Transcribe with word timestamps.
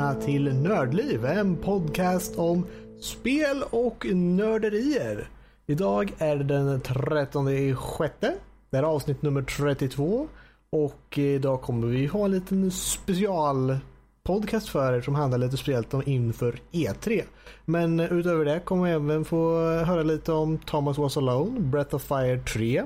välkomna 0.00 0.24
till 0.24 0.54
Nördliv, 0.54 1.24
en 1.24 1.56
podcast 1.56 2.38
om 2.38 2.66
spel 3.00 3.62
och 3.70 4.06
nörderier. 4.14 5.28
Idag 5.66 6.12
är 6.18 6.36
det 6.36 6.44
den 6.44 6.80
13 6.80 7.76
sjätte. 7.76 8.34
Det 8.70 8.78
är 8.78 8.82
avsnitt 8.82 9.22
nummer 9.22 9.42
32 9.42 10.28
och 10.70 11.18
idag 11.18 11.62
kommer 11.62 11.86
vi 11.86 12.06
ha 12.06 12.24
en 12.24 12.30
liten 12.30 12.70
specialpodcast 12.70 14.68
för 14.68 14.92
er 14.92 15.00
som 15.00 15.14
handlar 15.14 15.38
lite 15.38 15.56
speciellt 15.56 15.94
om 15.94 16.02
inför 16.06 16.60
E3. 16.72 17.22
Men 17.64 18.00
utöver 18.00 18.44
det 18.44 18.60
kommer 18.60 18.84
vi 18.84 18.90
även 18.90 19.24
få 19.24 19.60
höra 19.62 20.02
lite 20.02 20.32
om 20.32 20.58
Thomas 20.58 20.98
Was 20.98 21.16
Alone, 21.16 21.60
Breath 21.60 21.94
of 21.94 22.02
Fire 22.02 22.38
3 22.38 22.84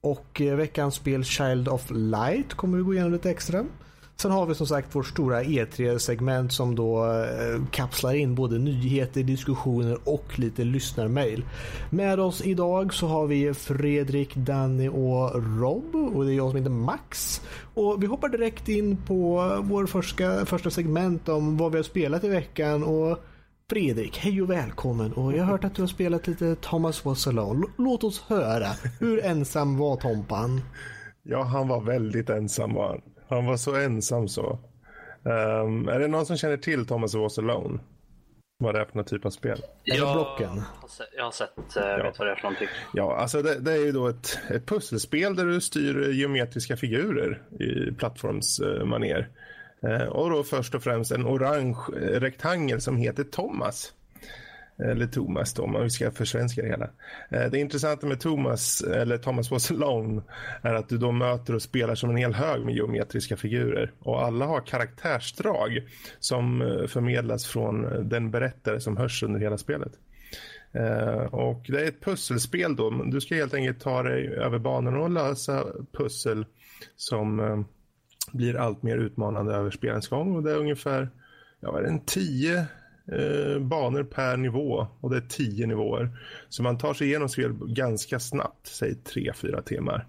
och 0.00 0.40
veckans 0.40 0.94
spel 0.94 1.24
Child 1.24 1.68
of 1.68 1.90
Light 1.90 2.54
kommer 2.54 2.78
vi 2.78 2.84
gå 2.84 2.94
igenom 2.94 3.12
lite 3.12 3.30
extra. 3.30 3.64
Sen 4.20 4.30
har 4.30 4.46
vi 4.46 4.54
som 4.54 4.66
sagt 4.66 4.94
vårt 4.94 5.06
stora 5.06 5.42
E3-segment 5.42 6.52
som 6.52 6.74
då 6.74 7.04
eh, 7.04 7.64
kapslar 7.70 8.14
in 8.14 8.34
både 8.34 8.58
nyheter, 8.58 9.22
diskussioner 9.22 9.98
och 10.04 10.38
lite 10.38 10.64
lyssnarmail. 10.64 11.44
Med 11.90 12.20
oss 12.20 12.42
idag 12.42 12.94
så 12.94 13.06
har 13.06 13.26
vi 13.26 13.54
Fredrik, 13.54 14.34
Danny 14.34 14.88
och 14.88 15.60
Rob 15.60 15.94
och 15.94 16.24
det 16.24 16.32
är 16.32 16.36
jag 16.36 16.50
som 16.50 16.58
heter 16.58 16.70
Max. 16.70 17.40
Och 17.74 18.02
vi 18.02 18.06
hoppar 18.06 18.28
direkt 18.28 18.68
in 18.68 18.96
på 18.96 19.50
vår 19.62 19.86
första, 19.86 20.46
första 20.46 20.70
segment 20.70 21.28
om 21.28 21.56
vad 21.56 21.72
vi 21.72 21.78
har 21.78 21.82
spelat 21.82 22.24
i 22.24 22.28
veckan 22.28 22.84
och 22.84 23.18
Fredrik, 23.70 24.18
hej 24.18 24.42
och 24.42 24.50
välkommen. 24.50 25.12
Och 25.12 25.32
jag 25.32 25.44
har 25.44 25.52
hört 25.52 25.64
att 25.64 25.74
du 25.74 25.82
har 25.82 25.86
spelat 25.86 26.26
lite 26.26 26.56
Thomas 26.56 27.04
Was 27.04 27.26
Alone. 27.26 27.66
Låt 27.78 28.04
oss 28.04 28.20
höra. 28.20 28.66
Hur 28.98 29.24
ensam 29.24 29.78
var 29.78 29.96
Tompan? 29.96 30.60
Ja, 31.22 31.42
han 31.42 31.68
var 31.68 31.80
väldigt 31.80 32.30
ensam 32.30 32.74
var 32.74 32.88
han. 32.88 33.00
Han 33.30 33.46
var 33.46 33.56
så 33.56 33.76
ensam 33.76 34.28
så. 34.28 34.58
Um, 35.22 35.88
är 35.88 35.98
det 36.00 36.08
någon 36.08 36.26
som 36.26 36.36
känner 36.36 36.56
till 36.56 36.86
Thomas 36.86 37.14
Was 37.14 37.38
Alone? 37.38 37.78
Vad 38.58 38.74
det 38.74 38.80
är 38.80 38.84
för 38.84 38.96
någon 38.96 39.04
typ 39.04 39.26
av 39.26 39.30
spel? 39.30 39.62
Det 39.84 39.92
blocken? 39.96 40.62
Jag 41.16 41.24
har 41.24 41.30
sett, 41.30 41.50
jag 41.74 42.02
vet 42.02 42.18
vad 42.18 42.28
det 42.28 42.32
är 42.32 42.36
för 42.36 42.42
någonting. 42.42 42.68
Ja, 42.94 43.16
alltså 43.16 43.42
det, 43.42 43.60
det 43.60 43.72
är 43.72 43.84
ju 43.84 43.92
då 43.92 44.08
ett, 44.08 44.38
ett 44.50 44.66
pusselspel 44.66 45.36
där 45.36 45.44
du 45.44 45.60
styr 45.60 46.10
geometriska 46.10 46.76
figurer 46.76 47.42
i 47.60 47.92
plattformsmaner. 47.92 49.28
Uh, 49.84 50.02
och 50.02 50.30
då 50.30 50.42
först 50.42 50.74
och 50.74 50.82
främst 50.82 51.12
en 51.12 51.26
orange 51.26 51.78
rektangel 51.98 52.80
som 52.80 52.96
heter 52.96 53.24
Thomas. 53.24 53.92
Eller 54.84 55.06
Thomas 55.06 55.54
då, 55.54 55.62
om 55.62 55.82
vi 55.82 55.90
ska 55.90 56.10
försvenska 56.10 56.62
det 56.62 56.68
hela. 56.68 56.90
Eh, 57.30 57.50
det 57.50 57.58
intressanta 57.58 58.06
med 58.06 58.20
Thomas, 58.20 58.82
eller 58.82 59.18
Thomas 59.18 59.50
Was 59.50 59.70
Alone, 59.70 60.22
är 60.62 60.74
att 60.74 60.88
du 60.88 60.98
då 60.98 61.12
möter 61.12 61.54
och 61.54 61.62
spelar 61.62 61.94
som 61.94 62.10
en 62.10 62.16
hel 62.16 62.34
hög 62.34 62.64
med 62.64 62.74
geometriska 62.74 63.36
figurer. 63.36 63.92
Och 63.98 64.22
alla 64.22 64.46
har 64.46 64.66
karaktärsdrag 64.66 65.82
som 66.18 66.62
eh, 66.62 66.86
förmedlas 66.86 67.46
från 67.46 67.84
eh, 67.84 68.00
den 68.00 68.30
berättare 68.30 68.80
som 68.80 68.96
hörs 68.96 69.22
under 69.22 69.40
hela 69.40 69.58
spelet. 69.58 69.92
Och 71.30 71.64
det 71.68 71.80
är 71.80 71.88
ett 71.88 72.04
pusselspel 72.04 72.76
då. 72.76 72.90
Du 72.90 73.20
ska 73.20 73.34
helt 73.34 73.54
enkelt 73.54 73.80
ta 73.80 74.02
dig 74.02 74.28
över 74.28 74.58
banorna 74.58 74.98
och 74.98 75.10
lösa 75.10 75.64
pussel 75.92 76.46
som 76.96 77.64
blir 78.32 78.56
allt 78.56 78.82
mer 78.82 78.98
utmanande 78.98 79.54
över 79.54 79.70
spelens 79.70 80.08
gång. 80.08 80.36
Och 80.36 80.42
det 80.42 80.50
är 80.50 80.56
ungefär 80.56 81.10
ja, 81.60 81.78
är 81.78 81.82
det 81.82 81.88
en 81.88 82.04
tio 82.04 82.66
eh, 83.12 83.58
banor 83.58 84.02
per 84.02 84.36
nivå 84.36 84.86
och 85.00 85.10
det 85.10 85.16
är 85.16 85.28
tio 85.28 85.66
nivåer. 85.66 86.10
Så 86.48 86.62
man 86.62 86.78
tar 86.78 86.94
sig 86.94 87.06
igenom 87.06 87.28
spelet 87.28 87.56
ganska 87.56 88.20
snabbt, 88.20 88.66
säg 88.66 88.94
tre, 88.94 89.32
fyra 89.34 89.62
timmar. 89.62 90.06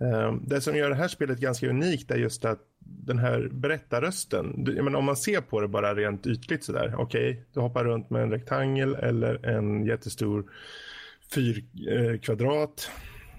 Eh, 0.00 0.34
det 0.46 0.60
som 0.60 0.76
gör 0.76 0.90
det 0.90 0.96
här 0.96 1.08
spelet 1.08 1.38
ganska 1.38 1.68
unikt 1.68 2.10
är 2.10 2.16
just 2.16 2.44
att 2.44 2.58
den 2.80 3.18
här 3.18 3.48
berättarrösten, 3.52 4.46
menar, 4.66 4.98
om 4.98 5.04
man 5.04 5.16
ser 5.16 5.40
på 5.40 5.60
det 5.60 5.68
bara 5.68 5.94
rent 5.94 6.26
ytligt 6.26 6.64
sådär, 6.64 6.94
okej, 6.98 7.30
okay, 7.30 7.42
du 7.52 7.60
hoppar 7.60 7.84
runt 7.84 8.10
med 8.10 8.22
en 8.22 8.30
rektangel 8.30 8.94
eller 8.94 9.46
en 9.46 9.84
jättestor 9.86 10.44
fyrkvadrat 11.34 12.90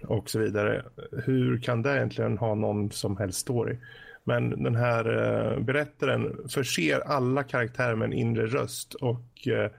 eh, 0.01 0.09
och 0.09 0.29
så 0.29 0.39
vidare. 0.39 0.85
Hur 1.25 1.61
kan 1.61 1.81
det 1.81 1.95
egentligen 1.95 2.37
ha 2.37 2.55
någon 2.55 2.91
som 2.91 3.17
helst 3.17 3.39
story? 3.39 3.77
Men 4.23 4.63
den 4.63 4.75
här 4.75 5.05
eh, 5.05 5.59
berättaren 5.59 6.49
förser 6.49 6.99
alla 6.99 7.43
karaktärer 7.43 7.95
med 7.95 8.05
en 8.05 8.13
inre 8.13 8.47
röst 8.47 8.93
och 8.93 9.47
eh, 9.47 9.71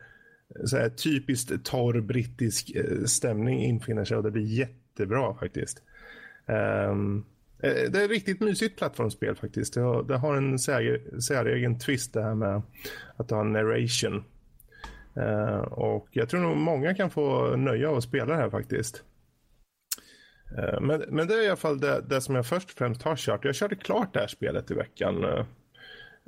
så 0.65 0.77
här, 0.77 0.89
typiskt 0.89 1.65
torr 1.65 2.01
brittisk 2.01 2.71
eh, 2.71 3.05
stämning 3.05 3.65
infinner 3.65 4.05
sig 4.05 4.17
och 4.17 4.23
det 4.23 4.31
blir 4.31 4.59
jättebra 4.59 5.35
faktiskt. 5.35 5.83
Um, 6.47 7.25
det 7.61 7.99
är 7.99 8.05
ett 8.05 8.11
riktigt 8.11 8.41
mysigt 8.41 8.79
plattformsspel 8.79 9.37
faktiskt. 9.37 9.75
Det 9.75 9.81
har, 9.81 10.03
det 10.03 10.17
har 10.17 10.37
en 10.37 10.59
säregen 10.59 11.79
twist 11.79 12.13
det 12.13 12.23
här 12.23 12.35
med 12.35 12.63
att 13.17 13.31
ha 13.31 13.41
en 13.41 13.53
narration. 13.53 14.25
Uh, 15.17 15.59
och 15.59 16.09
jag 16.11 16.29
tror 16.29 16.41
nog 16.41 16.57
många 16.57 16.95
kan 16.95 17.11
få 17.11 17.57
nöja 17.57 17.91
av 17.91 17.97
att 17.97 18.05
spela 18.05 18.35
det 18.35 18.37
här 18.37 18.51
faktiskt. 18.51 19.03
Eh, 20.59 20.81
men, 20.81 21.05
men 21.09 21.29
det 21.29 21.35
är 21.35 21.43
i 21.43 21.47
alla 21.47 21.57
fall 21.57 21.81
det, 21.81 22.01
det, 22.09 22.21
som 22.21 22.35
jag 22.35 22.47
först 22.47 22.71
och 22.71 22.77
främst 22.79 23.03
har 23.03 23.17
kört. 23.17 23.45
Jag 23.45 23.55
körde 23.55 23.77
klart 23.77 24.15
det 24.15 24.21
här 24.21 24.27
spelet 24.27 24.71
i 24.71 24.75
veckan. 24.75 25.25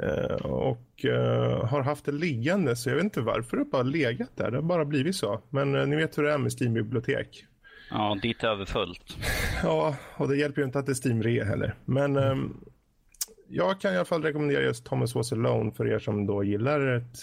Eh, 0.03 0.35
och 0.45 1.05
uh, 1.05 1.65
har 1.65 1.83
haft 1.83 2.05
det 2.05 2.13
liggande 2.13 2.77
så 2.77 2.89
jag 2.89 2.97
vet 2.97 3.05
inte 3.05 3.21
varför 3.21 3.57
det 3.57 3.65
bara 3.65 3.83
legat 3.83 4.37
där. 4.37 4.51
Det 4.51 4.57
har 4.57 4.63
bara 4.63 4.85
blivit 4.85 5.17
så. 5.17 5.41
Men 5.51 5.91
ni 5.91 5.97
vet 5.97 6.19
hur 6.19 6.23
det 6.23 6.33
är 6.33 6.39
med 6.39 6.53
Steam-bibliotek. 6.53 7.45
Ja, 7.91 8.19
dit 8.23 8.45
är 8.45 8.49
överfullt. 8.49 9.17
ja, 9.63 9.97
och 10.17 10.29
det 10.29 10.37
hjälper 10.37 10.61
ju 10.61 10.67
inte 10.67 10.79
att 10.79 10.87
det 10.87 10.93
är 10.93 11.09
Steam-rea 11.09 11.45
heller. 11.45 11.75
Men 11.85 12.17
um, 12.17 12.65
jag 13.49 13.81
kan 13.81 13.93
i 13.93 13.97
alla 13.97 14.05
fall 14.05 14.23
rekommendera 14.23 14.63
just 14.63 14.85
Thomas 14.85 15.15
Was 15.15 15.33
Alone 15.33 15.73
för 15.73 15.89
er 15.89 15.99
som 15.99 16.27
då 16.27 16.45
gillar 16.45 16.97
ett, 16.97 17.17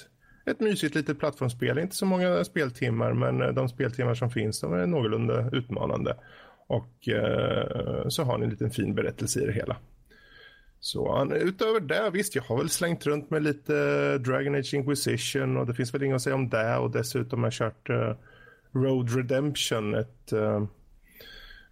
ett 0.45 0.59
mysigt 0.59 0.95
litet 0.95 1.19
plattformsspel. 1.19 1.79
Inte 1.79 1.95
så 1.95 2.05
många 2.05 2.43
speltimmar 2.43 3.13
men 3.13 3.55
de 3.55 3.69
speltimmar 3.69 4.13
som 4.13 4.29
finns 4.29 4.61
de 4.61 4.73
är 4.73 4.87
någorlunda 4.87 5.49
utmanande. 5.51 6.15
Och 6.73 7.07
eh, 7.07 8.07
så 8.07 8.23
har 8.23 8.37
ni 8.37 8.43
en 8.43 8.49
liten 8.49 8.71
fin 8.71 8.95
berättelse 8.95 9.41
i 9.41 9.45
det 9.45 9.53
hela. 9.53 9.77
Så 10.79 11.31
utöver 11.35 11.79
det, 11.79 12.09
visst 12.13 12.35
jag 12.35 12.43
har 12.43 12.57
väl 12.57 12.69
slängt 12.69 13.05
runt 13.05 13.29
med 13.29 13.43
lite 13.43 13.73
Dragon 14.17 14.55
Age 14.55 14.73
Inquisition 14.73 15.57
och 15.57 15.65
det 15.67 15.73
finns 15.73 15.93
väl 15.93 16.03
inget 16.03 16.15
att 16.15 16.21
säga 16.21 16.35
om 16.35 16.49
det 16.49 16.77
och 16.77 16.91
dessutom 16.91 17.39
har 17.39 17.47
jag 17.47 17.53
kört 17.53 17.89
eh, 17.89 18.15
Road 18.71 19.15
Redemption, 19.15 19.95
ett 19.95 20.33
eh, 20.33 20.63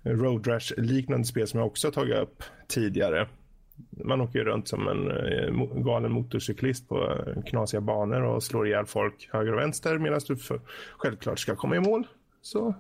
Road 0.03 0.47
Rash 0.47 0.73
liknande 0.78 1.28
spel 1.28 1.47
som 1.47 1.59
jag 1.59 1.68
också 1.68 1.88
har 1.88 1.91
tagit 1.91 2.18
upp 2.18 2.44
tidigare. 2.68 3.28
Man 3.91 4.22
åker 4.22 4.39
ju 4.39 4.45
runt 4.45 4.68
som 4.68 4.88
en 4.88 5.12
eh, 5.12 5.81
galen 5.83 6.12
motorcyklist 6.12 6.89
på 6.89 7.12
eh, 7.12 7.44
knasiga 7.44 7.81
banor 7.81 8.22
och 8.22 8.44
slår 8.44 8.68
ihjäl 8.68 8.85
folk 8.85 9.29
höger 9.31 9.53
och 9.53 9.59
vänster 9.59 9.97
medan 9.97 10.22
du 10.28 10.35
för, 10.35 10.62
självklart 10.97 11.39
ska 11.39 11.56
komma 11.56 11.75
i 11.75 11.79
mål. 11.79 12.07
Så 12.41 12.75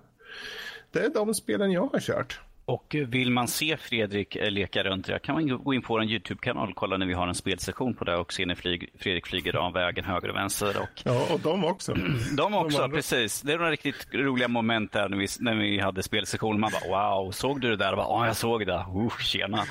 det 0.91 0.99
är 0.99 1.09
de 1.09 1.33
spelen 1.33 1.71
jag 1.71 1.89
har 1.93 1.99
kört. 1.99 2.39
Och 2.65 2.95
vill 3.07 3.31
man 3.31 3.47
se 3.47 3.77
Fredrik 3.77 4.35
eh, 4.35 4.51
leka 4.51 4.83
runt 4.83 5.07
det 5.07 5.19
kan 5.19 5.35
man 5.35 5.63
gå 5.63 5.73
in 5.73 5.81
på 5.81 5.93
vår 5.93 6.03
YouTube-kanal 6.03 6.69
och 6.69 6.75
kolla 6.75 6.97
när 6.97 7.05
vi 7.05 7.13
har 7.13 7.27
en 7.27 7.35
spelsession 7.35 7.93
på 7.93 8.05
det 8.05 8.15
och 8.15 8.33
se 8.33 8.45
när 8.45 8.55
flyg, 8.55 8.93
Fredrik 8.99 9.27
flyger 9.27 9.55
av 9.55 9.73
vägen 9.73 10.05
höger 10.05 10.29
och 10.29 10.35
vänster. 10.35 10.77
Och... 10.81 11.01
Ja, 11.03 11.27
och 11.33 11.39
de 11.39 11.65
också. 11.65 11.93
de 12.37 12.53
också, 12.53 12.77
de 12.77 12.91
precis. 12.91 13.41
Det 13.41 13.53
är 13.53 13.57
några 13.57 13.71
riktigt 13.71 14.07
roliga 14.13 14.47
moment 14.47 14.91
där 14.91 15.09
när 15.09 15.17
vi, 15.17 15.27
när 15.39 15.55
vi 15.55 15.79
hade 15.79 16.03
spelsession. 16.03 16.59
Man 16.59 16.71
bara 16.71 17.19
wow, 17.21 17.31
såg 17.31 17.61
du 17.61 17.69
det 17.69 17.75
där? 17.75 17.93
Ja, 17.93 18.27
jag 18.27 18.35
såg 18.35 18.65
det. 18.65 18.73
Uh, 18.73 19.17
tjena. 19.19 19.63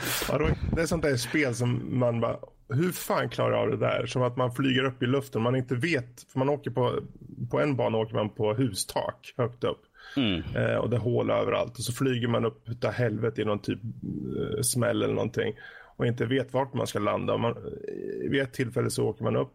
Det 0.73 0.83
är 0.83 0.87
sånt 0.87 1.03
där 1.03 1.17
spel 1.17 1.55
som 1.55 1.99
man 1.99 2.21
bara 2.21 2.37
hur 2.69 2.93
fan 2.93 3.29
klarar 3.29 3.53
jag 3.53 3.61
av 3.61 3.71
det 3.71 3.77
där? 3.87 4.07
Som 4.07 4.23
att 4.23 4.37
man 4.37 4.53
flyger 4.53 4.85
upp 4.85 5.03
i 5.03 5.07
luften. 5.07 5.43
Man 5.43 5.57
inte 5.57 5.75
vet. 5.75 6.23
För 6.33 6.39
man 6.39 6.49
åker 6.49 6.71
på, 6.71 7.01
på 7.51 7.61
en 7.61 7.77
bana 7.77 7.99
åker 7.99 8.15
man 8.15 8.31
på 8.31 8.55
hustak 8.55 9.35
högt 9.37 9.65
upp. 9.65 9.83
Mm. 10.17 10.43
Eh, 10.57 10.77
och 10.77 10.91
det 10.91 10.97
är 10.97 11.01
hål 11.01 11.31
överallt. 11.31 11.79
Och 11.79 11.85
så 11.85 11.93
flyger 11.93 12.29
man 12.29 12.45
upp 12.45 12.69
utav 12.69 12.93
helvete 12.93 13.43
i 13.43 13.45
någon 13.45 13.59
typ 13.59 13.79
eh, 13.83 14.61
smäll 14.63 15.03
eller 15.03 15.15
någonting. 15.15 15.55
Och 15.97 16.07
inte 16.07 16.27
vet 16.27 16.53
vart 16.53 16.75
man 16.75 16.87
ska 16.87 16.99
landa. 16.99 17.37
Man, 17.37 17.51
eh, 17.51 18.31
vid 18.31 18.43
ett 18.43 18.53
tillfälle 18.53 18.91
så 18.91 19.07
åker 19.07 19.25
man 19.25 19.37
upp. 19.37 19.53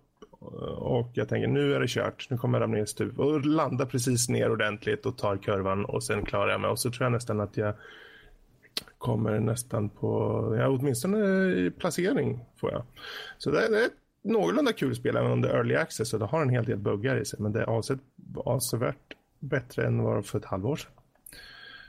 Och 0.78 1.12
jag 1.13 1.30
tänker 1.30 1.48
nu 1.48 1.74
är 1.74 1.80
det 1.80 1.88
kört. 1.88 2.28
Nu 2.30 2.38
kommer 2.38 2.57
jag 2.57 2.63
ramla 2.63 2.78
ner 2.78 2.86
stup. 2.86 3.19
Och 3.19 3.46
landar 3.46 3.86
precis 3.86 4.30
ner 4.30 4.52
ordentligt 4.52 5.06
och 5.06 5.18
tar 5.18 5.38
kurvan. 5.38 5.86
Och 5.86 6.04
sen 6.04 6.25
klarar 6.25 6.52
jag 6.52 6.62
mig. 6.62 6.69
Och 6.69 6.80
så 6.80 6.92
tror 6.92 7.06
jag 7.06 7.12
nästan 7.12 7.40
att 7.40 7.57
jag 7.57 7.74
kommer 8.98 9.40
nästan 9.40 9.90
på, 9.90 10.10
ja 10.60 10.69
åtminstone 10.69 11.18
i 11.46 11.72
placering 11.72 12.40
får 12.57 12.72
jag. 12.72 12.84
Så 13.38 13.52
det 13.52 13.66
är, 13.66 13.69
det 13.69 13.81
är 13.81 13.86
ett 13.86 13.92
någorlunda 14.24 14.74
kul 14.74 14.96
spel 14.96 15.16
även 15.16 15.31
om 15.31 15.42
det 15.42 15.50
är 15.50 15.54
early 15.54 15.75
access 15.75 16.13
och 16.13 16.19
det 16.19 16.25
har 16.25 16.42
en 16.42 16.50
hel 16.50 16.66
del 16.66 16.78
buggar 16.78 17.22
i 17.22 17.25
sig. 17.25 17.40
Men 17.42 17.52
det 17.52 17.62
är 17.62 17.84
avsevärt 18.46 19.13
bättre 19.39 19.87
än 19.87 20.03
vad 20.03 20.25
för 20.25 20.39
ett 20.39 20.45
halvår 20.45 20.75
sedan. 20.75 20.91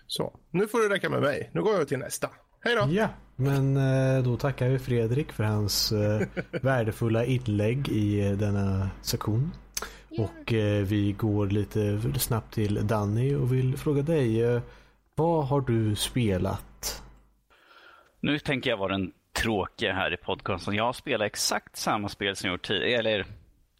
Så, 0.06 0.38
nu 0.50 0.69
får 0.69 0.88
det 0.88 0.94
räcka 0.94 1.10
med 1.10 1.20
mig. 1.20 1.50
Nu 1.52 1.62
går 1.62 1.75
jag 1.75 1.88
till 1.88 1.98
nästa. 1.98 2.31
Hej 2.60 2.75
då! 2.75 2.88
Ja, 2.90 3.08
men 3.37 3.76
eh, 3.76 4.22
då 4.22 4.37
tackar 4.37 4.69
vi 4.69 4.78
Fredrik 4.78 5.32
för 5.32 5.44
hans 5.44 5.93
eh, 5.93 6.28
värdefulla 6.62 7.25
inlägg 7.25 7.88
i 7.88 8.26
eh, 8.26 8.32
denna 8.32 8.90
sektion. 9.02 9.52
Och 10.19 10.52
vi 10.84 11.14
går 11.19 11.46
lite 11.46 12.00
snabbt 12.19 12.54
till 12.54 12.87
Danny 12.87 13.34
och 13.34 13.52
vill 13.52 13.76
fråga 13.76 14.02
dig. 14.02 14.60
Vad 15.14 15.46
har 15.46 15.60
du 15.60 15.96
spelat? 15.96 17.02
Nu 18.20 18.38
tänker 18.38 18.70
jag 18.70 18.76
vara 18.76 18.93
den 18.93 19.12
tråkiga 19.32 19.93
här 19.93 20.14
i 20.14 20.16
podcasten. 20.16 20.75
Jag 20.75 20.84
har 20.84 20.93
spelat 20.93 21.26
exakt 21.26 21.76
samma 21.76 22.08
spel 22.08 22.37
som 22.37 22.48
jag 22.48 22.54
gjort 22.54 22.66
tidigare. 22.66 22.98
Eller, 22.98 23.26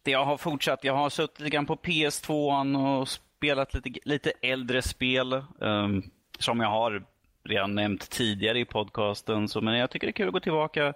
det 0.03 0.11
jag 0.11 0.25
har 0.25 0.37
fortsatt. 0.37 0.83
Jag 0.83 0.95
har 0.95 1.09
suttit 1.09 1.39
lite 1.39 1.49
grann 1.49 1.65
på 1.65 1.75
PS2 1.75 3.01
och 3.01 3.07
spelat 3.37 3.73
lite, 3.73 3.99
lite 4.03 4.31
äldre 4.41 4.81
spel. 4.81 5.43
Um, 5.59 6.03
som 6.39 6.59
jag 6.59 6.69
har 6.69 7.03
redan 7.43 7.75
nämnt 7.75 8.09
tidigare 8.09 8.59
i 8.59 8.65
podcasten. 8.65 9.47
Så, 9.47 9.61
men 9.61 9.77
jag 9.77 9.89
tycker 9.89 10.07
det 10.07 10.11
är 10.11 10.13
kul 10.13 10.27
att 10.27 10.33
gå 10.33 10.39
tillbaka 10.39 10.93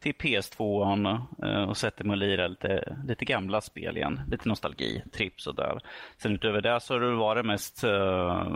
till 0.00 0.14
PS2 0.14 0.82
uh, 1.06 1.50
eh, 1.50 1.68
och 1.68 1.76
sätta 1.76 2.04
mig 2.04 2.14
och 2.14 2.18
lira 2.18 2.48
lite, 2.48 2.96
lite 3.06 3.24
gamla 3.24 3.60
spel 3.60 3.96
igen. 3.96 4.20
Lite 4.30 4.48
nostalgi, 4.48 5.02
trips 5.12 5.46
och 5.46 5.54
där. 5.54 5.80
Sen 6.16 6.32
utöver 6.32 6.60
det 6.60 6.80
så 6.80 6.94
har 6.94 7.00
det 7.00 7.14
varit 7.14 7.46
mest 7.46 7.84
uh, 7.84 8.46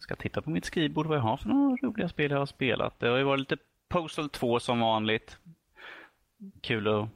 ska 0.00 0.16
titta 0.16 0.42
på 0.42 0.50
mitt 0.50 0.64
skrivbord 0.64 1.06
vad 1.06 1.18
jag 1.18 1.22
har 1.22 1.36
för 1.36 1.48
några 1.48 1.76
roliga 1.76 2.08
spel 2.08 2.30
jag 2.30 2.38
har 2.38 2.46
spelat. 2.46 3.00
Det 3.00 3.08
har 3.08 3.16
ju 3.16 3.24
varit 3.24 3.40
lite 3.40 3.56
Postal 3.88 4.28
2 4.28 4.60
som 4.60 4.80
vanligt. 4.80 5.38
Kul 6.60 6.88
att 6.88 7.08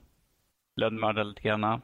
lönnmörda 0.76 1.22
lite 1.22 1.42
grann. 1.42 1.82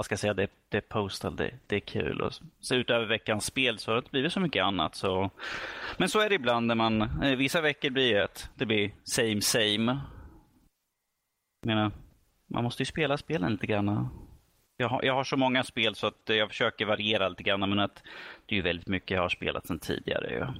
Vad 0.00 0.04
ska 0.04 0.12
jag 0.12 0.20
säga, 0.20 0.34
det, 0.34 0.50
det 0.68 0.76
är 0.76 0.80
Postal, 0.80 1.36
det, 1.36 1.54
det 1.66 1.76
är 1.76 1.80
kul. 1.80 2.20
Och 2.20 2.32
så 2.60 2.74
utöver 2.74 3.06
veckans 3.06 3.44
spel 3.44 3.78
så 3.78 3.90
har 3.90 3.94
det 3.94 3.98
inte 3.98 4.10
blivit 4.10 4.32
så 4.32 4.40
mycket 4.40 4.64
annat. 4.64 4.94
Så. 4.94 5.30
Men 5.98 6.08
så 6.08 6.20
är 6.20 6.28
det 6.28 6.34
ibland 6.34 6.66
när 6.66 6.74
man, 6.74 7.22
eh, 7.22 7.36
vissa 7.36 7.60
veckor 7.60 7.90
blir 7.90 8.16
ett, 8.16 8.50
det 8.54 8.66
blir 8.66 8.94
same 9.04 9.40
same. 9.40 10.00
Jag 11.60 11.66
menar, 11.66 11.90
man 12.46 12.64
måste 12.64 12.82
ju 12.82 12.86
spela 12.86 13.18
spelen 13.18 13.52
lite 13.52 13.66
grann. 13.66 14.08
Jag 14.76 14.88
har, 14.88 15.02
jag 15.02 15.14
har 15.14 15.24
så 15.24 15.36
många 15.36 15.64
spel 15.64 15.94
så 15.94 16.06
att 16.06 16.22
jag 16.24 16.48
försöker 16.48 16.86
variera 16.86 17.28
lite 17.28 17.42
grann 17.42 17.60
men 17.60 17.80
att 17.80 18.02
det 18.46 18.54
är 18.54 18.56
ju 18.56 18.62
väldigt 18.62 18.88
mycket 18.88 19.10
jag 19.10 19.22
har 19.22 19.28
spelat 19.28 19.66
sedan 19.66 19.78
tidigare. 19.78 20.54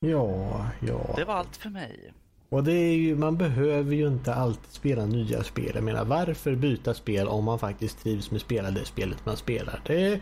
Ja, 0.00 0.70
ja. 0.80 1.14
Det 1.16 1.24
var 1.24 1.34
allt 1.34 1.56
för 1.56 1.70
mig. 1.70 2.12
Och 2.48 2.64
det 2.64 2.72
är 2.72 2.94
ju, 2.94 3.16
man 3.16 3.36
behöver 3.36 3.94
ju 3.94 4.06
inte 4.06 4.34
alltid 4.34 4.70
spela 4.70 5.06
nya 5.06 5.42
spel. 5.42 5.70
Jag 5.74 5.84
menar, 5.84 6.04
varför 6.04 6.54
byta 6.54 6.94
spel 6.94 7.28
om 7.28 7.44
man 7.44 7.58
faktiskt 7.58 8.02
trivs 8.02 8.30
med 8.30 8.36
att 8.36 8.42
spela 8.42 8.70
det 8.70 8.84
spelet 8.84 9.26
man 9.26 9.36
spelar? 9.36 9.80
Det, 9.86 10.20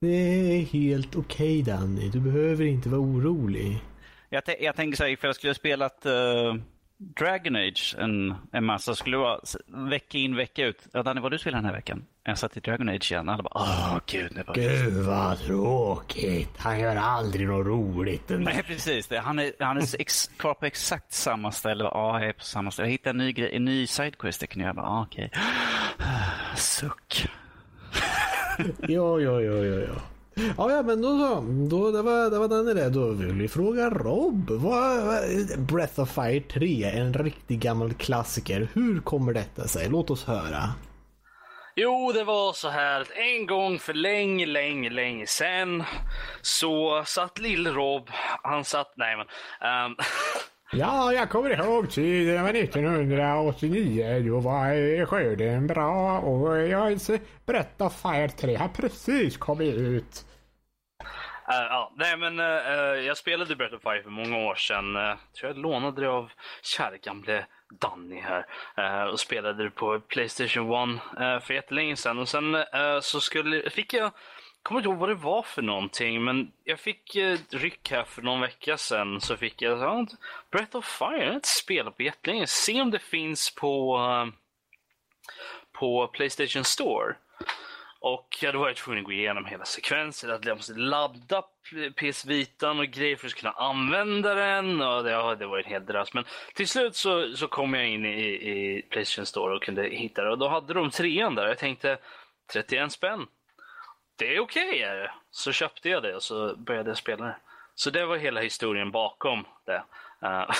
det 0.00 0.08
är 0.08 0.60
helt 0.60 1.16
okej 1.16 1.60
okay, 1.60 1.74
Danny. 1.74 2.08
Du 2.08 2.20
behöver 2.20 2.64
inte 2.64 2.88
vara 2.88 3.00
orolig. 3.00 3.78
Jag, 4.28 4.42
jag 4.60 4.76
tänker 4.76 4.96
så 4.96 5.02
här, 5.02 5.10
ifall 5.10 5.28
jag 5.28 5.36
skulle 5.36 5.50
ha 5.50 5.54
spelat 5.54 6.06
uh, 6.06 6.54
Dragon 7.18 7.56
Age 7.56 7.96
en, 7.98 8.34
en 8.52 8.64
massa. 8.64 8.94
Skulle 8.94 9.16
vara 9.16 9.40
vecka 9.66 10.18
in, 10.18 10.36
vecka 10.36 10.66
ut. 10.66 10.86
Ja, 10.92 11.02
Danny, 11.02 11.20
vad 11.20 11.30
du 11.30 11.38
spelar 11.38 11.58
den 11.58 11.64
här 11.64 11.72
veckan? 11.72 12.04
Jag 12.24 12.38
satt 12.38 12.56
i 12.56 12.60
Dragon 12.60 12.88
Age 12.88 13.12
igen. 13.12 13.28
Alla 13.28 13.42
bara, 13.42 13.54
åh 13.54 13.98
gud. 14.06 14.32
Det 14.34 14.44
bara... 14.44 14.52
Gud 14.52 14.92
vad 14.92 15.38
tråkigt. 15.38 16.50
Han 16.58 16.80
gör 16.80 16.96
aldrig 16.96 17.48
något 17.48 17.66
roligt. 17.66 18.22
Nej, 18.28 18.62
precis. 18.66 19.06
Det. 19.06 19.18
Han 19.18 19.38
är, 19.38 19.52
han 19.58 19.76
är 19.76 20.00
ex, 20.00 20.30
kvar 20.36 20.54
på 20.54 20.66
exakt 20.66 21.12
samma 21.12 21.52
ställe. 21.52 21.84
Ja, 21.84 22.20
jag 22.20 22.28
är 22.28 22.32
på 22.32 22.44
samma 22.44 22.70
ställe. 22.70 22.88
Jag 22.88 22.92
hittade 22.92 23.10
en 23.10 23.16
ny, 23.16 23.32
grej, 23.32 23.56
en 23.56 23.64
ny 23.64 23.86
sidequest 23.86 24.42
jag 24.42 24.50
kan 24.50 24.62
göra. 24.62 24.82
Ah, 24.82 25.02
okej. 25.02 25.30
Okay. 25.32 25.42
Suck. 26.56 27.28
ja, 28.78 29.20
ja, 29.20 29.40
ja, 29.40 29.64
ja, 29.64 29.80
ja. 29.80 30.13
Ja, 30.56 30.70
ja, 30.70 30.82
men 30.82 31.02
då 31.02 31.18
så. 31.18 31.40
Då, 31.70 31.90
det, 31.90 32.02
var, 32.02 32.30
det 32.30 32.38
var 32.38 32.48
den 32.48 32.76
det. 32.76 32.90
Då 32.90 33.10
vill 33.10 33.32
vi 33.32 33.48
fråga 33.48 33.90
Rob. 33.90 34.50
Vad, 34.50 34.96
Breath 35.58 36.00
of 36.00 36.14
Fire 36.14 36.40
3, 36.40 36.84
en 36.84 37.14
riktig 37.14 37.60
gammal 37.60 37.94
klassiker. 37.94 38.68
Hur 38.72 39.00
kommer 39.00 39.32
detta 39.32 39.68
sig? 39.68 39.88
Låt 39.88 40.10
oss 40.10 40.24
höra. 40.24 40.74
Jo, 41.76 42.12
det 42.14 42.24
var 42.24 42.52
så 42.52 42.68
här 42.68 43.00
att 43.00 43.10
en 43.10 43.46
gång 43.46 43.78
för 43.78 43.94
länge, 43.94 44.46
länge, 44.46 44.90
länge 44.90 45.26
sen 45.26 45.84
så 46.42 47.02
satt 47.06 47.38
lill-Rob, 47.38 48.10
han 48.42 48.64
satt, 48.64 48.92
nej 48.96 49.16
men. 49.16 49.26
Um, 49.86 49.96
Ja, 50.72 51.12
jag 51.12 51.30
kommer 51.30 51.50
ihåg 51.50 51.90
tiden 51.90 52.42
var 52.42 52.50
1989. 52.50 54.22
Då 54.26 54.40
var 54.40 55.06
skörden 55.06 55.66
bra 55.66 56.18
och 56.18 56.58
jag 56.58 56.98
berättar 57.46 57.88
Fire 57.88 58.28
3 58.28 58.56
har 58.56 58.68
precis 58.68 59.36
kommit 59.36 59.74
ut. 59.74 60.24
Uh, 61.48 61.66
ja, 61.70 61.92
nej 61.96 62.16
men 62.16 62.40
uh, 62.40 63.04
jag 63.06 63.16
spelade 63.16 63.56
Breath 63.56 63.74
of 63.74 63.82
Fire 63.82 64.02
för 64.02 64.10
många 64.10 64.38
år 64.38 64.54
sedan. 64.54 64.96
Uh, 64.96 65.14
tror 65.38 65.50
jag 65.50 65.58
lånade 65.58 66.00
det 66.00 66.08
av 66.08 66.30
kära 66.62 66.96
gamle 66.96 67.46
Danny 67.80 68.20
här 68.20 68.46
uh, 68.78 69.10
och 69.10 69.20
spelade 69.20 69.64
det 69.64 69.70
på 69.70 70.00
Playstation 70.00 70.94
1 70.94 71.44
för 71.44 71.54
jättelänge 71.54 71.96
sedan. 71.96 72.18
Och 72.18 72.28
sen 72.28 72.64
så 73.00 73.20
skulle, 73.20 73.70
fick 73.70 73.94
jag 73.94 74.12
kommer 74.64 74.80
inte 74.80 74.88
ihåg 74.88 74.98
vad 74.98 75.08
det 75.08 75.14
var 75.14 75.42
för 75.42 75.62
någonting, 75.62 76.24
men 76.24 76.52
jag 76.64 76.80
fick 76.80 77.16
eh, 77.16 77.38
ryck 77.50 77.90
här 77.90 78.04
för 78.04 78.22
någon 78.22 78.40
vecka 78.40 78.76
sedan. 78.76 79.20
Så 79.20 79.36
fick 79.36 79.62
jag 79.62 79.78
ja, 79.78 80.06
Breath 80.50 80.76
of 80.76 80.84
Fire, 80.98 81.18
jag 81.18 81.26
har 81.26 81.34
inte 81.34 81.48
spelat 81.48 81.96
på 81.96 82.02
jättelänge. 82.02 82.46
Se 82.46 82.80
om 82.80 82.90
det 82.90 82.98
finns 82.98 83.54
på, 83.54 83.96
eh, 83.96 84.32
på 85.72 86.06
Playstation 86.06 86.64
Store. 86.64 87.14
Och 88.00 88.38
jag 88.40 88.48
hade 88.48 88.58
varit 88.58 88.76
tvungen 88.76 89.00
att 89.00 89.06
gå 89.06 89.12
igenom 89.12 89.44
hela 89.44 89.64
sekvensen. 89.64 90.30
Att 90.30 90.44
jag 90.44 90.56
måste 90.56 90.74
ladda 90.74 91.42
PS 91.96 92.24
Vitan 92.24 92.78
och 92.78 92.86
grejer 92.86 93.16
för 93.16 93.26
att 93.26 93.34
kunna 93.34 93.52
använda 93.52 94.34
den. 94.34 94.80
Och 94.80 95.04
det, 95.04 95.10
ja, 95.10 95.34
det 95.34 95.46
var 95.46 95.58
en 95.58 95.64
hel 95.64 95.86
drös. 95.86 96.14
Men 96.14 96.24
till 96.54 96.68
slut 96.68 96.96
så, 96.96 97.36
så 97.36 97.48
kom 97.48 97.74
jag 97.74 97.88
in 97.88 98.06
i, 98.06 98.20
i 98.20 98.82
Playstation 98.90 99.26
Store 99.26 99.56
och 99.56 99.62
kunde 99.62 99.82
hitta 99.82 100.24
det. 100.24 100.30
Och 100.30 100.38
då 100.38 100.48
hade 100.48 100.74
de 100.74 100.90
trean 100.90 101.34
där. 101.34 101.46
Jag 101.46 101.58
tänkte 101.58 101.98
31 102.52 102.92
spänn 102.92 103.26
det 104.16 104.36
är 104.36 104.40
okej 104.40 104.68
okay, 104.68 104.80
är 104.80 104.96
det. 104.96 105.10
Så 105.30 105.52
köpte 105.52 105.88
jag 105.88 106.02
det 106.02 106.14
och 106.14 106.22
så 106.22 106.56
började 106.56 106.90
jag 106.90 106.98
spela 106.98 107.24
det. 107.24 107.36
Så 107.74 107.90
det 107.90 108.06
var 108.06 108.16
hela 108.16 108.40
historien 108.40 108.90
bakom 108.90 109.46
det. 109.64 109.82
Uh, 110.22 110.50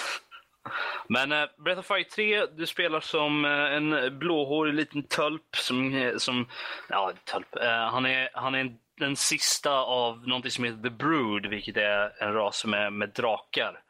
men 1.09 1.33
uh, 1.33 1.49
Breath 1.57 1.81
of 1.81 1.87
Fire 1.87 2.05
3, 2.05 2.47
du 2.47 2.67
spelar 2.67 3.01
som 3.01 3.45
uh, 3.45 3.75
en 3.75 4.19
blåhårig 4.19 4.75
liten 4.75 5.03
tölp 5.03 5.57
som, 5.57 6.13
som 6.19 6.47
ja, 6.89 7.13
tölp. 7.25 7.57
han 7.91 8.07
är, 8.07 8.29
han 8.33 8.55
är 8.55 8.59
en, 8.59 8.79
den 8.99 9.17
sista 9.17 9.73
av 9.73 10.29
någonting 10.29 10.51
som 10.51 10.65
heter 10.65 10.83
The 10.83 10.91
Brood, 10.91 11.47
vilket 11.47 11.77
är 11.77 12.23
en 12.23 12.33
ras 12.33 12.65
med, 12.65 12.93
med 12.93 13.09
drakar. 13.09 13.81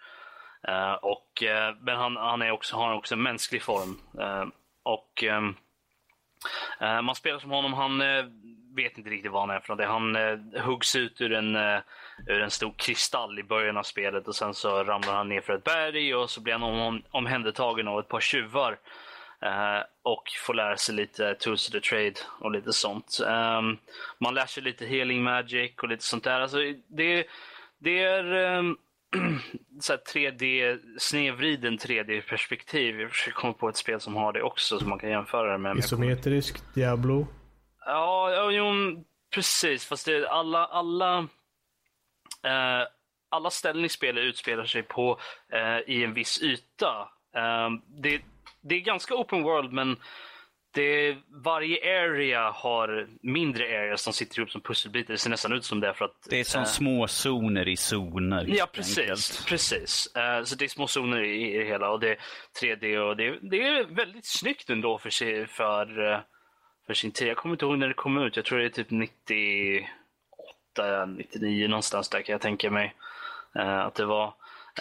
och, 1.01 1.43
men 1.81 1.97
han, 1.97 2.17
han 2.17 2.43
är 2.43 2.51
också, 2.51 2.77
har 2.77 2.95
också 2.95 3.15
en 3.15 3.23
mänsklig 3.23 3.63
form. 3.63 4.01
och 4.83 5.25
um, 5.31 5.57
man 6.81 7.15
spelar 7.15 7.39
som 7.39 7.51
honom, 7.51 7.73
han 7.73 8.03
vet 8.77 8.99
inte 8.99 9.11
riktigt 9.11 9.33
vad 9.33 9.41
han 9.41 9.57
är 9.57 9.61
för 9.61 9.69
någonting. 9.69 10.15
Han 10.15 10.17
eh, 10.17 10.63
huggs 10.65 10.97
ut 10.97 11.21
ur 11.21 11.33
en, 11.33 11.57
eh, 11.57 11.79
ur 12.27 12.41
en 12.41 12.51
stor 12.51 12.75
kristall 12.77 13.39
i 13.39 13.43
början 13.43 13.77
av 13.77 13.83
spelet 13.83 14.29
och 14.29 14.37
sen 14.37 14.55
så 14.55 14.85
ramlar 14.85 15.15
han 15.15 15.29
ner 15.29 15.41
för 15.41 15.53
ett 15.53 15.65
berg 15.65 16.15
och 16.15 16.31
så 16.31 16.41
blir 16.41 16.53
han 16.53 16.63
om, 16.63 17.03
omhändertagen 17.11 17.89
av 17.89 18.01
ett 18.01 18.09
par 18.09 18.21
tjuvar. 18.21 18.79
Eh, 19.43 19.83
och 20.03 20.23
får 20.47 20.55
lära 20.55 20.77
sig 20.77 20.95
lite 20.95 21.35
tools 21.35 21.69
of 21.69 21.73
the 21.73 21.81
trade 21.81 22.15
och 22.41 22.51
lite 22.51 22.73
sånt. 22.73 23.19
Um, 23.21 23.79
man 24.21 24.35
lär 24.35 24.47
sig 24.47 24.63
lite 24.63 24.87
healing 24.87 25.23
magic 25.23 25.73
och 25.83 25.89
lite 25.89 26.05
sånt 26.05 26.25
där. 26.25 26.41
Alltså, 26.41 26.59
det, 26.89 27.27
det 27.79 28.03
är 28.03 28.57
um, 28.59 28.77
så 29.81 29.93
3D, 29.93 30.79
snedvriden 30.99 31.79
3D-perspektiv. 31.79 33.01
Jag 33.01 33.11
försöker 33.11 33.37
komma 33.37 33.53
på 33.53 33.69
ett 33.69 33.77
spel 33.77 34.01
som 34.01 34.17
har 34.17 34.33
det 34.33 34.43
också 34.43 34.79
som 34.79 34.89
man 34.89 34.99
kan 34.99 35.11
jämföra 35.11 35.53
det 35.53 35.59
med. 35.59 35.77
Isometrisk 35.77 36.75
Diablo? 36.75 37.27
Ja, 37.87 38.51
jo, 38.53 38.73
precis. 39.35 39.87
Fast 39.87 40.07
det, 40.07 40.29
alla, 40.29 40.65
alla, 40.65 41.19
eh, 42.43 42.87
alla 43.29 43.51
ställen 43.51 43.85
i 43.85 43.89
spelet 43.89 44.25
utspelar 44.25 44.65
sig 44.65 44.83
på 44.83 45.21
eh, 45.53 45.95
i 45.95 46.05
en 46.05 46.15
viss 46.15 46.43
yta. 46.43 47.09
Eh, 47.37 47.71
det, 48.03 48.23
det 48.61 48.75
är 48.75 48.81
ganska 48.81 49.15
open 49.15 49.43
world, 49.43 49.73
men 49.73 49.97
det, 50.75 51.17
varje 51.45 52.05
area 52.05 52.51
har 52.51 53.09
mindre 53.23 53.65
areas 53.65 54.03
som 54.03 54.13
sitter 54.13 54.39
ihop 54.39 54.51
som 54.51 54.61
pusselbitar. 54.61 55.15
Det 55.15 55.19
ser 55.19 55.31
nästan 55.31 55.53
ut 55.53 55.65
som 55.65 55.81
det. 55.81 55.95
För 55.95 56.05
att, 56.05 56.27
det 56.31 56.41
är 56.41 56.45
som 56.45 56.61
äh, 56.61 56.67
små 56.67 57.09
zoner 57.09 57.69
i 57.69 57.77
zoner. 57.77 58.45
Ja, 58.49 58.67
precis. 58.73 59.45
precis. 59.47 60.09
Uh, 60.17 60.45
så 60.45 60.57
det 60.57 60.65
är 60.65 60.69
små 60.69 60.87
zoner 60.87 61.23
i, 61.23 61.55
i 61.55 61.59
det 61.59 61.65
hela 61.65 61.91
och 61.91 62.01
det 62.01 62.11
är 62.11 62.19
3D 62.61 62.99
och 62.99 63.17
det, 63.17 63.39
det 63.43 63.63
är 63.63 63.85
väldigt 63.85 64.27
snyggt 64.27 64.71
ändå 64.71 64.99
för, 64.99 65.11
sig, 65.11 65.47
för 65.47 65.99
uh, 66.01 66.19
för 66.87 66.95
sin 66.95 67.13
tid. 67.13 67.29
Jag 67.29 67.37
kommer 67.37 67.55
inte 67.55 67.65
ihåg 67.65 67.79
när 67.79 67.89
det 67.89 67.95
kom 67.95 68.19
ut. 68.19 68.37
Jag 68.37 68.45
tror 68.45 68.59
det 68.59 68.65
är 68.65 68.69
typ 68.69 68.91
98, 68.91 69.89
99 71.07 71.69
någonstans 71.69 72.09
där 72.09 72.23
kan 72.23 72.33
jag 72.33 72.41
tänka 72.41 72.71
mig 72.71 72.95
uh, 73.59 73.79
att 73.79 73.95
det 73.95 74.05
var. 74.05 74.27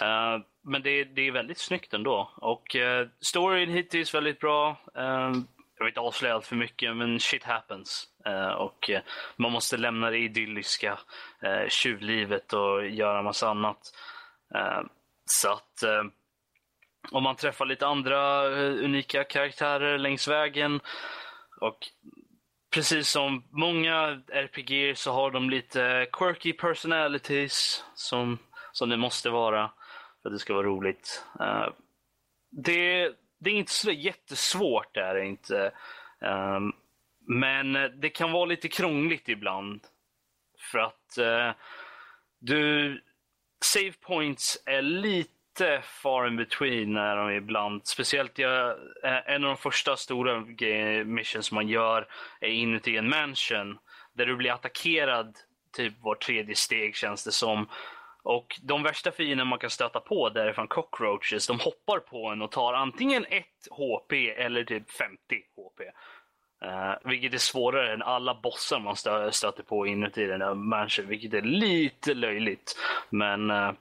Uh, 0.02 0.42
men 0.62 0.82
det, 0.82 1.04
det 1.04 1.26
är 1.26 1.32
väldigt 1.32 1.58
snyggt 1.58 1.94
ändå. 1.94 2.30
Och 2.36 2.76
uh, 2.76 3.08
storyn 3.20 3.70
hittills 3.70 4.14
väldigt 4.14 4.40
bra. 4.40 4.70
Uh, 4.98 5.32
jag 5.78 5.84
vill 5.84 5.88
inte 5.88 6.00
avslöja 6.00 6.34
allt 6.34 6.46
för 6.46 6.56
mycket, 6.56 6.96
men 6.96 7.20
shit 7.20 7.44
happens. 7.44 8.08
och 8.56 8.90
man 9.36 9.52
måste 9.52 9.76
lämna 9.76 10.10
det 10.10 10.18
idylliska 10.18 10.98
uh, 11.44 11.68
tjuvlivet 11.68 12.52
och 12.52 12.86
göra 12.86 13.22
massa 13.22 13.48
annat. 13.48 13.78
så 15.24 15.52
att 15.52 15.82
om 17.10 17.22
man 17.22 17.36
träffar 17.36 17.66
lite 17.66 17.86
andra 17.86 18.46
unika 18.58 19.24
karaktärer 19.24 19.98
längs 19.98 20.28
vägen 20.28 20.80
och 21.60 21.78
precis 22.74 23.08
som 23.08 23.44
många 23.50 24.22
RPG 24.32 24.98
så 24.98 25.12
har 25.12 25.30
de 25.30 25.50
lite 25.50 26.06
quirky 26.12 26.52
personalities 26.52 27.84
som, 27.94 28.38
som 28.72 28.88
det 28.88 28.96
måste 28.96 29.30
vara 29.30 29.70
för 30.22 30.28
att 30.28 30.34
det 30.34 30.38
ska 30.38 30.54
vara 30.54 30.66
roligt. 30.66 31.24
Uh, 31.40 31.68
det, 32.50 33.12
det 33.38 33.50
är 33.50 33.54
inte 33.54 33.72
så 33.72 33.90
jättesvårt, 33.90 34.94
det 34.94 35.00
är 35.00 35.14
det 35.14 35.26
inte. 35.26 35.72
Um, 36.20 36.72
men 37.26 37.72
det 38.00 38.08
kan 38.08 38.32
vara 38.32 38.44
lite 38.44 38.68
krångligt 38.68 39.28
ibland. 39.28 39.80
För 40.72 40.78
att 40.78 41.18
uh, 41.18 41.52
du... 42.40 43.00
Save 43.64 43.92
points 43.92 44.62
är 44.66 44.82
lite 44.82 45.30
Lite 45.58 45.82
far 45.82 46.26
in 46.26 46.36
between 46.36 46.96
är 46.96 47.16
de 47.16 47.30
ibland. 47.30 47.86
Speciellt 47.86 48.38
jag, 48.38 48.70
eh, 49.04 49.34
en 49.34 49.44
av 49.44 49.48
de 49.48 49.56
första 49.56 49.96
stora 49.96 50.40
missions 51.04 51.52
man 51.52 51.68
gör 51.68 52.06
är 52.40 52.48
inuti 52.48 52.96
en 52.96 53.08
mansion. 53.08 53.78
Där 54.12 54.26
du 54.26 54.36
blir 54.36 54.52
attackerad 54.52 55.36
typ 55.76 55.94
var 56.02 56.14
tredje 56.14 56.54
steg 56.54 56.96
känns 56.96 57.24
det 57.24 57.32
som. 57.32 57.68
Och 58.22 58.60
de 58.62 58.82
värsta 58.82 59.12
fienderna 59.12 59.44
man 59.44 59.58
kan 59.58 59.70
stöta 59.70 60.00
på 60.00 60.28
därifrån 60.28 60.68
cockroaches, 60.68 61.46
de 61.46 61.60
hoppar 61.60 61.98
på 61.98 62.28
en 62.28 62.42
och 62.42 62.50
tar 62.50 62.72
antingen 62.74 63.24
1 63.28 63.44
HP 63.70 64.12
eller 64.30 64.64
typ 64.64 64.90
50 64.90 65.16
HP. 65.56 65.80
Uh, 66.64 67.10
vilket 67.10 67.34
är 67.34 67.38
svårare 67.38 67.92
än 67.92 68.02
alla 68.02 68.34
bossar 68.34 68.80
man 68.80 68.96
stö 68.96 69.32
stöter 69.32 69.62
på 69.62 69.86
inuti 69.86 70.26
den 70.26 70.40
där 70.40 70.54
mansion, 70.54 71.06
vilket 71.06 71.34
är 71.34 71.42
lite 71.42 72.14
löjligt. 72.14 72.76
Men, 73.10 73.50
uh, 73.50 73.72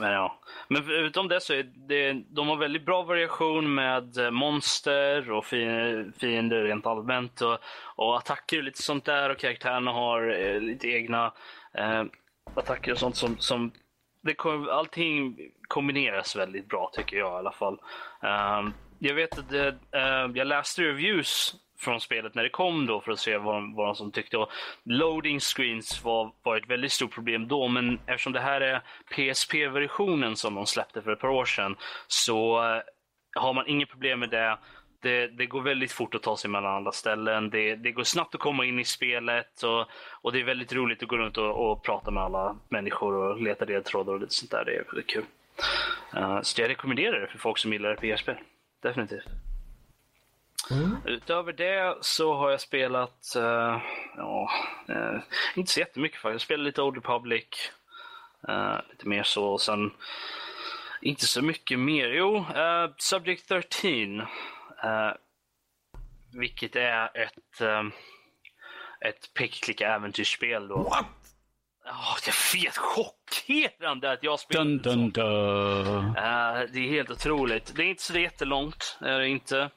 men 0.00 0.12
ja. 0.12 0.40
Men 0.68 0.84
förutom 0.84 1.28
det 1.28 1.40
så 1.40 1.54
är 1.54 1.62
det, 1.62 2.12
de 2.12 2.48
har 2.48 2.56
väldigt 2.56 2.84
bra 2.84 3.02
variation 3.02 3.74
med 3.74 4.18
eh, 4.18 4.30
monster 4.30 5.30
och 5.30 5.44
fiender 5.44 6.62
rent 6.62 6.86
allmänt 6.86 7.40
och, 7.40 7.58
och 7.96 8.16
attacker 8.16 8.58
och 8.58 8.64
lite 8.64 8.82
sånt 8.82 9.04
där 9.04 9.30
och 9.30 9.38
karaktärerna 9.38 9.92
har 9.92 10.40
eh, 10.40 10.60
lite 10.60 10.88
egna 10.88 11.32
eh, 11.74 12.04
attacker 12.54 12.92
och 12.92 12.98
sånt 12.98 13.16
som, 13.16 13.38
som 13.38 13.72
det, 14.20 14.36
allting 14.70 15.38
kombineras 15.68 16.36
väldigt 16.36 16.68
bra 16.68 16.90
tycker 16.92 17.16
jag 17.16 17.32
i 17.32 17.36
alla 17.36 17.52
fall. 17.52 17.80
Um, 18.20 18.74
jag 18.98 19.14
vet 19.14 19.38
att 19.38 19.48
det, 19.48 19.68
uh, 19.68 20.36
jag 20.36 20.46
läste 20.46 20.82
reviews 20.82 21.54
från 21.78 22.00
spelet 22.00 22.34
när 22.34 22.42
det 22.42 22.48
kom 22.48 22.86
då 22.86 23.00
för 23.00 23.12
att 23.12 23.18
se 23.18 23.36
vad, 23.38 23.74
vad 23.74 23.86
de 23.86 23.94
som 23.94 24.12
tyckte. 24.12 24.38
Och 24.38 24.50
loading 24.84 25.40
screens 25.40 26.04
var, 26.04 26.32
var 26.42 26.56
ett 26.56 26.70
väldigt 26.70 26.92
stort 26.92 27.14
problem 27.14 27.48
då, 27.48 27.68
men 27.68 27.98
eftersom 28.06 28.32
det 28.32 28.40
här 28.40 28.60
är 28.60 28.82
PSP-versionen 29.10 30.36
som 30.36 30.54
de 30.54 30.66
släppte 30.66 31.02
för 31.02 31.12
ett 31.12 31.20
par 31.20 31.28
år 31.28 31.44
sedan 31.44 31.76
så 32.06 32.64
eh, 32.64 32.82
har 33.34 33.52
man 33.54 33.68
inget 33.68 33.90
problem 33.90 34.20
med 34.20 34.30
det. 34.30 34.58
Det, 35.02 35.26
det, 35.26 35.46
går 35.46 35.62
väldigt 35.62 35.92
fort 35.92 36.14
att 36.14 36.22
ta 36.22 36.36
sig 36.36 36.50
mellan 36.50 36.74
alla 36.74 36.92
ställen. 36.92 37.50
Det, 37.50 37.76
det 37.76 37.92
går 37.92 38.02
snabbt 38.02 38.34
att 38.34 38.40
komma 38.40 38.64
in 38.64 38.80
i 38.80 38.84
spelet 38.84 39.62
och, 39.62 39.86
och 40.10 40.32
det 40.32 40.40
är 40.40 40.44
väldigt 40.44 40.72
roligt 40.72 41.02
att 41.02 41.08
gå 41.08 41.16
runt 41.16 41.36
och, 41.36 41.70
och 41.70 41.84
prata 41.84 42.10
med 42.10 42.22
alla 42.22 42.56
människor 42.68 43.14
och 43.14 43.42
leta 43.42 43.64
ledtrådar 43.64 44.12
och 44.12 44.20
lite 44.20 44.34
sånt 44.34 44.50
där. 44.50 44.64
Det 44.64 44.76
är 44.76 44.84
väldigt 44.84 45.06
kul. 45.06 45.24
Uh, 46.16 46.40
så 46.42 46.60
jag 46.60 46.70
rekommenderar 46.70 47.20
det 47.20 47.26
för 47.26 47.38
folk 47.38 47.58
som 47.58 47.72
gillar 47.72 47.94
PSP, 47.96 48.30
Definitivt. 48.82 49.45
Mm. 50.70 50.96
Utöver 51.04 51.52
det 51.52 51.96
så 52.00 52.34
har 52.34 52.50
jag 52.50 52.60
spelat, 52.60 53.32
uh, 53.36 53.78
ja, 54.16 54.50
uh, 54.90 55.20
inte 55.54 55.72
så 55.72 55.80
jättemycket 55.80 56.20
faktiskt. 56.20 56.32
Jag 56.32 56.40
spelade 56.40 56.64
lite 56.64 56.82
Old 56.82 56.96
Republic, 56.96 57.72
lite 58.90 59.08
mer 59.08 59.22
så. 59.22 59.44
Och 59.44 59.60
sen 59.60 59.90
inte 61.02 61.26
så 61.26 61.42
mycket 61.42 61.78
mer. 61.78 62.08
Jo, 62.08 62.44
Subject 62.98 63.48
13 63.48 64.22
Uh, 64.84 65.12
vilket 66.32 66.76
är 66.76 67.04
ett, 67.16 67.60
um, 67.60 67.92
ett 69.00 69.34
peka 69.34 69.94
äventyrsspel 69.94 70.68
då. 70.68 70.76
What? 70.76 71.06
Oh, 71.84 72.16
jag 72.26 72.60
vet, 72.60 72.76
chockerande 72.76 74.12
att 74.12 74.22
jag 74.22 74.40
spelar 74.40 74.64
dun, 74.64 74.78
dun, 74.78 75.10
dun. 75.10 76.06
Uh, 76.06 76.14
det 76.72 76.78
är 76.78 76.90
helt 76.90 77.10
otroligt. 77.10 77.72
Det 77.76 77.82
är 77.82 77.86
inte 77.86 78.02
så 78.02 78.18
jättelångt, 78.18 78.98
är 79.00 79.18
det 79.18 79.28
inte. 79.28 79.70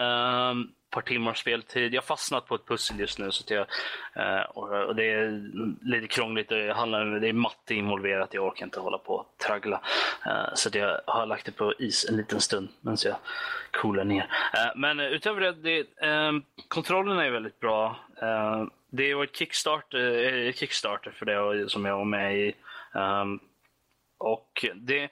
Um, 0.00 0.72
par 0.90 1.00
timmars 1.00 1.38
speltid. 1.38 1.94
Jag 1.94 2.02
har 2.02 2.06
fastnat 2.06 2.46
på 2.46 2.54
ett 2.54 2.66
pussel 2.66 3.00
just 3.00 3.18
nu. 3.18 3.30
Så 3.30 3.54
jag, 3.54 3.66
uh, 4.16 4.42
och 4.50 4.96
det 4.96 5.04
är 5.04 5.50
lite 5.84 6.06
krångligt. 6.06 6.48
Det, 6.48 6.72
handlar, 6.72 7.04
det 7.04 7.28
är 7.28 7.32
matte 7.32 7.74
involverat. 7.74 8.34
Jag 8.34 8.46
orkar 8.46 8.64
inte 8.64 8.80
hålla 8.80 8.98
på 8.98 9.14
och 9.14 9.34
traggla. 9.46 9.80
Uh, 10.26 10.54
så 10.54 10.70
jag 10.72 11.00
har 11.06 11.26
lagt 11.26 11.46
det 11.46 11.52
på 11.52 11.74
is 11.78 12.06
en 12.08 12.16
liten 12.16 12.40
stund 12.40 12.68
medan 12.80 12.96
jag 13.04 13.16
coolar 13.70 14.04
ner. 14.04 14.22
Uh, 14.22 14.72
men 14.76 15.00
utöver 15.00 15.40
det, 15.40 15.52
det 15.52 16.06
um, 16.06 16.44
kontrollerna 16.68 17.24
är 17.24 17.30
väldigt 17.30 17.60
bra. 17.60 17.96
Ehm, 18.22 18.70
det 18.90 19.14
var 19.14 19.24
ett 19.24 19.36
kickstarter, 19.36 20.52
kickstarter 20.52 21.10
för 21.10 21.26
det 21.26 21.68
som 21.68 21.84
jag 21.84 21.96
var 21.96 22.04
med 22.04 22.38
i. 22.38 22.54
Um, 22.94 23.40
och 24.18 24.66
det... 24.74 25.10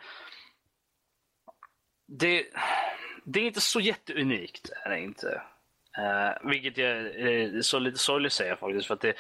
Det, 2.11 2.45
det 3.33 3.41
är 3.41 3.45
inte 3.45 3.61
så 3.61 3.81
jätteunikt. 3.81 4.71
Är 4.85 4.91
det 4.91 5.01
inte. 5.01 5.43
Uh, 5.99 6.51
vilket 6.51 6.79
jag 6.79 7.07
uh, 7.07 7.61
så 7.61 7.79
lite 7.79 7.99
sorgligt 7.99 8.33
säger 8.33 8.57
faktiskt. 8.57 8.87
För 8.87 8.95
att 8.95 9.01
det, 9.01 9.15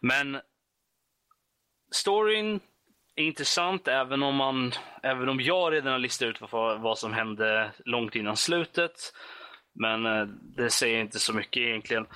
men 0.00 0.40
storyn 1.92 2.60
är 3.16 3.24
intressant 3.24 3.88
även 3.88 4.22
om, 4.22 4.34
man, 4.34 4.72
även 5.02 5.28
om 5.28 5.40
jag 5.40 5.72
redan 5.72 5.92
har 5.92 5.98
listat 5.98 6.28
ut 6.28 6.40
vad, 6.52 6.80
vad 6.80 6.98
som 6.98 7.12
hände 7.12 7.72
långt 7.84 8.16
innan 8.16 8.36
slutet. 8.36 8.92
Men 9.74 10.06
uh, 10.06 10.26
det 10.56 10.70
säger 10.70 11.00
inte 11.00 11.18
så 11.18 11.32
mycket 11.32 11.62
egentligen. 11.62 12.06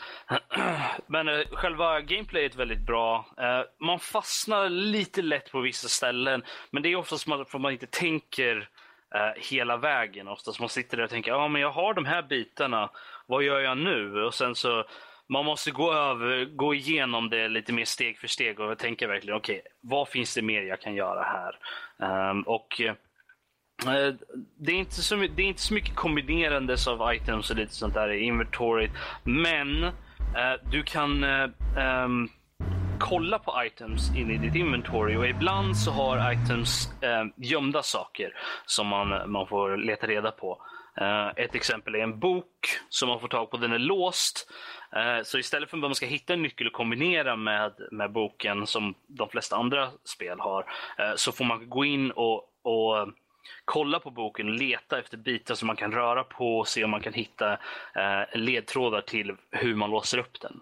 men 1.06 1.28
uh, 1.28 1.46
själva 1.52 2.00
gameplayet 2.00 2.54
är 2.54 2.58
väldigt 2.58 2.86
bra. 2.86 3.26
man 3.80 3.98
fastnar 3.98 4.68
lite 4.68 5.22
lätt 5.22 5.50
på 5.50 5.60
vissa 5.60 5.88
ställen. 5.88 6.42
Men 6.70 6.82
det 6.82 6.88
är 6.88 6.96
oftast 6.96 7.24
för 7.24 7.42
att 7.42 7.60
man 7.60 7.72
inte 7.72 7.86
tänker 7.86 8.68
Eh, 9.14 9.32
hela 9.50 9.76
vägen. 9.76 10.28
Oftast 10.28 10.60
man 10.60 10.68
sitter 10.68 10.96
där 10.96 11.04
och 11.04 11.10
tänker 11.10 11.30
ja 11.30 11.48
men 11.48 11.62
jag 11.62 11.70
har 11.70 11.94
de 11.94 12.04
här 12.04 12.22
bitarna 12.22 12.90
vad 13.26 13.42
gör 13.42 13.60
jag 13.60 13.78
nu? 13.78 14.22
Och 14.24 14.34
sen 14.34 14.54
så 14.54 14.84
man 15.28 15.44
måste 15.44 15.70
gå, 15.70 15.92
över, 15.92 16.44
gå 16.44 16.74
igenom 16.74 17.30
det 17.30 17.48
lite 17.48 17.72
mer 17.72 17.84
steg 17.84 18.18
för 18.18 18.28
steg 18.28 18.60
och 18.60 18.78
tänka 18.78 19.08
verkligen, 19.08 19.36
okej, 19.36 19.58
okay, 19.58 19.72
vad 19.80 20.08
finns 20.08 20.34
det 20.34 20.42
mer 20.42 20.62
jag 20.62 20.80
kan 20.80 20.94
göra 20.94 21.22
här? 21.22 21.58
Um, 22.30 22.42
och 22.42 22.80
uh, 22.80 24.14
det, 24.58 24.72
är 24.72 24.76
inte 24.76 24.94
så, 24.94 25.16
det 25.16 25.42
är 25.42 25.46
inte 25.46 25.62
så 25.62 25.74
mycket 25.74 25.94
kombinerandes 25.94 26.88
av 26.88 27.14
items 27.14 27.50
och 27.50 27.56
lite 27.56 27.74
sånt 27.74 27.94
där 27.94 28.12
i 28.12 28.24
inventoriet, 28.24 28.90
men 29.22 29.84
uh, 29.84 29.92
du 30.70 30.82
kan 30.82 31.24
uh, 31.24 31.50
um, 32.04 32.28
kolla 33.04 33.38
på 33.38 33.64
items 33.64 34.16
in 34.16 34.30
i 34.30 34.38
ditt 34.38 34.54
inventory 34.54 35.16
och 35.16 35.26
ibland 35.26 35.76
så 35.76 35.90
har 35.90 36.32
items 36.32 37.02
eh, 37.02 37.24
gömda 37.36 37.82
saker 37.82 38.36
som 38.66 38.86
man, 38.86 39.30
man 39.30 39.46
får 39.46 39.76
leta 39.76 40.06
reda 40.06 40.30
på. 40.30 40.62
Uh, 41.00 41.28
ett 41.36 41.54
exempel 41.54 41.94
är 41.94 41.98
en 41.98 42.18
bok 42.18 42.68
som 42.88 43.08
man 43.08 43.20
får 43.20 43.28
tag 43.28 43.50
på. 43.50 43.56
Den 43.56 43.72
är 43.72 43.78
låst. 43.78 44.50
Uh, 44.96 45.22
så 45.22 45.38
istället 45.38 45.70
för 45.70 45.76
att 45.76 45.80
man 45.80 45.94
ska 45.94 46.06
hitta 46.06 46.32
en 46.32 46.42
nyckel 46.42 46.66
och 46.66 46.72
kombinera 46.72 47.36
med, 47.36 47.72
med 47.90 48.12
boken 48.12 48.66
som 48.66 48.94
de 49.06 49.28
flesta 49.28 49.56
andra 49.56 49.90
spel 50.04 50.40
har, 50.40 50.62
uh, 50.62 51.12
så 51.16 51.32
får 51.32 51.44
man 51.44 51.68
gå 51.68 51.84
in 51.84 52.10
och, 52.10 52.36
och 52.62 53.08
kolla 53.64 54.00
på 54.00 54.10
boken 54.10 54.48
och 54.48 54.54
leta 54.54 54.98
efter 54.98 55.16
bitar 55.16 55.54
som 55.54 55.66
man 55.66 55.76
kan 55.76 55.92
röra 55.92 56.24
på 56.24 56.58
och 56.58 56.68
se 56.68 56.84
om 56.84 56.90
man 56.90 57.00
kan 57.00 57.12
hitta 57.12 57.58
ledtrådar 58.32 59.00
till 59.00 59.36
hur 59.50 59.74
man 59.74 59.90
låser 59.90 60.18
upp 60.18 60.40
den. 60.40 60.60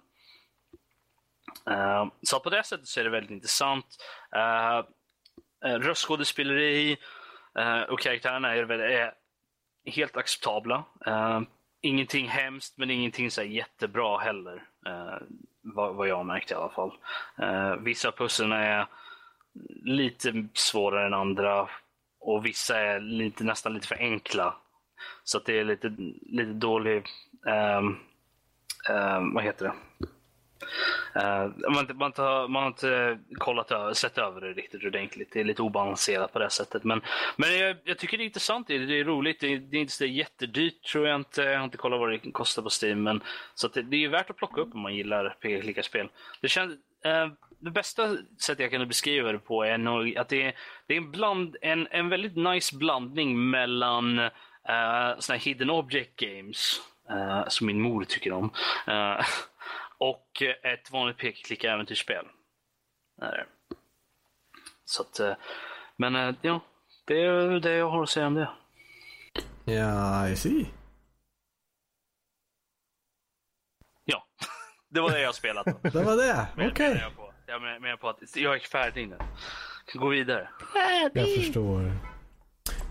Eh, 1.70 2.06
så 2.22 2.40
på 2.40 2.50
det 2.50 2.64
sättet 2.64 2.88
så 2.88 3.00
är 3.00 3.04
det 3.04 3.10
väldigt 3.10 3.30
intressant. 3.30 3.86
Eh, 4.36 4.78
eh, 5.64 5.78
röstskådespeleri 5.78 6.96
och 7.88 8.00
karaktärerna 8.00 8.54
är, 8.54 8.72
är 8.72 9.12
helt 9.86 10.16
acceptabla. 10.16 10.84
Uh, 11.06 11.40
ingenting 11.80 12.28
hemskt, 12.28 12.78
men 12.78 12.90
ingenting 12.90 13.30
så 13.30 13.42
jättebra 13.42 14.18
heller. 14.18 14.54
Uh, 14.88 15.18
vad, 15.60 15.94
vad 15.94 16.08
jag 16.08 16.26
märkt 16.26 16.50
i 16.50 16.54
alla 16.54 16.68
fall. 16.68 16.92
Uh, 17.42 17.74
vissa 17.76 18.12
pusslen 18.12 18.52
är 18.52 18.86
lite 19.84 20.46
svårare 20.54 21.06
än 21.06 21.14
andra 21.14 21.68
och 22.20 22.46
vissa 22.46 22.80
är 22.80 23.00
lite, 23.00 23.44
nästan 23.44 23.74
lite 23.74 23.86
för 23.86 23.98
enkla. 23.98 24.56
Så 25.24 25.38
det 25.38 25.58
är 25.58 25.64
lite, 25.64 25.88
lite 26.22 26.52
dålig... 26.52 27.06
Um, 27.78 27.98
um, 28.90 29.34
vad 29.34 29.44
heter 29.44 29.64
det? 29.64 30.06
Uh, 31.16 31.70
man, 31.74 31.88
man, 31.94 32.12
tar, 32.12 32.48
man 32.48 32.62
har 32.62 32.68
inte 32.68 33.18
kollat 33.38 33.70
över, 33.70 33.92
sett 33.92 34.18
över 34.18 34.40
det 34.40 34.52
riktigt 34.52 34.84
ordentligt. 34.84 35.32
Det 35.32 35.40
är 35.40 35.44
lite 35.44 35.62
obalanserat 35.62 36.32
på 36.32 36.38
det 36.38 36.50
sättet. 36.50 36.84
Men, 36.84 37.02
men 37.36 37.58
jag, 37.58 37.76
jag 37.84 37.98
tycker 37.98 38.18
det 38.18 38.24
är 38.24 38.26
intressant. 38.26 38.66
Det 38.66 38.74
är, 38.74 38.78
det 38.78 39.00
är 39.00 39.04
roligt. 39.04 39.40
Det 39.40 39.52
är, 39.52 39.58
det 39.58 39.76
är 39.76 39.80
inte 39.80 39.92
så 39.92 40.04
jättedyrt 40.04 40.82
tror 40.82 41.08
jag 41.08 41.16
inte. 41.16 41.42
Jag 41.42 41.58
har 41.58 41.64
inte 41.64 41.76
kollat 41.76 42.00
vad 42.00 42.10
det 42.10 42.32
kostar 42.32 42.62
på 42.62 42.70
Steam. 42.82 43.02
Men, 43.02 43.20
så 43.54 43.68
det, 43.68 43.82
det, 43.82 44.04
är 44.04 44.08
värt 44.08 44.30
att 44.30 44.36
plocka 44.36 44.60
upp 44.60 44.74
om 44.74 44.80
man 44.80 44.94
gillar 44.94 45.36
PK-spel. 45.40 46.08
Det, 46.40 46.48
känns, 46.48 46.72
uh, 46.72 47.32
det 47.58 47.70
bästa 47.70 48.16
sättet 48.38 48.60
jag 48.60 48.70
kan 48.70 48.88
beskriva 48.88 49.32
det 49.32 49.38
på 49.38 49.62
är 49.62 49.78
nog 49.78 50.16
att 50.16 50.28
det 50.28 50.42
är, 50.42 50.54
det 50.86 50.94
är 50.94 50.98
en, 50.98 51.10
bland, 51.10 51.56
en, 51.62 51.88
en 51.90 52.08
väldigt 52.08 52.36
nice 52.36 52.76
blandning 52.76 53.50
mellan 53.50 54.18
uh, 54.18 55.18
såna 55.18 55.38
hidden 55.38 55.70
object 55.70 56.16
games, 56.16 56.80
uh, 57.10 57.48
som 57.48 57.66
min 57.66 57.80
mor 57.80 58.04
tycker 58.04 58.32
om. 58.32 58.50
Och 60.02 60.42
ett 60.62 60.90
vanligt 60.90 61.16
peka 61.18 61.72
äventyrsspel. 61.72 62.24
Så 64.84 65.02
att, 65.02 65.20
eh, 65.20 65.34
men 65.96 66.16
eh, 66.16 66.34
ja, 66.42 66.60
det 67.06 67.22
är 67.22 67.60
det 67.60 67.72
jag 67.72 67.90
har 67.90 68.02
att 68.02 68.08
säga 68.08 68.26
om 68.26 68.34
det. 68.34 68.50
Ja, 69.64 70.28
I 70.28 70.36
see. 70.36 70.66
Ja, 74.04 74.26
det 74.88 75.00
var 75.00 75.10
det 75.10 75.20
jag 75.20 75.34
spelat. 75.34 75.66
Då. 75.66 75.90
Det 75.90 76.04
var 76.04 76.16
det? 76.16 76.46
Okej. 76.70 76.94
menar 76.94 77.32
Jag, 77.46 77.62
menar, 77.62 77.78
menar 77.78 77.96
på 77.96 78.08
att 78.08 78.36
jag 78.36 78.54
är 78.54 78.58
färdig 78.58 79.08
nu. 79.08 79.18
Kan 79.86 80.00
gå 80.00 80.08
vidare. 80.08 80.48
Jag 81.12 81.34
förstår. 81.34 81.92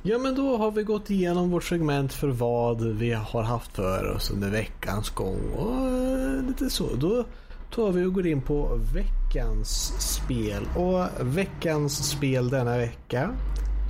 Ja, 0.03 0.17
men 0.17 0.35
då 0.35 0.57
har 0.57 0.71
vi 0.71 0.83
gått 0.83 1.09
igenom 1.09 1.51
vårt 1.51 1.63
segment 1.63 2.13
för 2.13 2.27
vad 2.27 2.83
vi 2.83 3.13
har 3.13 3.43
haft 3.43 3.75
för 3.75 4.11
oss 4.15 4.31
under 4.31 4.49
veckans 4.49 5.09
gång 5.09 5.51
och 5.51 6.00
lite 6.41 6.69
så. 6.69 6.95
Då 6.95 7.25
tar 7.71 7.91
vi 7.91 8.05
och 8.05 8.13
går 8.13 8.27
in 8.27 8.41
på 8.41 8.79
veckans 8.93 9.93
spel. 9.99 10.63
Och 10.75 11.07
veckans 11.37 12.09
spel 12.09 12.49
denna 12.49 12.77
vecka. 12.77 13.35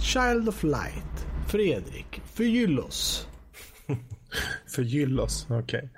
Child 0.01 0.50
of 0.50 0.63
Light. 0.63 1.27
Fredrik, 1.48 2.22
förgyll 2.34 2.79
oss. 2.79 3.27
Förgyll 4.75 5.20
oss, 5.20 5.48
okej. 5.50 5.89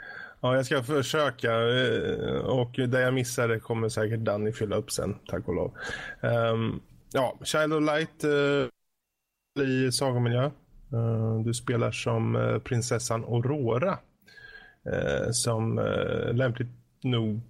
Ja, 0.42 0.56
jag 0.56 0.66
ska 0.66 0.84
försöka 0.84 1.52
eh, 1.52 2.38
och 2.38 2.72
där 2.88 3.02
jag 3.02 3.14
missade 3.14 3.60
kommer 3.60 3.90
säkert 3.90 4.20
Danny 4.20 4.52
fylla 4.52 4.76
upp 4.76 4.92
sen, 4.92 5.16
tack 5.28 5.48
och 5.48 5.56
lov. 5.56 5.74
Um, 6.22 6.82
ja, 7.14 7.40
Child 7.44 7.74
of 7.74 7.84
Light 7.84 8.24
uh, 8.24 9.66
i 9.66 9.92
sagomiljö. 9.92 10.52
Uh, 10.94 11.00
ehm, 11.00 11.44
du 11.44 11.54
spelar 11.54 11.92
som 11.92 12.36
eh, 12.36 12.60
prinsessan 12.60 13.24
Aurora 13.24 13.98
eh, 14.92 15.32
som 15.32 15.80
eh, 15.80 16.34
lämpligt 16.34 16.70
nog 17.04 17.42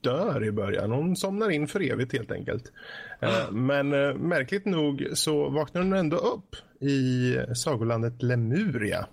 dör 0.00 0.44
i 0.44 0.52
början. 0.52 0.90
Hon 0.90 1.16
somnar 1.16 1.50
in 1.50 1.68
för 1.68 1.92
evigt 1.92 2.12
helt 2.12 2.30
enkelt. 2.32 2.72
Eh, 3.20 3.50
Men 3.50 3.92
eh, 3.92 4.14
märkligt 4.14 4.64
nog 4.64 5.06
så 5.12 5.48
vaknar 5.50 5.82
hon 5.82 5.92
ändå 5.92 6.16
upp 6.16 6.56
i 6.82 7.36
sagolandet 7.54 8.22
Lemuria. 8.22 9.06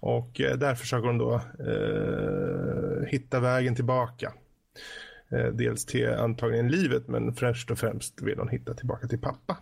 Och 0.00 0.30
där 0.34 0.74
försöker 0.74 1.06
hon 1.06 1.18
då 1.18 1.40
hitta 3.06 3.40
vägen 3.40 3.74
tillbaka. 3.74 4.32
Dels 5.52 5.86
till 5.86 6.08
antagligen 6.08 6.68
livet 6.68 7.08
men 7.08 7.34
först 7.34 7.70
och 7.70 7.78
främst 7.78 8.22
vill 8.22 8.38
hon 8.38 8.48
hitta 8.48 8.74
tillbaka 8.74 9.06
till 9.06 9.20
pappa. 9.20 9.56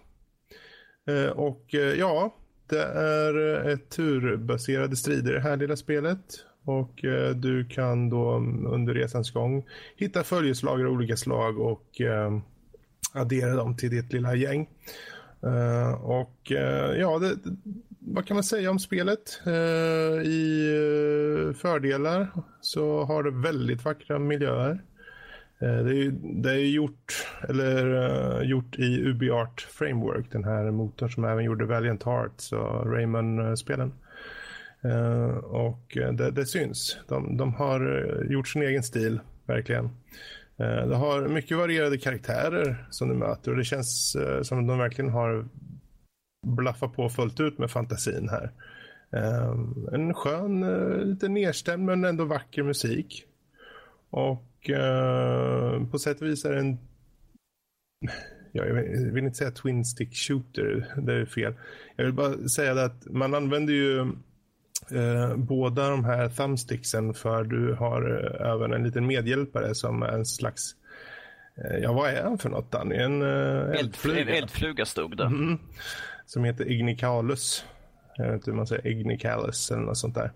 Och 1.35 1.65
ja, 1.99 2.35
det 2.69 2.83
är 2.83 3.77
turbaserade 3.77 4.97
strider 4.97 5.31
i 5.31 5.35
det 5.35 5.41
här 5.41 5.57
lilla 5.57 5.77
spelet. 5.77 6.45
Och 6.65 7.05
eh, 7.05 7.31
du 7.31 7.65
kan 7.65 8.11
då 8.11 8.31
mm, 8.31 8.67
under 8.67 8.95
resans 8.95 9.31
gång 9.31 9.65
hitta 9.97 10.23
följeslagare 10.23 10.89
av 10.89 10.95
olika 10.95 11.17
slag 11.17 11.59
och 11.59 12.01
eh, 12.01 12.39
addera 13.13 13.55
dem 13.55 13.77
till 13.77 13.91
ditt 13.91 14.13
lilla 14.13 14.35
gäng. 14.35 14.69
Eh, 15.43 15.93
och 16.05 16.53
eh, 16.53 16.97
ja, 17.01 17.19
det, 17.19 17.37
vad 17.99 18.27
kan 18.27 18.35
man 18.35 18.45
säga 18.45 18.71
om 18.71 18.79
spelet? 18.79 19.41
Eh, 19.47 20.23
I 20.23 20.69
eh, 21.49 21.55
fördelar 21.55 22.29
så 22.61 23.05
har 23.05 23.23
det 23.23 23.31
väldigt 23.31 23.85
vackra 23.85 24.19
miljöer. 24.19 24.83
Eh, 25.59 25.85
det, 25.85 25.97
är, 25.97 26.15
det 26.43 26.51
är 26.51 26.57
gjort, 26.57 27.27
eller, 27.49 27.95
eh, 27.95 28.49
gjort 28.49 28.79
i 28.79 29.05
UbiArt 29.05 29.61
Framework, 29.61 30.33
den 30.33 30.45
här 30.45 30.71
motorn 30.71 31.11
som 31.11 31.25
även 31.25 31.45
gjorde 31.45 31.67
Valiant 31.67 32.03
Hearts 32.03 32.53
och 32.53 32.93
Rayman-spelen. 32.93 33.93
Eh, 34.85 35.37
och 35.37 35.99
det, 36.13 36.31
det 36.31 36.47
syns. 36.47 36.99
De, 37.09 37.37
de 37.37 37.55
har 37.55 37.81
eh, 38.23 38.33
gjort 38.33 38.49
sin 38.49 38.63
egen 38.63 38.83
stil, 38.83 39.21
verkligen. 39.47 39.85
Eh, 40.57 40.87
Det 40.89 40.97
har 40.97 41.29
mycket 41.29 41.57
varierade 41.57 41.99
karaktärer 41.99 42.87
som 42.91 43.09
du 43.09 43.15
möter 43.15 43.51
och 43.51 43.57
det 43.57 43.65
känns 43.65 44.17
eh, 44.17 44.43
som 44.43 44.59
att 44.59 44.69
de 44.69 44.79
verkligen 44.79 45.11
har 45.11 45.49
blaffat 46.47 46.93
på 46.93 47.09
fullt 47.09 47.41
ut 47.41 47.59
med 47.59 47.71
fantasin 47.71 48.29
här. 48.29 48.51
En 49.93 50.15
skön, 50.15 50.61
lite 51.11 51.29
nedstämd 51.29 51.85
men 51.85 52.05
ändå 52.05 52.25
vacker 52.25 52.63
musik. 52.63 53.25
Och 54.11 54.71
på 55.91 55.99
sätt 55.99 56.21
och 56.21 56.27
vis 56.27 56.45
är 56.45 56.53
det 56.53 56.61
en 56.61 56.79
jag 58.53 58.65
vill 59.13 59.25
inte 59.25 59.39
säga 59.39 59.51
twin 59.51 59.85
stick 59.85 60.17
shooter, 60.17 60.95
det 61.03 61.13
är 61.13 61.27
fel. 61.27 61.55
Jag 61.97 62.05
vill 62.05 62.15
bara 62.15 62.49
säga 62.49 62.75
det 62.75 62.85
att 62.85 63.07
man 63.11 63.35
använder 63.35 63.73
ju 63.75 64.07
eh, 64.93 65.37
båda 65.37 65.91
de 65.91 66.05
här 66.05 66.29
thumbsticksen 66.29 67.15
för 67.15 67.45
du 67.45 67.75
har 67.75 68.25
eh, 68.41 68.51
även 68.53 68.73
en 68.73 68.85
liten 68.85 69.07
medhjälpare 69.07 69.75
som 69.75 70.03
är 70.03 70.09
en 70.09 70.27
slags, 70.27 70.75
eh, 71.57 71.77
ja 71.77 71.93
vad 71.93 72.11
är 72.11 72.23
han 72.23 72.39
för 72.39 72.49
något 72.49 72.73
Danny? 72.73 72.97
En 72.97 73.23
eh, 73.23 73.29
Eldfluga, 73.29 73.81
eldfluga 73.81 74.37
eldfluga 74.37 74.85
stod 74.85 75.17
det. 75.17 75.25
Mm. 75.25 75.59
som 76.27 76.45
heter 76.45 76.71
Ignicalus. 76.71 77.65
Jag 78.17 78.25
vet 78.25 78.35
inte 78.35 78.51
hur 78.51 78.57
man 78.57 78.67
säger, 78.67 78.87
Ignicalus 78.87 79.71
eller 79.71 79.83
något 79.83 79.99
sånt 79.99 80.15
där. 80.15 80.33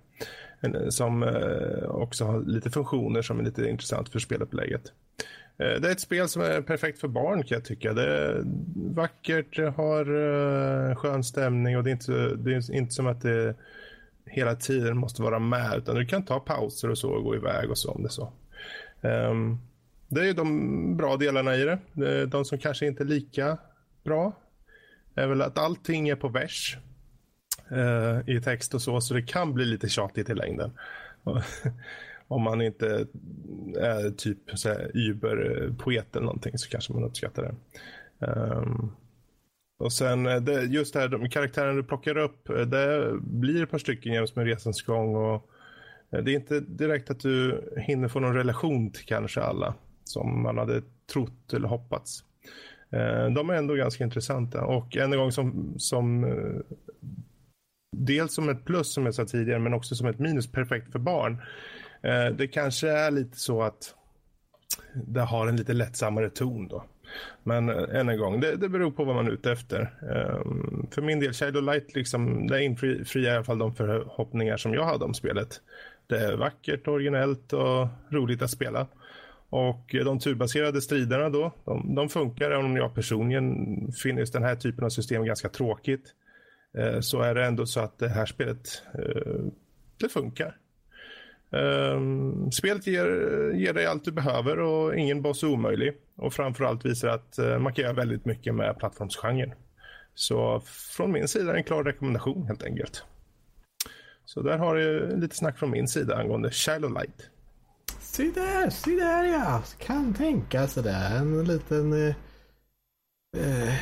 En, 0.61 0.75
eh, 0.75 0.89
Som 0.89 1.23
eh, 1.23 1.89
också 1.89 2.25
har 2.25 2.41
lite 2.41 2.71
funktioner 2.71 3.23
som 3.23 3.41
är 3.41 3.45
lite 3.45 3.69
intressant 3.69 4.09
för 4.09 4.19
spelupplägget. 4.19 4.93
Det 5.57 5.89
är 5.89 5.93
ett 5.93 6.01
spel 6.01 6.29
som 6.29 6.43
är 6.43 6.61
perfekt 6.61 7.01
för 7.01 7.09
barn 7.09 7.43
kan 7.43 7.57
jag 7.57 7.65
tycka. 7.65 7.93
Det 7.93 8.03
är 8.03 8.43
vackert, 8.95 9.57
det 9.57 9.71
har 9.71 10.95
skön 10.95 11.25
stämning 11.25 11.77
och 11.77 11.85
det 11.85 11.91
är, 11.91 11.93
inte, 11.93 12.13
det 12.37 12.53
är 12.53 12.75
inte 12.75 12.95
som 12.95 13.07
att 13.07 13.23
det 13.23 13.55
hela 14.31 14.55
tiden 14.55 14.97
måste 14.97 15.23
vara 15.23 15.39
med 15.39 15.79
utan 15.79 15.95
du 15.97 16.07
kan 16.07 16.25
ta 16.25 16.41
pauser 16.41 16.91
och 16.91 16.99
så 16.99 17.11
och 17.11 17.25
gå 17.25 17.37
iväg 17.37 17.71
och 17.71 17.79
så 17.79 17.93
om 17.93 18.03
det 18.03 18.09
är 18.09 18.11
så. 18.11 18.33
Um, 19.01 19.59
det 20.09 20.21
är 20.21 20.25
ju 20.25 20.33
de 20.33 20.97
bra 20.97 21.17
delarna 21.17 21.57
i 21.57 21.65
det. 21.65 22.27
De 22.27 22.45
som 22.45 22.59
kanske 22.59 22.87
inte 22.87 23.03
är 23.03 23.07
lika 23.07 23.59
bra 24.05 24.33
är 25.15 25.27
väl 25.27 25.43
att 25.43 25.59
allting 25.59 26.09
är 26.09 26.17
på 26.17 26.29
vers 26.29 26.79
uh, 27.73 28.37
i 28.37 28.41
text 28.41 28.75
och 28.75 28.83
så, 28.83 29.01
så 29.01 29.15
det 29.15 29.23
kan 29.23 29.55
bli 29.55 29.65
lite 29.65 29.89
tjatigt 29.89 30.31
i 30.31 30.35
längden. 30.35 30.71
Om 32.29 32.43
man 32.43 32.63
inte 32.63 33.07
är 33.77 34.11
typ 34.11 34.39
så 34.55 34.69
här 34.69 34.91
Uber-poet 34.95 36.17
eller 36.17 36.27
någonting 36.27 36.59
så 36.59 36.71
kanske 36.71 36.93
man 36.93 37.05
uppskattar 37.05 37.43
det. 37.43 37.55
Um, 38.27 38.93
och 39.79 39.93
sen 39.93 40.27
eh, 40.27 40.41
det, 40.41 40.63
just 40.63 40.95
det 40.95 41.01
här, 41.01 41.09
de 41.09 41.31
karaktären 41.31 41.77
du 41.77 41.83
plockar 41.83 42.17
upp, 42.17 42.49
eh, 42.49 42.61
det 42.61 43.13
blir 43.21 43.63
ett 43.63 43.71
par 43.71 43.79
stycken 43.79 44.13
jäms 44.13 44.37
med 44.37 44.47
resans 44.47 44.83
gång 44.83 45.17
och 45.17 45.51
eh, 46.13 46.25
det 46.25 46.33
är 46.33 46.35
inte 46.35 46.61
direkt 46.61 47.11
att 47.11 47.21
du 47.21 47.65
hinner 47.77 48.09
få 48.09 48.21
någon 48.21 48.35
relation 48.35 48.91
till 48.91 49.05
kanske 49.05 49.41
alla 49.41 49.75
som 50.05 50.43
man 50.43 50.59
hade 50.59 50.83
trott 51.13 51.53
eller 51.53 51.69
hoppats. 51.69 52.25
De 53.35 53.51
är 53.51 53.55
ändå 53.55 53.75
ganska 53.75 54.05
intressanta 54.05 54.65
och 54.65 54.97
en 54.97 55.11
gång 55.11 55.33
som, 55.33 55.75
som 55.79 56.27
dels 57.97 58.35
som 58.35 58.49
ett 58.49 58.65
plus 58.65 58.93
som 58.93 59.05
jag 59.05 59.15
sa 59.15 59.25
tidigare 59.25 59.59
men 59.59 59.75
också 59.75 59.95
som 59.95 60.07
ett 60.07 60.19
minus 60.19 60.53
perfekt 60.53 60.93
för 60.93 60.99
barn. 60.99 61.43
Det 62.37 62.49
kanske 62.49 62.91
är 62.91 63.11
lite 63.11 63.39
så 63.39 63.63
att 63.63 63.95
det 64.95 65.21
har 65.21 65.47
en 65.47 65.57
lite 65.57 65.73
lättsammare 65.73 66.31
ton 66.31 66.69
då. 66.69 66.85
Men 67.43 67.69
eh, 67.69 68.01
än 68.01 68.09
en 68.09 68.19
gång, 68.19 68.41
det, 68.41 68.57
det 68.57 68.69
beror 68.69 68.91
på 68.91 69.05
vad 69.05 69.17
man 69.17 69.27
är 69.27 69.31
ute 69.31 69.53
efter. 69.53 69.95
Um, 70.43 70.87
för 70.91 71.03
min 71.03 71.21
del, 71.21 71.33
Shadow 71.33 71.63
Light, 71.63 71.95
liksom, 71.95 72.47
det 72.47 72.63
infriar 72.65 73.33
i 73.33 73.37
alla 73.37 73.45
fall 73.45 73.59
de 73.59 73.75
förhoppningar 73.75 74.57
som 74.57 74.75
jag 74.75 74.85
hade 74.85 75.05
om 75.05 75.15
spelet. 75.15 75.61
Det 76.07 76.19
är 76.19 76.37
vackert, 76.37 76.89
originellt 76.89 77.53
och 77.53 77.89
roligt 78.11 78.43
att 78.43 78.51
spela. 78.51 78.87
Och 79.51 79.95
eh, 79.95 80.05
de 80.05 80.19
turbaserade 80.19 80.81
striderna 80.81 81.29
då, 81.29 81.53
de, 81.65 81.95
de 81.95 82.09
funkar 82.09 82.51
även 82.51 82.65
om 82.65 82.77
jag 82.77 82.95
personligen 82.95 83.47
finner 83.93 84.21
just 84.21 84.33
den 84.33 84.45
här 84.45 84.57
typen 84.57 84.85
av 84.85 84.89
system 84.89 85.25
ganska 85.25 85.49
tråkigt. 85.49 86.15
Eh, 86.79 87.01
så 87.01 87.21
är 87.21 87.35
det 87.35 87.45
ändå 87.45 87.67
så 87.67 87.81
att 87.81 87.99
det 87.99 88.09
här 88.09 88.27
spelet, 88.27 88.83
eh, 88.95 89.45
det 90.01 90.09
funkar. 90.09 90.57
Um, 91.51 92.53
spelet 92.53 92.87
ger, 92.87 93.07
ger 93.55 93.73
dig 93.73 93.87
allt 93.87 94.05
du 94.05 94.13
behöver 94.13 94.59
och 94.59 94.97
ingen 94.97 95.23
boss 95.23 95.43
är 95.43 95.47
omöjlig. 95.47 95.95
Och 96.17 96.35
framförallt 96.35 96.85
visar 96.85 97.09
att 97.09 97.39
uh, 97.39 97.59
man 97.59 97.75
kan 97.75 97.83
göra 97.83 97.95
väldigt 97.95 98.25
mycket 98.25 98.55
med 98.55 98.79
plattformsgenren. 98.79 99.53
Så 100.15 100.63
från 100.97 101.13
min 101.13 101.29
sida 101.29 101.57
en 101.57 101.65
klar 101.65 101.85
rekommendation 101.85 102.47
helt 102.47 102.63
enkelt. 102.63 103.05
Så 104.25 104.43
där 104.43 104.59
har 104.59 104.75
du 104.75 105.17
lite 105.17 105.37
snack 105.37 105.59
från 105.59 105.71
min 105.71 105.89
sida 105.89 106.17
angående 106.17 106.51
Shadow 106.51 106.93
Light. 106.93 107.31
Se 108.01 108.31
där, 108.35 108.71
se 108.71 108.91
där 108.91 109.25
ja. 109.25 109.63
Kan 109.79 110.15
tänka 110.15 110.67
det. 110.67 110.91
En 110.91 111.45
liten... 111.45 111.93
Eh, 111.93 112.15
eh, 113.37 113.75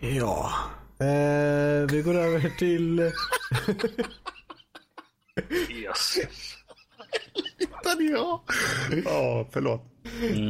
ja. 0.00 0.52
Eh, 0.98 1.86
vi 1.90 2.02
går 2.04 2.14
över 2.14 2.58
till... 2.58 3.00
Yes. 5.70 6.18
Hittade 7.88 8.04
jag? 8.04 8.40
Ja, 9.04 9.46
förlåt. 9.52 9.82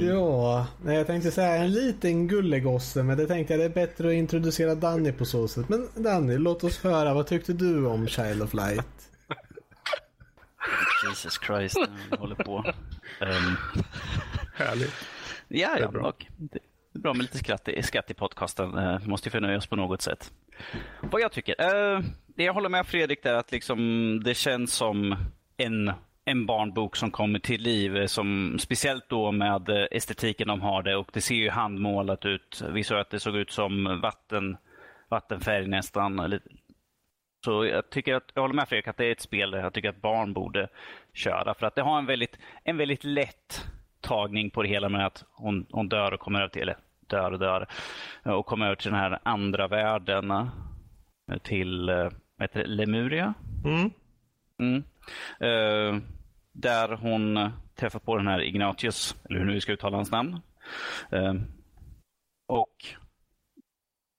Ja, 0.00 0.66
nej, 0.84 0.96
jag 0.96 1.06
tänkte 1.06 1.30
säga 1.30 1.56
en 1.56 1.72
liten 1.72 2.28
gullegosse 2.28 3.02
men 3.02 3.18
det 3.18 3.26
tänkte 3.26 3.52
jag 3.52 3.60
det 3.60 3.64
är 3.64 3.86
bättre 3.86 4.08
att 4.08 4.14
introducera 4.14 4.74
Danny 4.74 5.12
på 5.12 5.24
så 5.24 5.48
sätt. 5.48 5.68
Men 5.68 5.88
Danny, 5.94 6.38
låt 6.38 6.64
oss 6.64 6.82
höra. 6.82 7.14
Vad 7.14 7.26
tyckte 7.26 7.52
du 7.52 7.86
om 7.86 8.08
Child 8.08 8.42
of 8.42 8.54
Light? 8.54 9.10
Jesus 11.04 11.40
Christ, 11.46 11.76
jag 12.10 12.18
håller 12.18 12.34
på. 12.34 12.64
Um, 13.20 13.56
Härligt. 14.54 14.94
ja, 15.48 15.76
är 15.76 15.80
ja, 15.80 15.90
bra. 15.90 16.08
och 16.08 16.26
det 16.36 16.58
är 16.94 16.98
bra 16.98 17.14
med 17.14 17.22
lite 17.22 17.38
skratt 17.38 17.68
i, 17.68 17.82
skratt 17.82 18.10
i 18.10 18.14
podcasten. 18.14 18.78
Uh, 18.78 19.08
måste 19.08 19.28
ju 19.28 19.30
förnöja 19.30 19.58
oss 19.58 19.66
på 19.66 19.76
något 19.76 20.02
sätt. 20.02 20.32
Vad 21.00 21.20
jag 21.20 21.32
tycker. 21.32 21.54
Uh, 21.74 22.00
det 22.26 22.44
jag 22.44 22.54
håller 22.54 22.68
med 22.68 22.86
Fredrik 22.86 23.22
där 23.22 23.34
att 23.34 23.52
liksom, 23.52 24.20
det 24.24 24.34
känns 24.34 24.72
som 24.72 25.16
en, 25.56 25.92
en 26.28 26.46
barnbok 26.46 26.96
som 26.96 27.10
kommer 27.10 27.38
till 27.38 27.62
liv. 27.62 28.06
Som, 28.06 28.58
speciellt 28.58 29.08
då 29.08 29.32
med 29.32 29.88
estetiken 29.90 30.48
de 30.48 30.60
har 30.60 30.82
det 30.82 30.96
och 30.96 31.10
det 31.12 31.20
ser 31.20 31.34
ju 31.34 31.50
handmålat 31.50 32.24
ut. 32.24 32.62
Vi 32.72 32.84
såg 32.84 32.98
att 32.98 33.10
det 33.10 33.20
såg 33.20 33.36
ut 33.36 33.50
som 33.50 34.00
vatten, 34.02 34.56
vattenfärg 35.08 35.66
nästan. 35.66 36.40
Så 37.44 37.64
jag 37.64 37.90
tycker 37.90 38.14
att, 38.14 38.30
jag 38.34 38.42
håller 38.42 38.54
med 38.54 38.68
Fredrik 38.68 38.88
att 38.88 38.96
det 38.96 39.04
är 39.04 39.12
ett 39.12 39.20
spel 39.20 39.52
jag 39.52 39.72
tycker 39.72 39.88
att 39.88 40.02
barn 40.02 40.32
borde 40.32 40.68
köra. 41.12 41.54
För 41.54 41.66
att 41.66 41.74
det 41.74 41.82
har 41.82 41.98
en 41.98 42.06
väldigt, 42.06 42.38
en 42.64 42.76
väldigt 42.76 43.04
lätt 43.04 43.66
tagning 44.00 44.50
på 44.50 44.62
det 44.62 44.68
hela 44.68 44.88
med 44.88 45.06
att 45.06 45.24
hon, 45.30 45.66
hon 45.70 45.88
dör 45.88 46.14
och 46.14 46.20
kommer 46.20 46.38
över 46.38 46.48
till, 46.48 46.62
eller 46.62 46.76
dör 47.06 47.32
och 47.32 47.38
dör, 47.38 47.66
och 48.22 48.46
kommer 48.46 48.66
över 48.66 48.76
till 48.76 48.90
den 48.90 49.00
här 49.00 49.18
andra 49.22 49.68
världen. 49.68 50.48
Till 51.42 51.86
vad 51.86 52.42
heter 52.42 52.60
det, 52.60 52.66
Lemuria. 52.66 53.34
Mm. 53.64 53.90
Mm. 54.60 54.84
Uh, 55.42 56.02
där 56.58 56.88
hon 56.88 57.50
träffar 57.74 57.98
på 57.98 58.16
den 58.16 58.26
här 58.26 58.42
Ignatius, 58.42 59.16
eller 59.24 59.38
hur 59.38 59.46
nu 59.46 59.52
vi 59.52 59.60
ska 59.60 59.72
uttala 59.72 59.96
hans 59.96 60.10
namn. 60.10 60.40
Uh, 61.12 61.34
och 62.46 62.86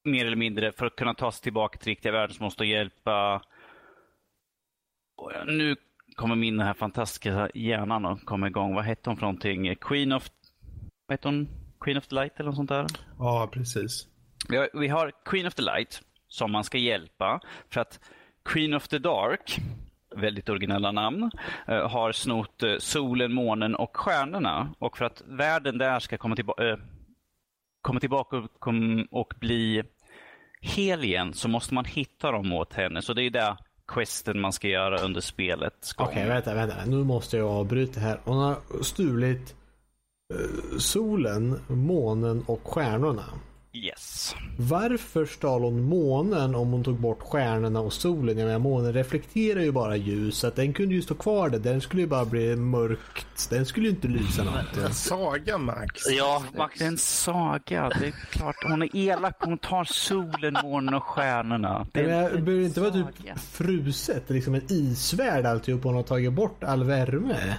mer 0.03 0.25
eller 0.25 0.35
mindre 0.35 0.71
för 0.71 0.85
att 0.85 0.95
kunna 0.95 1.13
ta 1.13 1.31
sig 1.31 1.43
tillbaka 1.43 1.77
till 1.77 1.87
riktiga 1.87 2.11
världen 2.11 2.35
så 2.35 2.43
måste 2.43 2.63
hon 2.63 2.69
hjälpa... 2.69 3.41
Nu 5.45 5.75
kommer 6.15 6.35
min 6.35 6.57
den 6.57 6.67
här 6.67 6.73
fantastiska 6.73 7.49
hjärnan 7.53 8.05
att 8.05 8.25
komma 8.25 8.47
igång. 8.47 8.75
Vad 8.75 8.85
hette 8.85 9.09
hon 9.09 9.17
för 9.17 9.21
någonting? 9.21 9.75
Queen 9.75 10.11
of... 10.11 10.29
Vad 11.07 11.13
hette 11.13 11.27
hon? 11.27 11.47
Queen 11.79 11.97
of 11.97 12.07
the 12.07 12.15
Light 12.15 12.33
eller 12.35 12.45
något 12.45 12.55
sånt 12.55 12.69
där? 12.69 12.85
Ja, 13.19 13.49
precis. 13.51 14.07
Vi 14.49 14.57
har, 14.57 14.69
vi 14.73 14.87
har 14.87 15.11
Queen 15.25 15.47
of 15.47 15.53
the 15.53 15.61
Light 15.61 16.01
som 16.27 16.51
man 16.51 16.63
ska 16.63 16.77
hjälpa 16.77 17.41
för 17.69 17.81
att 17.81 17.99
Queen 18.45 18.73
of 18.73 18.87
the 18.87 18.99
Dark, 18.99 19.59
väldigt 20.15 20.49
originella 20.49 20.91
namn, 20.91 21.31
eh, 21.67 21.89
har 21.89 22.11
snott 22.11 22.63
eh, 22.63 22.75
solen, 22.79 23.33
månen 23.33 23.75
och 23.75 23.97
stjärnorna. 23.97 24.69
Och 24.79 24.97
för 24.97 25.05
att 25.05 25.23
världen 25.27 25.77
där 25.77 25.99
ska 25.99 26.17
komma, 26.17 26.35
tillba 26.35 26.53
eh, 26.59 26.77
komma 27.81 27.99
tillbaka 27.99 28.37
och, 28.37 28.59
kom, 28.59 29.07
och 29.11 29.33
bli 29.39 29.83
hel 30.61 31.03
igen 31.03 31.33
så 31.33 31.47
måste 31.47 31.73
man 31.73 31.85
hitta 31.85 32.31
dem 32.31 32.53
åt 32.53 32.73
henne. 32.73 33.01
Så 33.01 33.13
det 33.13 33.23
är 33.23 33.29
det 33.29 33.57
questen 33.87 34.39
man 34.39 34.53
ska 34.53 34.67
göra 34.67 35.01
under 35.01 35.21
spelet. 35.21 35.93
Okej, 35.97 36.11
okay, 36.11 36.27
vänta, 36.27 36.53
vänta. 36.53 36.75
Nu 36.85 37.03
måste 37.03 37.37
jag 37.37 37.47
avbryta 37.47 37.99
här. 37.99 38.19
Hon 38.23 38.37
har 38.37 38.83
stulit 38.83 39.55
solen, 40.79 41.59
månen 41.67 42.43
och 42.47 42.67
stjärnorna. 42.67 43.23
Yes. 43.85 44.35
Varför 44.57 45.25
stal 45.25 45.61
hon 45.61 45.83
månen 45.83 46.55
om 46.55 46.71
hon 46.71 46.83
tog 46.83 46.99
bort 46.99 47.21
stjärnorna 47.21 47.79
och 47.79 47.93
solen? 47.93 48.37
Jag 48.37 48.45
menar, 48.45 48.59
månen 48.59 48.93
reflekterar 48.93 49.61
ju 49.61 49.71
bara 49.71 49.95
ljus. 49.95 50.37
Så 50.37 50.47
att 50.47 50.55
den 50.55 50.73
kunde 50.73 50.95
ju 50.95 51.01
stå 51.01 51.15
kvar 51.15 51.49
där. 51.49 51.59
Den 51.59 51.81
skulle 51.81 52.01
ju 52.01 52.07
bara 52.07 52.25
bli 52.25 52.55
mörkt. 52.55 53.49
Den 53.49 53.65
skulle 53.65 53.85
ju 53.85 53.91
inte 53.91 54.07
lysa 54.07 54.43
någonting. 54.43 54.83
En 54.83 54.93
saga 54.93 55.57
Max. 55.57 56.01
Ja, 56.17 56.43
Max. 56.57 56.79
Det 56.79 56.85
är 56.85 56.87
en 56.87 56.97
saga. 56.97 57.91
Det 57.99 58.07
är 58.07 58.11
klart. 58.11 58.55
Hon 58.67 58.81
är 58.81 58.95
elak. 58.95 59.35
Hon 59.39 59.57
tar 59.57 59.83
solen, 59.83 60.57
månen 60.63 60.93
och 60.93 61.03
stjärnorna. 61.03 61.87
Det, 61.91 62.01
det 62.01 62.41
behöver 62.41 62.65
inte 62.65 62.81
vara 62.81 62.91
typ 62.91 63.39
fruset. 63.51 64.29
Liksom 64.29 64.55
en 64.55 64.65
isvärld 64.69 65.45
alltihop. 65.45 65.83
Hon 65.83 65.95
har 65.95 66.03
tagit 66.03 66.33
bort 66.33 66.63
all 66.63 66.83
värme. 66.83 67.57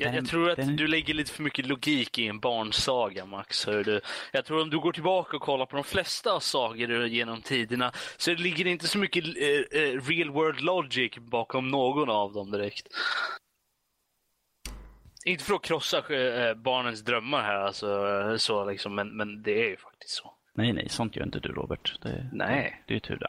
Jag, 0.00 0.14
jag, 0.14 0.26
tror 0.26 0.50
att 0.50 0.56
den... 0.56 0.76
du 0.76 0.86
lägger 0.86 1.14
lite 1.14 1.32
för 1.32 1.42
mycket 1.42 1.66
logik 1.66 2.18
i 2.18 2.26
en 2.26 2.40
barnsaga, 2.40 3.26
Max. 3.26 3.64
Du. 3.64 4.00
Jag 4.32 4.44
tror 4.44 4.62
om 4.62 4.70
du 4.70 4.80
går 4.80 4.92
tillbaka 4.92 5.36
och 5.36 5.42
kollar 5.42 5.66
på 5.66 5.76
de 5.76 5.84
flesta 5.84 6.40
sagor 6.40 7.06
genom 7.06 7.42
tiderna 7.42 7.92
så 8.16 8.30
det 8.30 8.36
ligger 8.36 8.66
inte 8.66 8.86
så 8.86 8.98
mycket 8.98 9.24
eh, 9.24 9.82
eh, 9.82 10.00
real 10.00 10.30
world 10.30 10.60
logic 10.60 11.18
bakom 11.18 11.68
någon 11.68 12.10
av 12.10 12.32
dem 12.32 12.50
direkt. 12.50 12.86
Inte 15.24 15.44
för 15.44 15.54
att 15.54 15.62
krossa 15.62 15.98
eh, 15.98 16.54
barnens 16.54 17.04
drömmar 17.04 17.42
här, 17.42 17.56
alltså, 17.56 18.38
så 18.38 18.64
liksom, 18.64 18.94
men, 18.94 19.16
men 19.16 19.42
det 19.42 19.64
är 19.64 19.68
ju 19.68 19.76
faktiskt 19.76 20.14
så. 20.14 20.34
Nej, 20.54 20.72
nej, 20.72 20.88
sånt 20.88 21.16
gör 21.16 21.24
inte 21.24 21.40
du, 21.40 21.48
Robert. 21.48 21.98
Det, 22.02 22.30
nej. 22.32 22.82
Det 22.86 22.92
är 22.92 22.94
ju 22.94 23.00
tur 23.00 23.18
det. 23.18 23.28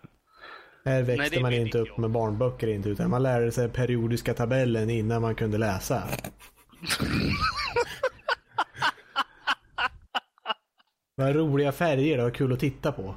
Här 0.86 1.04
växte 1.04 1.30
Nej, 1.36 1.42
man 1.42 1.54
inte 1.54 1.78
upp 1.78 1.98
med 1.98 2.10
barnböcker 2.10 2.68
inte, 2.68 2.90
utan 2.90 3.10
man 3.10 3.24
lärde 3.24 3.52
sig 3.52 3.70
periodiska 3.70 4.34
tabellen 4.34 4.90
innan 4.90 5.22
man 5.22 5.36
kunde 5.36 5.58
läsa. 5.58 6.04
Vad 11.16 11.36
roliga 11.36 11.72
färger, 11.72 12.18
det 12.18 12.24
var 12.24 12.32
kul 12.32 12.54
att 12.54 12.60
titta 12.60 12.92
på. 12.92 13.16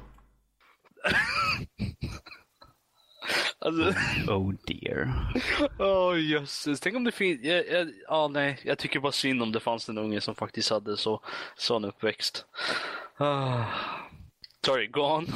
Alltså... 3.59 3.93
Oh 4.31 4.53
dear. 4.67 5.13
Oh 5.79 6.21
jösses, 6.21 6.79
tänk 6.79 6.95
om 6.95 7.03
det 7.03 7.11
finns... 7.11 7.43
Ja, 7.43 7.53
ja, 7.55 7.85
ah, 8.07 8.27
nej, 8.27 8.59
jag 8.63 8.77
tycker 8.77 8.99
bara 8.99 9.11
synd 9.11 9.41
om 9.41 9.51
det 9.51 9.59
fanns 9.59 9.89
en 9.89 9.97
unge 9.97 10.21
som 10.21 10.35
faktiskt 10.35 10.69
hade 10.69 10.97
så, 10.97 11.21
sån 11.55 11.85
uppväxt. 11.85 12.45
Ah. 13.17 13.63
Sorry, 14.65 14.87
go 14.87 15.01
on. 15.01 15.27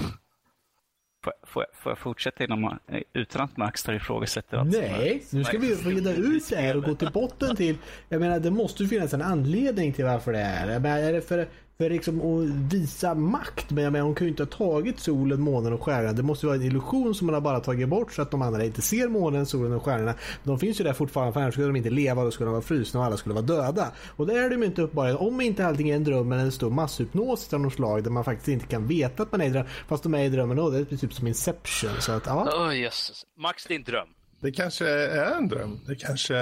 Får, 1.23 1.33
får, 1.43 1.63
jag, 1.63 1.75
får 1.81 1.91
jag 1.91 1.97
fortsätta 1.97 2.43
inom, 2.43 2.77
utan 3.13 3.41
att 3.41 3.57
Max 3.57 3.83
tar 3.83 3.93
ifrågasätter 3.93 4.63
Nej, 4.63 5.23
nu 5.29 5.43
ska 5.43 5.57
vi 5.57 5.75
reda 5.75 6.13
ut 6.13 6.49
det 6.49 6.55
här 6.55 6.77
och 6.77 6.83
gå 6.83 6.95
till 6.95 7.11
botten 7.13 7.55
till... 7.55 7.77
Jag 8.09 8.19
menar, 8.19 8.39
det 8.39 8.51
måste 8.51 8.83
ju 8.83 8.89
finnas 8.89 9.13
en 9.13 9.21
anledning 9.21 9.93
till 9.93 10.05
varför 10.05 10.33
det 10.33 10.39
är. 10.39 10.71
Jag 10.71 10.81
menar, 10.81 10.99
är 10.99 11.13
det 11.13 11.21
för 11.21 11.47
för 11.81 11.89
liksom 11.89 12.21
att 12.21 12.73
visa 12.73 13.15
makt. 13.15 13.71
Men 13.71 13.83
jag 13.83 13.93
menar, 13.93 14.05
hon 14.05 14.15
kan 14.15 14.27
ju 14.27 14.31
inte 14.31 14.43
ha 14.43 14.47
tagit 14.47 14.99
solen, 14.99 15.41
månen 15.41 15.73
och 15.73 15.83
stjärnorna. 15.83 16.13
Det 16.13 16.23
måste 16.23 16.45
vara 16.45 16.55
en 16.55 16.61
illusion 16.61 17.15
som 17.15 17.27
man 17.27 17.33
har 17.33 17.41
bara 17.41 17.59
tagit 17.59 17.89
bort 17.89 18.13
så 18.13 18.21
att 18.21 18.31
de 18.31 18.41
andra 18.41 18.65
inte 18.65 18.81
ser 18.81 19.07
månen, 19.07 19.45
solen 19.45 19.73
och 19.73 19.83
stjärnorna. 19.83 20.13
De 20.43 20.59
finns 20.59 20.79
ju 20.79 20.83
där 20.83 20.93
fortfarande 20.93 21.33
för 21.33 21.41
annars 21.41 21.53
skulle 21.53 21.67
de 21.67 21.75
inte 21.75 21.89
leva. 21.89 22.23
Då 22.23 22.31
skulle 22.31 22.47
de 22.47 22.51
vara 22.51 22.61
frusna 22.61 22.99
och 22.99 23.05
alla 23.05 23.17
skulle 23.17 23.35
vara 23.35 23.45
döda. 23.45 23.91
Och 24.15 24.27
det 24.27 24.33
är 24.33 24.49
de 24.49 24.63
inte 24.63 24.81
uppenbarligen. 24.81 25.17
Om 25.17 25.41
inte 25.41 25.65
allting 25.65 25.89
är 25.89 25.95
en 25.95 26.03
dröm 26.03 26.31
eller 26.31 26.43
en 26.43 26.51
stor 26.51 26.69
masshypnos 26.69 27.53
av 27.53 27.59
något 27.59 27.73
slag 27.73 28.03
där 28.03 28.11
man 28.11 28.23
faktiskt 28.23 28.47
inte 28.47 28.65
kan 28.65 28.87
veta 28.87 29.23
att 29.23 29.31
man 29.31 29.41
är 29.41 29.45
i 29.45 29.49
dröm. 29.49 29.65
Fast 29.87 30.03
de 30.03 30.13
är 30.13 30.23
i 30.23 30.29
drömmen 30.29 30.59
och 30.59 30.71
det 30.71 30.91
är 30.91 30.97
typ 30.97 31.13
som 31.13 31.27
Inception. 31.27 31.91
Så 31.99 32.11
att, 32.11 32.25
ja. 32.25 32.67
Oh, 32.67 32.77
Jesus. 32.77 33.25
Max 33.37 33.65
din 33.65 33.83
dröm. 33.83 34.07
Det 34.41 34.51
kanske 34.51 34.89
är 34.89 35.35
en 35.37 35.47
dröm. 35.47 35.79
Det 35.87 35.95
kanske... 35.95 36.33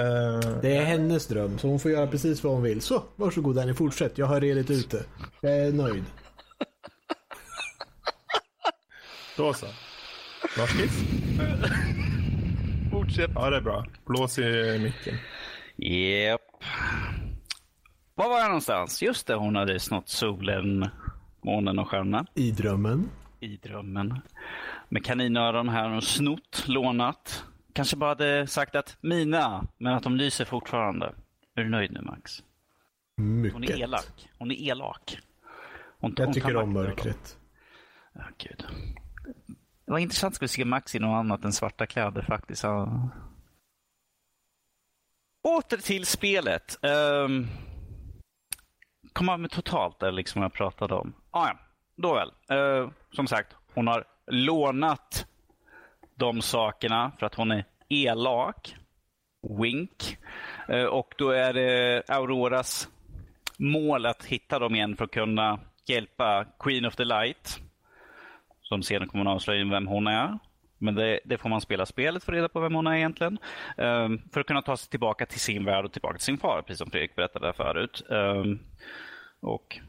Det 0.62 0.76
är 0.76 0.84
hennes 0.84 1.26
dröm, 1.26 1.58
så 1.58 1.68
hon 1.68 1.80
får 1.80 1.90
göra 1.90 2.06
precis 2.06 2.44
vad 2.44 2.52
hon 2.52 2.62
vill. 2.62 2.80
Så, 2.80 3.02
varsågod 3.16 3.56
Danny, 3.56 3.74
fortsätt. 3.74 4.18
Jag 4.18 4.26
har 4.26 4.40
redigt 4.40 4.70
ute. 4.70 5.04
Jag 5.40 5.58
är 5.58 5.72
nöjd. 5.72 6.04
Då 9.36 9.52
så. 9.52 9.66
Varskiss? 10.58 11.04
Fortsätt. 12.90 13.30
Ja, 13.34 13.50
det 13.50 13.56
är 13.56 13.60
bra. 13.60 13.86
Blås 14.06 14.38
i 14.38 14.78
micken. 14.82 15.14
Japp. 15.76 16.40
Yep. 16.40 16.40
Var 18.14 18.28
var 18.28 18.38
jag 18.38 18.48
någonstans? 18.48 19.02
Just 19.02 19.26
det, 19.26 19.34
hon 19.34 19.56
hade 19.56 19.80
snott 19.80 20.08
solen, 20.08 20.88
månen 21.44 21.78
och 21.78 21.88
stjärnorna. 21.88 22.26
I 22.34 22.50
drömmen. 22.50 23.08
I 23.40 23.56
drömmen. 23.56 24.20
Med 24.88 25.04
kaninöron 25.04 25.68
här 25.68 25.96
och 25.96 26.04
snott, 26.04 26.64
lånat. 26.66 27.44
Kanske 27.72 27.96
bara 27.96 28.10
hade 28.10 28.46
sagt 28.46 28.74
att 28.74 28.96
mina, 29.00 29.66
men 29.78 29.92
att 29.94 30.02
de 30.02 30.16
lyser 30.16 30.44
fortfarande. 30.44 31.14
Är 31.54 31.62
du 31.62 31.70
nöjd 31.70 31.92
nu 31.92 32.00
Max? 32.00 32.42
Mycket. 33.16 33.52
Hon 33.52 33.64
är 33.64 33.82
elak. 33.82 34.28
Hon 34.38 34.50
är 34.50 34.54
elak. 34.54 35.18
Hon, 35.98 36.14
jag 36.16 36.24
hon 36.24 36.34
tycker 36.34 36.56
om 36.56 36.72
mörkret. 36.72 37.38
Ja, 38.12 38.22
gud. 38.38 38.66
Det 39.86 39.92
var 39.92 39.98
intressant 39.98 40.42
att 40.42 40.50
se 40.50 40.64
Max 40.64 40.94
i 40.94 40.98
något 40.98 41.18
annat 41.18 41.44
än 41.44 41.52
svarta 41.52 41.86
kläder 41.86 42.22
faktiskt. 42.22 42.62
Ja. 42.62 43.08
Åter 45.42 45.76
till 45.76 46.06
spelet. 46.06 46.78
Um, 46.82 47.48
komma 49.12 49.36
med 49.36 49.50
totalt 49.50 50.00
där 50.00 50.12
liksom 50.12 50.42
jag 50.42 50.52
pratade 50.52 50.94
om. 50.94 51.14
Ah, 51.30 51.46
ja, 51.46 51.58
Nåväl. 51.94 52.32
Uh, 52.52 52.90
som 53.12 53.26
sagt, 53.26 53.56
hon 53.74 53.86
har 53.86 54.04
lånat 54.26 55.26
de 56.20 56.42
sakerna 56.42 57.12
för 57.18 57.26
att 57.26 57.34
hon 57.34 57.50
är 57.50 57.64
elak. 57.88 58.76
Wink. 59.60 60.18
Eh, 60.68 60.84
och 60.84 61.14
då 61.18 61.30
är 61.30 61.52
det 61.52 62.02
Auroras 62.08 62.88
mål 63.56 64.06
att 64.06 64.24
hitta 64.24 64.58
dem 64.58 64.74
igen 64.74 64.96
för 64.96 65.04
att 65.04 65.10
kunna 65.10 65.60
hjälpa 65.86 66.44
Queen 66.58 66.86
of 66.86 66.96
the 66.96 67.04
Light. 67.04 67.60
Som 68.62 68.82
sedan 68.82 69.08
kommer 69.08 69.24
att 69.24 69.34
avslöja 69.34 69.64
vem 69.64 69.86
hon 69.86 70.06
är. 70.06 70.38
Men 70.78 70.94
det, 70.94 71.20
det, 71.24 71.38
får 71.38 71.48
man 71.48 71.60
spela 71.60 71.86
spelet 71.86 72.24
för 72.24 72.32
att 72.32 72.36
reda 72.36 72.48
på 72.48 72.60
vem 72.60 72.74
hon 72.74 72.86
är 72.86 72.96
egentligen. 72.96 73.38
Um, 73.76 74.22
för 74.32 74.40
att 74.40 74.46
kunna 74.46 74.62
ta 74.62 74.76
sig 74.76 74.90
tillbaka 74.90 75.26
till 75.26 75.40
sin 75.40 75.64
värld 75.64 75.84
och 75.84 75.92
tillbaka 75.92 76.16
till 76.16 76.24
sin 76.24 76.38
far, 76.38 76.62
precis 76.62 76.78
som 76.78 76.90
Fredrik 76.90 77.16
berättade 77.16 77.52
förut. 77.52 78.02
Um, 78.08 78.60
och 79.40 79.80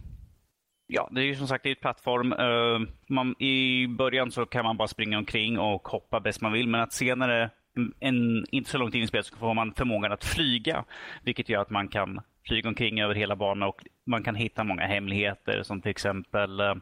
Ja, 0.94 1.10
det 1.12 1.22
är 1.22 1.26
ju 1.26 1.36
som 1.36 1.48
sagt 1.48 1.66
ett 1.66 1.82
plattform. 1.82 2.34
Uh, 2.34 2.88
man, 3.08 3.36
I 3.40 3.88
början 3.88 4.32
så 4.32 4.46
kan 4.46 4.66
man 4.66 4.78
bara 4.78 4.88
springa 4.88 5.18
omkring 5.18 5.60
och 5.60 5.88
hoppa 5.88 6.20
bäst 6.20 6.42
man 6.42 6.52
vill, 6.52 6.68
men 6.68 6.82
att 6.82 6.94
senare, 6.94 7.50
en, 8.00 8.46
inte 8.52 8.70
så 8.70 8.78
långt 8.78 8.96
in 8.96 9.04
i 9.04 9.08
spelet, 9.08 9.26
så 9.26 9.38
får 9.38 9.54
man 9.54 9.74
förmågan 9.74 10.12
att 10.12 10.24
flyga. 10.24 10.84
Vilket 11.24 11.50
gör 11.50 11.62
att 11.62 11.70
man 11.70 11.88
kan 11.88 12.22
flyga 12.48 12.70
omkring 12.70 13.02
över 13.02 13.16
hela 13.16 13.36
banan 13.36 13.70
och 13.70 13.84
man 14.06 14.24
kan 14.24 14.36
hitta 14.36 14.64
många 14.64 14.86
hemligheter 14.88 15.64
som 15.64 15.82
till 15.82 15.92
exempel 15.92 16.62
uh, 16.62 16.76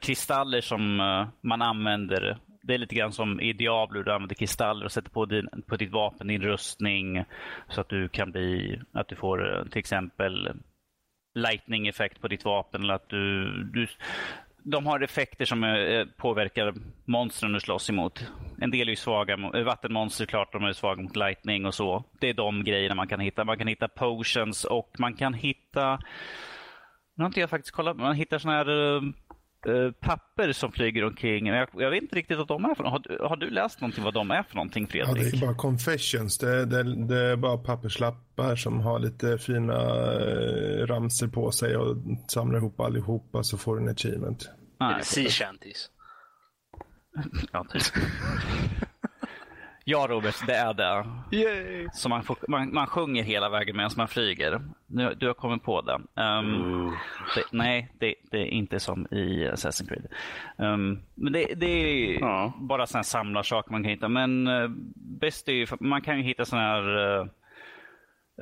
kristaller 0.00 0.60
som 0.60 1.00
uh, 1.00 1.26
man 1.40 1.62
använder 1.62 2.38
det 2.62 2.74
är 2.74 2.78
lite 2.78 2.94
grann 2.94 3.12
som 3.12 3.40
i 3.40 3.52
Diablo, 3.52 4.02
du 4.02 4.12
använder 4.12 4.34
kristaller 4.34 4.84
och 4.84 4.92
sätter 4.92 5.10
på, 5.10 5.26
din, 5.26 5.48
på 5.66 5.76
ditt 5.76 5.92
vapen, 5.92 6.26
din 6.26 6.42
rustning 6.42 7.24
så 7.68 7.80
att 7.80 7.88
du 7.88 8.08
kan 8.08 8.30
bli, 8.30 8.80
att 8.92 9.08
du 9.08 9.16
får 9.16 9.68
till 9.70 9.78
exempel 9.78 10.48
lightning-effekt 11.38 12.20
på 12.20 12.28
ditt 12.28 12.44
vapen 12.44 12.82
eller 12.82 12.94
att 12.94 13.08
du, 13.08 13.52
du 13.64 13.86
de 14.62 14.86
har 14.86 15.00
effekter 15.00 15.44
som 15.44 15.64
eh, 15.64 16.04
påverkar 16.16 16.74
monstren 17.04 17.52
du 17.52 17.60
slåss 17.60 17.90
emot. 17.90 18.26
En 18.60 18.70
del 18.70 18.88
är 18.88 18.92
ju 18.92 18.96
svaga, 18.96 19.34
eh, 19.54 19.62
vattenmonster 19.62 20.26
klart, 20.26 20.52
de 20.52 20.64
är 20.64 20.72
svaga 20.72 21.02
mot 21.02 21.16
lightning 21.16 21.66
och 21.66 21.74
så. 21.74 22.04
Det 22.20 22.28
är 22.28 22.34
de 22.34 22.64
grejerna 22.64 22.94
man 22.94 23.08
kan 23.08 23.20
hitta. 23.20 23.44
Man 23.44 23.58
kan 23.58 23.68
hitta 23.68 23.88
potions 23.88 24.64
och 24.64 24.90
man 24.98 25.14
kan 25.14 25.34
hitta, 25.34 26.00
nu 27.14 27.24
har 27.24 27.26
inte 27.26 27.40
jag 27.40 27.50
faktiskt 27.50 27.74
kollat, 27.74 27.96
man 27.96 28.14
hittar 28.14 28.38
sådana 28.38 28.58
här 28.58 28.96
eh, 28.96 29.02
uh, 29.66 29.92
papper 29.92 30.52
som 30.52 30.72
flyger 30.72 31.04
omkring. 31.04 31.46
Jag, 31.46 31.68
jag, 31.72 31.90
vet 31.90 32.02
inte 32.02 32.16
riktigt 32.16 32.38
vad 32.38 32.46
de 32.46 32.64
är 32.64 32.74
för 32.74 32.84
har, 32.84 33.28
har 33.28 33.36
du 33.36 33.50
läst 33.50 33.80
någonting 33.80 34.04
vad 34.04 34.14
de 34.14 34.30
är 34.30 34.42
för 34.42 34.54
någonting 34.54 34.86
Fredrik? 34.86 35.16
Ja, 35.16 35.30
det 35.30 35.36
är 35.36 35.40
bara 35.46 35.54
confessions. 35.54 36.38
Det, 36.38 36.64
det, 36.64 37.06
det 37.06 37.20
är 37.20 37.36
bara 37.36 37.58
papperslappar 37.58 38.56
som 38.56 38.80
har 38.80 38.98
lite 38.98 39.38
fina 39.38 39.74
uh, 39.74 40.86
ramser 40.86 41.28
på 41.28 41.50
sig 41.50 41.76
och 41.76 41.96
samlar 42.28 42.58
ihop 42.58 42.80
allihopa 42.80 43.42
så 43.42 43.58
får 43.58 43.76
du 43.76 43.82
en 43.82 43.88
achievement. 43.88 44.50
Ah, 44.78 45.00
sea 45.02 45.28
shanties. 45.28 45.90
ja, 47.52 47.64
typ. 47.64 47.82
Ja, 49.90 50.06
Robert, 50.10 50.46
det 50.46 50.54
är 50.54 50.74
det. 50.74 51.06
Yay. 51.36 51.88
Så 51.92 52.08
man, 52.08 52.22
får, 52.22 52.36
man, 52.48 52.74
man 52.74 52.86
sjunger 52.86 53.22
hela 53.22 53.48
vägen 53.48 53.76
medan 53.76 53.90
man 53.96 54.08
flyger. 54.08 54.60
Nu, 54.86 55.14
du 55.14 55.26
har 55.26 55.34
kommit 55.34 55.62
på 55.62 55.80
det. 55.80 56.22
Um, 56.22 56.96
det 57.34 57.44
nej, 57.52 57.92
det, 57.98 58.14
det, 58.30 58.38
är 58.38 58.46
inte 58.46 58.80
som 58.80 59.06
i 59.10 59.48
Assassin's 59.48 59.88
Creed. 59.88 60.06
Um, 60.56 61.02
men 61.14 61.32
det, 61.32 61.54
det 61.54 61.66
är 61.66 62.20
ja. 62.20 62.52
bara 62.60 62.86
sådana 62.86 63.04
samlarsaker 63.04 63.72
man 63.72 63.82
kan 63.82 63.90
hitta. 63.90 64.08
Men 64.08 64.48
uh, 64.48 64.70
bäst 64.94 65.48
är 65.48 65.52
ju, 65.52 65.66
man 65.80 66.02
kan 66.02 66.16
ju 66.16 66.22
hitta 66.22 66.44
sådana 66.44 66.68
här, 66.68 66.96
uh, 66.96 67.26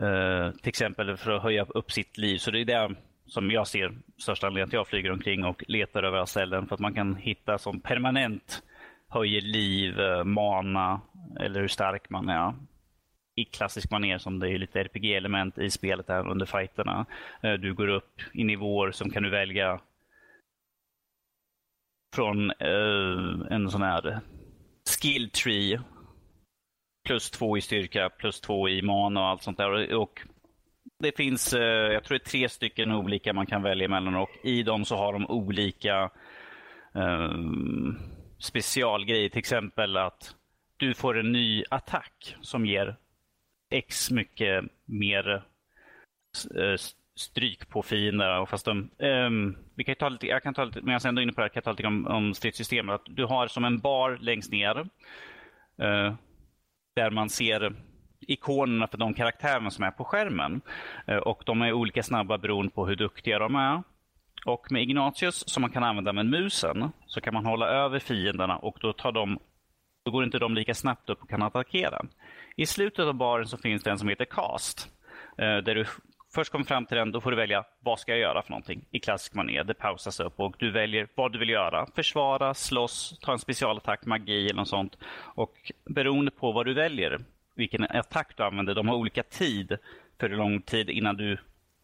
uh, 0.03 0.53
till 0.53 0.69
exempel 0.69 1.17
för 1.17 1.31
att 1.31 1.43
höja 1.43 1.65
upp 1.65 1.93
sitt 1.93 2.19
liv. 2.19 2.39
Så 2.39 2.51
det 2.51 2.61
är 2.61 2.65
det 2.65 2.95
som 3.27 3.51
jag 3.51 3.67
ser 3.67 3.93
största 4.19 4.47
anledningen 4.47 4.71
till 4.71 4.79
att 4.79 4.81
jag 4.81 4.89
flyger 4.89 5.13
omkring 5.13 5.45
och 5.45 5.65
letar 5.69 6.03
över 6.03 6.25
ställen. 6.25 6.67
För 6.67 6.75
att 6.75 6.81
man 6.81 6.95
kan 6.95 7.17
hitta 7.17 7.59
som 7.59 7.81
permanent 7.81 8.63
höjer 9.09 9.41
liv, 9.41 10.01
eh, 10.01 10.25
mana 10.25 11.01
eller 11.41 11.61
hur 11.61 11.69
stark 11.69 12.11
man 12.11 12.29
är. 12.29 12.55
I 13.35 13.45
klassisk 13.45 13.91
manér 13.91 14.19
som 14.19 14.39
det 14.39 14.51
är 14.51 14.59
lite 14.59 14.81
RPG-element 14.81 15.59
i 15.59 15.71
spelet 15.71 16.09
här 16.09 16.29
under 16.29 16.47
fighterna. 16.47 17.07
Eh, 17.43 17.53
du 17.53 17.75
går 17.75 17.89
upp 17.89 18.21
i 18.33 18.45
nivåer 18.45 18.91
som 18.91 19.11
kan 19.11 19.23
du 19.23 19.31
välja 19.31 19.81
från 22.15 22.51
eh, 22.51 23.47
en 23.51 23.71
sån 23.71 23.83
här 23.83 24.21
skill 24.89 25.31
tree. 25.31 25.81
Plus 27.07 27.31
två 27.31 27.59
i 27.59 27.61
styrka, 27.61 28.11
plus 28.11 28.41
två 28.41 28.69
i 28.69 28.83
mana 28.83 29.21
och 29.21 29.27
allt 29.27 29.43
sånt 29.43 29.59
där. 29.59 29.95
Och 29.95 30.23
det 30.99 31.17
finns, 31.17 31.53
jag 31.53 32.05
tror 32.05 32.19
det 32.19 32.25
är 32.25 32.31
tre 32.31 32.49
stycken 32.49 32.93
olika 32.93 33.33
man 33.33 33.47
kan 33.47 33.63
välja 33.63 33.89
mellan 33.89 34.15
och 34.15 34.31
i 34.43 34.63
dem 34.63 34.85
så 34.85 34.97
har 34.97 35.13
de 35.13 35.27
olika 35.27 36.11
um, 36.93 37.99
specialgrejer. 38.39 39.29
Till 39.29 39.39
exempel 39.39 39.97
att 39.97 40.35
du 40.77 40.95
får 40.95 41.19
en 41.19 41.33
ny 41.33 41.65
attack 41.71 42.37
som 42.41 42.67
ger 42.67 42.97
X 43.71 44.11
mycket 44.11 44.65
mer 44.85 45.45
eh, 46.55 46.77
stryk 47.17 47.69
på 47.69 47.83
fiender. 47.83 48.47
Fast 48.47 48.65
de, 48.65 48.91
um, 48.99 49.57
vi 49.75 49.85
kan 49.85 49.95
ta 49.95 50.09
lite, 50.09 50.27
jag 50.27 50.43
kan 50.43 50.55
ta 50.55 50.65
lite, 50.65 50.83
men 50.83 50.93
jag 50.93 51.05
är 51.05 51.09
ändå 51.09 51.23
inne 51.23 51.33
på 51.33 51.41
det 51.41 51.45
här, 51.45 51.49
kan 51.49 51.59
jag 51.59 51.65
ta 51.65 51.73
lite 51.73 51.87
om, 51.87 52.07
om 52.07 52.35
stridssystemet. 52.35 52.95
Att 52.95 53.17
du 53.17 53.25
har 53.25 53.47
som 53.47 53.65
en 53.65 53.79
bar 53.79 54.19
längst 54.21 54.53
ner 54.53 54.79
uh, 54.79 56.15
där 56.97 57.11
man 57.11 57.31
ser 57.31 57.75
ikonerna 58.21 58.87
för 58.87 58.99
de 58.99 59.15
karaktärerna 59.15 59.71
som 59.71 59.85
är 59.85 59.91
på 59.91 60.05
skärmen. 60.05 60.61
Uh, 61.11 61.17
och 61.17 61.43
de 61.47 61.63
är 61.63 61.73
olika 61.73 62.03
snabba 62.03 62.39
beroende 62.39 62.73
på 62.73 62.87
hur 62.87 62.97
duktiga 62.97 63.39
de 63.39 63.55
är. 63.55 63.83
Och 64.47 64.73
med 64.73 64.83
Ignatius 64.83 65.49
som 65.49 65.61
man 65.61 65.71
kan 65.71 65.83
använda 65.83 66.13
med 66.13 66.27
musen 66.27 66.93
så 67.07 67.21
kan 67.21 67.35
man 67.35 67.47
hålla 67.47 67.67
över 67.67 67.99
fienderna 67.99 68.57
och 68.57 68.79
då, 68.81 68.93
tar 68.93 69.13
de, 69.13 69.39
då 70.05 70.11
går 70.11 70.25
inte 70.25 70.39
de 70.39 70.55
lika 70.55 70.75
snabbt 70.75 71.11
upp 71.11 71.23
och 71.23 71.31
kan 71.31 71.43
attackera. 71.43 72.07
I 72.57 72.67
slutet 72.67 73.07
av 73.07 73.15
baren 73.15 73.47
så 73.47 73.57
finns 73.57 73.83
det 73.83 73.91
en 73.91 73.99
som 73.99 74.09
heter 74.09 74.25
Cast. 74.25 74.91
Eh, 75.39 75.57
där 75.57 75.75
du 75.75 75.85
först 76.35 76.53
kommer 76.53 76.65
fram 76.65 76.87
till 76.87 76.97
den, 76.97 77.13
då 77.13 77.21
får 77.21 77.31
du 77.31 77.37
välja 77.37 77.65
vad 77.81 77.99
ska 77.99 78.13
jag 78.13 78.21
göra 78.21 78.43
för 78.43 78.51
någonting 78.51 78.85
i 78.91 79.01
klassisk 79.01 79.35
manér. 79.35 79.65
Det 79.65 79.75
pausas 79.75 80.21
upp 80.21 80.41
och 80.41 80.55
du 80.59 80.71
väljer 80.71 81.09
vad 81.15 81.33
du 81.33 81.39
vill 81.39 81.51
göra. 81.51 81.87
Försvara, 81.95 82.55
slåss, 82.55 83.19
ta 83.21 83.33
en 83.33 83.39
specialattack, 83.39 84.07
magi 84.07 84.45
eller 84.45 84.55
något 84.55 84.69
sånt. 84.69 84.99
Och 85.35 85.73
beroende 85.85 86.31
på 86.31 86.53
vad 86.53 86.67
du 86.67 86.75
väljer, 86.75 87.21
vilken 87.55 87.85
attack 87.85 88.37
du 88.37 88.43
använder, 88.43 88.75
de 88.75 88.89
har 88.89 88.97
olika 88.97 89.23
tid 89.23 89.79
för 90.21 90.29
hur 90.29 90.37
lång 90.37 90.63
tid 90.63 90.91
innan 90.91 91.17
du 91.17 91.39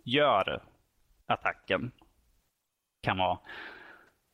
gör 0.05 0.62
attacken 1.27 1.92
kan 3.02 3.18
vara 3.18 3.38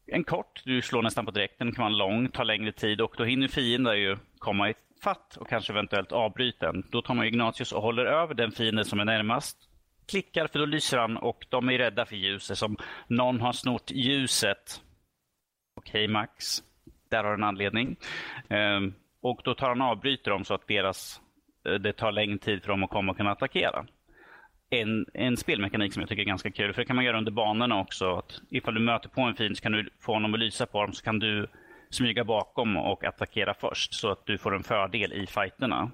en 0.07 0.24
kort, 0.24 0.62
du 0.64 0.83
slår 0.83 1.02
nästan 1.02 1.24
på 1.24 1.31
direkten, 1.31 1.72
kan 1.72 1.83
vara 1.83 2.09
lång, 2.09 2.28
tar 2.28 2.44
längre 2.44 2.72
tid 2.72 3.00
och 3.00 3.14
då 3.18 3.24
hinner 3.24 3.48
fienden 3.48 3.98
ju 3.98 4.16
komma 4.38 4.70
i 4.70 4.74
fatt 5.02 5.37
och 5.37 5.48
kanske 5.48 5.72
eventuellt 5.72 6.12
avbryta 6.12 6.72
den. 6.72 6.87
Då 6.90 7.02
tar 7.02 7.14
man 7.14 7.26
Ignatius 7.26 7.72
och 7.72 7.83
håller 7.83 8.07
över 8.07 8.35
den 8.35 8.52
fienden 8.52 8.85
som 8.85 9.00
är 9.00 9.04
närmast. 9.04 9.59
Klickar 10.09 10.46
för 10.46 10.59
då 10.59 10.64
lyser 10.64 10.98
han 10.98 11.16
och 11.16 11.46
de 11.48 11.68
är 11.68 11.78
rädda 11.78 12.07
för 12.07 12.16
ljuset 12.16 12.59
som 12.59 12.76
någon 13.07 13.40
har 13.40 13.52
snott 13.52 13.90
ljuset. 13.90 14.83
Okej 15.76 16.04
okay, 16.04 16.12
Max, 16.12 16.62
där 17.11 17.24
har 17.24 17.31
du 17.31 17.35
en 17.35 17.44
anledning. 17.44 17.96
Ehm, 18.48 18.94
och 19.20 19.40
då 19.44 19.54
tar 19.54 19.68
han 19.68 19.83
avbryter 19.83 20.31
dem 20.31 20.44
så 20.44 20.54
att 20.54 20.66
deras, 20.66 21.20
eh, 21.64 21.74
det 21.74 21.92
tar 21.92 22.12
längre 22.12 22.38
tid 22.38 22.62
för 22.62 22.68
dem 22.68 22.85
att 22.85 22.90
komma 22.90 23.12
och 23.12 23.16
kunna 23.16 23.31
attackera 23.31 23.87
en, 24.70 25.07
en 25.14 25.37
spelmekanik 25.37 25.92
som 25.92 26.00
jag 26.00 26.09
tycker 26.09 26.22
är 26.22 26.26
ganska 26.26 26.50
kul. 26.50 26.72
För 26.72 26.83
det 26.83 26.87
kan 26.87 26.96
man 26.96 27.04
göra 27.04 27.18
under 27.18 27.33
banorna 27.33 27.81
också. 27.81 28.16
Att 28.16 28.40
ifall 28.50 28.74
du 28.74 28.81
möter 28.81 29.09
på 29.09 29.20
en 29.20 29.35
fin 29.35 29.57
så 29.57 29.62
kan 29.62 29.72
du 29.72 29.90
få 30.00 30.12
honom 30.12 30.35
att 30.35 30.40
lysa 30.40 30.66
på 30.66 30.83
dem 30.83 30.92
så 30.92 31.04
kan 31.04 31.18
du 31.18 31.46
smyga 31.90 32.24
bakom 32.24 32.76
och 32.76 33.04
attackera 33.04 33.54
först 33.54 33.94
så 33.94 34.11
att 34.11 34.26
du 34.26 34.38
får 34.38 34.54
en 34.54 34.62
fördel 34.62 35.12
i 35.12 35.26
fighterna. 35.26 35.90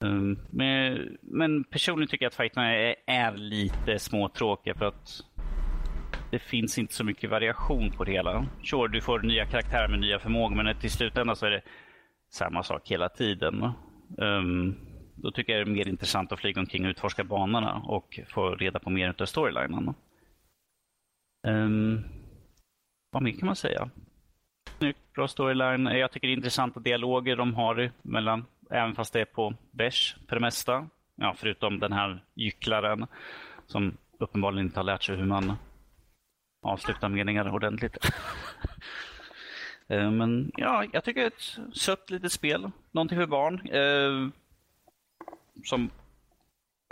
Um, 0.00 0.38
men, 0.50 1.16
men, 1.20 1.64
personligen 1.64 2.08
tycker 2.08 2.24
jag 2.24 2.30
att 2.30 2.34
fighterna 2.34 2.74
är, 2.74 2.94
är 3.06 3.36
lite 3.36 3.98
småtråkiga 3.98 4.74
för 4.74 4.86
att 4.86 5.20
det 6.30 6.38
finns 6.38 6.78
inte 6.78 6.94
så 6.94 7.04
mycket 7.04 7.30
variation 7.30 7.90
på 7.90 8.04
det 8.04 8.12
hela. 8.12 8.46
Sure, 8.64 8.88
du 8.88 9.00
får 9.00 9.18
nya 9.18 9.46
karaktärer 9.46 9.88
med 9.88 10.00
nya 10.00 10.18
förmågor 10.18 10.56
men 10.56 10.76
till 10.76 10.90
slutändan 10.90 11.36
så 11.36 11.46
är 11.46 11.50
det 11.50 11.62
samma 12.30 12.62
sak 12.62 12.90
hela 12.90 13.08
tiden. 13.08 13.72
Um, 14.18 14.76
då 15.22 15.30
tycker 15.30 15.52
jag 15.58 15.66
det 15.66 15.70
är 15.70 15.74
mer 15.74 15.88
intressant 15.88 16.32
att 16.32 16.40
flyga 16.40 16.60
omkring 16.60 16.84
och 16.84 16.90
utforska 16.90 17.24
banorna 17.24 17.82
och 17.84 18.20
få 18.28 18.54
reda 18.54 18.78
på 18.78 18.90
mer 18.90 19.14
av 19.18 19.26
storylinen. 19.26 19.94
Um, 21.46 22.04
vad 23.10 23.22
mer 23.22 23.32
kan 23.32 23.46
man 23.46 23.56
säga? 23.56 23.90
Snyggt, 24.78 25.12
bra 25.14 25.28
storyline. 25.28 25.86
Jag 25.86 26.12
tycker 26.12 26.28
det 26.28 26.32
är 26.32 26.36
intressanta 26.36 26.80
dialoger 26.80 27.36
de 27.36 27.54
har 27.54 27.90
mellan, 28.02 28.44
även 28.70 28.94
fast 28.94 29.12
det 29.12 29.20
är 29.20 29.24
på 29.24 29.54
bärs 29.70 30.16
för 30.28 30.36
det 30.36 30.40
mesta. 30.40 30.88
Ja, 31.16 31.34
förutom 31.36 31.78
den 31.78 31.92
här 31.92 32.24
gycklaren 32.34 33.06
som 33.66 33.96
uppenbarligen 34.18 34.66
inte 34.66 34.78
har 34.78 34.84
lärt 34.84 35.02
sig 35.02 35.16
hur 35.16 35.26
man 35.26 35.56
avslutar 36.62 37.08
meningar 37.08 37.54
ordentligt. 37.54 37.98
Ehm, 39.88 40.16
men 40.16 40.52
ja, 40.56 40.84
jag 40.92 41.04
tycker 41.04 41.20
det 41.20 41.26
är 41.26 41.30
ett 41.30 41.76
sött 41.76 42.10
litet 42.10 42.32
spel. 42.32 42.70
Någonting 42.90 43.18
för 43.18 43.26
barn. 43.26 43.68
Ehm, 43.72 44.32
som 45.64 45.90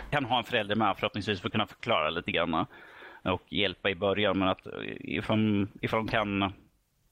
kan 0.09 0.25
ha 0.25 0.37
en 0.37 0.43
förälder 0.43 0.75
med 0.75 0.97
förhoppningsvis 0.97 1.41
för 1.41 1.47
att 1.47 1.51
kunna 1.51 1.67
förklara 1.67 2.09
lite 2.09 2.31
grann 2.31 2.65
och 3.23 3.53
hjälpa 3.53 3.89
i 3.89 3.95
början. 3.95 4.39
Men 4.39 4.47
att 4.47 4.67
ifall, 4.99 5.67
ifall 5.81 5.99
de 5.99 6.07
kan 6.07 6.53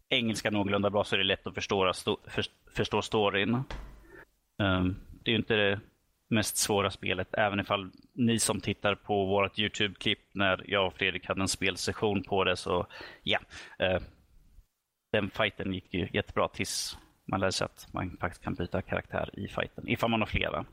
engelska 0.09 0.51
någorlunda 0.51 0.89
bra 0.89 1.03
så 1.03 1.15
är 1.15 1.17
det 1.17 1.23
lätt 1.23 1.47
att 1.47 1.55
förstå, 1.55 1.93
förstå 2.75 3.01
storyn. 3.01 3.63
Ehm, 4.59 4.95
det 5.23 5.31
är 5.31 5.33
ju 5.33 5.37
inte 5.37 5.55
det 5.55 5.79
mest 6.27 6.57
svåra 6.57 6.91
spelet, 6.91 7.33
även 7.33 7.59
ifall 7.59 7.91
ni 8.13 8.39
som 8.39 8.61
tittar 8.61 8.95
på 8.95 9.25
vårt 9.25 9.59
Youtube-klipp 9.59 10.19
när 10.31 10.63
jag 10.67 10.87
och 10.87 10.93
Fredrik 10.93 11.27
hade 11.27 11.41
en 11.41 11.47
spelsession 11.47 12.23
på 12.23 12.43
det 12.43 12.57
så 12.57 12.87
ja. 13.23 13.39
Ehm, 13.79 14.03
den 15.11 15.29
fighten 15.29 15.73
gick 15.73 15.93
ju 15.93 16.09
jättebra 16.13 16.47
tills 16.47 16.97
man 17.25 17.39
lär 17.39 17.51
sig 17.51 17.65
att 17.65 17.87
man 17.93 18.17
faktiskt 18.19 18.43
kan 18.43 18.53
byta 18.53 18.81
karaktär 18.81 19.29
i 19.33 19.47
fighten, 19.47 19.87
ifall 19.87 20.09
man 20.09 20.21
har 20.21 20.27
flera. 20.27 20.65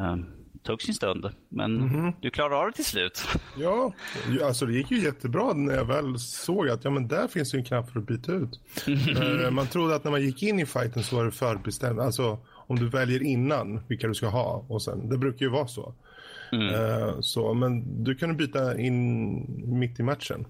Um, 0.00 0.42
tog 0.62 0.82
sin 0.82 0.94
stund, 0.94 1.30
men 1.48 1.76
mm 1.76 1.88
-hmm. 1.88 2.14
du 2.20 2.30
klarade 2.30 2.56
av 2.56 2.66
det 2.66 2.72
till 2.72 2.84
slut. 2.84 3.22
Ja, 3.56 3.92
alltså 4.42 4.66
det 4.66 4.72
gick 4.72 4.90
ju 4.90 4.98
jättebra 4.98 5.52
när 5.52 5.74
jag 5.74 5.84
väl 5.84 6.18
såg 6.18 6.68
att 6.68 6.84
ja, 6.84 6.90
men 6.90 7.08
där 7.08 7.28
finns 7.28 7.54
ju 7.54 7.58
en 7.58 7.64
knapp 7.64 7.90
för 7.90 8.00
att 8.00 8.06
byta 8.06 8.32
ut. 8.32 8.60
uh, 8.88 9.50
man 9.50 9.66
trodde 9.66 9.94
att 9.94 10.04
när 10.04 10.10
man 10.10 10.22
gick 10.22 10.42
in 10.42 10.60
i 10.60 10.66
fighten 10.66 11.02
så 11.02 11.16
var 11.16 11.24
det 11.24 11.30
förbestämt. 11.30 12.00
Alltså 12.00 12.38
om 12.66 12.78
du 12.78 12.88
väljer 12.88 13.22
innan 13.22 13.80
vilka 13.88 14.08
du 14.08 14.14
ska 14.14 14.28
ha 14.28 14.66
och 14.68 14.82
sen, 14.82 15.08
det 15.08 15.18
brukar 15.18 15.46
ju 15.46 15.52
vara 15.52 15.66
så. 15.66 15.94
Mm. 16.52 16.74
Uh, 16.74 17.20
så 17.20 17.54
men 17.54 18.04
du 18.04 18.14
kunde 18.14 18.34
byta 18.34 18.78
in 18.78 19.78
mitt 19.78 20.00
i 20.00 20.02
matchen. 20.02 20.46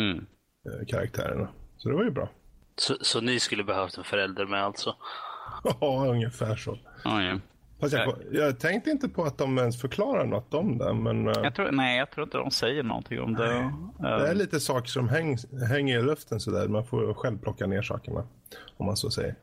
Mm. 0.00 0.18
Uh, 0.18 0.86
karaktärerna. 0.88 1.48
Så 1.76 1.88
det 1.88 1.94
var 1.94 2.04
ju 2.04 2.10
bra. 2.10 2.28
Så, 2.76 2.96
så 3.00 3.20
ni 3.20 3.40
skulle 3.40 3.64
behövt 3.64 3.98
en 3.98 4.04
förälder 4.04 4.46
med 4.46 4.64
alltså? 4.64 4.96
Ja, 5.80 6.06
ungefär 6.08 6.56
så. 6.56 6.78
Ja, 7.04 7.22
ja. 7.22 7.38
Fast 7.84 7.96
jag, 8.30 8.42
jag 8.42 8.60
tänkte 8.60 8.90
inte 8.90 9.08
på 9.08 9.24
att 9.24 9.38
de 9.38 9.58
ens 9.58 9.80
förklarar 9.80 10.26
något 10.26 10.54
om 10.54 10.78
det. 10.78 10.94
Men 10.94 11.28
eh, 11.28 11.34
Jag 11.42 11.54
tror, 11.54 11.70
nej, 11.72 11.98
jag 11.98 12.10
tror 12.10 12.24
inte 12.24 12.38
de 12.38 12.50
säger 12.50 12.82
någonting 12.82 13.20
om 13.20 13.34
det. 13.34 13.72
det 13.98 14.08
är 14.08 14.28
Eh, 14.28 14.34
lite 14.34 14.60
saker 14.60 14.88
som 14.88 15.08
häng, 15.08 15.36
hänger 15.68 15.98
i 15.98 16.02
luften 16.02 16.40
sådär. 16.40 16.68
Man 16.68 16.84
får 16.84 17.14
själv 17.14 17.38
plocka 17.38 17.66
ner 17.66 17.82
sakerna. 17.82 18.26
Om 18.76 18.86
man 18.86 18.96
så 18.96 19.10
säger. 19.10 19.34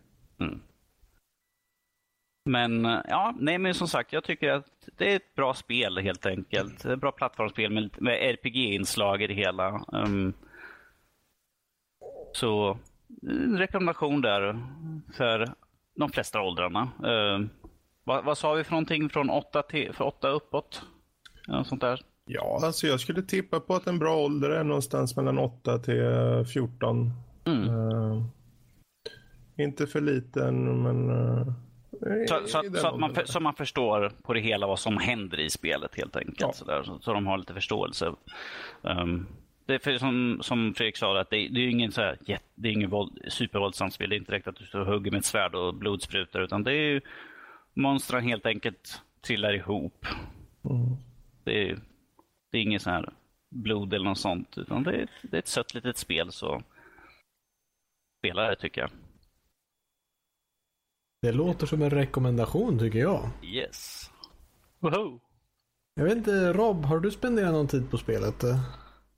Men 2.45 2.85
eh, 2.85 2.99
ja, 3.07 3.35
nej 3.39 3.57
men 3.57 3.73
som 3.73 3.87
sagt, 3.87 4.13
jag 4.13 4.23
tycker 4.23 4.49
att 4.49 4.65
det 4.97 5.11
är 5.11 5.15
ett 5.15 5.35
bra 5.35 5.53
spel 5.53 5.97
helt 5.97 6.25
enkelt. 6.25 6.83
Det 6.83 6.89
är 6.89 6.93
ett 6.93 6.99
bra 6.99 7.11
plattformsspel 7.11 7.71
med, 7.71 7.89
med 7.99 8.35
RPG-inslag 8.35 9.21
i 9.21 9.27
det 9.27 9.33
hela. 9.33 9.85
Um, 9.87 10.33
så 12.33 12.77
en 13.21 13.57
rekommendation 13.57 14.21
där 14.21 14.59
för 15.17 15.53
de 15.95 16.09
flesta 16.09 16.41
åldrarna. 16.41 16.91
Um, 17.03 17.49
vad, 18.03 18.25
vad 18.25 18.37
sa 18.37 18.53
vi 18.53 18.63
för 18.63 18.71
någonting 18.71 19.09
från 19.09 19.29
8 19.29 19.61
till 19.61 19.93
för 19.93 20.05
8 20.05 20.29
uppåt? 20.29 20.81
Ja, 21.47 21.63
sånt 21.63 21.81
där. 21.81 22.01
Ja, 22.25 22.59
alltså 22.63 22.87
jag 22.87 22.99
skulle 22.99 23.21
tippa 23.21 23.59
på 23.59 23.75
att 23.75 23.87
en 23.87 23.99
bra 23.99 24.17
ålder 24.17 24.49
är 24.49 24.63
någonstans 24.63 25.15
mellan 25.15 25.37
8 25.37 25.79
till 25.79 26.01
eh, 26.05 26.43
14. 26.43 27.11
Mm. 27.45 27.63
Eh, 27.69 28.23
inte 29.57 29.87
för 29.87 30.01
liten, 30.01 30.81
men... 30.83 31.09
eh, 31.09 31.45
Så, 32.27 32.47
så, 32.47 32.57
att, 32.59 32.77
så, 32.77 32.87
att 32.87 32.99
man, 32.99 33.15
så 33.25 33.39
man 33.39 33.53
förstår 33.53 34.11
på 34.23 34.33
det 34.33 34.39
hela 34.39 34.67
vad 34.67 34.79
som 34.79 34.97
händer 34.97 35.39
i 35.39 35.49
spelet 35.49 35.95
helt 35.95 36.15
enkelt. 36.15 36.39
Ja. 36.39 36.53
Så, 36.53 36.65
där, 36.65 36.83
så, 36.83 36.99
så 37.01 37.13
de 37.13 37.27
har 37.27 37.37
lite 37.37 37.53
förståelse. 37.53 38.13
Um, 38.81 39.27
det 39.65 39.75
är 39.75 39.79
för, 39.79 39.97
som, 39.97 40.39
som 40.41 40.73
Fredrik 40.73 40.97
sa, 40.97 41.19
att 41.19 41.29
det, 41.29 41.35
det 41.35 41.59
är 41.59 41.63
ju 41.63 41.71
ingen, 41.71 41.91
så 41.91 42.01
här, 42.01 42.17
jätte, 42.25 42.45
det 42.55 42.69
är 42.69 42.73
ingen 42.73 42.89
våld, 42.89 43.19
supervåldsamt 43.27 43.93
spel. 43.93 44.09
Det 44.09 44.15
är 44.15 44.17
inte 44.17 44.31
direkt 44.31 44.47
att 44.47 44.55
du 44.55 44.65
står 44.65 44.79
och 44.79 44.85
hugger 44.85 45.11
med 45.11 45.19
ett 45.19 45.25
svärd 45.25 45.55
och 45.55 45.75
blod 45.75 46.01
sprutar. 46.01 46.41
Utan 46.41 46.63
det 46.63 46.71
är 46.71 46.91
ju 46.93 47.01
monstren 47.73 48.23
helt 48.23 48.45
enkelt 48.45 49.01
trillar 49.21 49.53
ihop. 49.53 50.05
Det, 51.43 51.69
är, 51.69 51.79
det 52.51 52.57
är 52.57 52.61
inget 52.61 52.81
så 52.81 52.89
här 52.89 53.13
blod 53.49 53.93
eller 53.93 54.05
något 54.05 54.17
sånt. 54.17 54.57
Utan 54.57 54.83
det 54.83 54.91
är, 54.91 55.09
det 55.21 55.37
är 55.37 55.39
ett 55.39 55.47
sött 55.47 55.73
litet 55.73 55.97
spel. 55.97 56.31
Så 56.31 56.63
spela 58.19 58.49
det 58.49 58.55
tycker 58.55 58.81
jag. 58.81 58.91
Det 61.21 61.31
låter 61.31 61.67
som 61.67 61.81
en 61.81 61.89
rekommendation 61.89 62.79
tycker 62.79 62.99
jag. 62.99 63.29
Yes. 63.43 64.11
Woho! 64.79 65.19
Jag 65.95 66.03
vet 66.03 66.17
inte, 66.17 66.53
Rob, 66.53 66.85
har 66.85 66.99
du 66.99 67.11
spenderat 67.11 67.51
någon 67.51 67.67
tid 67.67 67.91
på 67.91 67.97
spelet? 67.97 68.43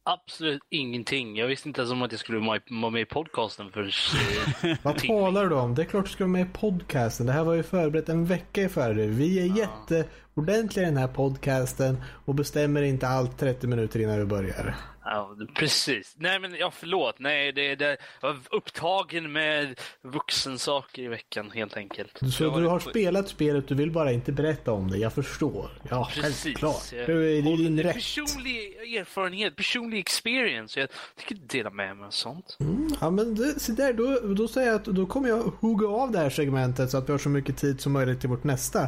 Absolut 0.06 0.62
ingenting. 0.70 1.36
Jag 1.38 1.48
visste 1.48 1.68
inte 1.68 1.82
ens 1.82 1.92
om 1.92 2.02
att 2.02 2.12
jag 2.12 2.20
skulle 2.20 2.40
vara 2.40 2.60
med- 2.92 3.02
i 3.02 3.06
podcasten 3.06 3.72
eh, 3.76 4.78
Vad 4.84 4.98
talar 4.98 5.46
du 5.50 5.56
om? 5.56 5.76
Det 5.76 5.82
är 5.82 5.86
klart 5.86 6.06
du 6.06 6.12
ska 6.12 6.24
vara 6.24 6.32
med 6.32 6.42
i 6.42 6.50
podcasten. 6.54 7.26
Det 7.26 7.34
här 7.34 7.44
var 7.44 7.54
ju 7.54 7.64
förberett 7.64 8.10
en 8.10 8.26
vecka 8.26 8.62
i 8.62 8.70
förväg. 8.70 9.10
Vi 9.10 9.40
är 9.40 9.58
jätteordentliga 9.58 10.84
i 10.88 10.90
den 10.90 10.98
här 10.98 11.08
podcasten 11.08 11.98
och 12.26 12.36
bestämmer 12.36 12.82
inte 12.82 13.08
allt 13.08 13.40
30 13.40 13.68
minuter 13.68 14.00
innan 14.00 14.20
vi 14.20 14.26
börjar. 14.26 14.76
Ja, 15.06 15.36
precis. 15.56 16.16
Nej, 16.18 16.40
men 16.40 16.56
ja, 16.56 16.72
förlåt. 16.72 17.20
Nej, 17.20 17.52
det, 17.52 17.76
det, 17.76 17.98
jag 18.22 18.34
var 18.34 18.40
upptagen 18.52 19.32
med 19.32 19.80
vuxensaker 20.02 21.02
i 21.02 21.08
veckan 21.08 21.52
helt 21.52 21.78
enkelt. 21.78 22.20
Så 22.34 22.60
du 22.60 22.68
har 22.68 22.80
spelat 22.80 23.30
spelet, 23.30 23.68
du 23.68 23.76
vill 23.76 23.92
bara 23.92 24.12
inte 24.12 24.32
berätta 24.32 24.72
om 24.72 24.92
det. 24.92 24.98
Jag 24.98 25.14
förstår. 25.14 25.70
Ja, 25.90 26.10
Precis. 26.14 26.44
självklart. 26.44 26.90
Det 26.90 27.14
är 27.14 27.58
din 27.58 27.84
rätt. 27.84 27.94
Personlig 27.94 28.76
erfarenhet, 28.98 29.56
personlig 29.56 30.00
experience. 30.00 30.80
Jag 30.80 30.90
tycker 31.18 31.36
dela 31.36 31.70
med 31.70 31.98
mig 31.98 32.06
av 32.06 32.12
sånt. 32.12 32.58
Ja, 33.02 33.10
men 33.10 33.36
det, 33.36 33.60
se 33.60 33.72
där, 33.72 33.94
då, 33.94 34.34
då 34.34 34.48
säger 34.48 34.68
jag 34.68 34.76
att 34.76 34.86
då 34.86 35.06
kommer 35.06 35.30
jag 35.30 35.38
hugga 35.60 35.88
av 35.88 36.12
det 36.12 36.20
här 36.20 36.30
segmentet 36.30 36.90
så 36.92 36.98
att 36.98 37.10
vi 37.10 37.12
har 37.12 37.20
så 37.20 37.30
mycket 37.30 37.58
tid 37.58 37.82
som 37.82 37.92
möjligt 37.92 38.20
till 38.20 38.30
vårt 38.30 38.44
nästa. 38.44 38.88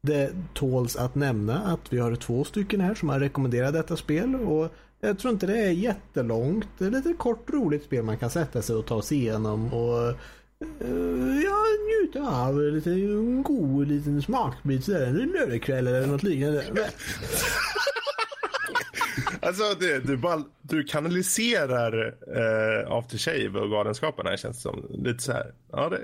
Det 0.00 0.32
tåls 0.54 0.96
att 0.96 1.14
nämna 1.14 1.58
att 1.58 1.92
vi 1.92 1.98
har 1.98 2.14
två 2.16 2.44
stycken 2.44 2.80
här 2.80 2.94
som 2.94 3.08
har 3.08 3.20
rekommenderat 3.20 3.72
detta 3.72 3.96
spel 3.96 4.34
och 4.34 4.74
jag 5.04 5.18
tror 5.18 5.32
inte 5.32 5.46
det 5.46 5.58
är 5.58 5.70
jättelångt. 5.70 6.68
Det 6.78 6.86
är 6.86 6.90
lite 6.90 7.12
kort 7.12 7.50
roligt 7.50 7.84
spel 7.84 8.04
man 8.04 8.18
kan 8.18 8.30
sätta 8.30 8.62
sig 8.62 8.76
och 8.76 8.86
ta 8.86 9.02
sig 9.02 9.18
igenom 9.18 9.72
och 9.72 10.08
eh, 10.08 11.42
ja, 11.44 11.64
njuta 11.88 12.46
av 12.46 12.60
lite 12.60 12.90
en 12.90 13.42
god 13.42 13.88
liten 13.88 14.22
smakbit 14.22 14.84
sådär 14.84 15.06
en 15.06 15.32
lördagkväll 15.38 15.86
eller 15.86 16.06
något 16.06 16.22
liknande. 16.22 16.64
Alltså, 19.46 19.62
det, 19.80 19.98
du, 19.98 20.16
bara, 20.16 20.42
du 20.62 20.84
kanaliserar 20.84 22.14
eh, 22.36 22.92
Aftershave 22.92 23.60
och 23.60 23.70
Galenskaparna 23.70 24.30
här 24.30 24.36
känns 24.36 24.56
det 24.56 24.62
som. 24.62 24.82
Lite 24.90 25.22
så 25.22 25.32
här. 25.32 25.52
Ja, 25.72 25.88
det, 25.88 26.00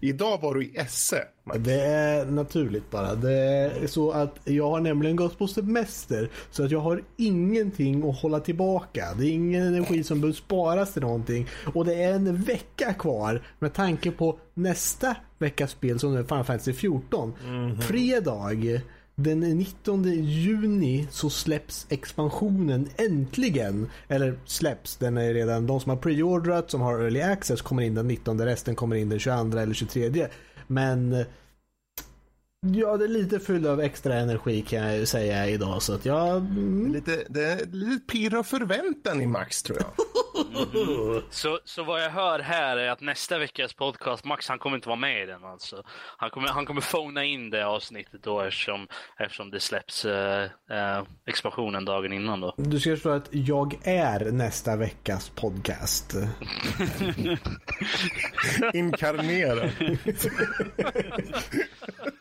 idag 0.00 0.40
var 0.40 0.54
du 0.54 0.64
i 0.64 0.76
Esse. 0.76 1.24
Det 1.58 1.80
är 1.80 2.24
naturligt 2.24 2.90
bara. 2.90 3.14
Det 3.14 3.32
är 3.32 3.86
så 3.86 4.10
att 4.10 4.38
jag 4.44 4.70
har 4.70 4.80
nämligen 4.80 5.16
gått 5.16 5.38
på 5.38 5.46
semester 5.46 6.30
så 6.50 6.64
att 6.64 6.70
jag 6.70 6.80
har 6.80 7.02
ingenting 7.16 8.08
att 8.08 8.20
hålla 8.20 8.40
tillbaka. 8.40 9.08
Det 9.18 9.26
är 9.26 9.30
ingen 9.30 9.66
energi 9.66 10.04
som 10.04 10.20
behöver 10.20 10.36
sparas 10.36 10.92
till 10.92 11.02
någonting. 11.02 11.48
Och 11.74 11.84
det 11.84 11.94
är 11.94 12.12
en 12.12 12.42
vecka 12.42 12.92
kvar 12.92 13.42
med 13.58 13.74
tanke 13.74 14.10
på 14.10 14.38
nästa 14.54 15.16
veckas 15.38 15.70
spel 15.70 15.98
som 15.98 16.16
är 16.16 16.22
Final 16.22 16.44
Fantasy 16.44 16.72
14. 16.72 17.34
Fredag 17.80 18.54
den 19.22 19.40
19 19.40 20.04
juni 20.24 21.08
så 21.10 21.30
släpps 21.30 21.86
expansionen 21.88 22.88
äntligen. 22.96 23.88
Eller 24.08 24.38
släpps, 24.46 24.96
den 24.96 25.16
är 25.18 25.34
redan, 25.34 25.66
de 25.66 25.80
som 25.80 25.90
har 25.90 25.96
preordrat, 25.96 26.70
som 26.70 26.80
har 26.80 27.00
early 27.00 27.20
access 27.20 27.62
kommer 27.62 27.82
in 27.82 27.94
den 27.94 28.08
19, 28.08 28.44
resten 28.44 28.74
kommer 28.74 28.96
in 28.96 29.08
den 29.08 29.18
22 29.18 29.58
eller 29.58 29.74
23. 29.74 30.28
Men 30.66 31.24
Ja, 32.66 32.96
det 32.96 33.04
är 33.04 33.08
lite 33.08 33.40
fylld 33.40 33.66
av 33.66 33.80
extra 33.80 34.14
energi 34.14 34.62
kan 34.62 34.78
jag 34.94 35.08
säga 35.08 35.48
idag. 35.48 35.82
Så 35.82 35.92
att 35.94 36.04
jag... 36.04 36.36
mm, 36.36 36.92
Lite, 36.92 37.24
det 37.28 37.44
är 37.44 37.66
lite 37.66 38.06
pirr 38.12 38.38
och 38.38 38.46
förväntan 38.46 39.22
i 39.22 39.26
Max 39.26 39.62
tror 39.62 39.78
jag. 39.78 39.86
Så, 41.30 41.58
så 41.64 41.84
vad 41.84 42.02
jag 42.02 42.10
hör 42.10 42.38
här 42.38 42.76
är 42.76 42.88
att 42.88 43.00
nästa 43.00 43.38
veckas 43.38 43.72
podcast, 43.72 44.24
Max 44.24 44.48
han 44.48 44.58
kommer 44.58 44.76
inte 44.76 44.88
vara 44.88 44.98
med 44.98 45.22
i 45.22 45.26
den 45.26 45.44
alltså. 45.44 45.82
Han 46.16 46.30
kommer, 46.30 46.48
han 46.48 46.66
kommer 46.66 46.80
fona 46.80 47.24
in 47.24 47.50
det 47.50 47.66
avsnittet 47.66 48.22
då 48.22 48.40
eftersom, 48.40 48.88
eftersom 49.18 49.50
det 49.50 49.60
släpps 49.60 50.04
eh, 50.04 50.42
eh, 50.70 51.02
expansionen 51.26 51.84
dagen 51.84 52.12
innan 52.12 52.40
då. 52.40 52.54
Du 52.56 52.80
ska 52.80 52.90
förstå 52.90 53.10
att 53.10 53.28
jag 53.30 53.78
är 53.82 54.32
nästa 54.32 54.76
veckas 54.76 55.28
podcast. 55.28 56.14
Inkarnerad. 58.74 59.70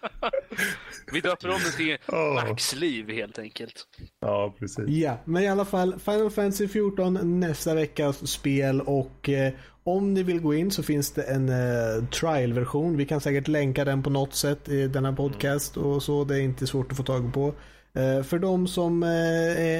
Vi 1.11 1.21
döper 1.21 1.49
om 1.49 1.59
det 1.65 1.71
till 1.71 1.97
Åh. 2.07 2.33
Max 2.33 2.75
liv 2.75 3.09
helt 3.11 3.39
enkelt. 3.39 3.73
Ja, 4.21 4.55
precis. 4.59 4.89
Ja, 4.89 5.17
men 5.25 5.43
i 5.43 5.47
alla 5.47 5.65
fall 5.65 5.99
Final 5.99 6.29
Fantasy 6.29 6.67
14 6.67 7.39
nästa 7.39 7.73
veckas 7.73 8.27
spel 8.27 8.81
och 8.81 9.29
eh, 9.29 9.53
om 9.83 10.13
ni 10.13 10.23
vill 10.23 10.39
gå 10.39 10.53
in 10.53 10.71
så 10.71 10.83
finns 10.83 11.11
det 11.11 11.23
en 11.23 11.49
eh, 11.49 12.05
trial-version. 12.05 12.97
Vi 12.97 13.05
kan 13.05 13.21
säkert 13.21 13.47
länka 13.47 13.85
den 13.85 14.03
på 14.03 14.09
något 14.09 14.35
sätt 14.35 14.69
i 14.69 14.87
denna 14.87 15.13
podcast 15.13 15.77
och 15.77 16.03
så. 16.03 16.23
Det 16.23 16.35
är 16.35 16.41
inte 16.41 16.67
svårt 16.67 16.91
att 16.91 16.97
få 16.97 17.03
tag 17.03 17.33
på. 17.33 17.53
Eh, 17.93 18.23
för 18.23 18.39
de 18.39 18.67
som 18.67 19.03
eh, 19.03 19.09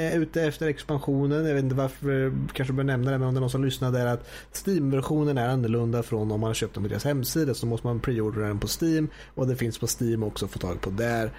är 0.09 0.19
ute 0.19 0.41
efter 0.41 0.67
expansionen, 0.67 1.45
jag 1.45 1.53
vet 1.53 1.63
inte 1.63 1.75
varför, 1.75 2.25
eh, 2.25 2.33
kanske 2.53 2.73
bör 2.73 2.83
nämna 2.83 3.11
det, 3.11 3.17
men 3.17 3.27
om 3.27 3.33
det 3.33 3.37
är 3.37 3.41
någon 3.41 3.49
som 3.49 3.65
lyssnar 3.65 3.91
där 3.91 4.05
att 4.05 4.27
Steam-versionen 4.65 5.37
är 5.37 5.49
annorlunda 5.49 6.03
från 6.03 6.31
om 6.31 6.39
man 6.39 6.47
har 6.47 6.53
köpt 6.53 6.73
den 6.73 6.83
på 6.83 6.89
deras 6.89 7.03
hemsida 7.05 7.53
så 7.53 7.65
måste 7.65 7.87
man 7.87 7.99
preordera 7.99 8.47
den 8.47 8.59
på 8.59 8.67
Steam 8.81 9.09
och 9.35 9.47
det 9.47 9.55
finns 9.55 9.77
på 9.77 9.87
Steam 9.99 10.23
också 10.23 10.45
att 10.45 10.51
få 10.51 10.59
tag 10.59 10.81
på 10.81 10.89
där. 10.89 11.31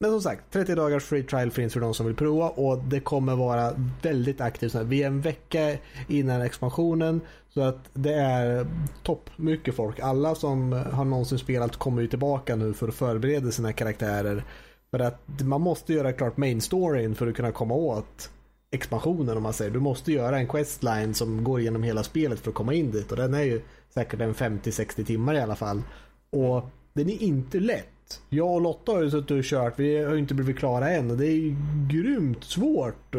Men 0.00 0.10
som 0.10 0.20
sagt, 0.20 0.52
30 0.52 0.74
dagars 0.74 1.04
free 1.04 1.22
trial 1.22 1.50
finns 1.50 1.72
för 1.72 1.80
de 1.80 1.94
som 1.94 2.06
vill 2.06 2.14
prova 2.14 2.48
och 2.48 2.78
det 2.78 3.00
kommer 3.00 3.36
vara 3.36 3.72
väldigt 4.02 4.40
aktivt. 4.40 4.74
Vi 4.74 5.02
är 5.02 5.06
en 5.06 5.20
vecka 5.20 5.76
innan 6.08 6.42
expansionen 6.42 7.20
så 7.48 7.60
att 7.60 7.90
det 7.92 8.14
är 8.14 8.66
topp 9.02 9.30
mycket 9.36 9.74
folk. 9.74 10.00
Alla 10.00 10.34
som 10.34 10.72
har 10.72 11.04
någonsin 11.04 11.38
spelat 11.38 11.76
kommer 11.76 12.02
ju 12.02 12.08
tillbaka 12.08 12.56
nu 12.56 12.74
för 12.74 12.88
att 12.88 12.94
förbereda 12.94 13.50
sina 13.50 13.72
karaktärer. 13.72 14.44
För 14.92 14.98
att 14.98 15.42
man 15.44 15.60
måste 15.60 15.92
göra 15.92 16.12
klart 16.12 16.36
main 16.36 16.60
storyn 16.60 17.14
för 17.14 17.26
att 17.26 17.36
kunna 17.36 17.52
komma 17.52 17.74
åt 17.74 18.30
expansionen 18.70 19.36
om 19.36 19.42
man 19.42 19.52
säger. 19.52 19.70
Du 19.70 19.80
måste 19.80 20.12
göra 20.12 20.38
en 20.38 20.48
questline 20.48 21.14
som 21.14 21.44
går 21.44 21.60
igenom 21.60 21.82
hela 21.82 22.02
spelet 22.02 22.40
för 22.40 22.50
att 22.50 22.54
komma 22.54 22.74
in 22.74 22.90
dit 22.90 23.10
och 23.10 23.16
den 23.16 23.34
är 23.34 23.42
ju 23.42 23.60
säkert 23.94 24.20
en 24.20 24.34
50-60 24.34 25.04
timmar 25.04 25.34
i 25.34 25.40
alla 25.40 25.56
fall. 25.56 25.82
Och 26.30 26.70
den 26.92 27.10
är 27.10 27.22
inte 27.22 27.60
lätt. 27.60 28.20
Jag 28.28 28.54
och 28.54 28.60
Lotta 28.60 28.92
har 28.92 29.02
ju 29.02 29.10
suttit 29.10 29.30
och 29.30 29.44
kört. 29.44 29.78
Vi 29.78 30.04
har 30.04 30.12
ju 30.12 30.18
inte 30.18 30.34
blivit 30.34 30.58
klara 30.58 30.90
än 30.90 31.10
och 31.10 31.16
det 31.16 31.26
är 31.26 31.36
ju 31.36 31.56
grymt 31.90 32.44
svårt. 32.44 33.14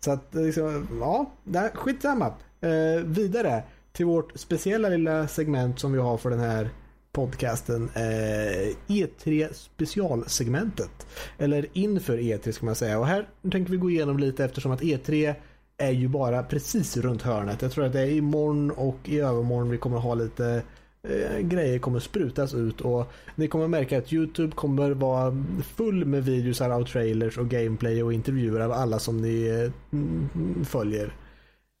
Så 0.00 0.10
att 0.10 0.34
liksom, 0.34 0.88
ja, 1.00 1.30
skitsamma. 1.74 2.26
Eh, 2.60 3.04
vidare 3.04 3.62
till 3.92 4.06
vårt 4.06 4.38
speciella 4.38 4.88
lilla 4.88 5.28
segment 5.28 5.78
som 5.78 5.92
vi 5.92 5.98
har 5.98 6.16
för 6.16 6.30
den 6.30 6.40
här 6.40 6.70
podcasten. 7.14 7.90
Eh, 7.94 8.74
E3 8.86 9.48
specialsegmentet. 9.52 11.06
Eller 11.38 11.66
inför 11.72 12.18
E3 12.18 12.52
ska 12.52 12.66
man 12.66 12.74
säga. 12.74 12.98
Och 12.98 13.06
här 13.06 13.28
tänker 13.52 13.70
vi 13.70 13.76
gå 13.76 13.90
igenom 13.90 14.18
lite 14.18 14.44
eftersom 14.44 14.72
att 14.72 14.82
E3 14.82 15.34
är 15.76 15.90
ju 15.90 16.08
bara 16.08 16.42
precis 16.42 16.96
runt 16.96 17.22
hörnet. 17.22 17.62
Jag 17.62 17.72
tror 17.72 17.84
att 17.84 17.92
det 17.92 18.00
är 18.00 18.10
imorgon 18.10 18.70
och 18.70 18.98
i 19.04 19.20
övermorgon 19.20 19.70
vi 19.70 19.78
kommer 19.78 19.98
ha 19.98 20.14
lite 20.14 20.62
eh, 21.08 21.38
grejer 21.40 21.78
kommer 21.78 22.00
sprutas 22.00 22.54
ut 22.54 22.80
och 22.80 23.12
ni 23.34 23.48
kommer 23.48 23.68
märka 23.68 23.98
att 23.98 24.12
Youtube 24.12 24.52
kommer 24.52 24.90
vara 24.90 25.44
full 25.76 26.04
med 26.04 26.24
videos 26.24 26.60
av 26.60 26.84
trailers 26.84 27.38
och 27.38 27.48
gameplay 27.48 28.02
och 28.02 28.12
intervjuer 28.12 28.60
av 28.60 28.72
alla 28.72 28.98
som 28.98 29.20
ni 29.20 29.46
eh, 29.46 29.98
mm, 29.98 30.64
följer. 30.64 31.14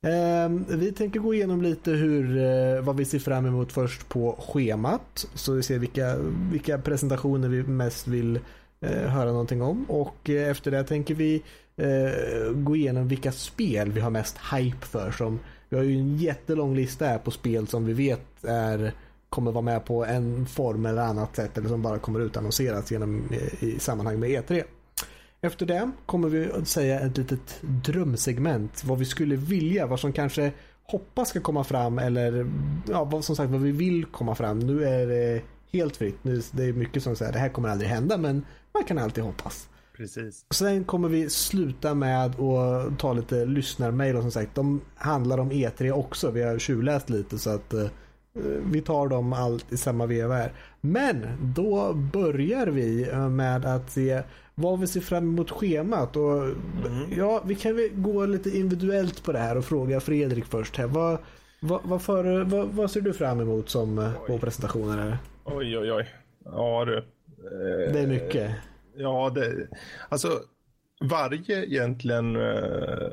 Ehm, 0.04 0.64
vi 0.68 0.92
tänker 0.92 1.20
gå 1.20 1.34
igenom 1.34 1.62
lite 1.62 1.90
hur, 1.90 2.36
eh, 2.38 2.82
vad 2.82 2.96
vi 2.96 3.04
ser 3.04 3.18
fram 3.18 3.46
emot 3.46 3.72
först 3.72 4.08
på 4.08 4.36
schemat. 4.38 5.26
Så 5.34 5.52
vi 5.52 5.62
ser 5.62 5.78
vilka, 5.78 6.16
vilka 6.52 6.78
presentationer 6.78 7.48
vi 7.48 7.62
mest 7.62 8.06
vill 8.06 8.38
eh, 8.80 9.08
höra 9.08 9.30
någonting 9.30 9.62
om. 9.62 9.84
Och 9.84 10.30
eh, 10.30 10.50
efter 10.50 10.70
det 10.70 10.84
tänker 10.84 11.14
vi 11.14 11.42
eh, 11.76 12.52
gå 12.54 12.76
igenom 12.76 13.08
vilka 13.08 13.32
spel 13.32 13.92
vi 13.92 14.00
har 14.00 14.10
mest 14.10 14.36
hype 14.52 14.86
för. 14.86 15.10
Som, 15.10 15.38
vi 15.68 15.76
har 15.76 15.84
ju 15.84 15.98
en 15.98 16.16
jättelång 16.16 16.76
lista 16.76 17.06
här 17.06 17.18
på 17.18 17.30
spel 17.30 17.66
som 17.66 17.86
vi 17.86 17.92
vet 17.92 18.44
är 18.44 18.92
kommer 19.28 19.52
vara 19.52 19.62
med 19.62 19.84
på 19.84 20.04
en 20.04 20.46
form 20.46 20.86
eller 20.86 21.02
annat 21.02 21.36
sätt 21.36 21.58
eller 21.58 21.68
som 21.68 21.82
bara 21.82 21.98
kommer 21.98 22.20
utannonseras 22.20 22.90
genom, 22.90 23.22
eh, 23.30 23.64
i 23.64 23.78
sammanhang 23.78 24.20
med 24.20 24.30
E3. 24.30 24.64
Efter 25.44 25.66
det 25.66 25.90
kommer 26.06 26.28
vi 26.28 26.52
att 26.52 26.68
säga 26.68 27.00
ett 27.00 27.16
litet 27.16 27.60
drömsegment. 27.60 28.84
Vad 28.84 28.98
vi 28.98 29.04
skulle 29.04 29.36
vilja, 29.36 29.86
vad 29.86 30.00
som 30.00 30.12
kanske 30.12 30.52
hoppas 30.82 31.28
ska 31.28 31.40
komma 31.40 31.64
fram 31.64 31.98
eller 31.98 32.50
ja, 32.88 33.04
vad, 33.04 33.24
som 33.24 33.36
sagt 33.36 33.50
vad 33.50 33.60
vi 33.60 33.72
vill 33.72 34.04
komma 34.04 34.34
fram. 34.34 34.58
Nu 34.58 34.84
är 34.84 35.06
det 35.06 35.42
helt 35.72 35.96
fritt. 35.96 36.24
Nu, 36.24 36.42
det 36.52 36.64
är 36.64 36.72
mycket 36.72 37.02
som 37.02 37.16
säger 37.16 37.32
det 37.32 37.38
här 37.38 37.48
kommer 37.48 37.68
aldrig 37.68 37.90
hända 37.90 38.16
men 38.16 38.46
man 38.74 38.84
kan 38.84 38.98
alltid 38.98 39.24
hoppas. 39.24 39.68
Precis. 39.96 40.44
Sen 40.50 40.84
kommer 40.84 41.08
vi 41.08 41.30
sluta 41.30 41.94
med 41.94 42.26
att 42.26 42.98
ta 42.98 43.12
lite 43.12 43.44
lyssnarmail 43.44 44.16
och 44.16 44.22
som 44.22 44.30
sagt 44.30 44.54
de 44.54 44.80
handlar 44.94 45.38
om 45.38 45.52
E3 45.52 45.90
också. 45.90 46.30
Vi 46.30 46.42
har 46.42 46.58
tjuvläst 46.58 47.10
lite 47.10 47.38
så 47.38 47.50
att 47.50 47.74
uh, 47.74 47.88
vi 48.72 48.80
tar 48.80 49.08
dem 49.08 49.32
allt 49.32 49.72
i 49.72 49.76
samma 49.76 50.06
veva 50.06 50.34
här. 50.34 50.52
Men 50.80 51.26
då 51.40 51.92
börjar 51.92 52.66
vi 52.66 53.08
eh, 53.08 53.28
med 53.28 53.64
att 53.64 53.90
se 53.90 54.22
vad 54.54 54.80
vi 54.80 54.86
ser 54.86 55.00
fram 55.00 55.28
emot 55.28 55.50
schemat. 55.50 56.16
Och, 56.16 56.42
mm. 56.42 57.12
Ja, 57.16 57.42
vi 57.46 57.54
kan 57.54 57.76
väl 57.76 57.88
gå 57.94 58.26
lite 58.26 58.50
individuellt 58.50 59.24
på 59.24 59.32
det 59.32 59.38
här 59.38 59.56
och 59.56 59.64
fråga 59.64 60.00
Fredrik 60.00 60.44
först. 60.44 60.76
Här. 60.76 60.86
Vad, 60.86 61.18
vad, 61.60 61.80
vad, 61.84 62.02
för, 62.02 62.44
vad, 62.44 62.68
vad 62.68 62.90
ser 62.90 63.00
du 63.00 63.12
fram 63.12 63.40
emot 63.40 63.68
som 63.68 63.98
eh, 63.98 64.04
oj. 64.04 64.26
på 64.26 64.38
presentationen? 64.38 64.98
Här? 64.98 65.18
Oj, 65.44 65.78
oj, 65.78 65.92
oj. 65.92 66.14
Ja 66.44 66.84
du. 66.84 66.96
Eh, 66.96 67.92
det 67.92 68.00
är 68.00 68.06
mycket. 68.06 68.50
Ja, 68.96 69.32
det, 69.34 69.68
alltså 70.08 70.28
varje 71.00 71.64
egentligen 71.64 72.36
uh, 72.36 73.08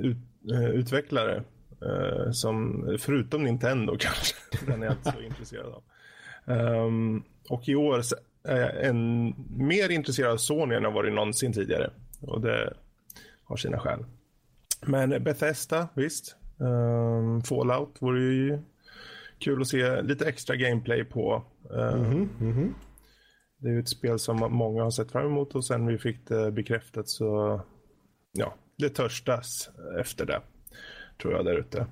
ut, 0.00 0.16
uh, 0.52 0.70
utvecklare 0.70 1.44
uh, 1.82 2.30
som, 2.32 2.86
förutom 3.00 3.44
Nintendo 3.44 3.96
kanske, 3.98 4.36
den 4.66 4.82
är 4.82 4.86
jag 4.86 4.94
inte 4.94 5.12
så 5.12 5.20
intresserad 5.20 5.66
av. 5.66 5.82
Um, 6.44 7.24
och 7.48 7.68
i 7.68 7.74
år 7.74 8.02
en, 8.44 9.34
mer 9.50 9.90
intresserad 9.90 10.32
av 10.32 10.36
Sony 10.36 10.74
än 10.74 10.82
jag 10.82 10.92
varit 10.92 11.12
någonsin 11.12 11.52
tidigare. 11.52 11.90
Och 12.20 12.40
det 12.40 12.74
har 13.44 13.56
sina 13.56 13.78
skäl. 13.78 14.04
Men 14.86 15.24
Bethesda, 15.24 15.88
visst. 15.94 16.36
Um, 16.58 17.42
Fallout 17.42 17.96
vore 18.02 18.20
ju 18.20 18.58
kul 19.38 19.62
att 19.62 19.68
se 19.68 20.02
lite 20.02 20.28
extra 20.28 20.56
gameplay 20.56 21.04
på. 21.04 21.44
Um, 21.70 22.04
mm 22.04 22.28
-hmm. 22.38 22.72
Det 23.58 23.68
är 23.68 23.72
ju 23.72 23.80
ett 23.80 23.88
spel 23.88 24.18
som 24.18 24.36
många 24.36 24.82
har 24.82 24.90
sett 24.90 25.12
fram 25.12 25.26
emot 25.26 25.54
och 25.54 25.64
sen 25.64 25.86
vi 25.86 25.98
fick 25.98 26.28
det 26.28 26.52
bekräftat 26.52 27.08
så 27.08 27.60
ja, 28.32 28.54
det 28.78 28.88
törstas 28.88 29.70
efter 30.00 30.26
det 30.26 30.40
tror 31.22 31.34
jag 31.34 31.44
där 31.44 31.58
ute. 31.58 31.86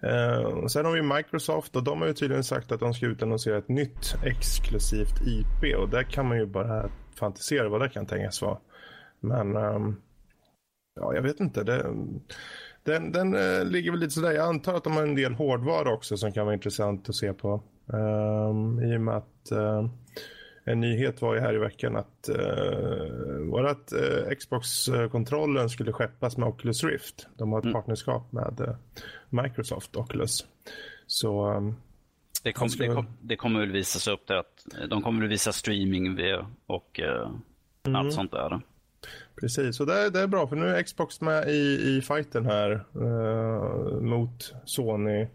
Eh, 0.00 0.66
sen 0.66 0.84
har 0.84 0.92
vi 0.92 1.02
Microsoft 1.02 1.76
och 1.76 1.84
de 1.84 2.00
har 2.00 2.08
ju 2.08 2.14
tydligen 2.14 2.44
sagt 2.44 2.72
att 2.72 2.80
de 2.80 2.94
ska 2.94 3.06
utannonsera 3.06 3.58
ett 3.58 3.68
nytt 3.68 4.14
exklusivt 4.24 5.20
IP 5.26 5.76
och 5.76 5.88
där 5.88 6.02
kan 6.02 6.28
man 6.28 6.38
ju 6.38 6.46
bara 6.46 6.90
fantisera 7.14 7.68
vad 7.68 7.80
det 7.80 7.88
kan 7.88 8.06
tänkas 8.06 8.42
vara. 8.42 8.58
Men 9.20 9.56
eh, 9.56 9.80
ja, 11.00 11.14
jag 11.14 11.22
vet 11.22 11.40
inte. 11.40 11.64
Det, 11.64 11.86
den, 12.84 13.12
den 13.12 13.34
eh, 13.34 13.64
ligger 13.64 13.90
väl 13.90 14.00
lite 14.00 14.14
sådär. 14.14 14.32
Jag 14.32 14.48
antar 14.48 14.74
att 14.74 14.84
de 14.84 14.92
har 14.92 15.02
en 15.02 15.14
del 15.14 15.34
hårdvara 15.34 15.92
också 15.92 16.16
som 16.16 16.32
kan 16.32 16.44
vara 16.46 16.54
intressant 16.54 17.08
att 17.08 17.14
se 17.14 17.32
på. 17.32 17.62
Um, 17.86 18.82
I 18.82 18.96
och 18.96 19.00
med 19.00 19.16
att 19.16 19.52
uh, 19.52 19.88
en 20.64 20.80
nyhet 20.80 21.22
var 21.22 21.34
ju 21.34 21.40
här 21.40 21.54
i 21.54 21.58
veckan 21.58 21.96
att 21.96 22.30
uh, 22.30 23.50
vårat 23.50 23.92
uh, 23.92 24.34
Xbox-kontrollen 24.34 25.70
skulle 25.70 25.92
skeppas 25.92 26.36
med 26.36 26.48
Oculus 26.48 26.84
Rift. 26.84 27.26
De 27.36 27.52
har 27.52 27.58
ett 27.58 27.64
mm. 27.64 27.74
partnerskap 27.74 28.32
med 28.32 28.60
uh, 28.60 28.74
Microsoft 29.42 29.96
Oculus. 29.96 30.46
Så 31.06 31.50
um, 31.50 31.76
det, 32.42 32.52
kom, 32.52 32.68
skulle... 32.68 32.88
det, 32.88 32.94
kom, 32.94 33.06
det, 33.20 33.36
kommer 33.36 33.60
väl 33.60 33.72
visas 33.72 34.08
upp 34.08 34.26
där 34.26 34.36
att 34.36 34.66
de 34.90 35.02
kommer 35.02 35.24
att 35.24 35.30
visa 35.30 35.52
streaming 35.52 36.18
och 36.66 37.00
uh, 37.02 37.30
mm. 37.86 37.96
allt 37.96 38.12
sånt 38.12 38.30
där. 38.30 38.60
Precis, 39.40 39.80
och 39.80 39.86
det, 39.86 40.10
det, 40.10 40.20
är 40.20 40.26
bra 40.26 40.46
för 40.46 40.56
nu 40.56 40.68
är 40.68 40.82
Xbox 40.82 41.20
med 41.20 41.48
i, 41.48 41.96
i 41.96 42.02
fighten 42.02 42.46
här 42.46 42.84
mot 44.00 44.54
Sony. 44.64 45.26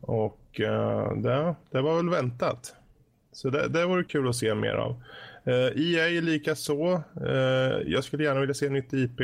Och 0.00 0.40
det, 1.16 1.54
det 1.70 1.80
var 1.82 1.96
väl 1.96 2.10
väntat. 2.10 2.74
Så 3.34 3.50
det, 3.50 3.68
det 3.68 3.86
vore 3.86 4.04
kul 4.04 4.28
att 4.28 4.36
se 4.36 4.54
mer 4.54 4.74
av. 4.74 5.02
Uh, 5.48 5.54
eh, 5.54 5.94
EA 5.94 6.20
lika 6.20 6.54
så. 6.54 7.02
Uh, 7.20 7.32
jag 7.86 8.04
skulle 8.04 8.24
gärna 8.24 8.40
vilja 8.40 8.54
se 8.54 8.68
nytt 8.68 8.92
IP. 8.92 9.20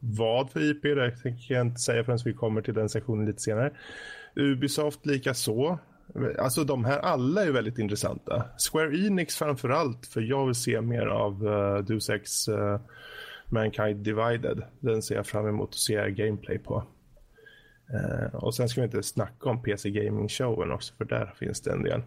Vad 0.00 0.50
för 0.50 0.70
IP, 0.70 0.82
det 0.82 1.10
tänker 1.10 1.54
jag 1.54 1.66
inte 1.66 1.80
säga 1.80 2.04
förrän 2.04 2.18
vi 2.24 2.32
kommer 2.32 2.62
till 2.62 2.74
den 2.74 2.88
sektionen 2.88 3.26
lite 3.26 3.42
senare. 3.42 3.72
Ubisoft 4.34 5.06
lika 5.06 5.34
så. 5.34 5.78
Alltså 6.38 6.64
de 6.64 6.84
här 6.84 6.98
alla 6.98 7.44
är 7.44 7.50
väldigt 7.50 7.78
intressanta. 7.78 8.44
Square 8.70 9.06
Enix 9.06 9.36
framför 9.36 9.68
allt 9.68 10.06
för 10.06 10.20
jag 10.20 10.46
vill 10.46 10.54
se 10.54 10.80
mer 10.80 11.06
av 11.06 11.46
uh, 11.46 11.78
Deus 11.78 12.10
Ex 12.10 12.48
uh, 12.48 12.80
Mankind 13.46 13.96
Divided. 13.96 14.62
Den 14.80 15.02
ser 15.02 15.14
jag 15.14 15.26
fram 15.26 15.48
emot 15.48 15.68
att 15.68 15.74
se 15.74 16.10
gameplay 16.10 16.58
på. 16.58 16.84
Uh, 17.94 18.34
och 18.34 18.54
sen 18.54 18.68
ska 18.68 18.80
vi 18.80 18.84
inte 18.84 19.02
snacka 19.02 19.50
om 19.50 19.62
PC 19.62 19.90
Gaming 19.90 20.28
Showen 20.28 20.72
också 20.72 20.94
för 20.94 21.04
där 21.04 21.34
finns 21.38 21.60
det 21.60 21.72
en 21.72 21.82
del. 21.82 22.02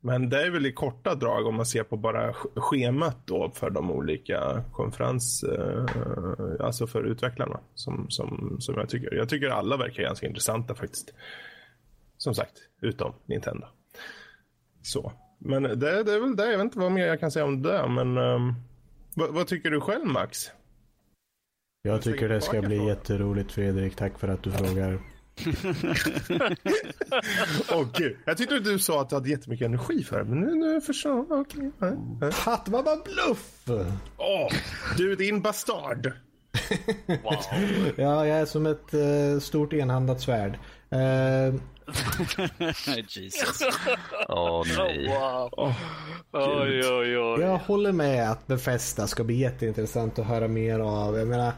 Men 0.00 0.28
det 0.28 0.46
är 0.46 0.50
väl 0.50 0.66
i 0.66 0.72
korta 0.72 1.14
drag 1.14 1.46
om 1.46 1.54
man 1.54 1.66
ser 1.66 1.82
på 1.82 1.96
bara 1.96 2.32
schemat 2.54 3.16
då 3.24 3.50
för 3.54 3.70
de 3.70 3.90
olika 3.90 4.64
konferens, 4.72 5.42
eh, 5.42 5.86
alltså 6.60 6.86
för 6.86 7.04
utvecklarna 7.04 7.60
som, 7.74 8.06
som, 8.10 8.56
som 8.60 8.74
jag 8.74 8.88
tycker. 8.88 9.14
Jag 9.14 9.28
tycker 9.28 9.48
alla 9.48 9.76
verkar 9.76 10.02
ganska 10.02 10.26
intressanta 10.26 10.74
faktiskt. 10.74 11.14
Som 12.16 12.34
sagt, 12.34 12.52
utom 12.80 13.12
Nintendo. 13.26 13.66
Så, 14.82 15.12
men 15.38 15.62
det, 15.62 16.02
det 16.02 16.12
är 16.12 16.20
väl 16.20 16.36
det. 16.36 16.50
Jag 16.50 16.58
vet 16.58 16.64
inte 16.64 16.78
vad 16.78 16.92
mer 16.92 17.06
jag 17.06 17.20
kan 17.20 17.30
säga 17.30 17.44
om 17.44 17.62
det, 17.62 17.88
men 17.88 18.18
um, 18.18 18.54
vad, 19.14 19.34
vad, 19.34 19.46
tycker 19.46 19.70
du 19.70 19.80
själv 19.80 20.06
Max? 20.06 20.50
Jag 21.82 22.02
tycker 22.02 22.28
det 22.28 22.40
ska 22.40 22.62
bli 22.62 22.86
jätteroligt 22.86 23.52
Fredrik. 23.52 23.96
Tack 23.96 24.18
för 24.18 24.28
att 24.28 24.42
du 24.42 24.50
frågar. 24.50 25.00
Åh 27.70 27.80
oh, 27.80 27.88
gud. 27.94 28.16
Jag 28.24 28.36
tyckte 28.36 28.58
du 28.58 28.78
sa 28.78 29.00
att 29.00 29.08
du 29.08 29.14
hade 29.14 29.28
jättemycket 29.28 29.64
energi 29.66 30.04
för 30.04 30.18
det, 30.18 30.24
men 30.24 30.40
nu, 30.40 30.54
nu 30.54 30.80
förstår 30.80 31.26
jag. 31.28 31.40
Okay. 31.40 32.30
Hatt, 32.32 32.68
vad 32.68 32.84
var 32.84 33.04
bluff? 33.04 33.62
Oh, 34.16 34.52
du 34.96 35.14
din 35.14 35.42
bastard. 35.42 36.12
wow. 37.06 37.34
Ja, 37.96 38.26
jag 38.26 38.38
är 38.38 38.46
som 38.46 38.66
ett 38.66 38.94
uh, 38.94 39.40
stort 39.40 39.72
enhandat 39.72 40.20
svärd. 40.20 40.58
Uh... 40.92 41.60
Jesus. 43.08 43.62
Åh 44.28 44.60
oh, 44.60 44.66
nej. 44.78 45.08
Oh, 45.08 45.20
wow. 45.20 45.50
oh, 45.56 45.74
oj, 46.32 46.80
oj, 46.84 47.18
oj. 47.18 47.40
Jag 47.40 47.58
håller 47.58 47.92
med 47.92 48.30
att 48.30 48.46
Befästa 48.46 49.06
ska 49.06 49.24
bli 49.24 49.36
jätteintressant 49.36 50.18
att 50.18 50.26
höra 50.26 50.48
mer 50.48 50.78
av. 50.78 51.18
Jag 51.18 51.28
menar, 51.28 51.52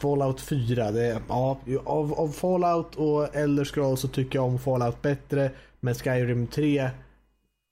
Fallout 0.00 0.40
4. 0.40 0.90
Det, 0.90 1.22
ja, 1.28 1.60
av, 1.84 2.12
av 2.12 2.28
Fallout 2.28 2.96
och 2.96 3.36
Elder 3.36 3.64
Scrolls 3.64 4.00
så 4.00 4.08
tycker 4.08 4.38
jag 4.38 4.46
om 4.46 4.58
Fallout 4.58 5.02
bättre. 5.02 5.50
Men 5.80 5.94
Skyrim 5.94 6.46
3. 6.46 6.90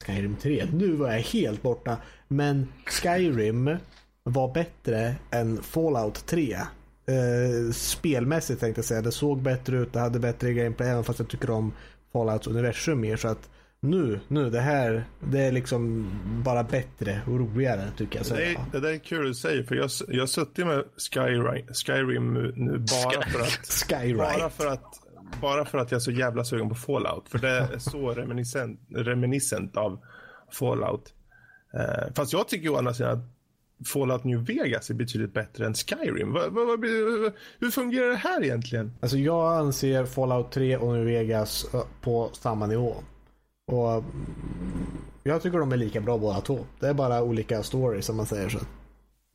Skyrim 0.06 0.36
3? 0.36 0.66
Nu 0.72 0.92
var 0.92 1.12
jag 1.12 1.20
helt 1.20 1.62
borta. 1.62 1.96
Men 2.28 2.68
Skyrim 2.86 3.76
var 4.22 4.54
bättre 4.54 5.14
än 5.30 5.62
Fallout 5.62 6.26
3. 6.26 6.52
Eh, 6.52 7.72
spelmässigt 7.72 8.60
tänkte 8.60 8.78
jag 8.78 8.86
säga. 8.86 9.02
Det 9.02 9.12
såg 9.12 9.42
bättre 9.42 9.76
ut, 9.76 9.92
det 9.92 10.00
hade 10.00 10.18
bättre 10.18 10.52
gameplay. 10.52 10.88
Även 10.88 11.04
fast 11.04 11.18
jag 11.18 11.28
tycker 11.28 11.50
om 11.50 11.72
Fallouts 12.12 12.46
universum 12.46 13.00
mer. 13.00 13.16
Så 13.16 13.28
att 13.28 13.48
nu, 13.80 14.20
nu, 14.28 14.50
det 14.50 14.60
här, 14.60 15.04
det 15.20 15.40
är 15.40 15.52
liksom 15.52 16.10
bara 16.44 16.62
bättre 16.62 17.20
och 17.26 17.38
roligare 17.38 17.90
tycker 17.96 18.18
jag. 18.18 18.38
Det, 18.38 18.52
är, 18.52 18.58
det 18.72 18.80
där 18.80 18.92
är 18.92 18.98
kul 18.98 19.30
att 19.30 19.36
säga 19.36 19.64
för 19.64 19.74
jag, 19.74 19.90
jag 20.08 20.22
har 20.22 20.26
suttit 20.26 20.66
med 20.66 20.84
Skyrim, 21.12 21.66
Skyrim 21.74 22.34
nu 22.56 22.78
bara 22.78 23.22
för 23.22 23.40
att... 23.40 23.66
Skyrim. 23.88 24.16
Bara 24.16 24.50
för 24.50 24.66
att 24.66 24.84
bara 25.40 25.64
för 25.64 25.78
att 25.78 25.90
jag 25.90 25.98
är 25.98 26.02
så 26.02 26.10
jävla 26.10 26.44
sugen 26.44 26.68
på 26.68 26.74
Fallout. 26.74 27.28
För 27.28 27.38
det 27.38 27.48
är 27.48 27.78
så 27.78 28.10
reminiscent, 28.10 28.80
reminiscent 28.94 29.76
av 29.76 30.00
Fallout. 30.52 31.14
Eh, 31.74 32.14
fast 32.14 32.32
jag 32.32 32.48
tycker 32.48 32.68
å 32.68 32.76
andra 32.76 32.94
sidan 32.94 33.18
att 33.18 33.88
Fallout 33.88 34.24
New 34.24 34.44
Vegas 34.44 34.90
är 34.90 34.94
betydligt 34.94 35.34
bättre 35.34 35.66
än 35.66 35.74
Skyrim. 35.74 36.32
Va, 36.32 36.48
va, 36.48 36.64
va, 36.64 36.76
hur 37.58 37.70
fungerar 37.70 38.08
det 38.08 38.16
här 38.16 38.44
egentligen? 38.44 38.92
Alltså 39.00 39.18
jag 39.18 39.58
anser 39.58 40.04
Fallout 40.04 40.52
3 40.52 40.76
och 40.76 40.94
New 40.94 41.04
Vegas 41.04 41.66
ö, 41.74 41.78
på 42.00 42.30
samma 42.32 42.66
nivå. 42.66 42.96
Och 43.68 43.92
mm, 43.92 44.86
jag 45.22 45.42
tycker 45.42 45.58
de 45.58 45.72
är 45.72 45.76
lika 45.76 46.00
bra 46.00 46.18
båda 46.18 46.40
två. 46.40 46.66
Det 46.80 46.86
är 46.86 46.94
bara 46.94 47.22
olika 47.22 47.62
stories 47.62 48.06
som 48.06 48.16
man 48.16 48.26
säger 48.26 48.48
så. 48.48 48.58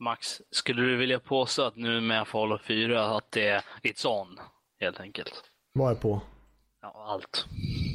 Max, 0.00 0.40
skulle 0.50 0.82
du 0.82 0.96
vilja 0.96 1.18
påstå 1.18 1.62
att 1.62 1.76
nu 1.76 2.00
med 2.00 2.26
Fallout 2.28 2.62
4 2.62 3.04
att 3.16 3.30
det 3.32 3.48
är 3.48 3.64
it's 3.82 4.06
on, 4.06 4.38
helt 4.80 5.00
enkelt? 5.00 5.32
Vad 5.72 5.90
är 5.90 5.94
på? 5.96 6.20
Ja, 6.82 7.06
allt. 7.08 7.46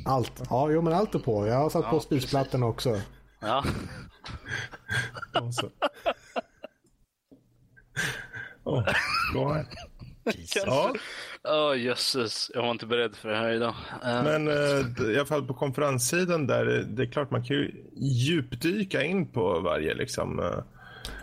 Allt. 0.06 0.42
Ja, 0.50 0.70
jo 0.72 0.82
men 0.82 0.94
allt 0.94 1.16
är 1.16 1.20
på. 1.20 1.48
Jag 1.48 1.56
har 1.56 1.70
satt 1.70 1.86
Ja, 1.86 1.92
på 1.92 2.00
spisplattorna 2.00 2.66
också. 2.66 3.02
Ja. 3.40 3.64
Oh, 8.64 8.84
go 9.34 9.50
ahead. 9.50 9.66
Ja, 10.66 10.94
Åh 11.48 11.78
jösses, 11.78 12.52
jag 12.54 12.62
var 12.62 12.72
inte 12.72 12.86
beredd 12.86 13.16
för 13.16 13.30
det 13.30 13.36
här 13.36 13.50
idag. 13.52 13.74
Eh, 14.04 14.24
men 14.24 14.48
eh, 14.48 15.12
i 15.14 15.16
alla 15.18 15.26
fall 15.26 15.46
på 15.48 15.54
konferenssidan 15.54 16.48
där, 16.48 16.78
eh, 16.78 16.86
det 16.86 17.04
är 17.04 17.12
klart 17.12 17.32
man 17.32 17.44
kan 17.44 17.56
ju 17.56 17.72
djupdyka 17.96 19.04
in 19.04 19.28
på 19.28 19.60
varje 19.60 19.94
liksom. 19.94 20.40
eh, 20.40 20.64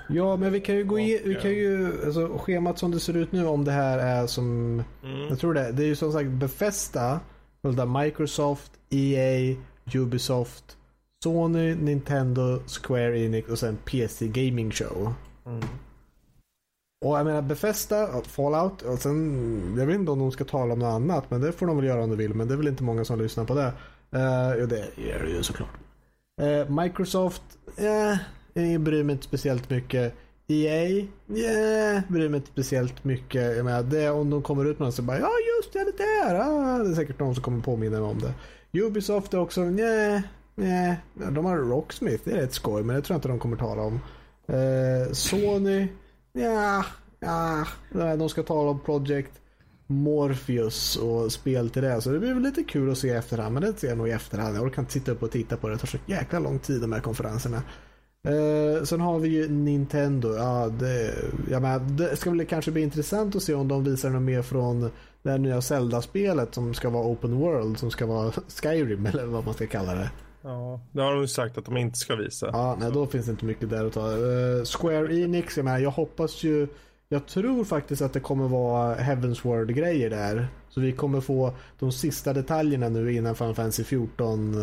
Ja, 0.08 0.36
men 0.36 0.52
vi 0.52 0.60
kan 0.60 0.76
ju 0.76 0.84
gå 0.84 0.98
i, 1.00 1.22
vi 1.24 1.34
kan 1.34 1.50
ju, 1.50 1.92
alltså 2.06 2.38
schemat 2.38 2.78
som 2.78 2.90
det 2.90 3.00
ser 3.00 3.16
ut 3.16 3.32
nu 3.32 3.46
om 3.46 3.64
det 3.64 3.72
här 3.72 3.98
är 3.98 4.26
som, 4.26 4.82
jag 5.28 5.38
tror 5.38 5.54
det, 5.54 5.72
det 5.72 5.82
är 5.82 5.86
ju 5.86 5.96
som 5.96 6.12
sagt 6.12 6.28
av 7.80 8.02
Microsoft, 8.02 8.72
EA, 8.90 9.56
Ubisoft, 9.94 10.76
Sony, 11.24 11.74
Nintendo, 11.74 12.58
Square 12.66 13.18
Enix 13.18 13.48
och 13.48 13.58
sen 13.58 13.76
PC 13.76 14.28
Gaming 14.28 14.70
Show. 14.70 15.12
Och 17.06 17.18
jag 17.18 17.26
menar 17.26 17.42
befästa 17.42 18.22
Fallout 18.22 18.82
och 18.82 18.98
sen, 18.98 19.76
jag 19.78 19.86
vet 19.86 19.94
inte 19.94 20.10
om 20.10 20.18
de 20.18 20.32
ska 20.32 20.44
tala 20.44 20.72
om 20.72 20.78
något 20.78 20.94
annat 20.94 21.30
men 21.30 21.40
det 21.40 21.52
får 21.52 21.66
de 21.66 21.76
väl 21.76 21.86
göra 21.86 22.02
om 22.02 22.10
de 22.10 22.16
vill 22.16 22.34
men 22.34 22.48
det 22.48 22.54
är 22.54 22.58
väl 22.58 22.68
inte 22.68 22.82
många 22.82 23.04
som 23.04 23.20
lyssnar 23.20 23.44
på 23.44 23.54
det. 23.54 23.72
Uh, 24.16 24.60
jo 24.60 24.66
det 24.66 24.78
är 24.96 25.22
det 25.24 25.30
ju 25.30 25.42
såklart. 25.42 25.68
Uh, 26.42 26.82
Microsoft, 26.82 27.42
eh, 27.76 28.16
jag 28.52 28.80
bryr 28.80 29.02
mig 29.02 29.12
inte 29.12 29.24
speciellt 29.24 29.70
mycket. 29.70 30.14
EA, 30.48 31.06
yeah, 31.28 32.02
bryr 32.08 32.28
mig 32.28 32.38
inte 32.38 32.50
speciellt 32.50 33.04
mycket. 33.04 33.56
Jag 33.56 33.64
menar, 33.64 33.82
det, 33.82 34.10
om 34.10 34.30
de 34.30 34.42
kommer 34.42 34.64
ut 34.64 34.78
med 34.78 34.86
något 34.86 34.94
så 34.94 35.02
bara 35.02 35.18
ja 35.18 35.30
just 35.56 35.72
det, 35.72 35.84
det 35.84 36.04
där. 36.04 36.34
Ah, 36.34 36.78
det 36.78 36.90
är 36.90 36.94
säkert 36.94 37.18
någon 37.18 37.34
som 37.34 37.44
kommer 37.44 37.62
påminna 37.62 38.00
mig 38.00 38.10
om 38.10 38.18
det. 38.18 38.34
Ubisoft 38.80 39.34
är 39.34 39.38
också, 39.38 39.60
eh, 39.60 39.70
nej, 39.70 40.22
nej. 40.54 40.96
De 41.14 41.44
har 41.44 41.56
Rocksmith, 41.56 42.22
det 42.24 42.32
är 42.32 42.36
rätt 42.36 42.52
skoj 42.52 42.82
men 42.82 42.96
det 42.96 43.02
tror 43.02 43.14
jag 43.14 43.18
inte 43.18 43.28
de 43.28 43.38
kommer 43.38 43.56
tala 43.56 43.82
om. 43.82 44.00
Eh, 44.48 45.12
Sony, 45.12 45.88
ja, 46.40 46.84
ja, 47.20 48.16
de 48.16 48.28
ska 48.28 48.42
tala 48.42 48.70
om 48.70 48.80
Project 48.80 49.40
Morpheus 49.86 50.96
och 50.96 51.32
spel 51.32 51.70
till 51.70 51.82
det. 51.82 52.00
Så 52.00 52.10
det 52.10 52.18
blir 52.18 52.34
väl 52.34 52.42
lite 52.42 52.62
kul 52.62 52.90
att 52.90 52.98
se 52.98 53.08
i 53.08 53.10
efterhand. 53.10 53.54
Men 53.54 53.62
det 53.62 53.80
ser 53.80 53.88
jag 53.88 53.98
nog 53.98 54.08
i 54.08 54.10
efterhand. 54.10 54.56
Jag 54.56 54.62
orkar 54.62 54.82
inte 54.82 54.92
sitta 54.92 55.12
upp 55.12 55.22
och 55.22 55.30
titta 55.30 55.56
på 55.56 55.68
det. 55.68 55.74
Det 55.74 55.78
tar 55.78 55.86
så 55.86 55.98
jäkla 56.06 56.38
lång 56.38 56.58
tid 56.58 56.80
de 56.80 56.92
här 56.92 57.00
konferenserna. 57.00 57.62
Eh, 58.26 58.84
sen 58.84 59.00
har 59.00 59.18
vi 59.18 59.28
ju 59.28 59.48
Nintendo. 59.48 60.34
Ja, 60.34 60.68
det, 60.68 61.14
jag 61.50 61.62
menar, 61.62 61.78
det 61.78 62.16
ska 62.16 62.30
väl 62.30 62.46
kanske 62.46 62.70
bli 62.70 62.82
intressant 62.82 63.36
att 63.36 63.42
se 63.42 63.54
om 63.54 63.68
de 63.68 63.84
visar 63.84 64.10
något 64.10 64.22
mer 64.22 64.42
från 64.42 64.90
det 65.22 65.30
här 65.30 65.38
nya 65.38 65.60
Zelda-spelet 65.60 66.54
som 66.54 66.74
ska 66.74 66.90
vara 66.90 67.06
Open 67.06 67.36
World. 67.36 67.78
Som 67.78 67.90
ska 67.90 68.06
vara 68.06 68.32
Skyrim 68.62 69.06
eller 69.06 69.26
vad 69.26 69.44
man 69.44 69.54
ska 69.54 69.66
kalla 69.66 69.94
det. 69.94 70.10
Ja, 70.46 70.80
det 70.92 71.02
har 71.02 71.12
de 71.12 71.20
ju 71.20 71.28
sagt 71.28 71.58
att 71.58 71.64
de 71.64 71.76
inte 71.76 71.98
ska 71.98 72.16
visa. 72.16 72.50
Ja, 72.52 72.76
nej, 72.80 72.92
då 72.92 73.06
finns 73.06 73.26
det 73.26 73.30
inte 73.30 73.44
mycket 73.44 73.70
där 73.70 73.84
att 73.84 73.92
ta. 73.92 74.12
Eh, 74.12 74.64
Square 74.64 75.16
Enix, 75.20 75.56
jag, 75.56 75.64
menar, 75.64 75.78
jag 75.78 75.90
hoppas 75.90 76.42
ju 76.44 76.68
jag 77.08 77.26
tror 77.26 77.64
faktiskt 77.64 78.02
att 78.02 78.12
det 78.12 78.20
kommer 78.20 78.48
vara 78.48 78.94
Heavens 78.94 79.44
Word 79.44 79.74
grejer 79.74 80.10
där. 80.10 80.48
Så 80.68 80.80
vi 80.80 80.92
kommer 80.92 81.20
få 81.20 81.52
de 81.78 81.92
sista 81.92 82.32
detaljerna 82.32 82.88
nu 82.88 83.12
innan 83.12 83.34
Final 83.34 83.54
Fantasy 83.54 83.84
14 83.84 84.54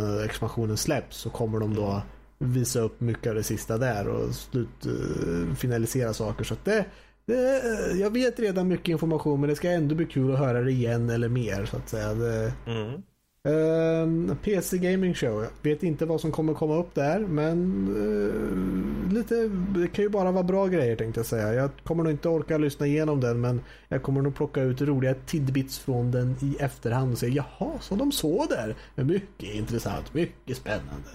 eh, 0.70 0.76
släpps. 0.76 1.18
Så 1.18 1.30
kommer 1.30 1.60
de 1.60 1.76
då 1.76 2.02
visa 2.40 2.80
upp 2.80 3.02
mycket 3.02 3.28
av 3.28 3.36
det 3.36 3.44
sista 3.44 3.78
där 3.78 4.08
och 4.08 4.36
slut, 4.36 4.86
eh, 4.86 5.56
finalisera 5.56 6.14
saker. 6.14 6.44
Så 6.44 6.56
det, 6.64 6.86
det, 7.26 7.62
jag 8.00 8.10
vet 8.10 8.40
redan 8.40 8.68
mycket 8.68 8.90
information 8.90 9.40
men 9.40 9.50
det 9.50 9.56
ska 9.56 9.70
ändå 9.70 9.96
bli 9.96 10.06
kul 10.06 10.34
att 10.34 10.40
höra 10.40 10.62
det 10.62 10.72
igen 10.72 11.10
eller 11.10 11.30
mer 11.30 11.66
så 11.66 11.78
att 11.78 11.90
säga. 11.90 12.14
Det, 12.14 12.54
Mm. 12.68 13.02
Ehm, 13.48 14.38
PC 14.44 14.78
Gaming 14.78 15.14
Show. 15.14 15.44
Jag 15.44 15.72
vet 15.72 15.84
inte 15.84 16.06
vad 16.06 16.22
som 16.22 16.32
kommer 16.32 16.54
komma 16.54 16.76
upp 16.76 16.96
där 16.96 17.20
men 17.20 17.88
uh, 17.90 19.14
lite, 19.14 19.36
det 19.48 19.88
kan 19.88 20.04
ju 20.04 20.10
bara 20.10 20.32
vara 20.32 20.44
bra 20.44 20.68
grejer 20.68 20.96
tänkte 20.96 21.20
jag 21.20 21.26
säga. 21.26 21.54
Jag 21.54 21.70
kommer 21.84 22.04
nog 22.04 22.12
inte 22.12 22.30
orka 22.30 22.58
lyssna 22.58 22.86
igenom 22.86 23.20
den 23.22 23.42
men 23.42 23.62
jag 23.88 24.04
kommer 24.04 24.22
nog 24.22 24.36
plocka 24.36 24.62
ut 24.62 24.82
roliga 24.82 25.16
tidbits 25.26 25.80
från 25.80 26.12
den 26.12 26.36
i 26.42 26.56
efterhand 26.60 27.12
och 27.12 27.18
säga 27.18 27.46
jaha, 27.60 27.80
så 27.80 27.96
de 27.96 28.12
så 28.12 28.46
där. 28.46 28.76
Mycket 29.04 29.56
intressant, 29.56 30.14
mycket 30.14 30.58
spännande. 30.58 31.10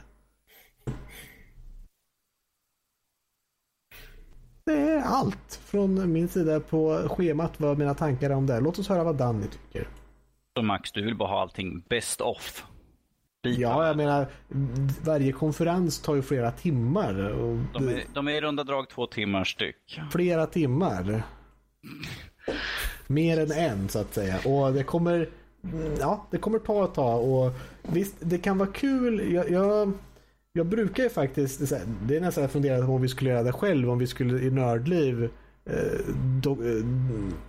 Det 4.64 4.72
är 4.72 5.02
allt 5.02 5.60
från 5.64 6.12
min 6.12 6.28
sida 6.28 6.60
på 6.60 7.08
schemat 7.10 7.60
vad 7.60 7.78
mina 7.78 7.94
tankar 7.94 8.30
är 8.30 8.34
om 8.34 8.46
det. 8.46 8.60
Låt 8.60 8.78
oss 8.78 8.88
höra 8.88 9.04
vad 9.04 9.16
Danny 9.16 9.46
tycker. 9.46 9.88
Så 10.58 10.62
Max, 10.62 10.92
du 10.92 11.04
vill 11.04 11.14
bara 11.14 11.28
ha 11.28 11.40
allting 11.40 11.84
best 11.88 12.20
off? 12.20 12.64
Bitar. 13.42 13.62
Ja, 13.62 13.86
jag 13.86 13.96
menar 13.96 14.26
varje 15.04 15.32
konferens 15.32 16.02
tar 16.02 16.14
ju 16.14 16.22
flera 16.22 16.50
timmar. 16.50 17.30
Och 17.30 17.58
De 17.72 17.88
är, 17.88 18.04
de 18.14 18.28
är 18.28 18.32
i 18.32 18.40
runda 18.40 18.64
drag 18.64 18.88
två 18.88 19.06
timmar 19.06 19.44
styck. 19.44 20.00
Flera 20.12 20.46
timmar. 20.46 21.22
Mer 23.06 23.40
än 23.40 23.52
en 23.52 23.88
så 23.88 23.98
att 23.98 24.14
säga. 24.14 24.38
Och 24.44 24.72
det 24.72 24.82
kommer, 24.82 25.28
ja, 25.98 26.26
det 26.30 26.38
kommer 26.38 26.58
ta 26.58 26.84
ett 26.84 26.94
tag. 26.94 27.24
Och 27.24 27.52
visst, 27.82 28.16
det 28.20 28.38
kan 28.38 28.58
vara 28.58 28.72
kul. 28.72 29.32
Jag, 29.32 29.50
jag, 29.50 29.92
jag 30.52 30.66
brukar 30.66 31.02
ju 31.02 31.08
faktiskt, 31.08 31.70
det 32.02 32.16
är 32.16 32.20
nästan 32.20 32.42
jag 32.42 32.50
funderat 32.50 32.86
på 32.86 32.92
om 32.92 33.02
vi 33.02 33.08
skulle 33.08 33.30
göra 33.30 33.42
det 33.42 33.52
själv. 33.52 33.90
Om 33.90 33.98
vi 33.98 34.06
skulle 34.06 34.38
i 34.40 34.50
Nördliv 34.50 35.30
Eh, 35.68 36.14
do, 36.42 36.50
eh, 36.50 36.84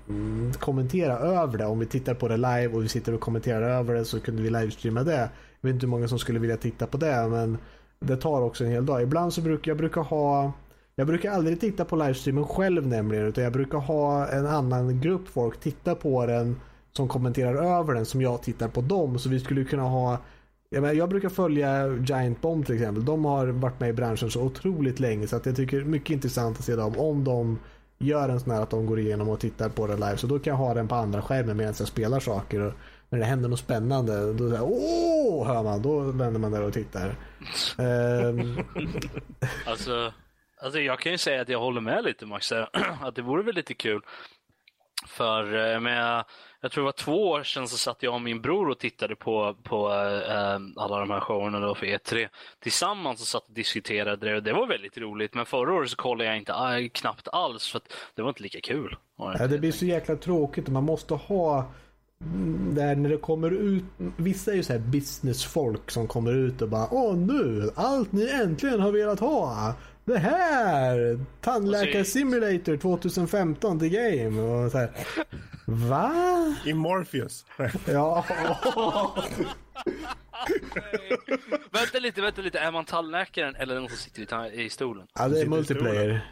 mm, 0.10 0.54
kommentera 0.60 1.18
över 1.18 1.58
det. 1.58 1.66
Om 1.66 1.80
vi 1.80 1.86
tittar 1.86 2.14
på 2.14 2.28
det 2.28 2.38
live 2.38 2.68
och 2.68 2.84
vi 2.84 2.88
sitter 2.88 3.14
och 3.14 3.20
kommenterar 3.20 3.70
över 3.70 3.94
det 3.94 4.06
så 4.06 4.20
kunde 4.20 4.42
vi 4.42 4.50
livestreama 4.50 5.04
det. 5.04 5.30
Jag 5.62 5.68
vet 5.68 5.74
inte 5.74 5.86
hur 5.86 5.92
många 5.92 6.08
som 6.08 6.20
skulle 6.20 6.40
vilja 6.40 6.58
titta 6.58 6.88
på 6.88 6.98
det 6.98 7.28
men 7.30 7.58
det 8.00 8.18
tar 8.18 8.42
också 8.42 8.64
en 8.64 8.72
hel 8.72 8.86
dag. 8.86 9.02
Ibland 9.02 9.34
så 9.34 9.42
brukar 9.42 9.72
jag 9.72 9.78
brukar 9.78 10.02
ha 10.02 10.52
jag 10.96 11.08
brukar 11.08 11.32
aldrig 11.32 11.60
titta 11.60 11.86
på 11.86 11.96
livestreamen 11.96 12.46
själv 12.46 12.88
nämligen 12.88 13.26
utan 13.26 13.44
jag 13.44 13.54
brukar 13.54 13.78
ha 13.78 14.28
en 14.28 14.48
annan 14.48 15.02
grupp 15.02 15.28
folk 15.28 15.60
titta 15.60 15.96
på 15.96 16.26
den 16.26 16.56
som 16.92 17.08
kommenterar 17.08 17.80
över 17.80 17.94
den 17.94 18.06
som 18.06 18.22
jag 18.22 18.44
tittar 18.44 18.68
på 18.68 18.82
dem. 18.82 19.20
Så 19.20 19.30
vi 19.30 19.40
skulle 19.40 19.64
kunna 19.64 19.84
ha 19.84 20.18
jag, 20.70 20.82
menar, 20.82 20.94
jag 20.94 21.10
brukar 21.10 21.30
följa 21.30 21.88
Giant 21.88 22.42
Bomb 22.42 22.66
till 22.66 22.76
exempel. 22.76 23.06
De 23.06 23.26
har 23.26 23.48
varit 23.48 23.80
med 23.80 23.90
i 23.90 23.94
branschen 23.94 24.32
så 24.32 24.42
otroligt 24.42 25.00
länge 25.00 25.28
så 25.28 25.36
att 25.36 25.46
jag 25.46 25.56
tycker 25.56 25.78
det 25.78 25.84
är 25.84 25.88
mycket 25.88 26.10
intressant 26.10 26.60
att 26.60 26.66
se 26.66 26.76
dem 26.76 26.94
om 26.98 27.24
de 27.24 27.60
gör 28.00 28.30
en 28.30 28.40
sån 28.40 28.52
här 28.52 28.62
att 28.62 28.70
de 28.70 28.86
går 28.86 29.00
igenom 29.00 29.30
och 29.30 29.40
tittar 29.40 29.70
på 29.70 29.88
det 29.88 29.94
live. 29.94 30.18
Så 30.18 30.28
då 30.28 30.40
kan 30.40 30.52
jag 30.52 30.58
ha 30.58 30.74
den 30.74 30.88
på 30.88 30.96
andra 30.96 31.22
skärmen 31.22 31.58
medan 31.58 31.74
jag 31.80 31.88
spelar 31.88 32.20
saker. 32.20 32.62
Och 32.62 32.74
när 33.10 33.20
det 33.20 33.26
händer 33.26 33.50
något 33.50 33.60
spännande 33.60 34.34
då 34.34 34.50
säger 34.50 34.64
åh 34.64 35.48
hör 35.48 35.64
man. 35.64 35.82
Då 35.82 36.00
vänder 36.00 36.40
man 36.40 36.52
där 36.52 36.62
och 36.62 36.74
tittar. 36.74 37.16
Ehm. 37.78 38.58
Alltså, 39.66 40.14
alltså 40.62 40.80
jag 40.80 41.00
kan 41.00 41.12
ju 41.12 41.18
säga 41.18 41.42
att 41.42 41.50
jag 41.50 41.60
håller 41.60 41.82
med 41.82 42.04
lite 42.04 42.26
Max, 42.26 42.52
att 43.02 43.16
det 43.16 43.22
vore 43.22 43.44
väl 43.44 43.56
lite 43.56 43.74
kul. 43.74 44.02
För 45.08 45.74
eh, 45.74 45.80
med, 45.80 46.24
jag 46.62 46.72
tror 46.72 46.84
det 46.84 46.86
var 46.86 46.92
två 46.92 47.30
år 47.30 47.44
sedan 47.44 47.68
så 47.68 47.78
satt 47.78 48.04
jag 48.04 48.14
och 48.14 48.22
min 48.22 48.42
bror 48.42 48.70
och 48.70 48.80
tittade 48.80 49.16
på, 49.16 49.56
på 49.64 49.90
äh, 50.30 50.60
alla 50.76 51.00
de 51.00 51.10
här 51.10 51.20
showerna 51.20 51.60
då 51.60 51.76
för 51.76 51.86
E3. 51.86 52.28
Tillsammans 52.60 53.22
och 53.22 53.28
satt 53.28 53.48
och 53.48 53.54
diskuterade 53.54 54.30
det 54.30 54.36
och 54.36 54.44
det 54.44 54.54
var 54.54 54.68
väldigt 54.68 54.98
roligt. 54.98 55.34
Men 55.34 55.46
förra 55.46 55.74
året 55.74 55.90
så 55.90 55.96
kollade 55.96 56.30
jag 56.30 56.38
inte 56.38 56.52
äh, 56.52 56.90
knappt 56.94 57.28
alls 57.28 57.72
för 57.72 57.78
att 57.78 57.94
det 58.16 58.22
var 58.22 58.30
inte 58.30 58.44
lika 58.44 58.62
kul. 58.62 58.96
Ja, 59.18 59.48
det 59.48 59.58
blir 59.58 59.72
så 59.72 59.86
jäkla 59.86 60.16
tråkigt 60.16 60.66
och 60.66 60.74
man 60.74 60.84
måste 60.84 61.14
ha 61.14 61.72
mm, 62.22 62.76
där 62.76 62.96
när 62.96 63.10
det 63.10 63.18
kommer 63.18 63.52
ut, 63.52 63.84
vissa 64.18 64.52
är 64.52 64.56
ju 64.56 64.64
så 64.64 64.74
här 64.74 64.80
businessfolk 64.80 65.92
som 65.92 66.08
kommer 66.08 66.34
ut 66.34 66.62
och 66.62 66.70
bara 66.70 66.88
Åh 66.92 67.16
nu, 67.16 67.72
allt 67.76 68.12
ni 68.12 68.30
äntligen 68.30 68.80
har 68.80 68.92
velat 68.92 69.20
ha. 69.20 69.74
Det 70.10 70.20
här! 70.20 71.20
Tandläkar 71.42 72.04
Simulator 72.04 72.78
2015 72.78 73.80
the 73.80 73.90
game. 73.90 74.42
Och 74.42 74.72
så 74.72 74.78
här, 74.78 74.92
Va? 75.66 76.56
I 76.66 76.74
Morpheus. 76.74 77.46
Ja. 77.88 78.26
vänta 81.72 82.00
lite, 82.00 82.22
vänta 82.22 82.42
lite. 82.42 82.60
Är 82.60 82.72
man 82.72 82.86
tandläkaren 82.86 83.56
eller 83.56 83.76
den 83.76 83.90
som 83.90 83.98
sitter 83.98 84.54
i, 84.54 84.64
i 84.64 84.70
stolen? 84.70 85.08
ja, 85.14 85.28
det 85.28 85.42
är 85.42 85.46
multiplayer. 85.46 86.26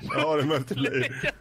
ja, 0.00 0.36
det 0.36 0.42
är 0.42 0.46
multiplayer. 0.46 1.32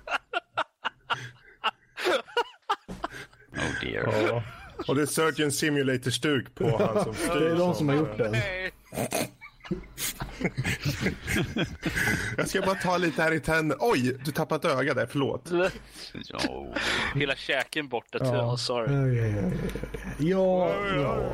Oh 3.52 3.82
dear. 3.82 4.28
Ja. 4.28 4.44
Och 4.88 4.96
det 4.96 5.02
är 5.02 5.06
Surgeon 5.06 5.52
Simulator-stuk 5.52 6.56
på 6.56 6.78
han 6.78 7.04
som 7.04 7.14
styr. 7.14 7.40
Det 7.40 7.52
är 7.52 7.56
de 7.56 7.76
som 7.76 7.90
har 7.90 7.96
gjort 7.96 8.18
den. 8.18 8.36
Jag 12.38 12.50
ska 12.50 12.62
bara 12.62 12.76
ta 12.76 12.98
lite 12.98 13.22
här 13.22 13.32
i 13.32 13.40
tänder. 13.40 13.78
Oj, 13.80 14.18
du 14.26 14.32
tappat 14.32 14.66
öga 14.66 14.94
där, 14.94 15.06
förlåt. 15.06 15.50
Ja. 16.14 16.68
Hela 17.16 17.36
käken 17.36 17.88
borta. 17.88 18.18
Ja. 18.22 18.36
Ja. 18.36 18.58
sorry. 18.58 18.96
Oj. 18.96 19.54
Ja, 20.18 20.76
ja. 20.96 21.34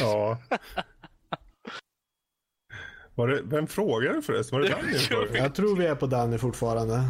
Ja. 0.00 0.38
Var 3.14 3.28
det, 3.28 3.40
vem 3.44 3.66
frågade 3.66 4.22
förresten? 4.22 4.58
Var 4.58 4.66
det 4.66 4.72
Danny 4.74 4.98
frågade? 4.98 5.38
Jag 5.38 5.54
tror 5.54 5.76
vi 5.76 5.86
är 5.86 5.94
på 5.94 6.06
Danny 6.06 6.38
fortfarande. 6.38 7.02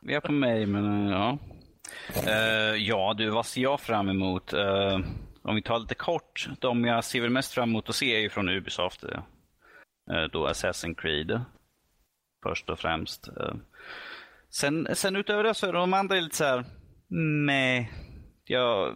Vi 0.00 0.14
är 0.14 0.20
på 0.20 0.32
mig, 0.32 0.66
men 0.66 1.06
eh, 1.06 1.12
ja. 1.12 1.38
Eh, 2.26 2.76
ja, 2.76 3.14
du, 3.18 3.30
vad 3.30 3.46
ser 3.46 3.60
jag 3.60 3.80
fram 3.80 4.08
emot? 4.08 4.52
Eh, 4.52 4.98
om 5.50 5.56
vi 5.56 5.62
tar 5.62 5.78
lite 5.78 5.94
kort. 5.94 6.48
De 6.58 6.84
jag 6.84 7.04
ser 7.04 7.20
väl 7.20 7.30
mest 7.30 7.52
fram 7.52 7.70
emot 7.70 7.88
att 7.88 7.94
se 7.94 8.16
är 8.16 8.20
ju 8.20 8.30
från 8.30 8.48
Ubisoft. 8.48 9.04
Eh, 9.04 9.22
eh, 10.10 10.24
då 10.32 10.48
Assassin's 10.48 10.94
Creed. 10.94 11.40
Först 12.42 12.70
och 12.70 12.78
främst. 12.78 13.28
Eh, 13.28 13.54
sen, 14.50 14.88
sen 14.94 15.16
utöver 15.16 15.44
det 15.44 15.54
så 15.54 15.66
är 15.66 15.72
de 15.72 15.94
andra 15.94 16.16
lite 16.16 16.36
så 16.36 16.44
här. 16.44 16.64
Nej. 17.46 17.92
ja, 18.44 18.94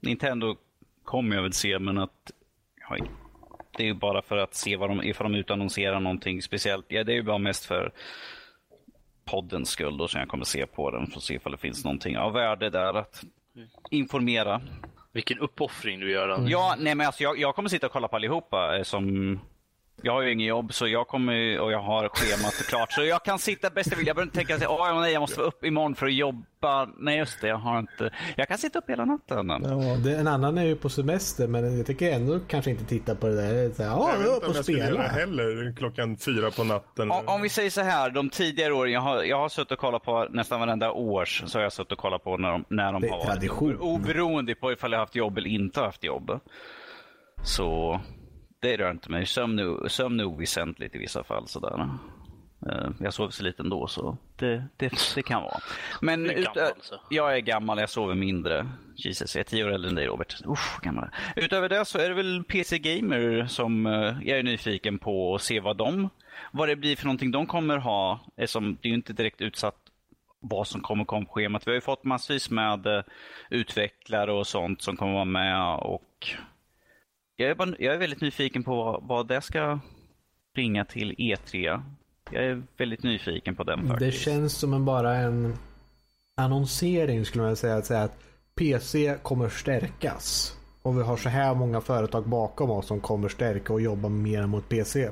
Nintendo 0.00 0.56
kommer 1.04 1.36
jag 1.36 1.42
väl 1.42 1.52
se, 1.52 1.78
men 1.78 1.98
att 1.98 2.30
ja, 2.88 2.96
det 3.76 3.82
är 3.82 3.86
ju 3.86 3.94
bara 3.94 4.22
för 4.22 4.36
att 4.36 4.54
se 4.54 4.76
vad 4.76 4.90
de, 4.90 5.02
ifall 5.02 5.32
de 5.32 5.38
utannonserar 5.38 6.00
någonting 6.00 6.42
speciellt. 6.42 6.86
Ja, 6.88 7.04
det 7.04 7.12
är 7.12 7.16
ju 7.16 7.22
bara 7.22 7.38
mest 7.38 7.64
för 7.64 7.92
poddens 9.24 9.70
skull 9.70 9.96
då 9.96 10.08
som 10.08 10.20
jag 10.20 10.28
kommer 10.28 10.44
se 10.44 10.66
på 10.66 10.90
den 10.90 11.06
för 11.06 11.16
att 11.16 11.22
se 11.22 11.34
ifall 11.34 11.52
det 11.52 11.58
finns 11.58 11.84
någonting 11.84 12.18
av 12.18 12.32
värde 12.32 12.70
där 12.70 12.94
att 12.94 13.24
informera. 13.90 14.60
Vilken 15.12 15.38
uppoffring 15.38 16.00
du 16.00 16.10
gör. 16.10 16.28
Mm. 16.28 16.48
Ja, 16.48 16.74
nej 16.78 16.94
men 16.94 17.06
alltså 17.06 17.22
jag, 17.22 17.38
jag 17.38 17.54
kommer 17.54 17.68
sitta 17.68 17.86
och 17.86 17.92
kolla 17.92 18.08
på 18.08 18.16
allihopa 18.16 18.76
eh, 18.76 18.82
som 18.82 19.40
jag 20.02 20.12
har 20.12 20.22
ju 20.22 20.32
ingen 20.32 20.46
jobb 20.46 20.74
så 20.74 20.88
jag 20.88 21.08
kommer 21.08 21.58
och 21.60 21.72
jag 21.72 21.78
har 21.82 22.08
schemat 22.08 22.66
klart 22.68 22.92
så 22.92 23.04
jag 23.04 23.24
kan 23.24 23.38
sitta 23.38 23.70
bäst 23.70 23.90
jag 23.90 23.96
vill. 23.96 24.06
Jag 24.06 24.16
behöver 24.16 24.26
inte 24.26 24.36
tänka 24.36 24.54
att 24.54 24.62
oh, 24.66 25.00
nej, 25.00 25.12
jag 25.12 25.20
måste 25.20 25.38
vara 25.38 25.48
upp 25.48 25.64
imorgon 25.64 25.94
för 25.94 26.06
att 26.06 26.14
jobba. 26.14 26.88
Nej 26.98 27.18
just 27.18 27.40
det, 27.40 27.48
jag 27.48 27.56
har 27.56 27.78
inte. 27.78 28.10
Jag 28.36 28.48
kan 28.48 28.58
sitta 28.58 28.78
upp 28.78 28.90
hela 28.90 29.04
natten. 29.04 29.48
Ja, 29.48 29.96
det, 30.04 30.16
en 30.16 30.28
annan 30.28 30.58
är 30.58 30.64
ju 30.64 30.76
på 30.76 30.88
semester 30.88 31.48
men 31.48 31.76
jag 31.76 31.86
tycker 31.86 32.12
ändå 32.12 32.40
kanske 32.48 32.70
inte 32.70 32.84
titta 32.84 33.14
på 33.14 33.26
det 33.26 33.34
där. 33.36 33.70
Så 33.74 33.82
Ja, 33.82 34.10
Jag 34.12 34.18
vet 34.18 34.28
inte 34.28 34.40
på 34.40 34.46
om 34.46 34.52
jag 34.54 34.64
skulle 34.64 34.78
göra 34.78 35.02
heller 35.02 35.74
klockan 35.76 36.16
fyra 36.16 36.50
på 36.50 36.64
natten. 36.64 37.10
Om, 37.10 37.28
om 37.28 37.42
vi 37.42 37.48
säger 37.48 37.70
så 37.70 37.80
här, 37.80 38.10
de 38.10 38.30
tidigare 38.30 38.72
åren, 38.72 38.92
jag 38.92 39.00
har, 39.00 39.22
jag 39.22 39.38
har 39.38 39.48
suttit 39.48 39.72
och 39.72 39.78
kollat 39.78 40.02
på 40.04 40.26
nästan 40.30 40.60
varenda 40.60 40.92
års, 40.92 41.42
så 41.46 41.58
har 41.58 41.62
jag 41.62 41.72
suttit 41.72 41.92
och 41.92 41.98
kollat 41.98 42.24
på 42.24 42.36
när 42.36 42.50
de, 42.50 42.64
när 42.68 42.92
de 42.92 43.02
Det 43.02 43.08
har 43.08 43.16
varit. 43.18 43.26
tradition. 43.26 43.76
Oberoende 43.80 44.54
på 44.54 44.72
ifall 44.72 44.92
jag 44.92 44.98
har 44.98 45.02
haft 45.02 45.14
jobb 45.16 45.38
eller 45.38 45.50
inte 45.50 45.80
haft 45.80 46.04
jobb. 46.04 46.40
Så 47.44 48.00
det 48.62 48.76
rör 48.76 48.90
inte 48.90 49.10
mig. 49.10 49.26
Sömn 49.26 49.58
är, 49.58 49.88
sömn 49.88 50.20
är 50.20 50.24
oväsentligt 50.24 50.94
i 50.94 50.98
vissa 50.98 51.24
fall. 51.24 51.48
Sådär. 51.48 51.88
Eh, 52.70 52.88
Jag 53.00 53.14
sover 53.14 53.30
så 53.30 53.42
lite 53.42 53.62
ändå 53.62 53.86
så 53.86 54.16
det, 54.36 54.64
det, 54.76 54.92
det 55.14 55.22
kan 55.22 55.42
vara. 55.42 55.58
Men 56.00 56.30
är 56.30 56.34
ut, 56.34 56.44
gammal, 56.44 56.72
så. 56.80 57.00
jag 57.10 57.34
är 57.36 57.40
gammal, 57.40 57.78
jag 57.78 57.90
sover 57.90 58.14
mindre. 58.14 58.68
Jesus, 58.96 59.34
jag 59.36 59.40
är 59.40 59.44
tio 59.44 59.64
år 59.64 59.70
äldre 59.72 59.88
än 59.88 59.94
dig 59.94 60.06
Robert. 60.06 60.36
Usch, 60.46 60.80
gammal. 60.82 61.08
Utöver 61.36 61.68
det 61.68 61.84
så 61.84 61.98
är 61.98 62.08
det 62.08 62.14
väl 62.14 62.44
PC 62.44 62.78
Gamer 62.78 63.46
som 63.46 63.86
eh, 63.86 64.16
jag 64.28 64.38
är 64.38 64.42
nyfiken 64.42 64.98
på 64.98 65.34
att 65.34 65.42
se 65.42 65.60
vad 65.60 65.76
de, 65.76 66.08
vad 66.52 66.68
det 66.68 66.76
blir 66.76 66.96
för 66.96 67.04
någonting 67.04 67.30
de 67.30 67.46
kommer 67.46 67.76
ha. 67.78 68.20
Eftersom 68.36 68.78
det 68.82 68.88
är 68.88 68.90
ju 68.90 68.94
inte 68.96 69.12
direkt 69.12 69.40
utsatt 69.40 69.76
vad 70.40 70.66
som 70.66 70.80
kommer 70.80 71.04
komma 71.04 71.26
på 71.26 71.32
schemat. 71.32 71.66
Vi 71.66 71.70
har 71.70 71.74
ju 71.74 71.80
fått 71.80 72.04
massvis 72.04 72.50
med 72.50 72.86
eh, 72.86 73.02
utvecklare 73.50 74.32
och 74.32 74.46
sånt 74.46 74.82
som 74.82 74.96
kommer 74.96 75.12
vara 75.12 75.24
med 75.24 75.76
och 75.76 76.28
jag 77.42 77.50
är, 77.50 77.54
bara, 77.54 77.74
jag 77.78 77.94
är 77.94 77.98
väldigt 77.98 78.20
nyfiken 78.20 78.62
på 78.64 79.02
vad, 79.02 79.28
det 79.28 79.40
ska 79.40 79.78
bringa 80.54 80.84
till 80.84 81.14
E3. 81.18 81.82
Jag 82.30 82.44
är 82.44 82.62
väldigt 82.76 83.02
nyfiken 83.02 83.54
på 83.56 83.64
den 83.64 83.82
Det 83.82 83.88
faktiskt. 83.88 84.20
känns 84.20 84.52
som 84.52 84.74
en 84.74 84.84
bara 84.84 85.16
en 85.16 85.56
annonsering 86.36 87.24
skulle 87.24 87.44
man 87.44 87.56
säga. 87.56 87.76
Att 87.76 87.86
säga 87.86 88.02
att 88.02 88.18
PC 88.54 89.16
kommer 89.22 89.48
stärkas. 89.48 90.56
Och 90.82 90.98
vi 90.98 91.02
har 91.02 91.16
så 91.16 91.28
här 91.28 91.54
många 91.54 91.80
företag 91.80 92.28
bakom 92.28 92.70
oss 92.70 92.86
som 92.86 93.00
kommer 93.00 93.28
stärka 93.28 93.72
och 93.72 93.80
jobba 93.80 94.08
mer 94.08 94.46
mot 94.46 94.68
PC. 94.68 95.10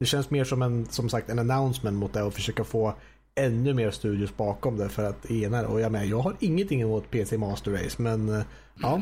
Det 0.00 0.06
känns 0.06 0.30
mer 0.30 0.44
som 0.44 0.62
en, 0.62 0.86
som 0.86 1.08
sagt, 1.08 1.30
en 1.30 1.38
announcement 1.38 1.96
mot 1.98 2.12
det 2.12 2.22
och 2.22 2.34
försöka 2.34 2.64
få 2.64 2.94
ännu 3.34 3.74
mer 3.74 3.90
studios 3.90 4.36
bakom 4.36 4.76
det 4.76 4.88
för 4.88 5.04
att 5.04 5.30
ena 5.30 5.62
det. 5.62 5.68
Och 5.68 5.80
jag 5.80 5.92
med, 5.92 6.06
jag 6.06 6.18
har 6.18 6.36
ingenting 6.40 6.80
emot 6.82 7.10
PC 7.10 7.38
Master 7.38 7.70
Race 7.70 8.02
men 8.02 8.28
eh, 8.28 8.42
ja. 8.82 9.00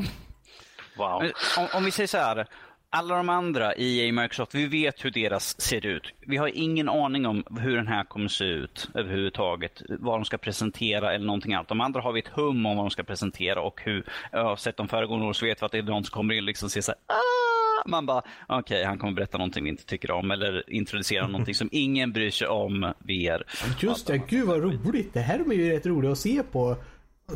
Wow. 0.99 1.23
Men 1.23 1.33
Om, 1.57 1.67
om 1.75 1.85
vi 1.85 1.91
säger 1.91 2.07
så 2.07 2.19
här. 2.19 2.47
Alla 2.91 3.17
de 3.17 3.29
andra, 3.29 3.73
EA 3.75 4.13
Microsoft, 4.13 4.55
vi 4.55 4.67
vet 4.67 5.05
hur 5.05 5.11
deras 5.11 5.61
ser 5.61 5.87
ut. 5.87 6.13
Vi 6.27 6.37
har 6.37 6.51
ingen 6.55 6.89
aning 6.89 7.27
om 7.27 7.45
hur 7.61 7.77
den 7.77 7.87
här 7.87 8.05
kommer 8.05 8.29
se 8.29 8.45
ut 8.45 8.89
överhuvudtaget. 8.95 9.83
Vad 9.89 10.19
de 10.19 10.25
ska 10.25 10.39
presentera 10.39 11.15
eller 11.15 11.27
någonting 11.27 11.55
annat. 11.55 11.69
De 11.69 11.81
andra 11.81 12.01
har 12.01 12.13
vi 12.13 12.21
ett 12.21 12.29
hum 12.29 12.67
om 12.67 12.77
vad 12.77 12.85
de 12.87 12.91
ska 12.91 13.03
presentera 13.03 13.61
och 13.61 13.81
hur, 13.85 14.05
jag 14.33 14.45
har 14.45 14.57
sett 14.57 14.77
de 14.77 14.89
föregående 14.89 15.27
år 15.27 15.33
så 15.33 15.47
vet 15.47 15.63
vi 15.63 15.67
att 15.67 15.73
det 15.73 15.79
är 15.79 15.83
någon 15.83 16.05
som 16.05 16.13
kommer 16.13 16.35
in 16.35 16.41
och 16.41 16.47
liksom 16.47 16.71
ser 16.71 16.81
så 16.81 16.93
här, 16.93 17.17
ah! 17.17 17.89
Man 17.89 18.07
bara, 18.07 18.23
okej, 18.49 18.85
han 18.85 18.99
kommer 18.99 19.13
berätta 19.13 19.39
någonting 19.39 19.65
vi 19.65 19.71
inte 19.71 19.85
tycker 19.85 20.11
om 20.11 20.31
eller 20.31 20.71
introducera 20.73 21.27
någonting 21.29 21.55
som 21.55 21.69
ingen 21.73 22.13
bryr 22.13 22.31
sig 22.31 22.49
om 22.49 22.93
VR. 22.99 23.45
Just 23.81 24.07
det, 24.07 24.19
gud 24.29 24.47
vad 24.47 24.63
roligt. 24.63 25.15
Det 25.15 25.21
här 25.21 25.39
är 25.39 25.53
ju 25.53 25.73
rätt 25.73 25.87
roligt 25.87 26.11
att 26.11 26.19
se 26.19 26.43
på. 26.53 26.77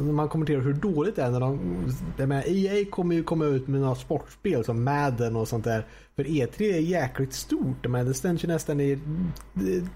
Man 0.01 0.29
kommenterar 0.29 0.61
hur 0.61 0.73
dåligt 0.73 1.17
det 1.17 1.23
är 1.23 1.31
när 1.31 1.41
de... 1.41 1.85
Jag 2.17 2.29
menar, 2.29 2.45
EA 2.47 2.85
kommer 2.91 3.15
ju 3.15 3.25
komma 3.25 3.45
ut 3.45 3.69
med 3.69 3.81
några 3.81 3.95
sportspel 3.95 4.65
som 4.65 4.85
Madden 4.85 5.37
och 5.37 5.49
sånt 5.49 5.65
där. 5.65 5.87
För 6.17 6.25
E3 6.25 6.63
är 6.63 6.81
jäkligt 6.81 7.33
stort. 7.33 7.87
Men 7.87 8.07
det 8.07 8.15
ständs 8.15 8.45
ju 8.45 8.49
nästan 8.49 8.81
i, 8.81 8.99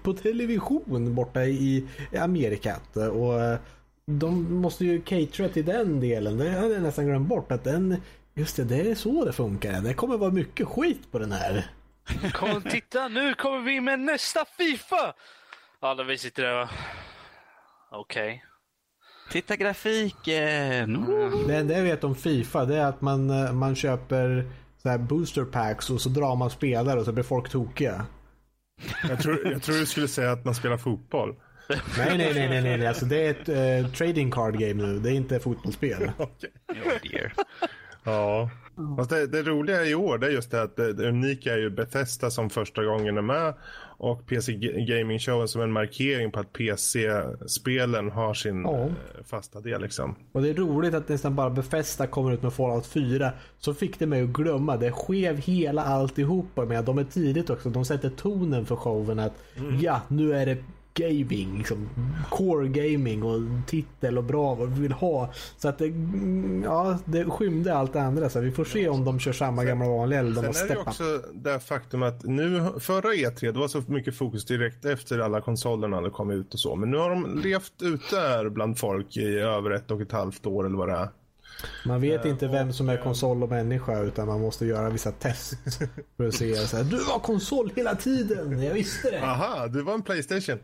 på 0.03 0.13
television 0.13 1.15
borta 1.15 1.45
i 1.45 1.87
Amerikat. 2.19 2.97
Och 2.97 3.57
de 4.05 4.53
måste 4.53 4.85
ju 4.85 5.01
catera 5.01 5.49
till 5.49 5.65
den 5.65 5.99
delen. 5.99 6.37
Det 6.37 6.49
hade 6.49 6.73
jag 6.73 6.83
nästan 6.83 7.05
glömt 7.05 7.27
bort. 7.27 7.51
Att 7.51 7.63
den... 7.63 8.01
Just 8.33 8.55
det, 8.55 8.63
det 8.63 8.91
är 8.91 8.95
så 8.95 9.25
det 9.25 9.33
funkar. 9.33 9.81
Det 9.81 9.93
kommer 9.93 10.17
vara 10.17 10.31
mycket 10.31 10.67
skit 10.67 11.11
på 11.11 11.19
den 11.19 11.31
här. 11.31 11.71
Kom, 12.33 12.61
titta, 12.61 13.07
nu 13.07 13.33
kommer 13.33 13.59
vi 13.59 13.81
med 13.81 13.99
nästa 13.99 14.45
Fifa! 14.45 15.13
Alla 15.79 16.03
vi 16.03 16.17
sitter 16.17 16.43
där 16.43 16.63
Okej. 16.63 16.71
Okej. 17.91 18.43
Titta 19.31 19.55
grafiken! 19.55 21.05
Det 21.47 21.55
enda 21.55 21.73
jag 21.73 21.83
vet 21.83 22.03
om 22.03 22.15
Fifa 22.15 22.65
det 22.65 22.75
är 22.75 22.85
att 22.85 23.01
man, 23.01 23.29
eh, 23.29 23.53
man 23.53 23.75
köper 23.75 24.45
så 24.81 24.89
här 24.89 24.97
booster 24.97 25.45
packs 25.45 25.89
och 25.89 26.01
så 26.01 26.09
drar 26.09 26.35
man 26.35 26.49
spelare 26.49 26.99
och 26.99 27.05
så 27.05 27.11
blir 27.11 27.23
folk 27.23 27.49
tokiga. 27.49 28.05
Jag, 29.09 29.19
tror, 29.19 29.47
jag 29.51 29.63
tror 29.63 29.75
du 29.75 29.85
skulle 29.85 30.07
säga 30.07 30.31
att 30.31 30.45
man 30.45 30.55
spelar 30.55 30.77
fotboll. 30.77 31.35
Nej, 31.97 32.17
nej, 32.17 32.33
nej, 32.33 32.49
nej, 32.49 32.77
nej. 32.77 32.87
Alltså, 32.87 33.05
det 33.05 33.25
är 33.25 33.31
ett 33.31 33.49
eh, 33.83 33.91
trading 33.91 34.31
card 34.31 34.59
game 34.59 34.73
nu. 34.73 34.99
Det 34.99 35.09
är 35.09 35.13
inte 35.13 35.39
fotbollsspel. 35.39 36.11
Okej. 36.17 36.51
Oh 36.69 37.09
dear. 37.11 37.33
Ja. 38.03 38.49
Fast 38.97 39.09
det, 39.09 39.27
det 39.27 39.43
roliga 39.43 39.85
i 39.85 39.95
år 39.95 40.17
det 40.17 40.27
är 40.27 40.31
just 40.31 40.51
det 40.51 40.61
att 40.61 40.75
det, 40.75 40.93
det 40.93 41.09
unika 41.09 41.53
är 41.53 41.57
ju 41.57 41.69
Bethesda 41.69 42.31
som 42.31 42.49
första 42.49 42.83
gången 42.83 43.17
är 43.17 43.21
med 43.21 43.53
och 43.97 44.25
PC 44.27 44.53
Gaming 44.87 45.19
Showen 45.19 45.47
som 45.47 45.61
en 45.61 45.71
markering 45.71 46.31
på 46.31 46.39
att 46.39 46.53
PC-spelen 46.53 48.11
har 48.11 48.33
sin 48.33 48.61
Ja. 48.61 48.83
eh, 48.85 48.89
fasta 49.25 49.59
del 49.61 49.81
liksom. 49.81 50.15
Och 50.31 50.41
det 50.41 50.49
är 50.49 50.53
roligt 50.53 50.93
att 50.93 51.09
nästan 51.09 51.35
bara 51.35 51.49
Bethesda 51.49 52.07
kommer 52.07 52.31
ut 52.33 52.41
med 52.43 52.53
Fallout 52.53 52.85
4. 52.87 53.31
Så 53.57 53.73
fick 53.73 53.99
det 53.99 54.05
mig 54.05 54.21
att 54.23 54.29
glömma. 54.29 54.77
Det 54.77 54.91
skev 54.91 55.37
hela 55.37 55.83
alltihopa 55.83 56.65
med. 56.65 56.83
De 56.85 56.97
är 56.97 57.03
tidigt 57.03 57.49
också. 57.49 57.69
De 57.69 57.85
sätter 57.85 58.09
tonen 58.09 58.65
för 58.65 58.75
showen 58.75 59.19
att 59.19 59.33
ja, 59.81 60.01
nu 60.07 60.33
är 60.33 60.45
det 60.45 60.57
gaming. 60.97 61.57
Liksom, 61.57 61.89
core 62.29 62.67
gaming 62.67 63.23
och 63.23 63.41
titel 63.67 64.17
och 64.17 64.23
bra 64.23 64.55
vad 64.55 64.69
vi 64.69 64.81
vill 64.81 64.91
ha. 64.91 65.33
Så 65.57 65.69
att 65.69 65.77
det, 65.77 65.93
ja, 66.63 66.99
det 67.05 67.25
skymde 67.25 67.75
allt 67.75 67.93
det 67.93 68.01
andra. 68.01 68.29
Så 68.29 68.39
vi 68.39 68.51
får 68.51 68.65
se 68.65 68.89
om 68.89 69.05
de 69.05 69.19
kör 69.19 69.33
samma 69.33 69.63
gamla 69.63 69.87
vanliga 69.87 70.19
eller 70.19 70.41
de 70.41 70.53
Sen 70.53 70.69
är 70.69 70.73
det 70.73 70.79
också 70.79 71.21
det 71.33 71.59
faktum 71.59 72.03
att 72.03 72.23
nu, 72.23 72.69
förra 72.79 73.13
E3, 73.13 73.51
det 73.51 73.59
var 73.59 73.67
så 73.67 73.83
mycket 73.87 74.17
fokus 74.17 74.45
direkt 74.45 74.85
efter 74.85 75.19
alla 75.19 75.41
konsolerna 75.41 75.95
hade 75.95 76.09
kommit 76.09 76.37
ut 76.37 76.53
och 76.53 76.59
så. 76.59 76.75
Men 76.75 76.91
nu 76.91 76.97
har 76.97 77.09
de 77.09 77.41
levt 77.43 77.81
ute 77.81 78.15
här 78.15 78.49
bland 78.49 78.79
folk 78.79 79.17
i 79.17 79.37
över 79.39 79.71
ett 79.71 79.91
och 79.91 80.01
ett 80.01 80.11
halvt 80.11 80.45
år 80.45 80.65
eller 80.65 80.77
vad 80.77 80.89
det 80.89 80.95
är. 80.95 81.09
Man 81.85 82.01
vet 82.01 82.25
inte 82.25 82.47
vem 82.47 82.73
som 82.73 82.89
är 82.89 82.97
konsol 82.97 83.43
och 83.43 83.49
människa 83.49 84.01
utan 84.01 84.27
man 84.27 84.41
måste 84.41 84.65
göra 84.65 84.89
vissa 84.89 85.11
test. 85.11 85.53
För 86.17 86.27
att 86.27 86.33
se 86.33 86.55
så 86.55 86.77
här, 86.77 86.83
du 86.83 86.97
var 86.97 87.19
konsol 87.19 87.71
hela 87.75 87.95
tiden, 87.95 88.63
jag 88.63 88.73
visste 88.73 89.11
det. 89.11 89.23
Aha, 89.23 89.67
det 89.67 89.81
var 89.81 89.93
en 89.93 90.01
Playstation. 90.01 90.59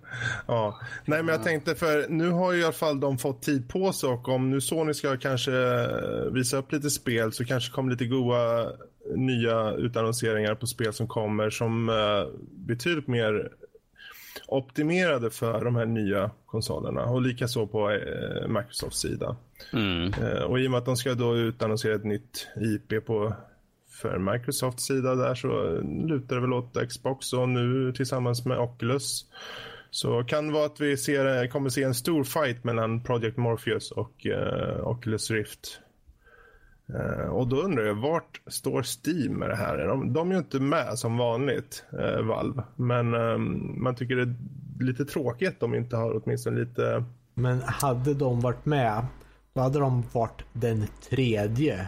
Ja. 0.48 0.80
Nej, 1.06 1.24
men 1.24 1.36
jag 1.36 1.44
tänkte 1.44 1.76
för 1.76 2.06
nu 2.10 2.30
har 2.30 2.52
ju 2.54 2.62
i 2.62 2.64
alla 2.64 2.74
fall 2.74 3.00
de 3.00 3.18
fått 3.18 3.42
tid 3.42 3.70
på 3.70 3.94
sig 3.94 4.10
och 4.10 4.30
om 4.30 4.50
nu 4.50 4.62
Sony 4.62 4.94
ska 4.94 5.18
kanske 5.18 5.52
eh, 5.52 6.32
visa 6.34 6.58
upp 6.58 6.72
lite 6.72 6.90
spel 6.90 7.34
så 7.34 7.46
kanske 7.46 7.74
kommer 7.74 7.92
lite 7.92 8.06
goa 8.06 8.68
nya 9.16 9.72
utannonseringar 9.72 10.56
på 10.56 10.68
spel 10.68 10.94
som 10.94 11.08
kommer 11.08 11.50
som 11.50 11.90
uh, 11.90 12.28
betydligt 12.52 13.08
mer 13.08 13.52
optimerade 14.54 15.30
för 15.30 15.66
de 15.66 15.76
här 15.76 15.86
nya 15.86 16.32
konsolerna 16.46 17.06
och 17.06 17.22
likaså 17.22 17.68
på 17.68 17.92
eh, 17.92 18.48
Microsofts 18.48 19.00
sida. 19.00 19.36
Mm. 19.74 20.14
Eh, 20.14 20.44
och 20.44 20.60
i 20.60 20.68
och 20.68 20.72
med 20.72 20.78
att 20.78 20.86
de 20.86 20.98
ska 20.98 21.14
då 21.14 21.38
utannonsera 21.38 21.96
ett 21.96 22.04
nytt 22.04 22.48
IP 22.56 23.06
på 23.06 23.34
för 24.02 24.18
Microsofts 24.18 24.84
sida 24.84 25.16
där 25.16 25.36
så 25.36 25.82
lutar 26.08 26.36
det 26.36 26.42
väl 26.42 26.54
åt 26.54 26.90
Xbox 26.90 27.34
och 27.34 27.50
nu 27.50 27.94
tillsammans 27.94 28.46
med 28.46 28.60
Oculus. 28.60 29.26
Så 29.90 30.24
kan 30.24 30.48
det 30.48 30.54
vara 30.54 30.66
att 30.66 30.82
vi 30.82 30.98
ser, 30.98 31.48
kommer 31.48 31.70
se 31.70 31.84
en 31.84 31.94
stor 31.94 32.24
fight 32.24 32.64
mellan 32.64 33.04
Project 33.04 33.38
Morpheus 33.38 33.92
och 33.92 34.26
uh, 34.26 34.88
Oculus 34.88 35.32
Rift. 35.32 35.80
Uh, 36.94 37.28
och 37.28 37.48
då 37.48 37.62
undrar 37.62 37.84
jag, 37.84 37.96
vart 37.96 38.42
står 38.48 38.84
Steam 38.84 39.34
med 39.34 39.50
det 39.50 39.56
här? 39.56 39.88
De, 39.88 40.14
de 40.14 40.30
är 40.30 40.34
ju 40.34 40.40
inte 40.40 40.60
med 40.60 41.00
som 41.00 41.18
vanligt, 41.18 41.84
uh, 41.94 42.22
Valve. 42.22 42.64
Men 42.76 43.14
um, 43.14 43.76
man 43.84 43.96
tycker 43.96 44.16
det 44.16 44.22
är 44.22 44.36
lite 44.80 45.06
tråkigt 45.06 45.50
att 45.50 45.60
de 45.60 45.76
inte 45.76 45.96
har 45.96 46.22
åtminstone 46.24 46.60
lite... 46.60 47.04
Men 47.34 47.62
hade 47.62 48.14
de 48.14 48.40
varit 48.42 48.66
med, 48.66 49.06
då 49.54 49.62
hade 49.62 49.80
de 49.80 50.04
varit 50.12 50.44
den 50.54 50.88
tredje 51.10 51.88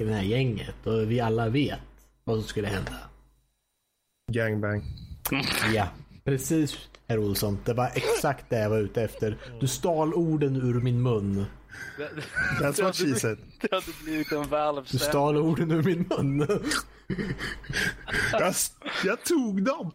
i 0.00 0.04
det 0.04 0.12
här 0.12 0.22
gänget. 0.22 0.86
Och 0.86 1.10
vi 1.10 1.20
alla 1.20 1.48
vet 1.48 1.78
vad 2.24 2.36
som 2.36 2.48
skulle 2.48 2.68
hända. 2.68 2.92
Gangbang. 4.32 4.82
Ja, 5.74 5.88
precis 6.24 6.90
herr 7.10 7.18
Olsson. 7.18 7.58
Det 7.64 7.74
var 7.74 7.90
exakt 7.94 8.50
det 8.50 8.58
jag 8.58 8.70
var 8.70 8.78
ute 8.78 9.02
efter. 9.02 9.38
Du 9.60 9.66
stal 9.66 10.14
orden 10.14 10.56
ur 10.56 10.80
min 10.80 11.02
mun. 11.02 11.44
That's 12.60 12.82
what 12.82 12.96
she 12.96 13.14
said. 13.14 13.38
Det 13.60 13.72
hade 13.72 13.92
blivit 14.04 14.32
en 14.32 14.48
valve 14.48 14.82
Du 14.90 14.98
stal 14.98 15.36
orden 15.36 15.70
ur 15.70 15.82
min 15.82 16.06
mun. 16.08 16.46
jag, 18.32 18.54
jag 19.04 19.24
tog 19.24 19.64
dem. 19.64 19.92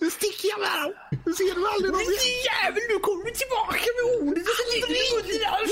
Nu 0.00 0.10
sticker 0.10 0.48
jag 0.48 0.60
med 0.60 0.82
dem. 0.82 0.92
Nu 1.26 1.32
ser 1.32 1.54
du 1.54 1.68
aldrig 1.68 1.92
någon 1.92 2.00
Jävel, 2.48 2.82
nu 2.88 2.98
kommer 2.98 3.24
du 3.24 3.30
tillbaka 3.30 3.84
med 3.96 4.28
orden. 4.28 4.44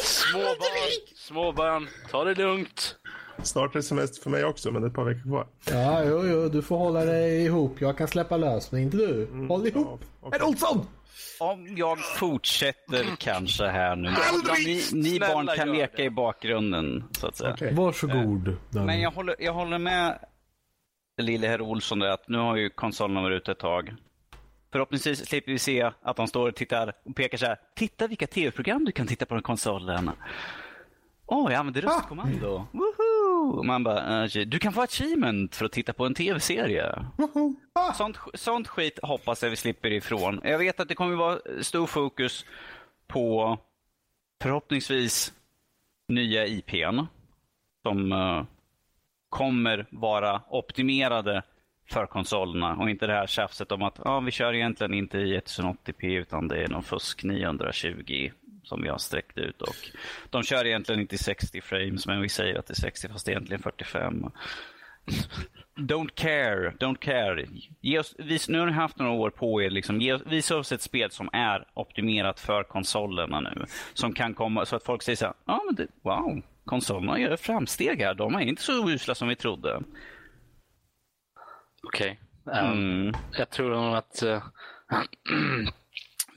Små 0.05 0.39
barn, 0.39 1.17
små 1.17 1.53
barn, 1.53 1.89
ta 2.11 2.25
det 2.25 2.35
lugnt. 2.35 2.97
Snart 3.43 3.75
är 3.75 3.79
det 3.79 3.83
semester 3.83 4.23
för 4.23 4.31
mig 4.31 4.45
också, 4.45 4.71
men 4.71 4.83
det 4.83 4.87
är 4.87 4.89
ett 4.91 4.95
par 4.97 5.05
veckor 5.05 5.23
kvar. 5.23 5.47
Ja, 5.65 6.05
jo, 6.05 6.27
jo, 6.27 6.49
du 6.49 6.63
får 6.63 6.77
hålla 6.77 7.05
dig 7.05 7.45
ihop. 7.45 7.81
Jag 7.81 7.99
kan 7.99 8.09
släppa 8.09 8.37
lös, 8.37 8.73
men 8.73 8.81
inte 8.83 8.97
du. 8.97 9.29
Håll 9.49 9.67
ihop. 9.67 10.01
Ja, 10.23 10.29
Herr 10.33 10.43
Olsson! 10.43 10.87
Om 11.41 11.77
jag 11.77 11.99
fortsätter 11.99 13.05
kanske 13.19 13.67
här 13.67 13.97
nu. 13.97 14.09
Aldrig! 14.09 14.67
Ni, 14.93 15.11
ni 15.11 15.21
barn 15.21 15.47
kan 15.57 15.73
leka 15.73 15.97
det. 15.97 16.03
i 16.05 16.11
bakgrunden, 16.11 17.05
så 17.11 17.27
att 17.27 17.37
säga. 17.37 17.53
Okej. 17.53 17.75
Varsågod. 17.75 18.57
Men 18.71 19.01
jag 19.01 19.11
håller, 19.11 19.37
jag 19.39 19.53
håller 19.53 19.79
med 19.79 20.19
lille 21.23 21.49
herr 21.49 21.61
Olsson 21.61 21.99
där 21.99 22.09
att 22.09 22.29
nu 22.29 22.39
har 22.39 22.57
ju 22.57 22.71
konsolerna 22.71 23.23
varit 23.23 23.43
ute 23.43 23.53
ett 23.53 23.59
tag. 23.59 23.95
Förhoppningsvis 24.73 25.27
slipper 25.27 25.53
vi 25.53 25.59
se 25.59 25.91
att 26.03 26.17
de 26.17 26.27
står 26.27 26.49
och 26.49 26.55
tittar 26.55 26.93
och 27.05 27.17
pekar 27.17 27.39
så 27.39 27.47
här. 27.47 27.59
Titta 27.77 28.07
vilka 28.07 28.27
tv-program 28.27 28.85
du 28.85 28.93
kan 28.93 29.07
titta 29.07 29.27
på 29.27 29.35
den 29.35 29.43
konsolen. 29.43 30.11
Åh, 31.27 31.53
jag 31.53 31.59
använder 31.59 31.83
röstkommando. 31.83 32.67
Woho! 32.73 33.63
Man 33.63 33.85
bara, 33.85 34.25
eh, 34.25 34.47
du 34.47 34.59
kan 34.59 34.73
få 34.73 34.83
achievement 34.83 35.57
för 35.57 35.65
att 35.65 35.73
titta 35.73 35.93
på 35.93 36.07
en 36.07 36.15
tv-serie. 36.15 37.07
Sånt, 37.95 38.17
sånt 38.35 38.69
skit 38.69 38.99
hoppas 39.03 39.43
jag 39.43 39.51
vi 39.51 39.57
slipper 39.57 39.91
ifrån. 39.91 40.41
Jag 40.45 40.59
vet 40.59 40.81
att 40.81 40.89
det 40.89 40.95
kommer 40.95 41.17
vara 41.17 41.39
stor 41.61 41.87
fokus 41.87 42.45
på 43.07 43.59
förhoppningsvis 44.43 45.33
nya 46.09 46.47
IPn 46.47 47.01
som 47.83 48.13
eh, 48.13 48.45
kommer 49.29 49.87
vara 49.91 50.43
optimerade 50.49 51.43
för 51.91 52.07
konsolerna 52.07 52.77
och 52.77 52.91
inte 52.91 53.07
det 53.07 53.13
här 53.13 53.27
tjafset 53.27 53.73
om 53.73 53.83
att 53.83 54.01
ja, 54.05 54.21
vi 54.21 54.31
kör 54.31 54.55
egentligen 54.55 54.95
inte 54.95 55.19
i 55.19 55.39
1080p 55.39 56.07
utan 56.07 56.49
det 56.49 56.65
är 56.65 56.69
någon 56.69 56.83
fusk 56.83 57.25
920 57.25 58.31
som 58.67 58.83
vi 58.83 58.89
har 58.89 58.99
sträckt 58.99 59.39
ut 59.39 59.63
och 59.63 59.77
de 60.31 60.43
kör 60.43 60.67
egentligen 60.67 61.01
inte 61.01 61.15
i 61.15 61.19
60 61.19 61.61
frames 61.61 62.07
men 62.07 62.23
vi 62.23 62.29
säger 62.29 62.59
att 62.59 62.67
det 62.67 62.73
är 62.73 62.81
60 62.81 63.09
fast 63.09 63.27
det 63.27 63.31
är 63.31 63.33
egentligen 63.33 63.63
45. 63.63 64.31
Don't 65.77 66.11
care, 66.15 66.71
don't 66.71 66.99
care. 66.99 67.47
Ge 67.81 67.99
oss, 67.99 68.15
vis, 68.19 68.49
nu 68.49 68.59
har 68.59 68.67
ni 68.67 68.73
haft 68.73 68.99
några 68.99 69.13
år 69.13 69.31
på 69.31 69.63
er. 69.63 69.71
Liksom, 69.71 70.01
ge, 70.01 70.19
visa 70.27 70.57
oss 70.57 70.73
ett 70.73 70.83
spel 70.83 71.11
som 71.11 71.31
är 71.33 71.65
optimerat 71.75 72.41
för 72.41 72.63
konsolerna 72.63 73.41
nu. 73.41 73.65
Som 73.95 74.13
kan 74.13 74.35
komma 74.35 74.67
så 74.67 74.77
att 74.77 74.85
folk 74.85 75.03
säger 75.03 75.17
så 75.17 75.25
här, 75.25 75.35
ja 75.45 75.63
men 75.67 75.75
det, 75.75 75.87
wow, 76.03 76.43
konsolerna 76.65 77.21
gör 77.21 77.37
framsteg 77.37 78.01
här. 78.01 78.15
De 78.15 78.35
är 78.35 78.41
inte 78.41 78.63
så 78.63 78.91
usla 78.91 79.15
som 79.15 79.29
vi 79.29 79.37
trodde. 79.37 79.83
Okej. 81.83 82.21
Um, 82.45 82.53
Mm. 82.53 83.15
Jag 83.33 83.51
tror 83.51 83.71
nog 83.71 83.97
att 83.97 84.23
eh, 84.23 84.43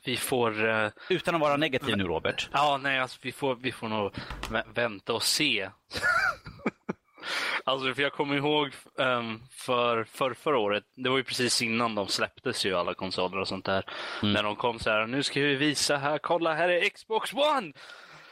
vi 0.04 0.18
får... 0.18 0.70
eh, 0.70 0.89
Utan 1.10 1.36
att 1.36 1.41
vara 1.41 1.58
negativ 1.58 1.97
nu 1.97 2.04
Robert. 2.04 2.50
ja, 2.54 2.80
nej, 2.84 3.00
alltså, 3.00 3.20
vi, 3.22 3.32
får, 3.32 3.56
vi 3.56 3.72
får 3.72 3.88
nog 3.88 4.14
vä- 4.50 4.74
vänta 4.74 5.14
och 5.14 5.24
se. 5.24 5.70
alltså, 7.64 7.93
för 7.93 8.02
jag 8.02 8.14
kommer 8.14 8.36
ihåg 8.36 8.74
um, 8.95 9.41
för, 9.52 10.04
för 10.04 10.34
förra 10.34 10.58
året, 10.60 10.84
det 10.95 11.10
var 11.10 11.18
ju 11.18 11.24
precis 11.24 11.62
innan 11.62 11.95
de 11.95 12.08
släpptes 12.08 12.66
ju 12.66 12.76
alla 12.76 12.93
konsoler 12.93 13.38
och 13.39 13.47
sånt 13.47 13.66
där. 13.66 13.86
När 14.24 14.43
de 14.43 14.56
kom 14.56 14.80
så 14.80 14.89
här, 14.89 15.08
nu 15.08 15.24
ska 15.24 15.39
vi 15.39 15.56
visa 15.56 15.97
här, 15.97 16.18
kolla 16.18 16.54
här 16.54 16.70
är 16.70 16.89
Xbox 16.89 17.34
One! 17.34 17.74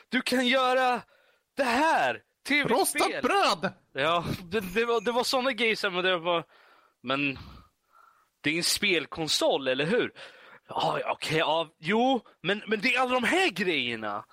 Du 0.10 0.22
kan 0.22 0.48
göra 0.48 1.02
det 1.58 1.64
här! 1.64 2.22
TV-spel! 2.48 2.78
Rostat 2.78 3.22
bröd! 3.22 3.74
Ja, 3.94 4.26
det, 4.44 4.60
det 4.60 4.86
var, 4.86 5.02
det 5.02 5.12
var 5.12 5.24
såna 5.24 5.52
grejer 5.52 5.76
som 5.76 5.96
det 5.96 6.18
var... 6.18 6.44
Men 7.04 7.40
det 8.42 8.50
är 8.50 8.58
en 8.58 8.64
spelkonsol, 8.64 9.68
eller 9.68 9.86
hur? 9.86 10.12
Ja, 10.70 11.00
ja, 11.00 11.12
okej, 11.12 11.38
ja, 11.38 11.70
jo, 11.80 12.22
men, 12.42 12.64
men 12.68 12.82
det 12.82 12.96
är 12.96 13.00
alla 13.00 13.14
de 13.14 13.24
här 13.24 13.50
grejerna. 13.50 14.26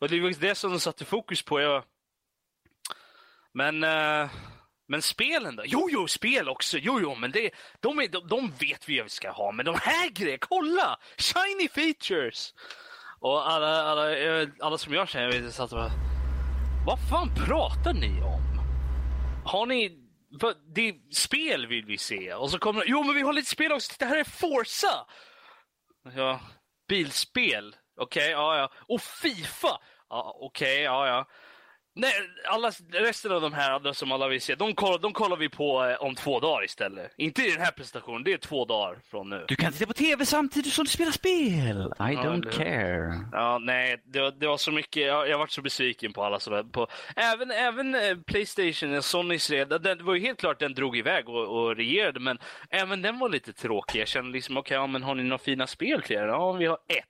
Och 0.00 0.08
det 0.08 0.20
var 0.20 0.40
det 0.40 0.54
som 0.54 0.70
de 0.70 0.80
satte 0.80 1.04
fokus 1.04 1.42
på. 1.42 1.60
Jag... 1.60 1.84
Men, 3.54 3.84
eh, 3.84 4.30
men 4.88 5.02
spelen 5.02 5.56
då? 5.56 5.62
Jo, 5.66 5.88
jo, 5.92 6.08
spel 6.08 6.48
också. 6.48 6.78
Jo, 6.78 7.00
jo, 7.00 7.14
men 7.14 7.30
det, 7.30 7.50
de, 7.80 7.98
är, 7.98 8.08
de, 8.08 8.28
de 8.28 8.50
vet 8.50 8.88
vi 8.88 8.98
vad 8.98 9.04
vi 9.04 9.10
ska 9.10 9.30
ha. 9.30 9.52
Men 9.52 9.66
de 9.66 9.74
här 9.74 10.10
grejerna, 10.10 10.38
kolla! 10.40 10.98
Shiny 11.16 11.68
features! 11.68 12.54
Och 13.20 13.50
alla, 13.50 13.82
alla, 13.82 14.18
eh, 14.18 14.48
alla 14.60 14.78
som 14.78 14.94
jag 14.94 15.08
känner, 15.08 15.32
jag 15.32 15.40
vet, 15.40 15.54
satt 15.54 15.72
och 15.72 15.78
bara, 15.78 15.90
vad 16.86 16.98
fan 17.10 17.34
pratar 17.46 17.92
ni 17.92 18.22
om? 18.22 18.42
Har 19.44 19.66
ni... 19.66 20.04
Det 20.74 20.88
är 20.88 21.14
spel 21.14 21.66
vill 21.66 21.84
vi 21.84 21.98
se. 21.98 22.34
Och 22.34 22.50
så 22.50 22.58
kommer 22.58 22.84
Jo, 22.86 23.02
men 23.02 23.14
vi 23.14 23.22
har 23.22 23.32
lite 23.32 23.50
spel 23.50 23.72
också. 23.72 23.92
Titta, 23.92 24.06
här 24.06 24.16
är 24.16 24.24
Forza! 24.24 25.06
Ja, 26.16 26.40
bilspel. 26.88 27.76
Okej, 27.96 28.30
ja, 28.30 28.56
ja. 28.56 28.70
Och 28.88 29.00
Fifa! 29.00 29.80
Ja, 30.10 30.32
okej, 30.34 30.82
ja, 30.82 31.06
ja. 31.06 31.26
Nej, 32.00 32.12
alla, 32.44 32.70
resten 32.92 33.32
av 33.32 33.40
de 33.40 33.52
här 33.52 33.70
andra 33.70 33.94
som 33.94 34.12
alla 34.12 34.28
vill 34.28 34.40
se, 34.40 34.54
de 34.54 34.74
kollar, 34.74 34.98
de 34.98 35.12
kollar 35.12 35.36
vi 35.36 35.48
på 35.48 35.84
eh, 35.84 35.94
om 36.02 36.14
två 36.14 36.40
dagar 36.40 36.64
istället. 36.64 37.12
Inte 37.16 37.42
i 37.42 37.50
den 37.50 37.60
här 37.60 37.70
presentationen, 37.70 38.24
det 38.24 38.32
är 38.32 38.38
två 38.38 38.64
dagar 38.64 38.98
från 39.10 39.30
nu. 39.30 39.44
Du 39.48 39.56
kan 39.56 39.72
titta 39.72 39.86
på 39.86 39.92
tv 39.92 40.26
samtidigt 40.26 40.72
som 40.72 40.84
du 40.84 40.90
spelar 40.90 41.12
spel. 41.12 41.92
I 41.98 42.16
don't 42.16 42.44
det- 42.44 42.50
care. 42.52 43.24
Ja, 43.32 43.58
nej, 43.58 44.02
det 44.04 44.20
var, 44.20 44.30
det 44.30 44.46
var 44.46 44.56
så 44.56 44.72
mycket. 44.72 45.06
Jag, 45.06 45.28
jag 45.28 45.38
varit 45.38 45.50
så 45.50 45.62
besviken 45.62 46.12
på 46.12 46.24
alla 46.24 46.36
är 46.36 46.62
på. 46.72 46.86
Även, 47.16 47.50
även 47.50 47.94
eh, 47.94 48.16
Playstation, 48.26 48.94
eh, 48.94 49.00
Sonys 49.00 49.50
red, 49.50 49.68
den, 49.68 49.82
det 49.82 50.04
var 50.04 50.14
ju 50.14 50.20
helt 50.20 50.40
klart 50.40 50.58
den 50.58 50.74
drog 50.74 50.96
iväg 50.96 51.28
och, 51.28 51.60
och 51.62 51.76
regerade, 51.76 52.20
men 52.20 52.38
även 52.70 53.02
den 53.02 53.18
var 53.18 53.28
lite 53.28 53.52
tråkig. 53.52 54.00
Jag 54.00 54.08
kände 54.08 54.32
liksom, 54.32 54.56
okej, 54.56 54.74
ja, 54.74 54.86
men 54.86 55.02
har 55.02 55.14
ni 55.14 55.22
några 55.22 55.38
fina 55.38 55.66
spel 55.66 56.02
till 56.02 56.16
er? 56.16 56.26
Ja, 56.26 56.52
vi 56.52 56.66
har 56.66 56.78
ett. 56.88 57.06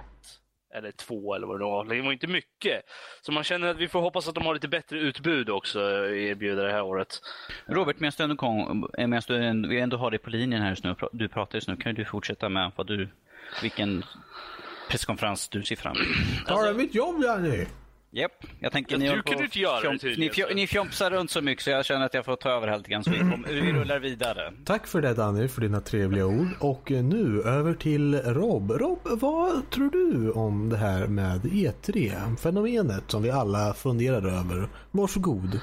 Eller 0.74 0.92
två 0.92 1.34
eller 1.34 1.46
vad 1.46 1.60
det 1.60 1.64
var. 1.64 1.84
Det 1.84 2.02
var 2.02 2.12
inte 2.12 2.26
mycket. 2.26 2.82
Så 3.22 3.32
man 3.32 3.44
känner 3.44 3.68
att 3.68 3.76
vi 3.76 3.88
får 3.88 4.00
hoppas 4.00 4.28
att 4.28 4.34
de 4.34 4.46
har 4.46 4.54
lite 4.54 4.68
bättre 4.68 4.98
utbud 4.98 5.50
också 5.50 5.80
erbjuda 6.10 6.62
det 6.62 6.72
här 6.72 6.82
året. 6.82 7.20
Robert, 7.66 8.00
medan 8.00 8.12
du 8.16 8.22
ändå, 8.24 8.36
kom, 8.36 8.88
eh, 8.98 9.06
medan 9.06 9.22
du 9.28 9.68
vi 9.68 9.80
ändå 9.80 9.96
har 9.96 10.10
dig 10.10 10.18
på 10.20 10.30
linjen 10.30 10.62
här 10.62 10.70
just 10.70 10.84
nu, 10.84 10.96
du 11.12 11.28
pratar 11.28 11.56
just 11.56 11.68
nu, 11.68 11.76
kan 11.76 11.94
du 11.94 12.04
fortsätta 12.04 12.48
med 12.48 12.72
vad 12.76 12.86
du, 12.86 13.08
vilken 13.62 14.04
presskonferens 14.90 15.48
du 15.48 15.62
ser 15.62 15.76
fram 15.76 15.96
emot? 15.96 16.46
Tar 16.46 16.74
mitt 16.74 16.94
jobb 16.94 17.22
Jenny? 17.22 17.66
Japp, 18.10 18.44
jag 18.60 18.72
tänker 18.72 18.92
Ja, 18.92 18.98
ni 18.98 19.08
du 19.08 19.22
kunde 19.22 19.44
inte 19.44 19.58
göra 19.58 19.80
det 19.80 19.88
fjomp- 19.88 20.18
ni, 20.18 20.30
fjom, 20.30 20.48
ni 20.54 20.66
fjompsar 20.66 21.10
runt 21.10 21.30
så 21.30 21.40
mycket 21.42 21.64
så 21.64 21.70
jag 21.70 21.84
känner 21.86 22.06
att 22.06 22.14
jag 22.14 22.24
får 22.24 22.36
ta 22.36 22.50
över 22.50 22.68
här 22.68 22.76
lite 22.78 22.90
grann 22.90 23.04
så 23.04 23.10
vi, 23.10 23.18
kom, 23.18 23.46
vi 23.48 23.72
rullar 23.72 23.98
vidare. 23.98 24.52
Tack 24.64 24.86
för 24.86 25.02
det 25.02 25.14
Danny, 25.14 25.48
för 25.48 25.60
dina 25.60 25.80
trevliga 25.80 26.26
ord. 26.26 26.48
Och 26.60 26.90
nu 26.90 27.42
över 27.42 27.74
till 27.74 28.14
Rob. 28.14 28.70
Rob, 28.70 28.98
vad 29.04 29.70
tror 29.70 29.90
du 29.90 30.30
om 30.30 30.68
det 30.68 30.76
här 30.76 31.06
med 31.06 31.44
E3? 31.44 32.36
Fenomenet 32.36 33.04
som 33.10 33.22
vi 33.22 33.30
alla 33.30 33.74
funderar 33.74 34.26
över. 34.26 34.68
Varsågod. 34.90 35.60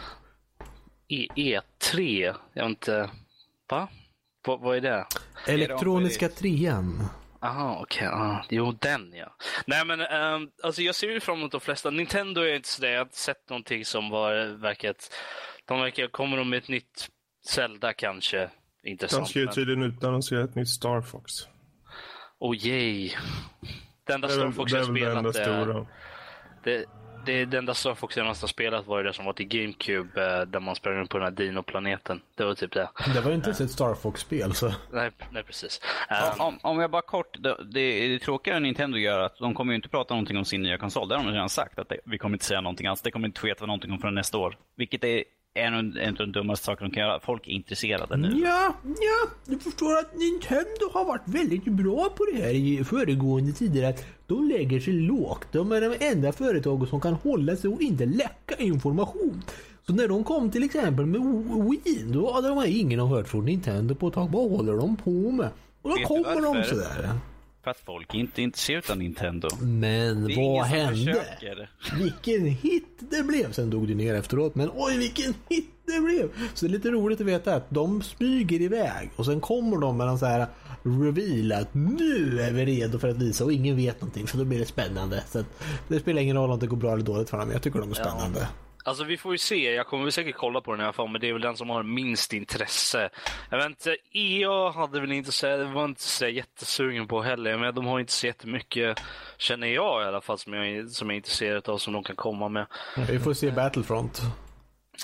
E 1.08 1.28
E3, 1.36 2.34
jag 2.54 2.64
vet 2.64 2.70
inte. 2.70 3.10
Va? 3.70 3.88
Va 4.48 4.58
vad 4.58 4.78
är 4.78 4.82
det? 4.82 5.06
Elektroniska 5.48 6.30
trean. 6.30 7.04
Aha, 7.46 7.78
okej. 7.82 8.08
Okay. 8.08 8.38
Jo, 8.50 8.72
den 8.72 9.14
ja. 9.14 9.36
Nej, 9.68 9.86
men 9.86 10.02
ehm, 10.02 10.50
alltså 10.64 10.82
jag 10.82 10.96
ser 10.96 11.08
ju 11.08 11.20
fram 11.20 11.38
emot 11.38 11.52
de 11.52 11.62
flesta. 11.62 11.90
Nintendo 11.90 12.42
är 12.42 12.56
inte 12.56 12.70
sådär. 12.70 12.90
Jag 12.90 13.00
har 13.00 13.06
inte 13.06 13.18
sett 13.18 13.50
någonting 13.50 13.86
som 13.86 14.10
var 14.10 14.58
verkat... 14.62 15.14
De 15.66 15.80
verkar... 15.80 16.08
Kommer 16.08 16.38
de 16.38 16.50
med 16.50 16.58
ett 16.58 16.68
nytt 16.68 17.08
Zelda 17.48 17.94
kanske? 17.94 18.50
De 18.84 18.90
Intressant. 18.90 19.30
ska 19.30 19.40
ju 19.40 19.48
tydligen 19.48 19.84
utannonsera 19.84 20.44
ett 20.44 20.56
nytt 20.56 20.70
Star 20.70 21.02
Fox. 21.02 21.34
Oh 22.40 22.56
yay. 22.56 23.12
Det 24.08 24.14
enda 24.14 24.28
Star 24.30 24.52
Fox 24.52 24.72
det, 24.72 24.78
är 24.78 24.82
jag 24.82 24.88
väl 24.88 25.02
det 25.02 25.18
enda 25.18 25.34
spelat 25.34 25.64
stora. 25.64 25.86
Det, 26.64 26.86
det, 27.26 27.46
det 27.46 27.58
enda 27.58 27.74
Star 27.74 27.96
Fox 27.96 28.18
jag 28.18 28.28
nästan 28.28 28.50
spelat 28.50 28.88
var 28.88 28.98
ju 28.98 29.04
det 29.04 29.14
som 29.14 29.26
var 29.26 29.34
till 29.34 29.48
GameCube 29.48 30.26
eh, 30.26 30.42
där 30.42 30.60
man 30.60 30.76
sprang 30.76 30.94
runt 30.94 31.10
på 31.10 31.18
den 31.18 31.26
här 31.26 31.32
Dino-planeten. 31.32 32.22
Det 32.36 32.46
var 32.46 32.54
typ 32.54 32.74
det. 32.74 32.90
Det 33.14 33.22
var 33.22 33.32
inte 33.32 33.48
ens 33.48 33.62
ett 33.62 33.72
Star 33.72 33.96
Fox-spel 33.96 34.54
så. 34.54 34.74
Nej, 34.92 35.12
nej 35.32 35.44
precis. 35.44 35.82
Um, 36.36 36.42
Om, 36.42 36.60
om 36.62 36.80
jag 36.80 36.92
bara 36.92 37.02
kort, 37.02 37.38
det, 37.40 37.58
det, 37.72 38.08
det 38.08 38.20
tråkiga 38.20 38.60
Nintendo 38.60 38.98
gör 38.98 39.20
att 39.20 39.38
de 39.38 39.54
kommer 39.54 39.74
ju 39.74 39.76
inte 39.76 39.90
prata 39.90 40.14
någonting 40.14 40.38
om 40.38 40.46
sin 40.46 40.62
nya 40.62 40.78
konsol. 40.78 41.10
Det 41.10 41.16
har 41.16 41.24
de 41.24 41.32
redan 41.32 41.50
sagt. 41.50 41.80
att 41.80 41.90
det, 41.90 42.00
Vi 42.06 42.18
kommer 42.18 42.36
inte 42.36 42.46
säga 42.46 42.62
någonting 42.62 42.88
alls. 42.88 43.02
Det 43.02 43.12
kommer 43.12 43.28
inte 43.28 43.46
veta 43.46 43.66
någonting 43.66 43.92
om 43.92 44.00
förrän 44.00 44.16
nästa 44.16 44.38
år. 44.38 44.58
Vilket 44.76 45.04
är 45.04 45.24
en 45.56 45.98
en 45.98 46.10
av 46.10 46.16
de 46.16 46.32
dummaste 46.32 46.66
sakerna 46.66 46.90
de 46.90 46.96
kan 46.96 47.04
göra. 47.04 47.20
Folk 47.20 47.48
är 47.48 47.52
intresserade 47.52 48.18
nu. 48.18 48.42
Ja, 48.44 48.76
ja, 48.84 49.30
du 49.46 49.60
förstår 49.60 49.98
att 49.98 50.16
Nintendo 50.16 50.90
har 50.94 51.06
varit 51.06 51.22
väldigt 51.26 51.64
bra 51.64 52.10
på 52.18 52.26
det 52.34 52.42
här 52.42 52.54
i 52.54 52.84
föregående 52.84 53.52
tider. 53.52 53.90
Att 53.90 54.06
de 54.28 54.48
lägger 54.50 54.80
sig 54.80 54.94
lågt. 54.94 55.48
De 55.52 55.72
är 55.72 55.82
de 55.82 56.06
enda 56.06 56.32
företagen 56.32 56.88
som 56.88 57.02
kan 57.02 57.14
hålla 57.14 57.56
sig 57.56 57.70
och 57.70 57.82
inte 57.82 58.06
läcka 58.06 58.56
information. 58.58 59.44
Så 59.88 59.94
när 59.94 60.08
de 60.08 60.24
kom 60.24 60.52
till 60.52 60.64
exempel 60.64 61.06
med 61.06 61.22
Wii, 61.70 62.04
då 62.08 62.34
hade 62.34 62.48
de 62.48 62.64
ingen 62.66 63.00
har 63.00 63.08
hört 63.08 63.28
från 63.28 63.46
Nintendo 63.46 63.96
på 63.96 64.08
ett 64.08 64.14
tag. 64.14 64.32
Vad 64.32 64.52
håller 64.52 64.74
de 64.74 64.96
på 64.96 65.32
med? 65.32 65.50
Och 65.82 65.90
då 65.90 65.96
Vet 65.96 66.08
kommer 66.08 66.42
de 66.42 66.64
sådär. 66.64 67.20
För 67.66 67.72
att 67.72 67.80
folk 67.86 68.14
inte 68.14 68.42
är 68.42 68.44
intresserade 68.44 68.92
av 68.92 68.98
Nintendo. 68.98 69.48
Men 69.62 70.36
vad 70.36 70.66
hände? 70.66 71.26
Vilken 71.98 72.46
hit 72.46 72.88
det 73.00 73.24
blev. 73.24 73.52
Sen 73.52 73.70
dog 73.70 73.88
det 73.88 73.96
ner 73.96 74.14
efteråt. 74.14 74.56
Men 74.56 74.70
oj 74.74 74.98
vilken 74.98 75.34
hit 75.50 75.70
det 75.86 76.02
blev. 76.02 76.30
Så 76.54 76.66
det 76.66 76.70
är 76.70 76.74
lite 76.74 76.90
roligt 76.90 77.22
att 77.22 77.28
veta 77.28 77.56
att 77.56 77.70
de 77.70 78.02
smyger 78.02 78.62
iväg. 78.62 79.10
Och 79.16 79.26
sen 79.26 79.42
kommer 79.42 79.78
de 79.78 79.98
med 79.98 80.08
en 80.08 80.20
så 80.20 80.26
här 80.26 80.48
reveal 80.84 81.52
att 81.52 81.74
nu 81.74 82.42
är 82.42 82.52
vi 82.52 82.66
redo 82.66 83.00
för 83.00 83.08
att 83.08 83.18
visa 83.18 83.44
och 83.46 83.54
ingen 83.54 83.76
vet 83.76 84.02
någonting. 84.02 84.28
Så 84.28 84.38
då 84.38 84.46
blir 84.46 84.60
det 84.60 84.66
spännande. 84.66 85.24
Så 85.28 85.44
det 85.88 86.00
spelar 86.00 86.22
ingen 86.22 86.38
roll 86.38 86.52
om 86.52 86.60
det 86.60 86.68
går 86.68 86.78
bra 86.78 86.94
eller 86.94 87.04
dåligt 87.04 87.30
för 87.30 87.38
dem. 87.38 87.52
Jag 87.52 87.62
tycker 87.62 87.80
de 87.80 87.90
är 87.92 87.96
spännande. 87.96 88.48
Alltså 88.86 89.04
vi 89.04 89.18
får 89.18 89.32
ju 89.32 89.38
se. 89.38 89.74
Jag 89.74 89.88
kommer 89.88 90.04
väl 90.04 90.12
säkert 90.12 90.36
kolla 90.36 90.62
på 90.62 90.72
den 90.72 90.82
i 90.82 90.84
alla 90.84 90.94
fall, 90.94 91.10
men 91.10 91.22
det 91.22 91.30
är 91.30 91.34
väl 91.34 91.42
den 91.42 91.58
som 91.58 91.70
har 91.70 91.84
minst 91.84 92.34
intresse. 92.34 93.10
Jag 93.50 93.58
vet 93.58 93.66
inte, 93.66 93.98
EA 94.12 94.72
hade 94.72 95.00
väl 95.00 95.12
inte 95.12 95.32
så, 95.32 95.66
var 95.66 95.86
inte 95.86 96.02
så 96.02 96.28
jättesugen 96.28 97.08
på 97.08 97.22
heller. 97.22 97.58
Men 97.58 97.76
de 97.76 97.86
har 97.86 98.00
inte 98.00 98.14
så 98.14 98.28
jättemycket, 98.28 98.98
känner 99.38 99.68
jag 99.68 100.04
i 100.04 100.06
alla 100.06 100.22
fall, 100.22 100.38
som 100.38 100.54
jag, 100.54 100.90
som 100.90 101.10
jag 101.10 101.14
är 101.14 101.18
intresserad 101.18 101.70
av 101.70 101.78
som 101.78 101.94
de 101.94 102.04
kan 102.04 102.16
komma 102.16 102.50
med. 102.50 102.66
Vi 103.10 103.20
får 103.20 103.34
se 103.34 103.52
Battlefront. 103.52 104.22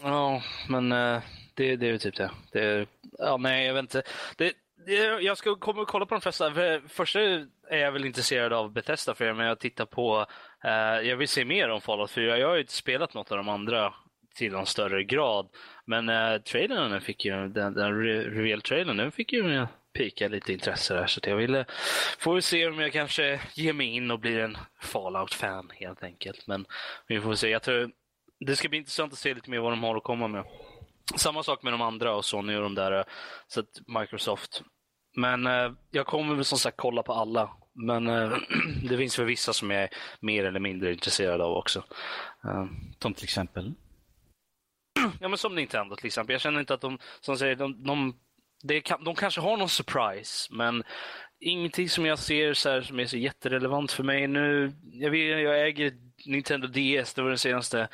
Ja, 0.04 0.42
men 0.70 0.92
eh, 0.92 1.22
det, 1.54 1.76
det 1.76 1.88
är 1.88 1.92
ju 1.92 1.98
typ 1.98 2.16
det. 2.16 2.32
det 2.52 2.86
ja, 3.18 3.38
nej, 3.38 3.68
jag 3.68 3.74
vet 3.74 3.82
inte. 3.82 4.04
Det, 4.38 4.54
jag 5.22 5.38
ska 5.38 5.56
komma 5.56 5.82
och 5.82 5.88
kolla 5.88 6.06
på 6.06 6.16
de 6.16 6.22
flesta. 6.22 6.54
För, 6.54 6.82
först 6.88 7.16
är 7.16 7.78
jag 7.78 7.92
väl 7.92 8.06
intresserad 8.06 8.54
av 8.54 8.72
Bethesda 8.74 9.16
för 9.16 9.26
er, 9.26 9.34
men 9.34 9.46
jag 9.46 9.60
tittar 9.60 9.86
på... 9.86 10.26
Eh, 10.64 11.08
jag 11.10 11.18
vill 11.18 11.28
se 11.28 11.46
mer 11.46 11.70
om 11.70 11.82
Fallout 11.82 12.12
4. 12.12 12.38
Jag 12.38 12.48
har 12.48 12.56
ju 12.56 12.62
inte 12.62 12.74
spelat 12.74 13.14
något 13.14 13.32
av 13.32 13.38
de 13.38 13.50
andra 13.50 13.94
till 14.36 14.52
någon 14.52 14.66
större 14.66 15.04
grad. 15.04 15.50
Men 15.86 16.10
eh, 16.10 16.38
trailern 16.38 16.92
den 16.92 17.02
fick 17.02 17.26
ju, 17.26 17.32
den, 17.32 17.74
den 17.74 18.04
reveal-trailern, 18.04 18.98
den 18.98 19.12
fick 19.12 19.34
ju 19.34 19.68
pika 19.94 20.28
lite 20.28 20.54
intresse 20.54 20.94
där. 20.94 21.08
Så 21.08 21.20
att 21.20 21.28
jag 21.28 21.36
ville, 21.36 21.60
eh, 21.60 21.66
får 22.20 22.36
vi 22.36 22.42
se 22.42 22.68
om 22.68 22.80
jag 22.80 22.94
kanske 22.94 23.42
ger 23.54 23.74
mig 23.74 23.88
in 23.88 24.12
och 24.12 24.20
blir 24.20 24.40
en 24.40 24.58
Fallout-fan 24.82 25.72
helt 25.74 26.04
enkelt. 26.04 26.48
Men 26.48 26.66
vi 27.08 27.22
får 27.22 27.36
se. 27.36 27.50
Jag 27.50 27.64
tror 27.64 27.92
det 28.40 28.56
ska 28.56 28.70
bli 28.70 28.78
intressant 28.78 29.14
att 29.14 29.20
se 29.20 29.34
lite 29.34 29.50
mer 29.50 29.60
vad 29.60 29.72
de 29.72 29.84
har 29.84 29.96
att 29.96 30.04
komma 30.04 30.28
med. 30.28 30.44
Samma 31.16 31.44
sak 31.44 31.64
med 31.64 31.74
de 31.74 31.82
andra 31.82 32.16
och 32.16 32.26
Sony 32.26 32.56
och 32.56 32.62
de 32.62 32.76
där, 32.76 32.92
eh, 32.92 33.04
så 33.48 33.60
att 33.60 34.00
Microsoft. 34.00 34.62
Men 35.16 35.48
eh, 35.48 35.72
jag 35.92 36.06
kommer 36.06 36.36
väl 36.36 36.46
som 36.46 36.58
sagt 36.58 36.78
kolla 36.78 37.04
på 37.04 37.14
alla. 37.14 37.50
Men 37.74 38.08
eh, 38.08 38.38
det 38.90 38.98
finns 38.98 39.16
för 39.16 39.24
vissa 39.24 39.54
som 39.54 39.72
jag 39.72 39.84
är 39.84 39.90
mer 40.20 40.46
eller 40.46 40.60
mindre 40.60 40.94
intresserad 40.94 41.42
av 41.42 41.58
också. 41.58 41.84
Eh, 42.46 42.66
Som 43.00 43.14
till 43.14 43.24
exempel. 43.24 43.74
ja, 45.20 45.28
men 45.28 45.38
som 45.38 45.56
Nintendo 45.56 45.96
till 45.96 46.06
exempel. 46.08 46.34
Jag 46.34 46.42
känner 46.42 46.60
inte 46.60 46.74
att 46.74 46.82
de, 46.82 47.00
som 47.22 47.38
säger, 47.38 47.56
de, 47.56 47.84
de, 48.64 48.82
kan, 48.82 49.04
de 49.04 49.16
kanske 49.16 49.42
har 49.42 49.58
någon 49.58 49.70
surprise, 49.70 50.54
men 50.54 50.84
ingenting 51.40 51.90
som 51.90 52.06
jag 52.06 52.20
ser 52.20 52.54
så 52.54 52.70
här, 52.70 52.82
som 52.82 53.00
är 53.00 53.06
så 53.06 53.18
jätterelevant 53.18 53.92
för 53.92 54.04
mig 54.04 54.28
nu. 54.28 54.74
Jag, 54.92 55.16
jag 55.16 55.68
äger 55.68 55.94
Nintendo 56.26 56.68
DS, 56.68 57.14
det 57.14 57.22
var 57.22 57.30
den 57.30 57.38
senaste. 57.38 57.88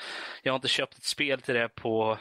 Jag 0.43 0.51
har 0.53 0.55
inte 0.55 0.67
köpt 0.67 0.97
ett 0.97 1.03
spel 1.03 1.41
till 1.41 1.55
det 1.55 1.69
på 1.69 2.17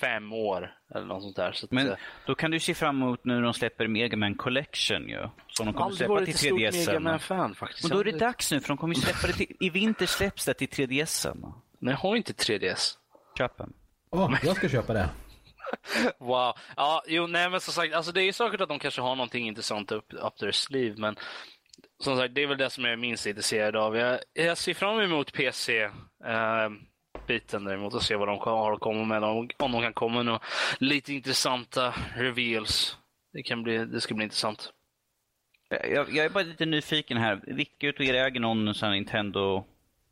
fem 0.00 0.32
år 0.32 0.74
eller 0.94 1.06
något 1.06 1.22
sånt 1.22 1.36
där. 1.36 1.52
Så 1.52 1.66
att, 1.66 1.72
Men 1.72 1.88
eh, 1.90 1.96
då 2.26 2.34
kan 2.34 2.50
du 2.50 2.60
se 2.60 2.74
fram 2.74 3.02
emot 3.02 3.24
nu 3.24 3.34
när 3.34 3.42
de 3.42 3.54
släpper 3.54 3.86
Mega 3.88 4.16
Man 4.16 4.34
Collection 4.34 5.08
ju. 5.08 5.28
Som 5.48 5.66
de 5.66 5.74
kommer 5.74 5.90
släppa 5.96 6.18
till 6.20 6.28
ett 6.30 6.36
stort 6.38 6.60
3DS. 6.60 6.86
Mega 6.86 7.00
Man-fan 7.00 7.54
faktiskt. 7.54 7.84
Och 7.84 7.90
då 7.90 8.00
är 8.00 8.04
det 8.04 8.10
Jag- 8.10 8.20
dags 8.20 8.52
nu 8.52 8.60
för 8.60 8.68
de 8.68 8.76
kommer 8.76 8.94
ju 8.94 9.00
släppa 9.00 9.26
det 9.26 9.32
till, 9.32 9.56
i 9.60 9.70
vinter 9.70 10.06
släpps 10.06 10.44
det 10.44 10.54
till 10.54 10.68
3DS. 10.68 11.26
Men 11.78 11.90
jag 11.90 11.98
har 11.98 12.16
inte 12.16 12.32
3DS. 12.32 12.94
Köp 13.38 13.56
den. 13.58 13.72
Åh, 14.10 14.34
jag 14.42 14.56
ska 14.56 14.68
köpa 14.68 14.92
det. 14.92 15.08
Wow. 16.18 16.54
Ja, 16.76 17.02
jo, 17.06 17.26
nej 17.26 17.50
men 17.50 17.60
som 17.60 17.72
sagt, 17.74 17.94
alltså 17.94 18.12
det 18.12 18.22
är 18.22 18.32
säkert 18.32 18.60
att 18.60 18.68
de 18.68 18.78
kanske 18.78 19.00
har 19.00 19.14
någonting 19.16 19.46
intressant 19.48 19.92
upp, 19.92 20.06
up 20.12 20.36
their 20.36 20.52
sleeve, 20.52 20.94
men 20.98 21.16
som 22.00 22.16
sagt, 22.16 22.34
det 22.34 22.42
är 22.42 22.46
väl 22.46 22.58
det 22.58 22.70
som 22.70 22.84
jag 22.84 22.92
är 22.92 22.96
minst 22.96 23.26
intresserad 23.26 23.76
av. 23.76 23.96
Jag, 23.96 24.18
jag 24.34 24.58
ser 24.58 24.74
fram 24.74 25.00
emot 25.00 25.32
PC-biten 27.28 27.64
däremot 27.64 27.94
och 27.94 28.02
se 28.02 28.16
vad 28.16 28.28
de 28.28 28.38
har 28.38 28.72
att 28.72 28.80
komma 28.80 29.04
med. 29.04 29.24
Om, 29.24 29.48
om 29.58 29.72
de 29.72 29.82
kan 29.82 29.92
komma 29.92 30.16
med 30.16 30.26
några 30.26 30.40
lite 30.78 31.12
intressanta 31.12 31.94
reveals. 32.16 32.96
Det, 33.32 33.42
kan 33.42 33.62
bli, 33.62 33.84
det 33.84 34.00
ska 34.00 34.14
bli 34.14 34.24
intressant. 34.24 34.72
Jag, 35.68 36.12
jag 36.12 36.24
är 36.24 36.28
bara 36.28 36.44
lite 36.44 36.66
nyfiken 36.66 37.18
här. 37.18 37.40
Vilka 37.46 37.86
utav 37.86 38.06
er 38.06 38.14
äger 38.14 38.40
någon 38.40 38.74
sån 38.74 38.90
Nintendo, 38.90 39.64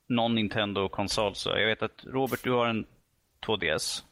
någon 0.08 0.34
Nintendo-konsol? 0.34 1.34
Så 1.34 1.50
jag 1.50 1.66
vet 1.66 1.82
att 1.82 2.04
Robert, 2.04 2.40
du 2.42 2.52
har 2.52 2.66
en 2.66 2.86
2DS. 3.46 4.02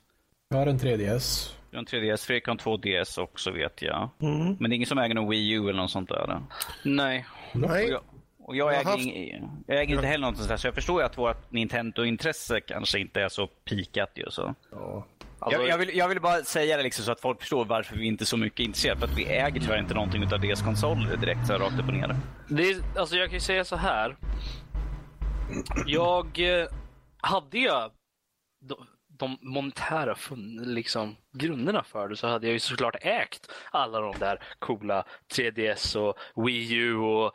Jag 0.48 0.59
har 0.59 0.66
en 0.66 0.78
3DS. 0.78 1.55
Du 1.70 1.76
har 1.76 1.82
en 1.82 1.86
3DS, 1.86 2.26
Fredrik 2.26 2.46
har 2.46 2.52
en 2.52 2.59
2DS 2.59 3.20
också 3.20 3.50
vet 3.50 3.82
jag. 3.82 4.11
Men 4.18 4.59
det 4.59 4.74
är 4.74 4.76
ingen 4.76 4.86
som 4.86 4.98
äger 4.98 5.14
någon 5.14 5.30
Wii 5.30 5.50
U 5.50 5.68
eller 5.68 5.82
något 5.82 5.90
sånt 5.90 6.09
där? 6.09 6.40
Nej. 6.84 7.26
Och 7.52 7.61
Nej. 7.61 7.88
jag, 7.88 8.02
och 8.45 8.57
jag, 8.57 8.74
äger, 8.74 8.84
haft- 8.84 8.99
ing, 9.07 9.51
jag 9.66 9.80
äger 9.80 9.95
inte 9.95 10.07
heller 10.07 10.26
något 10.26 10.36
sånt 10.36 10.49
där, 10.49 10.57
så 10.57 10.66
jag 10.66 10.74
förstår 10.74 11.01
ju 11.01 11.07
att 11.07 11.18
vårt 11.18 11.51
Nintendo-intresse 11.53 12.61
kanske 12.61 12.99
inte 12.99 13.20
är 13.20 13.28
så 13.28 13.47
pikat 13.47 14.11
ju. 14.14 14.30
Så. 14.30 14.55
Ja. 14.70 15.07
Alltså, 15.38 15.61
jag, 15.61 15.68
jag, 15.68 15.78
vill, 15.78 15.97
jag 15.97 16.09
vill 16.09 16.20
bara 16.20 16.42
säga 16.45 16.76
det 16.76 16.82
liksom 16.82 17.05
så 17.05 17.12
att 17.12 17.20
folk 17.20 17.40
förstår 17.40 17.64
varför 17.64 17.97
vi 17.97 18.07
inte 18.07 18.24
är 18.24 18.26
så 18.26 18.36
mycket 18.36 18.61
intresserade. 18.61 19.01
För 19.01 19.07
att 19.07 19.18
vi 19.18 19.24
äger 19.24 19.61
tyvärr 19.61 19.78
inte 19.78 19.95
någonting 19.95 20.32
av 20.32 20.40
deras 20.40 20.62
konsoler 20.62 21.16
direkt 21.16 21.47
så 21.47 21.53
här, 21.53 21.61
rakt 21.61 21.80
upp 21.80 21.88
och 21.88 21.95
ner. 21.95 22.16
Det 22.49 22.70
är, 22.70 22.76
alltså 22.99 23.16
jag 23.16 23.28
kan 23.28 23.34
ju 23.34 23.40
säga 23.40 23.64
så 23.64 23.76
här. 23.76 24.16
Jag 25.86 26.59
eh, 26.61 26.66
hade 27.20 27.59
jag 27.59 27.90
de, 28.61 28.86
de 29.18 29.38
monetära 29.42 30.14
fun, 30.14 30.62
liksom, 30.66 31.16
grunderna 31.38 31.82
för 31.84 32.09
det 32.09 32.16
så 32.16 32.26
hade 32.26 32.47
jag 32.47 32.53
ju 32.53 32.59
såklart 32.59 32.97
ägt 33.01 33.51
alla 33.70 34.01
de 34.01 34.14
där 34.18 34.42
coola 34.59 35.05
3DS 35.36 35.97
och 35.97 36.45
Wii 36.47 36.72
U 36.74 36.97
och 36.97 37.32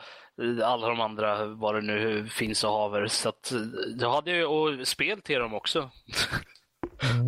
alla 0.63 0.87
de 0.87 1.01
andra 1.01 1.45
vad 1.45 1.75
det 1.75 1.81
nu 1.81 2.27
finns 2.27 2.63
och 2.63 2.71
haver. 2.71 3.07
Så 3.07 3.29
att 3.29 3.53
jag 3.99 4.11
hade 4.11 4.31
ju 4.31 4.45
och 4.45 4.87
spel 4.87 5.21
till 5.21 5.39
dem 5.39 5.53
också. 5.53 5.91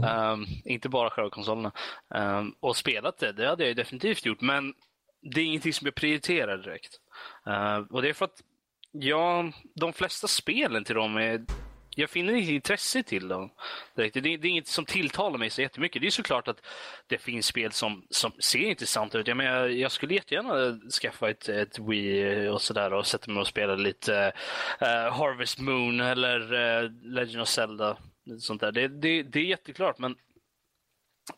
Ehm, 0.05 0.45
inte 0.65 0.89
bara 0.89 1.09
själva 1.09 1.29
konsolerna. 1.29 1.71
Ehm, 2.15 2.53
och 2.59 2.77
spelat 2.77 3.17
det, 3.17 3.31
det 3.31 3.47
hade 3.47 3.63
jag 3.63 3.67
ju 3.67 3.73
definitivt 3.73 4.25
gjort. 4.25 4.41
Men 4.41 4.73
det 5.21 5.41
är 5.41 5.45
ingenting 5.45 5.73
som 5.73 5.85
jag 5.85 5.95
prioriterar 5.95 6.57
direkt. 6.57 6.99
Ehm, 7.45 7.83
och 7.83 8.01
det 8.01 8.09
är 8.09 8.13
för 8.13 8.25
att 8.25 8.41
ja, 8.91 9.51
de 9.75 9.93
flesta 9.93 10.27
spelen 10.27 10.83
till 10.83 10.95
dem 10.95 11.17
är 11.17 11.45
jag 11.95 12.09
finner 12.09 12.33
inte 12.33 12.51
intresse 12.53 13.03
till 13.03 13.27
dem. 13.27 13.49
Det, 13.95 14.09
det 14.09 14.29
är 14.33 14.45
inget 14.45 14.67
som 14.67 14.85
tilltalar 14.85 15.37
mig 15.37 15.49
så 15.49 15.61
jättemycket. 15.61 16.01
Det 16.01 16.07
är 16.07 16.11
såklart 16.11 16.47
att 16.47 16.65
det 17.07 17.17
finns 17.17 17.45
spel 17.45 17.71
som, 17.71 18.05
som 18.09 18.31
ser 18.39 18.59
intressanta 18.59 19.17
ut. 19.19 19.27
Jag, 19.27 19.37
menar, 19.37 19.67
jag 19.67 19.91
skulle 19.91 20.13
jättegärna 20.13 20.79
skaffa 21.01 21.29
ett, 21.29 21.49
ett 21.49 21.79
Wii 21.79 22.47
och 22.47 22.61
sådär 22.61 22.93
och 22.93 23.07
sätta 23.07 23.31
mig 23.31 23.41
och 23.41 23.47
spela 23.47 23.75
lite 23.75 24.31
eh, 24.79 25.13
Harvest 25.13 25.59
Moon 25.59 25.99
eller 26.01 26.53
eh, 26.53 26.89
Legend 27.03 27.41
of 27.41 27.47
Zelda. 27.47 27.97
Sånt 28.39 28.61
där. 28.61 28.71
Det, 28.71 28.87
det, 28.87 29.23
det 29.23 29.39
är 29.39 29.43
jätteklart, 29.45 29.97
men 29.97 30.15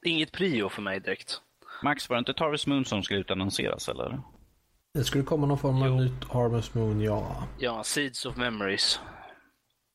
inget 0.06 0.32
prio 0.32 0.70
för 0.70 0.82
mig 0.82 1.00
direkt. 1.00 1.42
Max, 1.84 2.10
var 2.10 2.16
det 2.18 2.20
inte 2.30 2.44
Harvest 2.44 2.68
Moon 2.68 2.86
som 2.86 3.04
skulle 3.04 3.20
utannonseras 3.20 3.90
eller? 3.90 4.20
Det 4.94 5.04
skulle 5.04 5.24
komma 5.24 5.48
någon 5.48 5.58
form 5.58 5.82
av 5.82 5.88
Jo. 5.88 6.00
nytt 6.00 6.24
Harvest 6.30 6.74
Moon, 6.74 7.02
ja. 7.02 7.48
Ja, 7.60 7.84
Seeds 7.84 8.26
of 8.26 8.36
Memories. 8.38 9.00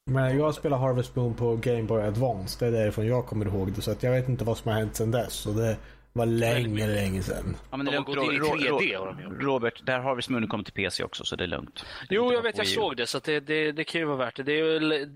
Men 0.09 0.39
jag 0.39 0.55
spelar 0.55 0.79
Harvest 0.79 1.17
Moon 1.17 1.35
på 1.35 1.57
Game 1.57 1.83
Boy 1.83 2.03
Advance. 2.03 2.59
Det 2.59 2.67
är 2.67 2.73
därifrån 2.83 3.07
jag 3.07 3.27
kommer 3.27 3.47
ihåg 3.47 3.73
det. 3.73 3.83
Så 3.83 3.91
att 3.91 4.03
jag 4.03 4.11
vet 4.13 4.29
inte 4.29 4.45
vad 4.45 4.57
som 4.59 4.71
har 4.73 4.79
hänt 4.79 4.97
sedan 4.97 5.11
dess. 5.11 5.33
Så 5.33 5.51
det 5.51 5.77
var 6.13 6.27
länge, 6.27 6.87
länge 6.87 7.23
sedan. 7.23 7.57
Ja, 7.71 7.77
men 7.77 7.87
De 7.87 7.93
det 7.93 7.97
är 7.97 8.01
har 8.01 8.07
lugnt. 8.15 8.19
gått 8.19 8.59
in 8.59 8.67
i 8.67 8.69
Ro- 8.71 8.79
3D 8.79 8.97
Ro- 8.97 9.21
gjort. 9.33 9.43
Robert, 9.43 9.87
där 9.87 9.99
Harvest 10.01 10.29
Moon 10.29 10.49
kommer 10.49 10.65
till 10.65 10.73
PC 10.73 11.05
också 11.05 11.25
så 11.25 11.37
det 11.37 11.45
är 11.45 11.49
lugnt. 11.49 11.85
Det 12.09 12.15
är 12.15 12.17
Jo, 12.17 12.33
jag 12.33 12.43
vet, 12.43 12.59
jag 12.59 12.67
såg 12.67 12.97
det, 12.97 13.07
så 13.07 13.19
att 13.19 13.25
det, 13.25 13.41
det, 13.41 13.73
det 13.73 13.85
kan 13.85 14.01
ju 14.01 14.05
vara 14.07 14.17
värt 14.17 14.37
det. 14.37 14.43
Det, 14.43 14.53
är 14.61 15.09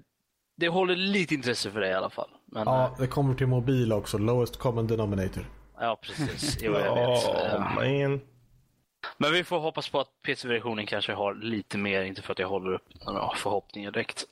det 0.56 0.68
håller 0.68 0.96
lite 0.96 1.34
intresse 1.34 1.70
för 1.70 1.80
dig 1.80 1.90
i 1.90 1.94
alla 1.94 2.10
fall. 2.10 2.30
Men, 2.46 2.62
ja. 2.66 2.94
Ja, 2.98 3.02
det 3.02 3.06
kommer 3.06 3.34
till 3.34 3.46
mobil 3.46 3.92
också. 3.92 4.18
Lowest 4.18 4.56
common 4.56 4.86
denominator. 4.86 5.44
ja, 5.80 5.98
precis. 6.02 6.58
Jo, 6.62 6.72
jag 6.72 6.94
vet. 6.94 7.24
Ja, 7.24 7.72
men. 7.80 8.20
Men 9.18 9.32
vi 9.32 9.44
får 9.44 9.58
hoppas 9.58 9.88
på 9.88 10.00
att 10.00 10.08
PC-versionen 10.26 10.86
kanske 10.86 11.12
har 11.12 11.34
lite 11.34 11.78
mer, 11.78 12.02
inte 12.02 12.22
för 12.22 12.32
att 12.32 12.38
jag 12.38 12.48
håller 12.48 12.74
upp 12.74 13.04
några 13.06 13.34
förhoppningar 13.36 13.90
direkt. 13.90 14.24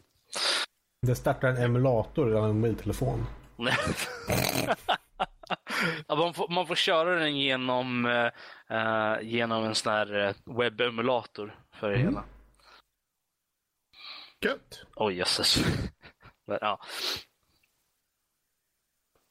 Det 1.06 1.14
startar 1.14 1.48
en 1.48 1.56
emulator 1.56 2.34
av 2.36 2.44
en 2.44 2.60
mobiltelefon. 2.60 3.26
ja, 6.06 6.16
man, 6.16 6.34
får, 6.34 6.48
man 6.48 6.66
får 6.66 6.74
köra 6.74 7.18
den 7.18 7.36
genom, 7.36 8.06
uh, 8.06 9.22
genom 9.22 9.64
en 9.64 9.74
sån 9.74 9.92
här 9.92 10.14
uh, 10.16 10.34
webbemulator 10.44 11.60
för 11.72 11.90
det 11.90 11.94
mm. 11.94 12.06
hela. 12.08 12.24
Gött. 14.40 14.84
Oj, 14.96 15.06
oh, 15.06 15.14
jösses. 15.18 15.64
ja. 16.44 16.80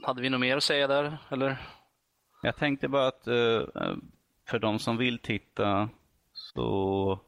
Hade 0.04 0.22
vi 0.22 0.30
något 0.30 0.40
mer 0.40 0.58
att 0.58 0.64
säga 0.64 0.88
där, 0.88 1.18
eller? 1.30 1.58
Jag 2.42 2.56
tänkte 2.56 2.88
bara 2.88 3.08
att 3.08 3.28
uh, 3.28 3.66
för 4.46 4.60
de 4.60 4.80
som 4.80 4.98
vill 4.98 5.20
titta 5.20 5.90
så 6.34 7.20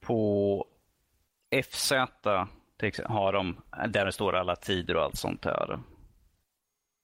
på 0.00 0.66
FZ 1.64 1.92
har 3.04 3.32
de, 3.32 3.56
där 3.88 4.04
det 4.04 4.12
står 4.12 4.36
alla 4.36 4.56
tider 4.56 4.96
och 4.96 5.02
allt 5.02 5.16
sånt 5.16 5.42
där. 5.42 5.80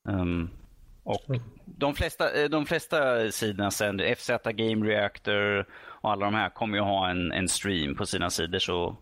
Um, 0.09 0.49
och 1.03 1.23
de 1.65 1.95
flesta, 1.95 2.33
eh, 2.33 2.49
de 2.49 2.65
flesta 2.65 3.31
sidorna 3.31 3.71
sänder, 3.71 4.15
FZ 4.15 4.29
Game 4.43 4.85
Reactor 4.85 5.67
och 5.77 6.11
alla 6.11 6.25
de 6.25 6.33
här 6.33 6.49
kommer 6.49 6.77
ju 6.77 6.83
ha 6.83 7.09
en, 7.09 7.31
en 7.31 7.47
stream 7.47 7.95
på 7.95 8.05
sina 8.05 8.29
sidor. 8.29 8.59
Så 8.59 8.97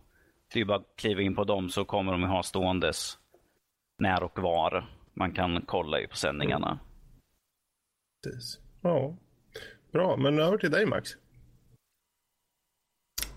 det 0.54 0.60
är 0.60 0.66
bara 0.66 0.78
att 0.78 0.96
kliva 0.96 1.22
in 1.22 1.36
på 1.36 1.44
dem 1.44 1.70
så 1.70 1.86
kommer 1.86 2.12
de 2.12 2.24
ha 2.24 2.44
ståendes 2.44 3.18
när 4.00 4.24
och 4.24 4.40
var 4.40 4.90
man 5.14 5.32
kan 5.32 5.62
kolla 5.66 5.98
på 6.10 6.16
sändningarna. 6.16 6.80
Precis. 8.24 8.60
Ja, 8.82 9.16
bra. 9.92 10.18
Men 10.18 10.40
över 10.40 10.58
till 10.58 10.72
dig 10.72 10.86
Max. 10.86 11.10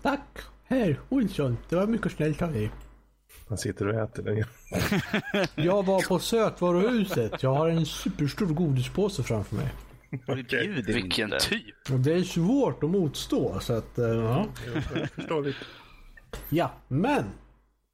Tack. 0.01 0.39
Här, 0.63 0.99
Olsson. 1.09 1.57
Det 1.69 1.75
var 1.75 1.87
mycket 1.87 2.11
snällt 2.11 2.41
av 2.41 2.53
dig. 2.53 2.71
Han 3.49 3.57
sitter 3.57 3.87
och 3.87 4.03
äter 4.03 4.23
den. 4.23 4.43
jag 5.65 5.85
var 5.85 6.07
på 6.07 6.19
sötvaruhuset. 6.19 7.43
Jag 7.43 7.53
har 7.53 7.69
en 7.69 7.85
superstor 7.85 8.45
godispåse 8.45 9.23
framför 9.23 9.55
mig. 9.55 9.69
Okay. 10.27 10.81
Vilken 10.81 11.33
typ. 11.39 11.75
Och 11.91 11.99
det 11.99 12.13
är 12.13 12.23
svårt 12.23 12.83
att 12.83 12.89
motstå. 12.89 13.59
Så 13.59 13.73
att, 13.73 13.99
uh, 13.99 14.05
ja. 14.05 14.45
Förståeligt. 15.15 15.57
Ja, 16.49 16.71
men. 16.87 17.23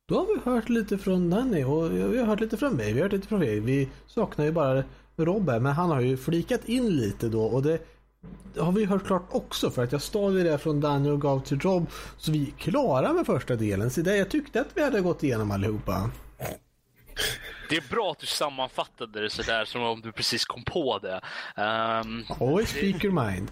Då 0.07 0.15
har 0.15 0.25
vi 0.25 0.51
hört 0.51 0.69
lite 0.69 0.97
från 0.97 1.29
Danny 1.29 1.63
och 1.63 1.91
vi 1.91 2.17
har 2.17 2.25
hört 2.25 2.39
lite 2.39 2.57
från 2.57 2.75
mig. 2.75 2.93
Vi 2.93 2.99
har 2.99 3.05
hört 3.05 3.11
lite 3.11 3.27
från 3.27 3.43
er. 3.43 3.59
Vi 3.59 3.89
saknar 4.07 4.45
ju 4.45 4.51
bara 4.51 4.83
Rob 5.15 5.45
men 5.45 5.65
han 5.65 5.89
har 5.89 6.01
ju 6.01 6.17
flikat 6.17 6.69
in 6.69 6.89
lite 6.89 7.29
då 7.29 7.43
och 7.43 7.63
det 7.63 7.79
har 8.57 8.71
vi 8.71 8.85
hört 8.85 9.05
klart 9.05 9.27
också 9.29 9.71
för 9.71 9.83
att 9.83 9.91
jag 9.91 10.01
stal 10.01 10.43
det 10.43 10.57
från 10.57 10.81
Danny 10.81 11.09
och 11.09 11.21
gav 11.21 11.39
till 11.39 11.59
Rob. 11.59 11.87
Så 12.17 12.31
vi 12.31 12.47
är 12.47 12.51
klara 12.51 13.13
med 13.13 13.25
första 13.25 13.55
delen. 13.55 13.91
Så 13.91 14.01
det 14.01 14.17
jag 14.17 14.29
tyckte 14.29 14.61
att 14.61 14.67
vi 14.73 14.83
hade 14.83 15.01
gått 15.01 15.23
igenom 15.23 15.51
allihopa. 15.51 16.11
Det 17.69 17.77
är 17.77 17.89
bra 17.89 18.11
att 18.11 18.19
du 18.19 18.25
sammanfattade 18.25 19.21
det 19.21 19.29
sådär 19.29 19.65
som 19.65 19.83
om 19.83 20.01
du 20.01 20.11
precis 20.11 20.45
kom 20.45 20.63
på 20.63 20.99
det. 20.99 21.21
Um, 21.61 22.25
Always 22.39 22.69
speak 22.69 23.03
your 23.03 23.29
mind. 23.29 23.51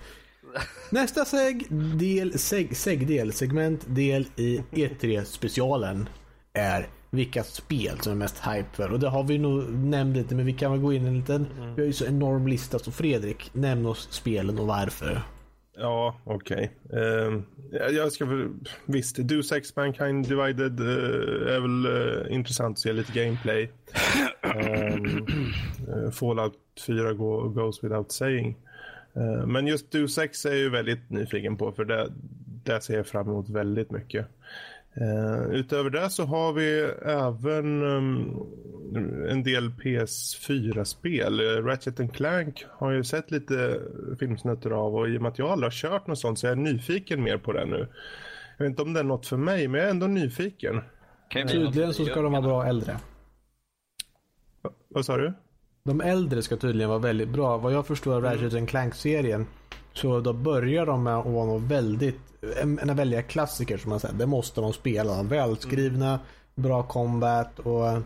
Nästa 0.90 1.26
seg, 1.26 1.68
del, 2.00 2.40
seg, 2.40 2.78
segdel, 2.78 3.34
segmentdel 3.34 4.28
i 4.36 4.64
E3 4.72 5.24
specialen 5.24 6.10
är 6.54 6.88
vilka 7.12 7.44
spel 7.44 8.00
som 8.00 8.12
är 8.12 8.16
mest 8.16 8.38
hype 8.38 8.70
för. 8.74 8.92
Och 8.92 9.00
det 9.00 9.10
har 9.10 9.24
vi 9.24 9.38
nog 9.38 9.74
nämnt 9.74 10.18
lite 10.18 10.36
men 10.36 10.46
vi 10.46 10.54
kan 10.54 10.72
väl 10.72 10.82
gå 10.82 10.94
in 10.94 11.06
en 11.06 11.18
liten, 11.18 11.46
mm. 11.58 11.76
vi 11.76 11.82
har 11.82 11.88
ju 11.88 11.94
så 11.94 12.06
enorm 12.06 12.48
lista 12.48 12.80
så 12.80 12.92
Fredrik, 12.92 13.50
nämn 13.54 13.86
oss 13.86 14.08
spelen 14.12 14.60
och 14.60 14.68
varför. 14.68 15.22
Ja, 15.78 16.16
okej. 16.24 16.72
Okay. 16.84 17.00
Uh, 17.00 17.42
jag 17.92 18.12
ska 18.12 18.26
väl, 18.26 18.50
visst, 18.86 19.18
Do 19.18 19.44
Sex 19.44 19.76
Mankind 19.76 20.28
Divided 20.28 20.80
uh, 20.80 21.56
är 21.56 21.60
väl 21.60 21.86
uh, 21.86 22.34
intressant 22.36 22.76
att 22.76 22.80
se 22.80 22.94
lite 22.94 23.24
gameplay. 23.24 23.70
um, 24.42 26.12
Fallout 26.12 26.54
4 26.88 27.14
go, 27.14 27.50
goes 27.50 27.84
without 27.84 28.12
saying. 28.12 28.58
men 29.48 29.68
just 29.68 29.92
Do 29.92 30.08
Sex 30.08 30.46
är 30.46 30.50
jag 30.50 30.60
ju 30.60 30.70
väldigt 30.70 31.10
nyfiken 31.10 31.58
på 31.58 31.72
för 31.72 31.86
det, 31.86 32.12
det 32.64 32.82
ser 32.82 32.98
jag 32.98 33.08
fram 33.08 33.30
emot 33.30 33.50
väldigt 33.50 33.92
mycket. 33.92 34.28
Uh, 34.98 35.56
utöver 35.56 35.90
det 35.90 36.10
så 36.10 36.26
har 36.26 36.54
vi 36.54 36.80
även 37.06 37.84
um, 37.84 39.28
en 39.30 39.44
del 39.44 39.70
PS4-spel. 39.70 41.42
Uh, 41.42 41.66
Ratchet 41.66 42.14
Clank 42.14 42.66
har 42.70 42.92
jag 42.92 43.06
sett 43.06 43.32
lite 43.32 43.80
filmsnutter 44.20 44.72
av 44.72 44.96
och 44.96 45.10
i 45.10 45.18
och 45.18 45.22
med 45.22 45.32
att 45.32 45.40
jag 45.40 45.50
aldrig 45.50 45.72
har 45.72 45.78
kört 45.78 46.08
något 46.08 46.20
sånt 46.20 46.40
så 46.40 46.48
är 46.48 46.52
jag 46.52 46.58
nyfiken 46.58 47.24
mer 47.24 47.38
på 47.38 47.54
det 47.54 47.66
nu. 47.66 47.88
Jag 48.58 48.66
vet 48.66 48.70
inte 48.70 48.82
om 48.82 48.94
det 48.94 49.00
är 49.00 49.04
något 49.04 49.28
för 49.28 49.38
mig 49.38 49.68
men 49.68 49.80
jag 49.80 49.88
är 49.88 49.92
ändå 49.92 50.08
nyfiken. 50.08 50.82
Tydligen 51.34 51.94
så 51.94 52.06
ska 52.06 52.22
de 52.22 52.32
vara 52.32 52.42
bra 52.42 52.66
äldre. 52.66 52.98
Va, 54.62 54.70
vad 54.88 55.06
sa 55.06 55.18
du? 55.18 55.34
De 55.84 56.02
äldre 56.02 56.42
ska 56.42 56.58
tydligen 56.58 56.90
vara 56.90 57.00
väldigt 57.00 57.30
bra. 57.30 57.58
Vad 57.58 57.74
jag 57.74 57.88
förstår 57.88 58.16
av 58.16 58.24
Ratchet 58.24 58.70
Clank-serien 58.70 59.48
så 59.94 60.20
då 60.20 60.34
börjar 60.34 60.86
de 60.86 61.04
med 61.04 61.16
att 61.16 61.26
vara 61.26 61.46
något 61.46 61.62
väldigt, 61.62 62.20
en, 62.62 62.96
välja 62.96 63.22
klassiker 63.22 63.78
som 63.78 63.90
man 63.90 64.00
säger. 64.00 64.16
Det 64.16 64.26
måste 64.26 64.62
de 64.62 64.74
spela. 64.74 65.24
Välskrivna, 65.24 66.08
mm. 66.08 66.20
bra 66.56 66.84
combat 66.84 67.60
och 67.60 68.02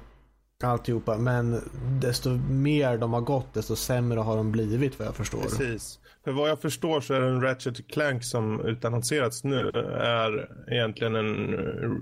alltihopa. 0.63 1.17
Men 1.17 1.61
desto 2.01 2.29
mer 2.49 2.97
de 2.97 3.13
har 3.13 3.21
gått 3.21 3.53
desto 3.53 3.75
sämre 3.75 4.19
har 4.19 4.37
de 4.37 4.51
blivit 4.51 4.99
vad 4.99 5.07
jag 5.07 5.15
förstår. 5.15 5.41
Precis. 5.41 5.99
För 6.23 6.31
vad 6.31 6.49
jag 6.49 6.61
förstår 6.61 7.01
så 7.01 7.13
är 7.13 7.21
den 7.21 7.41
Ratchet 7.41 7.87
Clank 7.87 8.23
som 8.23 8.65
utannonserats 8.65 9.43
nu 9.43 9.69
är 9.99 10.49
egentligen 10.71 11.15
en, 11.15 12.01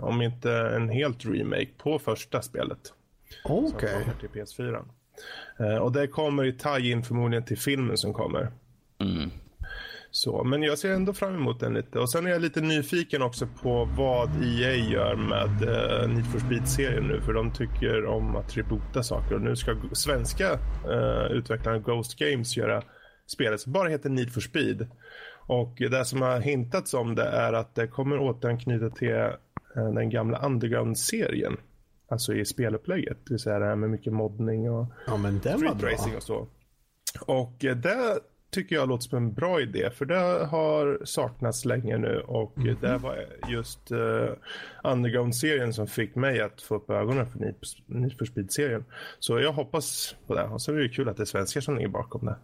om 0.00 0.22
inte 0.22 0.52
en 0.52 0.88
helt 0.88 1.24
remake 1.24 1.68
på 1.78 1.98
första 1.98 2.42
spelet. 2.42 2.78
Okej. 3.44 3.74
Okay. 3.74 3.92
Som 3.92 4.02
kommer 4.02 4.20
till 4.20 4.28
PS4. 4.28 4.84
Eh, 5.58 5.76
och 5.76 5.92
det 5.92 6.06
kommer 6.06 6.44
i 6.44 6.52
tie-in 6.52 7.02
förmodligen 7.02 7.44
till 7.44 7.58
filmen 7.58 7.96
som 7.96 8.12
kommer. 8.12 8.50
Mm. 8.98 9.30
Så, 10.14 10.44
men 10.44 10.62
jag 10.62 10.78
ser 10.78 10.92
ändå 10.92 11.12
fram 11.12 11.34
emot 11.34 11.60
den 11.60 11.74
lite. 11.74 11.98
Och 11.98 12.10
sen 12.10 12.26
är 12.26 12.30
jag 12.30 12.42
lite 12.42 12.60
nyfiken 12.60 13.22
också 13.22 13.46
på 13.62 13.88
vad 13.96 14.28
EA 14.42 14.74
gör 14.74 15.16
med 15.16 15.62
uh, 15.62 16.14
Need 16.14 16.26
for 16.26 16.38
Speed-serien 16.38 17.08
nu. 17.08 17.20
För 17.20 17.32
de 17.32 17.52
tycker 17.52 18.04
om 18.04 18.36
att 18.36 18.56
reboota 18.56 19.02
saker. 19.02 19.34
Och 19.34 19.40
nu 19.40 19.56
ska 19.56 19.76
svenska 19.92 20.52
uh, 20.88 21.32
utvecklarna 21.32 21.78
Ghost 21.78 22.18
Games 22.18 22.56
göra 22.56 22.82
spelet 23.26 23.60
som 23.60 23.72
bara 23.72 23.88
heter 23.88 24.10
Need 24.10 24.32
for 24.32 24.40
Speed. 24.40 24.88
Och 25.46 25.76
det 25.76 26.04
som 26.04 26.22
har 26.22 26.40
hintats 26.40 26.94
om 26.94 27.14
det 27.14 27.28
är 27.28 27.52
att 27.52 27.74
det 27.74 27.86
kommer 27.86 28.18
återanknyta 28.18 28.90
till 28.90 29.08
uh, 29.08 29.94
den 29.94 30.10
gamla 30.10 30.46
Underground-serien. 30.46 31.56
Alltså 32.08 32.34
i 32.34 32.44
spelupplägget. 32.44 33.18
Det 33.24 33.34
vill 33.34 33.40
säga 33.40 33.58
det 33.58 33.66
här 33.66 33.76
med 33.76 33.90
mycket 33.90 34.12
moddning 34.12 34.70
och 34.70 34.86
ja, 35.06 35.16
men 35.16 35.38
den 35.38 35.64
var 35.64 35.74
bra. 35.74 36.16
och 36.16 36.22
så. 36.22 36.48
Och 37.26 37.56
det 37.60 38.18
tycker 38.54 38.76
jag 38.76 38.88
låter 38.88 39.08
som 39.08 39.16
en 39.16 39.32
bra 39.32 39.60
idé 39.60 39.90
för 39.90 40.04
det 40.04 40.46
har 40.46 40.98
saknats 41.04 41.64
länge 41.64 41.98
nu 41.98 42.20
och 42.20 42.58
mm 42.58 42.76
det 42.80 42.98
var 42.98 43.18
just 43.48 43.92
uh, 43.92 44.30
Underground-serien 44.84 45.72
som 45.72 45.86
fick 45.86 46.14
mig 46.14 46.40
att 46.40 46.62
få 46.62 46.74
upp 46.74 46.90
ögonen 46.90 47.26
för 47.26 47.38
Need 47.86 48.18
for 48.18 48.24
Speed-serien. 48.24 48.84
Så 49.18 49.40
jag 49.40 49.52
hoppas 49.52 50.16
på 50.26 50.34
det 50.34 50.42
och 50.42 50.62
så 50.62 50.72
är 50.72 50.76
det 50.76 50.88
kul 50.88 51.08
att 51.08 51.16
det 51.16 51.22
är 51.22 51.24
svenskar 51.24 51.60
som 51.60 51.76
ligger 51.76 51.88
bakom 51.88 52.26
det. 52.26 52.36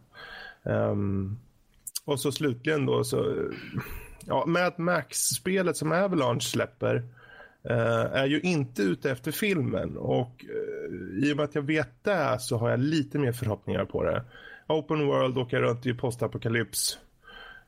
Um, 0.70 1.38
och 2.04 2.20
så 2.20 2.32
slutligen 2.32 2.86
då 2.86 3.04
så 3.04 3.48
ja, 4.26 4.44
Mad 4.46 4.78
Max-spelet 4.78 5.76
som 5.76 5.92
Avalanche 5.92 6.40
släpper 6.40 6.96
uh, 7.70 8.06
är 8.12 8.26
ju 8.26 8.40
inte 8.40 8.82
ute 8.82 9.10
efter 9.10 9.32
filmen 9.32 9.96
och 9.96 10.44
uh, 10.54 11.24
i 11.24 11.32
och 11.32 11.36
med 11.36 11.44
att 11.44 11.54
jag 11.54 11.62
vet 11.62 12.04
det 12.04 12.36
så 12.40 12.56
har 12.56 12.70
jag 12.70 12.80
lite 12.80 13.18
mer 13.18 13.32
förhoppningar 13.32 13.84
på 13.84 14.04
det 14.04 14.24
open 14.70 15.06
world, 15.06 15.38
åka 15.38 15.60
runt 15.60 15.86
i 15.86 15.94
postapokalyps. 15.94 16.98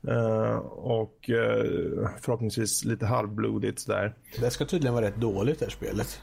Uh, 0.07 0.55
och 0.71 1.29
uh, 1.29 2.07
förhoppningsvis 2.21 2.85
lite 2.85 3.05
halvblodigt 3.05 3.79
sådär. 3.79 4.13
Det 4.39 4.51
ska 4.51 4.65
tydligen 4.65 4.93
vara 4.93 5.05
rätt 5.05 5.15
dåligt 5.15 5.59
det 5.59 5.65
här 5.65 5.71
spelet. 5.71 6.21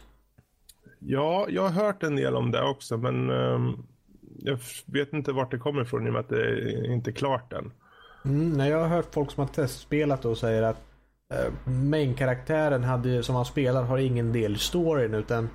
Ja, 0.99 1.47
jag 1.49 1.63
har 1.63 1.85
hört 1.85 2.03
en 2.03 2.17
del 2.17 2.37
om 2.37 2.51
det 2.51 2.63
också 2.63 2.97
men 2.97 3.31
uh, 3.31 3.75
jag 4.39 4.59
vet 4.87 5.13
inte 5.13 5.33
vart 5.33 5.51
det 5.51 5.59
kommer 5.59 5.83
ifrån 5.83 6.07
i 6.07 6.09
och 6.09 6.13
med 6.13 6.21
att 6.21 6.29
det 6.29 6.85
inte 6.87 7.11
är 7.11 7.13
klart 7.13 7.53
än. 7.53 7.73
Mm, 8.25 8.53
när 8.53 8.71
jag 8.71 8.79
har 8.79 8.89
hört 8.89 9.15
folk 9.15 9.31
som 9.31 9.41
har 9.41 9.49
testspelat 9.49 10.25
och 10.25 10.39
säger 10.39 10.63
att 10.63 10.83
uh, 11.35 11.71
main-karaktären 11.73 12.85
hade, 12.85 13.23
som 13.23 13.35
han 13.35 13.45
spelar 13.45 13.83
har 13.83 13.99
ingen 13.99 14.33
del 14.33 14.55
i 14.55 14.59
storyn 14.59 15.15
utan 15.15 15.49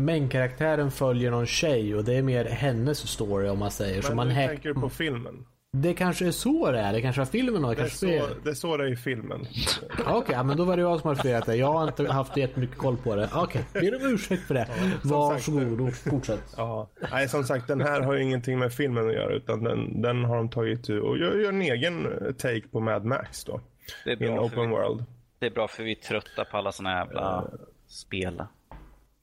Main-karaktären 0.00 0.90
följer 0.90 1.30
någon 1.30 1.46
tjej 1.46 1.94
och 1.94 2.04
det 2.04 2.14
är 2.14 2.22
mer 2.22 2.44
hennes 2.44 3.08
story 3.08 3.48
om 3.48 3.58
man 3.58 3.70
säger. 3.70 3.94
Men 3.94 4.02
så 4.02 4.14
man 4.14 4.28
du 4.28 4.34
tänker 4.34 4.72
på 4.72 4.88
filmen? 4.88 5.46
Det 5.72 5.94
kanske 5.94 6.26
är 6.26 6.30
så 6.30 6.70
det 6.70 6.80
är. 6.80 6.92
Det 6.92 7.00
kanske 7.00 7.20
var 7.20 7.26
filmen 7.26 7.64
och 7.64 7.74
det, 7.74 7.82
är 7.82 7.88
så, 7.88 8.06
det 8.44 8.50
är 8.50 8.54
så 8.54 8.76
det 8.76 8.84
är 8.84 8.92
i 8.92 8.96
filmen. 8.96 9.40
Okej, 9.90 10.14
okay, 10.14 10.42
men 10.42 10.56
då 10.56 10.64
var 10.64 10.76
det 10.76 10.82
jag 10.82 11.00
som 11.00 11.08
har 11.08 11.14
felat 11.14 11.46
det. 11.46 11.56
Jag 11.56 11.72
har 11.72 11.88
inte 11.88 12.12
haft 12.12 12.36
jättemycket 12.36 12.78
koll 12.78 12.96
på 12.96 13.16
det. 13.16 13.30
Okej, 13.34 13.64
okay, 13.70 13.90
ber 13.90 13.96
om 13.96 14.14
ursäkt 14.14 14.42
för 14.42 14.54
det. 14.54 14.68
Ja, 14.68 14.90
Varsågod 15.02 15.80
och 15.80 15.94
fortsätt. 15.94 16.54
Ja. 16.56 16.88
Nej, 17.12 17.28
som 17.28 17.44
sagt, 17.44 17.68
den 17.68 17.80
här 17.80 18.00
har 18.00 18.14
ju 18.14 18.22
ingenting 18.22 18.58
med 18.58 18.72
filmen 18.72 19.08
att 19.08 19.14
göra 19.14 19.34
utan 19.34 19.64
den, 19.64 20.02
den 20.02 20.24
har 20.24 20.36
de 20.36 20.50
tagit 20.50 20.88
och 20.88 21.18
gör, 21.18 21.38
gör 21.38 21.48
en 21.48 21.62
egen 21.62 22.06
take 22.38 22.68
på 22.68 22.80
Mad 22.80 23.04
Max 23.04 23.44
då. 23.44 23.60
Det 24.04 24.12
är 24.12 24.16
bra 24.16 24.28
In 24.28 24.38
open 24.38 24.60
vi, 24.60 24.66
world. 24.66 25.04
Det 25.38 25.46
är 25.46 25.50
bra 25.50 25.68
för 25.68 25.82
vi 25.82 25.90
är 25.90 26.00
trötta 26.00 26.44
på 26.44 26.56
alla 26.56 26.72
såna 26.72 26.98
jävla 26.98 27.42
uh, 27.42 27.48
spel. 27.88 28.42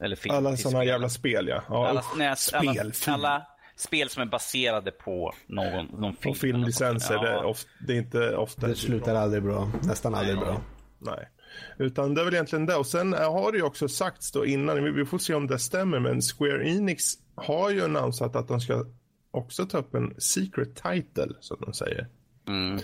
Eller 0.03 0.15
film 0.15 0.35
Alla 0.35 0.57
sådana 0.57 0.79
spel. 0.79 0.87
jävla 0.87 1.09
spel 1.09 1.47
ja. 1.47 1.61
ja 1.69 1.87
alla, 1.87 2.03
nej, 2.17 2.27
alla, 2.27 2.35
spel, 2.35 2.93
film. 2.93 3.13
alla 3.13 3.47
spel 3.75 4.09
som 4.09 4.21
är 4.21 4.25
baserade 4.27 4.91
på 4.91 5.33
någon, 5.47 5.85
någon 5.85 6.15
film. 6.15 6.31
och 6.31 6.37
filmlicenser, 6.37 7.19
det, 7.19 7.27
är 7.27 7.33
Ja. 7.33 7.45
of, 7.45 7.63
det 7.87 7.93
är 7.93 7.97
inte 7.97 8.35
ofta... 8.35 8.67
Det 8.67 8.75
slutar 8.75 9.15
aldrig 9.15 9.43
bra. 9.43 9.71
Nästan 9.83 10.15
aldrig 10.15 10.37
bra. 10.37 10.61
Nej. 10.99 11.29
Utan 11.77 12.13
det 12.13 12.21
är 12.21 12.25
väl 12.25 12.33
egentligen 12.33 12.65
det. 12.65 12.75
Och 12.75 12.87
sen 12.87 13.13
har 13.13 13.51
det 13.51 13.57
ju 13.57 13.63
också 13.63 13.87
sagts 13.87 14.31
då 14.31 14.45
innan, 14.45 14.93
vi- 14.95 15.05
får 15.05 15.17
se 15.17 15.33
om 15.33 15.47
det 15.47 15.59
stämmer, 15.59 15.99
men 15.99 16.21
Square 16.21 16.69
Enix 16.69 17.13
har 17.35 17.69
ju 17.69 17.83
annonsat 17.83 18.35
att 18.35 18.47
de 18.47 18.61
ska 18.61 18.85
också 19.31 19.65
ta 19.65 19.77
upp 19.77 19.95
en 19.95 20.15
secret 20.21 20.75
title, 20.75 21.27
som 21.39 21.57
de 21.61 21.73
säger. 21.73 22.07
Mm. 22.47 22.79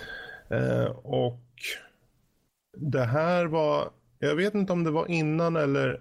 Eh, 0.50 0.86
och 1.04 1.42
det 2.78 3.04
här 3.06 3.46
var, 3.46 3.90
jag 4.20 4.36
vet 4.36 4.54
inte 4.54 4.74
om 4.74 4.84
det 4.84 4.92
var 4.92 5.12
innan 5.12 5.56
eller 5.56 5.90
eh, 5.90 6.00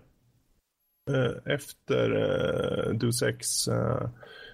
efter 1.45 2.11
eh, 2.11 2.95
Deus 2.95 3.23
Ex 3.23 3.69
eh, 3.69 4.09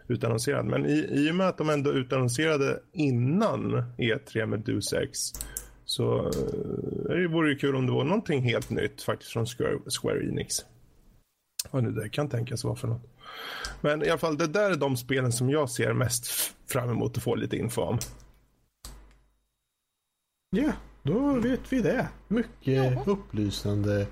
utannonserad. 0.09 0.66
Men 0.66 0.86
i, 0.86 1.09
i 1.11 1.30
och 1.30 1.34
med 1.34 1.48
att 1.48 1.59
de 1.59 1.70
ändå 1.70 1.92
utannonserade 1.92 2.80
innan 2.92 3.82
E3 3.98 4.46
med 4.46 4.61
Deus 4.61 4.92
Ex 4.92 5.18
så 5.84 6.18
eh, 6.18 7.16
det 7.16 7.28
vore 7.28 7.48
det 7.48 7.57
kul 7.57 7.76
om 7.76 7.86
det 7.86 7.92
var 7.92 8.05
någonting 8.05 8.42
helt 8.42 8.70
nytt 8.70 9.02
faktiskt 9.02 9.32
från 9.32 9.46
Square, 9.46 9.78
Square 10.00 10.28
Enix. 10.28 10.55
Vad 11.70 11.84
nu 11.84 11.90
det 11.90 12.09
kan 12.09 12.28
tänkas 12.28 12.64
vara 12.64 12.76
för 12.76 12.88
något. 12.88 13.02
Men 13.80 14.05
i 14.05 14.09
alla 14.09 14.18
fall, 14.18 14.38
det 14.38 14.46
där 14.46 14.70
är 14.70 14.76
de 14.76 14.96
spelen 14.96 15.32
som 15.32 15.50
jag 15.50 15.70
ser 15.70 15.92
mest 15.92 16.26
fram 16.66 16.90
emot 16.90 17.16
att 17.16 17.22
få 17.22 17.34
lite 17.34 17.57
info 17.57 17.82
om. 17.82 17.98
Ja, 20.50 20.72
då 21.02 21.40
vet 21.40 21.72
vi 21.72 21.80
det. 21.80 22.09
Mycket 22.28 23.09
upplysande. 23.09 24.07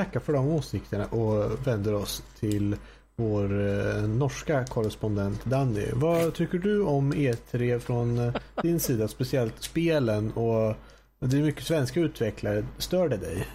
Tackar 0.00 0.20
för 0.20 0.32
de 0.32 0.48
åsikterna 0.48 1.06
och 1.06 1.66
vänder 1.66 1.94
oss 1.94 2.22
till 2.38 2.76
vår 3.16 3.44
eh, 3.44 4.02
norska 4.02 4.64
korrespondent 4.64 5.44
Danny. 5.44 5.86
Vad 5.92 6.34
tycker 6.34 6.58
du 6.58 6.82
om 6.82 7.12
E3 7.12 7.78
från 7.78 8.18
eh, 8.18 8.34
din 8.62 8.80
sida? 8.80 9.08
Speciellt 9.08 9.62
spelen 9.62 10.32
och 10.32 10.76
det 11.18 11.38
är 11.38 11.42
mycket 11.42 11.64
svenska 11.64 12.00
utvecklare. 12.00 12.64
Stör 12.78 13.08
det 13.08 13.16
dig? 13.16 13.46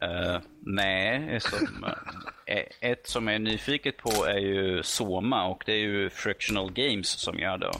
Eh, 0.00 0.40
nej, 0.60 1.40
som, 1.40 1.86
ett 2.80 3.06
som 3.06 3.26
jag 3.26 3.34
är 3.34 3.40
nyfiket 3.40 3.96
på 3.96 4.24
är 4.24 4.38
ju 4.38 4.82
Soma 4.82 5.46
och 5.46 5.62
det 5.66 5.72
är 5.72 5.84
ju 5.84 6.10
Frictional 6.10 6.72
Games 6.72 7.08
som 7.08 7.38
gör 7.38 7.58
det. 7.58 7.72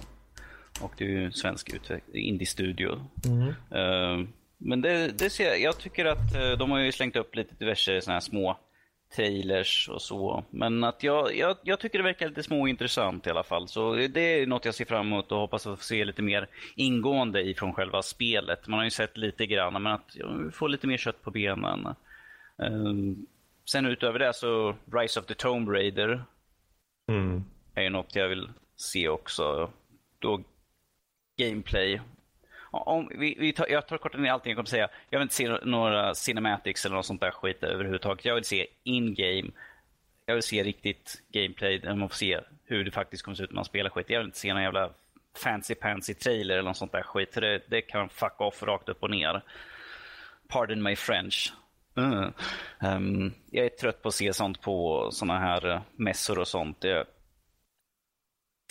Och 0.81 0.93
det 0.99 1.05
är 1.05 1.09
ju 1.09 1.25
en 1.25 1.33
svensk 1.33 1.75
indie-studio. 2.13 3.01
Eh, 3.71 4.27
men 4.59 4.81
det, 4.81 5.19
det 5.19 5.31
ser 5.31 5.45
jag, 5.49 5.61
jag 5.61 5.79
tycker 5.79 6.05
att 6.05 6.35
eh, 6.35 6.51
de 6.51 6.71
har 6.71 6.79
ju 6.79 6.93
slängt 6.93 7.17
upp 7.17 7.35
lite 7.37 7.55
diverse 7.55 8.01
såna 8.01 8.15
här 8.15 8.21
små 8.21 8.59
trailers 9.17 9.89
och 9.89 10.03
så. 10.03 10.45
Men 10.51 10.85
att 10.85 11.03
jag, 11.03 11.37
jag, 11.37 11.57
jag 11.63 11.81
tycker 11.81 11.99
det 11.99 12.05
verkar 12.05 12.29
lite 12.29 12.43
småintressant 12.43 13.27
i 13.27 13.31
alla 13.31 13.43
fall. 13.43 13.69
Så 13.69 13.95
det 13.95 14.21
är 14.21 14.47
något 14.47 14.65
jag 14.65 14.75
ser 14.75 14.85
fram 14.85 15.07
emot 15.07 15.33
och 15.33 15.39
hoppas 15.39 15.67
att 15.67 15.79
få 15.79 15.85
se 15.85 16.05
lite 16.05 16.23
mer 16.23 16.49
ingående 16.75 17.43
ifrån 17.43 17.73
själva 17.75 18.03
spelet. 18.03 18.67
Man 18.69 18.79
har 18.79 18.85
ju 18.85 18.91
sett 18.91 19.17
lite 19.17 19.47
grann, 19.47 19.83
men 19.83 19.87
att 19.87 20.17
få 20.53 20.67
lite 20.67 20.87
mer 20.87 20.97
kött 20.97 21.23
på 21.23 21.31
benen. 21.31 21.87
Ehm, 22.63 23.27
sen 23.65 23.87
utöver 23.87 24.19
det 24.19 24.35
så 24.35 24.77
Rise 24.93 25.21
of 25.21 25.27
the 25.27 25.35
Tomb 25.35 25.69
Raider 25.69 26.25
Mm. 27.09 27.45
är 27.75 27.83
ju 27.83 27.91
något 27.91 28.17
jag 28.17 28.29
vill 28.29 28.49
se 28.77 29.09
också. 29.09 29.71
Då 30.19 30.43
gameplay. 31.39 32.01
Om, 32.71 33.11
vi, 33.15 33.37
vi 33.39 33.53
tar, 33.53 33.67
jag 33.69 33.87
tar 33.87 33.99
kortat 33.99 34.21
ner 34.21 34.31
allting 34.31 34.51
jag 34.51 34.57
kommer 34.57 34.67
säga. 34.67 34.89
Jag 35.11 35.19
vill 35.19 35.25
inte 35.25 35.35
se 35.35 35.59
några 35.63 36.15
cinematics 36.15 36.85
eller 36.85 36.97
något 36.97 37.07
sånt 37.07 37.21
där 37.21 37.31
skit 37.31 37.63
överhuvudtaget. 37.63 38.25
Jag 38.25 38.35
vill 38.35 38.45
se 38.45 38.67
in-game. 38.83 39.51
Jag 40.27 40.35
vill 40.35 40.43
se 40.43 40.63
riktigt 40.63 41.23
gameplay 41.33 41.79
där 41.79 41.95
man 41.95 42.09
får 42.09 42.17
se 42.17 42.41
hur 42.65 42.85
det 42.85 42.91
faktiskt 42.91 43.23
kommer 43.23 43.35
se 43.35 43.43
ut 43.43 43.51
när 43.51 43.55
man 43.55 43.65
spelar 43.65 43.91
skit. 43.91 44.11
Jag 44.11 44.19
vill 44.19 44.27
inte 44.27 44.39
se 44.39 44.53
någon 44.53 44.63
jävla 44.63 44.91
fancy 45.37 45.75
pansy 45.75 46.15
trailer 46.15 46.55
eller 46.55 46.69
något 46.69 46.77
sånt 46.77 46.93
där 46.93 47.03
skit. 47.03 47.35
För 47.35 47.41
det, 47.41 47.63
det 47.67 47.81
kan 47.81 48.09
fuck 48.09 48.41
off 48.41 48.63
rakt 48.63 48.89
upp 48.89 49.03
och 49.03 49.11
ner. 49.11 49.43
Pardon 50.49 50.83
my 50.83 50.97
French. 50.97 51.53
Mm. 51.97 52.33
Um, 52.81 53.35
jag 53.51 53.67
är 53.67 53.71
trött 53.71 54.03
på 54.03 54.09
att 54.09 54.15
se 54.15 54.33
sånt 54.33 54.61
på 54.61 55.09
såna 55.13 55.39
här 55.39 55.67
uh, 55.67 55.81
mässor 55.97 56.39
och 56.39 56.49
sånt. 56.49 56.81
Det, 56.81 57.07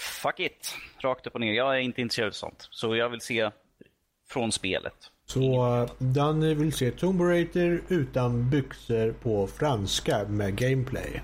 fuck 0.01 0.39
it. 0.39 0.77
Rakt 0.99 1.27
upp 1.27 1.33
och 1.35 1.41
ner. 1.41 1.53
Jag 1.53 1.75
är 1.75 1.79
inte 1.79 2.01
intresserad 2.01 2.27
av 2.27 2.31
sånt. 2.31 2.67
Så 2.71 2.95
jag 2.95 3.09
vill 3.09 3.21
se 3.21 3.51
från 4.29 4.51
spelet. 4.51 5.11
Så 5.25 5.87
Danny 5.97 6.53
vill 6.53 6.73
se 6.73 6.91
Tomb 6.91 7.21
Raider 7.21 7.81
utan 7.87 8.49
byxor 8.49 9.11
på 9.11 9.47
franska 9.47 10.25
med 10.27 10.55
gameplay. 10.57 11.21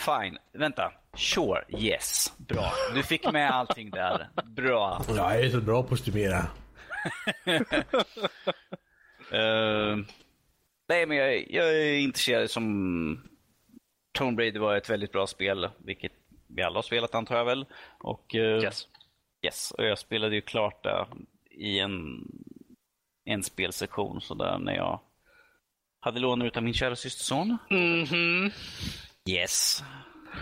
Fine. 0.00 0.38
Vänta. 0.52 0.92
Sure. 1.16 1.64
Yes. 1.68 2.32
Bra. 2.36 2.72
Du 2.94 3.02
fick 3.02 3.32
med 3.32 3.50
allting 3.50 3.90
där. 3.90 4.28
Bra. 4.44 5.02
Jag 5.08 5.40
är 5.40 5.50
så 5.50 5.60
bra 5.60 5.82
på 5.82 5.94
att 5.94 6.00
stimera. 6.00 6.46
Eh, 9.32 9.96
nej, 10.88 11.06
men 11.06 11.16
jag, 11.16 11.50
jag 11.50 11.68
är 11.76 11.98
intresserad 11.98 12.50
som... 12.50 13.28
Tomb 14.12 14.38
Raider 14.38 14.60
var 14.60 14.76
ett 14.76 14.90
väldigt 14.90 15.12
bra 15.12 15.26
spel, 15.26 15.68
vilket 15.78 16.12
vi 16.46 16.62
alla 16.62 16.74
har 16.74 16.82
spelat 16.82 17.14
antar 17.14 17.36
jag 17.36 17.44
väl. 17.44 17.66
Och, 17.98 18.34
eh, 18.34 18.62
Yes. 18.62 18.86
Yes, 19.42 19.70
och 19.70 19.84
jag 19.84 19.98
spelade 19.98 20.34
ju 20.34 20.40
klart 20.40 20.82
det 20.84 21.06
i 21.50 21.78
en, 21.78 22.24
en 23.24 23.42
spelsektion 23.42 24.20
så 24.20 24.34
där 24.34 24.58
när 24.58 24.74
jag 24.76 25.00
hade 26.00 26.20
lånat 26.20 26.46
ut 26.46 26.56
av 26.56 26.62
min 26.62 26.74
kära 26.74 26.96
systerson. 26.96 27.58
Mhm. 27.70 28.50
Yes. 29.28 29.82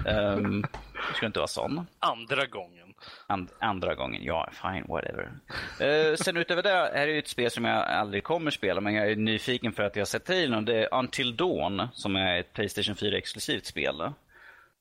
Um, 0.07 0.63
det 1.11 1.15
ska 1.15 1.27
inte 1.27 1.39
vara 1.39 1.49
sån. 1.49 1.87
Andra 1.99 2.47
gången. 2.47 2.95
And, 3.27 3.51
andra 3.61 3.95
gången, 3.95 4.25
ja, 4.25 4.51
fine, 4.53 4.85
whatever. 4.89 5.33
Eh, 5.81 6.17
sen 6.17 6.37
utöver 6.37 6.63
det, 6.63 6.69
här 6.69 6.93
är 6.95 7.07
ju 7.07 7.19
ett 7.19 7.29
spel 7.29 7.51
som 7.51 7.65
jag 7.65 7.87
aldrig 7.87 8.25
kommer 8.25 8.51
spela, 8.51 8.81
men 8.81 8.95
jag 8.95 9.11
är 9.11 9.17
nyfiken 9.17 9.73
för 9.73 9.83
att 9.83 9.97
jag 9.97 10.01
har 10.01 10.07
sett 10.07 10.25
trailern. 10.25 10.65
Det 10.65 10.85
är 10.85 10.95
Until 10.95 11.37
Dawn, 11.37 11.89
som 11.93 12.17
är 12.17 12.41
ett 12.41 12.53
Playstation 12.53 12.95
4-exklusivt 12.95 13.65
spel. 13.65 14.13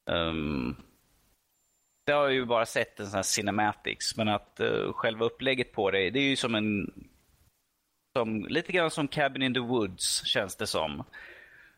Um, 0.05 0.75
det 2.05 2.11
har 2.11 2.23
jag 2.23 2.33
ju 2.33 2.45
bara 2.45 2.65
sett 2.65 2.99
en 2.99 3.05
sån 3.05 3.15
här 3.15 3.23
cinematics, 3.23 4.17
men 4.17 4.29
att 4.29 4.59
uh, 4.61 4.93
själva 4.93 5.25
upplägget 5.25 5.71
på 5.71 5.91
det, 5.91 6.09
det 6.09 6.19
är 6.19 6.29
ju 6.29 6.35
som 6.35 6.55
en... 6.55 6.93
Som, 8.17 8.45
lite 8.45 8.71
grann 8.71 8.91
som 8.91 9.07
Cabin 9.07 9.41
in 9.41 9.53
the 9.53 9.59
Woods, 9.59 10.25
känns 10.25 10.55
det 10.55 10.67
som. 10.67 11.03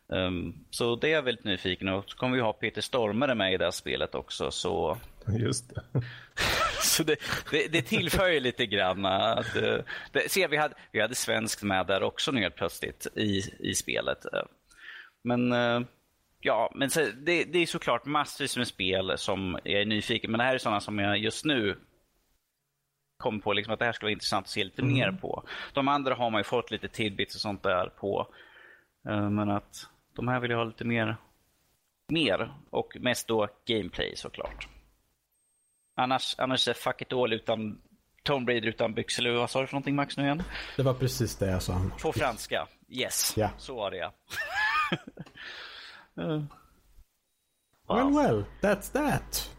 Um, 0.08 0.66
så 0.70 0.96
det 0.96 1.08
är 1.08 1.12
jag 1.12 1.22
väldigt 1.22 1.46
nyfiken 1.46 1.88
och 1.88 2.10
så 2.10 2.18
kommer 2.18 2.36
vi 2.36 2.42
ha 2.42 2.54
Peter 2.54 2.82
Stormare 2.82 3.36
med 3.36 3.54
i 3.54 3.58
det 3.58 3.64
här 3.64 3.72
spelet 3.72 4.16
också. 4.16 4.52
Så 4.52 4.98
Just 5.40 5.76
det. 5.76 5.84
så 6.82 7.04
det, 7.04 7.16
det, 7.52 7.68
det 7.68 7.82
tillför 7.82 8.28
ju 8.28 8.40
lite 8.40 8.66
grann. 8.66 9.06
Att, 9.06 9.56
eh, 9.56 9.78
det, 10.12 10.32
se, 10.32 10.48
vi, 10.48 10.58
hade, 10.58 10.76
vi 10.92 11.02
hade 11.02 11.16
svenskt 11.16 11.64
med 11.64 11.88
där 11.88 12.04
också 12.04 12.32
nu 12.32 12.42
helt 12.42 12.56
plötsligt 12.56 13.08
i, 13.16 13.42
i 13.60 13.76
spelet. 13.76 14.26
Eh, 14.34 14.44
Men 15.24 15.52
eh, 15.52 15.82
ja, 16.40 16.72
men 16.76 16.90
så, 16.90 17.00
det, 17.00 17.44
det 17.44 17.60
är 17.60 17.66
såklart 17.66 18.06
massvis 18.06 18.58
med 18.58 18.68
spel 18.68 19.18
som 19.18 19.60
jag 19.64 19.82
är 19.82 19.86
nyfiken 19.86 20.32
Men 20.32 20.38
det 20.38 20.44
här 20.44 20.54
är 20.54 20.58
sådana 20.58 20.80
som 20.82 21.00
jag 21.00 21.18
just 21.18 21.46
nu 21.46 21.80
kommer 23.18 23.40
på 23.40 23.54
liksom 23.54 23.74
att 23.74 23.80
det 23.80 23.86
här 23.86 23.92
skulle 23.92 24.06
vara 24.08 24.12
intressant 24.14 24.44
att 24.46 24.50
se 24.50 24.64
lite 24.64 24.84
mer 24.84 25.12
på. 25.12 25.44
De 25.74 25.88
andra 25.88 26.16
har 26.16 26.30
man 26.30 26.40
ju 26.40 26.44
fått 26.44 26.72
lite 26.72 26.88
tidbits 26.88 27.36
och 27.36 27.42
sånt 27.42 27.64
där 27.64 27.90
på. 27.90 28.28
Eh, 29.10 29.30
Men 29.30 29.50
att 29.50 29.88
de 30.16 30.28
här 30.28 30.40
vill 30.40 30.52
jag 30.52 30.58
ha 30.58 30.64
lite 30.66 30.86
mer, 30.86 31.18
mer 32.12 32.54
och 32.70 32.98
mest 33.00 33.28
då 33.28 33.48
gameplay 33.66 34.16
såklart. 34.16 34.68
Annars, 35.96 36.36
annars 36.38 36.68
är 36.68 36.74
fuck 36.74 37.02
it 37.02 37.14
all 37.14 37.34
utan 37.34 37.82
Tomb 38.24 38.50
Raider 38.50 38.68
utan 38.68 38.94
byxor. 38.94 39.26
Eller 39.26 39.38
vad 39.38 39.50
sa 39.50 39.62
du 39.62 39.68
för 39.68 39.74
någonting 39.74 39.96
Max 39.96 40.18
nu 40.18 40.24
igen? 40.24 40.44
Det 40.76 40.84
var 40.84 40.94
precis 40.94 41.36
det 41.38 41.52
jag 41.52 41.62
sa. 41.62 41.82
På 42.02 42.14
franska. 42.14 42.68
Yes, 42.90 43.34
Ja. 43.38 43.50
så 43.58 43.76
var 43.76 43.92
det 43.92 43.98
ja. 43.98 44.14
Eh, 46.18 46.42
Well, 47.90 48.12
well, 48.16 48.44
that's 48.62 48.92
that. 48.92 49.50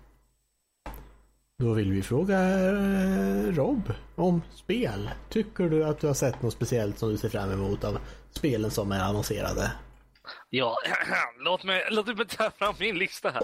Då 1.58 1.72
vill 1.72 1.92
vi 1.92 2.02
fråga 2.02 2.38
eh, 2.40 3.54
Rob 3.54 3.92
om 4.16 4.42
spel. 4.54 5.10
Tycker 5.28 5.64
du 5.68 5.84
att 5.84 6.00
du 6.00 6.06
har 6.06 6.14
sett 6.14 6.42
något 6.42 6.52
speciellt 6.52 6.98
som 6.98 7.08
du 7.08 7.16
ser 7.16 7.28
fram 7.28 7.50
emot 7.52 7.84
av 7.84 7.98
spelen 8.30 8.70
som 8.70 8.92
är 8.92 9.00
annonserade? 9.00 9.72
Ja, 10.50 10.76
låt 11.38 11.64
mig, 11.64 11.84
låt 11.90 12.06
mig 12.16 12.26
ta 12.26 12.50
fram 12.50 12.74
min 12.80 12.98
lista 12.98 13.30
här. 13.30 13.42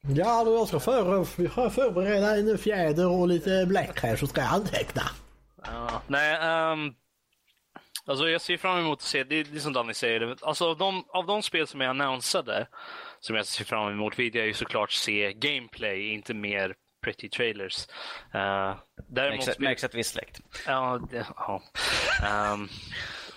Ja, 0.00 0.44
då 0.44 0.54
jag 0.54 0.68
ska 0.68 0.80
för, 0.80 1.24
förbereda 1.70 2.36
en 2.36 2.58
fjäder 2.58 3.08
och 3.08 3.28
lite 3.28 3.66
bläck 3.66 4.00
här 4.02 4.16
så 4.16 4.26
ska 4.26 4.40
jag 4.40 4.52
anteckna. 4.52 5.02
Ja, 5.64 6.02
nej, 6.06 6.36
ehm, 6.40 6.94
alltså 8.06 8.28
jag 8.28 8.40
ser 8.40 8.56
fram 8.56 8.78
emot 8.78 8.98
att 8.98 9.02
se, 9.02 9.24
det, 9.24 9.42
det 9.42 9.56
är 9.56 9.60
som 9.60 9.72
Danny 9.72 9.94
säger, 9.94 10.36
alltså 10.42 10.70
av 10.70 10.78
de, 10.78 11.04
av 11.08 11.26
de 11.26 11.42
spel 11.42 11.66
som 11.66 11.80
är 11.80 11.86
annonsade 11.86 12.66
som 13.20 13.36
jag 13.36 13.46
ser 13.46 13.64
fram 13.64 13.92
emot 13.92 14.18
vill 14.18 14.34
jag 14.34 14.46
ju 14.46 14.54
såklart 14.54 14.92
se 14.92 15.32
gameplay, 15.32 16.12
inte 16.12 16.34
mer 16.34 16.74
pretty 17.02 17.28
trailers. 17.28 17.86
Uh, 18.34 18.76
däremot 19.08 19.46
Märks, 19.46 19.58
märks 19.58 19.84
att 19.84 19.94
vi 19.94 19.98
är 19.98 20.04
släkt. 20.04 20.40
Ja, 20.66 21.00
det, 21.10 21.26
ja. 21.36 21.62
Ehm, 22.24 22.68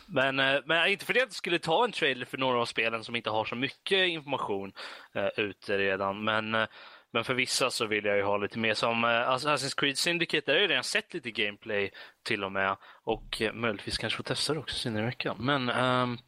Men, 0.08 0.40
eh, 0.40 0.60
men 0.66 0.88
inte 0.88 1.06
för 1.06 1.14
det 1.14 1.22
att 1.22 1.28
jag 1.28 1.34
skulle 1.34 1.60
ta 1.60 1.84
en 1.84 1.92
trailer 1.92 2.26
för 2.26 2.38
några 2.38 2.62
av 2.62 2.66
spelen 2.66 3.04
som 3.04 3.16
inte 3.16 3.30
har 3.30 3.46
så 3.46 3.56
mycket 3.56 4.08
information 4.08 4.74
uh, 5.16 5.28
ute 5.38 5.78
redan. 5.78 6.24
Men, 6.24 6.56
uh, 6.56 6.68
men 7.16 7.24
för 7.24 7.34
vissa 7.34 7.70
så 7.70 7.86
vill 7.86 8.06
jag 8.06 8.18
ju 8.18 8.24
ha 8.24 8.38
lite 8.38 8.60
mer. 8.60 8.74
Som 8.74 9.04
uh, 9.04 9.10
Assassin's 9.10 9.80
Creed 9.80 9.98
Syndicate, 9.98 10.46
där 10.46 10.54
har 10.54 10.62
jag 10.62 10.70
redan 10.70 10.84
sett 10.84 11.14
lite 11.14 11.32
gameplay 11.32 11.92
till 12.24 12.44
och 12.44 12.52
med. 12.52 12.78
Och 13.04 13.42
uh, 13.42 13.54
möjligtvis 13.54 13.98
kanske 13.98 14.18
få 14.18 14.24
testa 14.24 14.54
det 14.54 14.60
också 14.60 14.76
senare 14.76 15.04
i 15.04 15.06
veckan. 15.06 15.38
Men, 15.40 15.70
um, 15.70 16.20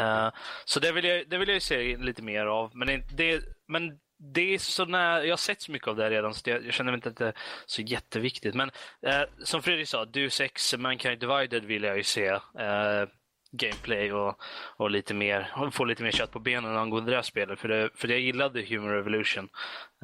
uh, 0.00 0.30
så 0.64 0.80
det 0.80 0.92
vill, 0.92 1.04
jag, 1.04 1.28
det 1.28 1.38
vill 1.38 1.48
jag 1.48 1.62
se 1.62 1.96
lite 1.96 2.22
mer 2.22 2.46
av. 2.46 2.76
Men 2.76 3.02
det, 3.12 3.42
men 3.68 3.98
det 4.18 4.54
är 4.54 4.58
så 4.58 4.84
när, 4.84 5.22
jag 5.22 5.32
har 5.32 5.36
sett 5.36 5.62
så 5.62 5.72
mycket 5.72 5.88
av 5.88 5.96
det 5.96 6.10
redan 6.10 6.34
så 6.34 6.40
det, 6.44 6.50
jag 6.50 6.72
känner 6.72 6.94
inte 6.94 7.08
att 7.08 7.16
det 7.16 7.26
är 7.26 7.34
så 7.66 7.82
jätteviktigt. 7.82 8.54
Men 8.54 8.70
eh, 9.06 9.22
som 9.44 9.62
Fredrik 9.62 9.88
sa, 9.88 10.04
Deus 10.04 10.40
Ex 10.40 10.74
Mankind 10.76 11.20
Divided 11.20 11.64
vill 11.64 11.82
jag 11.82 11.96
ju 11.96 12.02
se 12.02 12.26
eh, 12.26 13.08
gameplay 13.56 14.12
och, 14.12 14.42
och 14.76 14.90
lite 14.90 15.14
mer, 15.14 15.70
få 15.70 15.84
lite 15.84 16.02
mer 16.02 16.10
kött 16.10 16.30
på 16.30 16.38
benen 16.38 16.76
angående 16.76 17.10
det 17.10 17.16
här 17.16 17.22
spelet. 17.22 17.60
För, 17.60 17.68
det, 17.68 17.90
för 17.94 18.08
jag 18.08 18.20
gillade 18.20 18.62
Human 18.62 18.90
Revolution. 18.90 19.48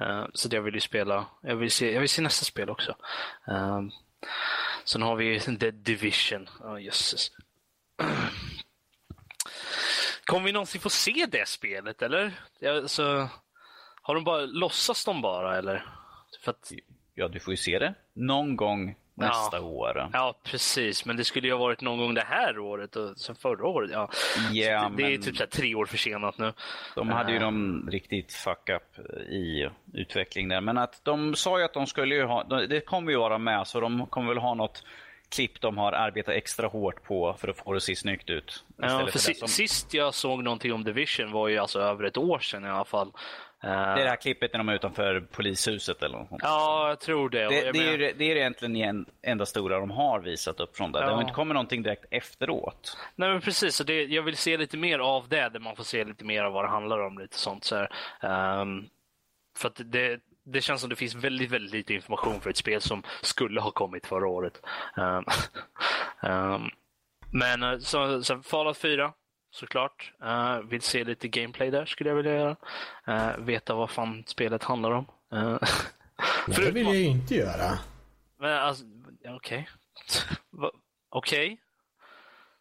Uh, 0.01 0.27
så 0.35 0.49
det 0.49 0.57
jag 0.57 0.63
vill 0.63 0.75
ju 0.75 0.81
spela, 0.81 1.27
jag 1.43 1.57
vill 1.57 1.71
se, 1.71 1.93
jag 1.93 2.01
vill 2.01 2.09
se 2.09 2.23
nästa 2.23 2.45
spel 2.45 2.71
också. 2.71 2.97
Uh, 3.49 3.83
sen 4.85 5.03
har 5.03 5.17
vi 5.17 5.41
The 5.41 5.71
Division. 5.71 6.49
Oh, 6.61 6.83
jösses. 6.83 7.31
Kommer 10.25 10.47
vi 10.47 10.53
någonsin 10.53 10.81
få 10.81 10.91
se 10.91 11.27
det 11.29 11.49
spelet 11.49 12.03
eller? 12.03 12.41
Alltså, 12.67 13.29
har 14.03 14.15
de 14.15 14.25
bara, 14.25 14.41
låtsas 14.41 15.05
de 15.05 15.23
bara 15.23 15.59
eller? 15.59 15.87
För 16.41 16.51
att... 16.51 16.73
Ja, 17.15 17.29
du 17.29 17.41
får 17.41 17.53
ju 17.53 17.57
se 17.57 17.79
det 17.79 17.95
någon 18.13 18.57
gång 18.57 18.97
nästa 19.21 19.57
ja. 19.57 19.63
år. 19.63 20.09
Ja, 20.13 20.35
precis. 20.45 21.05
Men 21.05 21.17
det 21.17 21.25
skulle 21.25 21.47
ju 21.47 21.53
ha 21.53 21.61
varit 21.61 21.81
någon 21.81 21.99
gång 21.99 22.15
det 22.15 22.25
här 22.29 22.59
året 22.59 22.97
och 22.97 23.19
sen 23.19 23.35
förra 23.35 23.67
året. 23.67 23.91
Ja. 23.93 24.11
Yeah, 24.55 24.91
det, 24.91 24.97
det 24.97 25.15
är 25.15 25.19
typ 25.19 25.37
så 25.37 25.47
tre 25.47 25.75
år 25.75 25.87
försenat 25.87 26.39
nu. 26.39 26.53
De 26.95 27.09
hade 27.09 27.33
ju 27.33 27.39
uh. 27.39 27.45
någon 27.45 27.89
riktigt 27.91 28.33
fuck-up 28.33 28.99
i 29.29 29.69
utveckling 29.93 30.49
där. 30.49 30.61
Men 30.61 30.79
att 30.79 31.05
de 31.05 31.35
sa 31.35 31.59
ju 31.59 31.65
att 31.65 31.75
de 31.75 31.87
skulle 31.87 32.15
ju 32.15 32.25
ha, 32.25 32.45
det 32.45 32.81
kommer 32.81 33.13
ju 33.13 33.19
vara 33.19 33.39
med, 33.39 33.67
så 33.67 33.81
de 33.81 34.07
kommer 34.07 34.29
väl 34.29 34.39
ha 34.39 34.55
något 34.55 34.85
klipp 35.31 35.61
de 35.61 35.79
har 35.79 35.93
arbetat 35.93 36.35
extra 36.35 36.69
hårt 36.69 37.03
på 37.03 37.37
för 37.39 37.49
att 37.49 37.57
få 37.57 37.73
det 37.73 37.77
att 37.77 37.83
se 37.83 37.97
snyggt 37.97 38.31
ut. 38.31 38.65
Ja, 38.77 38.89
för, 38.89 39.19
för 39.19 39.19
som... 39.19 39.49
Sist 39.49 39.95
jag 39.95 40.15
såg 40.15 40.43
någonting 40.43 40.73
om 40.73 40.85
Division 40.85 41.33
var 41.33 41.49
ju 41.49 41.59
alltså 41.59 41.81
över 41.81 42.05
ett 42.05 42.17
år 42.17 42.39
sedan 42.39 42.65
i 42.65 42.69
alla 42.69 42.85
fall. 42.85 43.13
Det 43.63 43.69
är 43.69 44.05
det 44.05 44.09
här 44.09 44.17
klippet 44.17 44.53
när 44.53 44.59
de 44.59 44.69
är 44.69 44.75
utanför 44.75 45.21
polishuset 45.21 46.03
eller 46.03 46.19
något. 46.19 46.41
Ja, 46.43 46.89
jag 46.89 47.01
tror 47.01 47.31
det. 47.31 47.49
Det, 47.49 47.73
det, 47.73 47.79
är, 47.79 47.99
ju, 47.99 48.13
det 48.19 48.25
är 48.25 48.37
egentligen 48.37 48.77
en, 48.77 49.07
enda 49.23 49.47
stora 49.47 49.81
de 49.81 49.91
har 49.91 50.21
visat 50.21 50.61
upp 50.61 50.77
från 50.77 50.93
det. 50.93 50.99
Ja. 50.99 51.07
Det 51.07 51.13
har 51.13 51.21
inte 51.21 51.35
kommit 51.35 51.55
någonting 51.55 51.83
direkt 51.83 52.05
efteråt. 52.11 52.97
Nej, 53.15 53.29
men 53.29 53.41
precis. 53.41 53.77
Så 53.77 53.85
det, 53.85 54.05
jag 54.05 54.23
vill 54.23 54.37
se 54.37 54.57
lite 54.57 54.77
mer 54.77 54.99
av 54.99 55.29
det, 55.29 55.49
där 55.49 55.61
man 55.61 55.77
får 55.77 55.85
se 55.85 56.05
lite 56.05 56.25
mer 56.25 56.45
av 56.45 56.53
vad 56.53 56.65
det 56.65 56.69
handlar 56.69 56.99
om. 56.99 57.19
lite 57.19 57.39
sånt 57.39 57.65
så 57.65 57.81
um, 58.21 58.89
För 59.59 59.69
att 59.69 59.81
det, 59.85 60.21
det 60.45 60.61
känns 60.61 60.81
som 60.81 60.91
det 60.91 60.97
finns 60.97 61.15
väldigt, 61.15 61.51
väldigt 61.51 61.73
lite 61.73 61.95
information 61.95 62.41
för 62.41 62.51
ett 62.51 62.57
spel 62.57 62.81
som 62.81 63.03
skulle 63.23 63.61
ha 63.61 63.71
kommit 63.71 64.07
förra 64.07 64.29
året. 64.29 64.63
Um, 64.97 65.25
um, 66.31 66.71
men 67.33 67.63
eh, 67.63 67.79
så, 67.79 68.23
så 68.23 68.43
Fallout 68.43 68.79
4 68.79 69.13
såklart. 69.51 70.13
Uh, 70.23 70.69
vill 70.69 70.83
se 70.83 71.05
lite 71.05 71.29
gameplay 71.29 71.71
där 71.71 71.87
skulle 71.87 72.11
jag 72.11 72.17
vilja 72.17 72.35
göra. 72.35 72.57
Uh, 73.09 73.45
veta 73.45 73.75
vad 73.75 73.91
fan 73.91 74.25
spelet 74.27 74.65
handlar 74.65 74.91
om. 74.91 75.07
Uh, 75.35 75.59
det 76.47 76.71
vill 76.71 76.87
jag 76.87 76.97
ju 76.97 77.05
inte 77.05 77.35
göra. 77.35 77.79
Men 78.39 78.53
alltså, 78.53 78.85
okej. 79.37 79.69
Okay. 80.53 80.71
Okej. 81.13 81.47
Okay. 81.47 81.57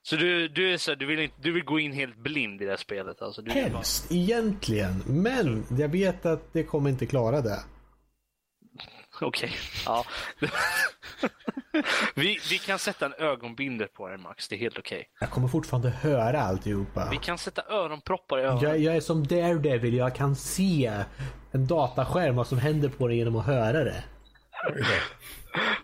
Så 0.01 0.15
du, 0.15 0.47
du, 0.47 0.73
är 0.73 0.77
så, 0.77 0.95
du, 0.95 1.05
vill 1.05 1.19
inte, 1.19 1.35
du 1.41 1.51
vill 1.51 1.63
gå 1.63 1.79
in 1.79 1.93
helt 1.93 2.17
blind 2.17 2.61
i 2.61 2.65
det 2.65 2.71
här 2.71 2.77
spelet? 2.77 3.21
Alltså, 3.21 3.41
du 3.41 3.51
Helst, 3.51 4.09
bara... 4.09 4.17
egentligen. 4.17 5.03
Men 5.05 5.65
jag 5.77 5.89
vet 5.89 6.25
att 6.25 6.53
det 6.53 6.63
kommer 6.63 6.89
inte 6.89 7.05
klara 7.05 7.41
det. 7.41 7.59
Okej. 9.21 9.49
Okay. 9.49 9.59
Ja. 9.85 10.05
vi, 12.15 12.39
vi 12.49 12.57
kan 12.57 12.79
sätta 12.79 13.05
en 13.05 13.13
ögonbindel 13.13 13.87
på 13.87 14.07
dig 14.07 14.17
Max, 14.17 14.47
det 14.47 14.55
är 14.55 14.59
helt 14.59 14.77
okej. 14.77 14.97
Okay. 14.97 15.07
Jag 15.19 15.29
kommer 15.29 15.47
fortfarande 15.47 15.89
höra 15.89 16.41
alltihopa. 16.41 17.07
Vi 17.11 17.17
kan 17.17 17.37
sätta 17.37 17.61
öronproppar 17.69 18.39
i 18.39 18.41
öronen. 18.41 18.63
Jag, 18.63 18.79
jag 18.79 18.95
är 18.95 19.01
som 19.01 19.27
Daredevil, 19.27 19.93
jag 19.93 20.15
kan 20.15 20.35
se 20.35 21.03
en 21.51 21.67
dataskärm 21.67 22.35
vad 22.35 22.47
som 22.47 22.57
händer 22.57 22.89
på 22.89 23.07
dig 23.07 23.17
genom 23.17 23.35
att 23.35 23.45
höra 23.45 23.83
det. 23.83 24.03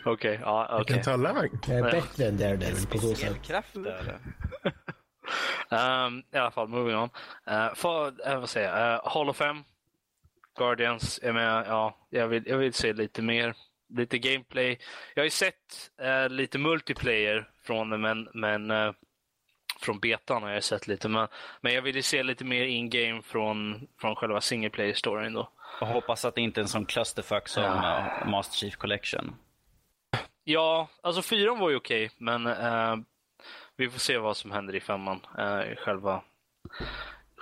Okej, 0.06 0.14
okay, 0.14 0.38
ja 0.42 0.66
okej. 0.66 0.76
Okay. 0.76 0.96
Vilken 0.96 1.04
talang. 1.04 1.50
Jag 1.68 1.78
är 1.78 1.92
bättre 1.92 2.26
än 2.26 2.38
Daredevil 2.38 2.88
på 2.88 2.98
så 2.98 3.16
sätt. 3.16 3.42
kraft 3.42 3.76
eller? 3.76 4.20
um, 6.08 6.24
I 6.34 6.38
alla 6.38 6.52
fall, 6.52 6.68
moving 6.68 6.96
on. 6.96 7.10
Uh, 7.52 7.74
för, 7.76 8.08
uh, 8.08 8.40
vad 8.40 8.50
säger 8.50 8.78
jag? 8.78 8.94
Uh, 8.94 9.14
Hall 9.14 9.30
of 9.30 9.38
Fame. 9.38 9.64
Guardians 10.56 11.20
är 11.24 11.34
med. 11.34 11.66
Ja, 11.68 11.98
jag 12.10 12.28
vill, 12.28 12.44
jag 12.48 12.58
vill 12.58 12.74
se 12.74 12.94
lite 12.94 13.22
mer. 13.22 13.56
Lite 13.90 14.18
gameplay. 14.18 14.80
Jag 15.14 15.22
har 15.22 15.26
ju 15.26 15.30
sett 15.30 15.92
uh, 16.04 16.30
lite 16.30 16.58
multiplayer 16.58 17.50
från 17.64 17.90
det, 17.90 17.98
men, 17.98 18.30
men 18.34 18.72
uh, 18.72 18.94
från 19.80 20.00
betan 20.00 20.44
har 20.44 20.50
jag 20.50 20.64
sett 20.64 20.88
lite. 20.88 21.10
Men, 21.10 21.28
men 21.62 21.74
jag 21.74 21.82
vill 21.82 21.96
ju 21.96 22.02
se 22.02 22.24
lite 22.24 22.44
mer 22.44 22.64
in-game 22.64 23.22
från, 23.22 23.88
från 24.02 24.16
själva 24.16 24.42
single 24.42 24.70
player-storyn 24.70 25.34
då. 25.34 25.50
Jag 25.80 25.88
hoppas 25.88 26.26
att 26.26 26.36
det 26.36 26.42
inte 26.42 26.60
är 26.60 26.62
en 26.62 26.68
sån 26.68 26.86
clusterfuck 26.86 27.48
som 27.48 27.64
ja. 27.64 28.12
uh, 28.22 28.30
Master 28.30 28.58
Chief 28.58 28.76
Collection. 28.76 29.36
Ja, 30.44 30.88
alltså 31.04 31.22
fyran 31.22 31.60
var 31.60 31.70
ju 31.70 31.76
okej, 31.76 32.06
okay, 32.06 32.16
men 32.18 32.48
uh, 32.48 32.96
vi 33.76 33.90
får 33.90 34.00
se 34.00 34.18
vad 34.18 34.38
som 34.38 34.52
händer 34.52 34.76
i 34.76 34.80
femman. 34.80 35.20
Uh, 35.40 35.76
själva, 35.76 36.22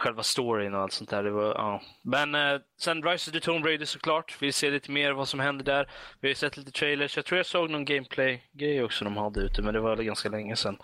själva 0.04 0.24
storyn 0.24 0.74
och 0.74 0.82
allt 0.82 0.92
sånt 0.92 1.10
där. 1.10 1.24
Det 1.24 1.32
var, 1.32 1.44
ja. 1.44 1.82
Men 2.02 2.36
eh, 2.36 2.60
sen 2.82 3.04
Rise 3.04 3.30
of 3.30 3.34
the 3.34 3.40
Tomb 3.40 3.66
Raider 3.66 3.86
såklart. 3.86 4.38
Vi 4.40 4.52
ser 4.52 4.72
lite 4.72 4.92
mer 4.92 5.12
vad 5.12 5.28
som 5.28 5.40
händer 5.40 5.66
där. 5.66 5.92
Vi 6.22 6.28
har 6.28 6.36
sett 6.36 6.58
lite 6.58 6.72
trailers. 6.72 7.16
Jag 7.16 7.26
tror 7.26 7.38
jag 7.38 7.46
såg 7.46 7.70
någon 7.70 7.86
gameplay-grej 7.86 8.84
också 8.84 9.06
de 9.06 9.18
hade 9.18 9.40
ute, 9.40 9.62
men 9.62 9.74
det 9.74 9.80
var 9.80 9.96
ganska 9.96 10.30
länge 10.30 10.56
sedan. 10.56 10.78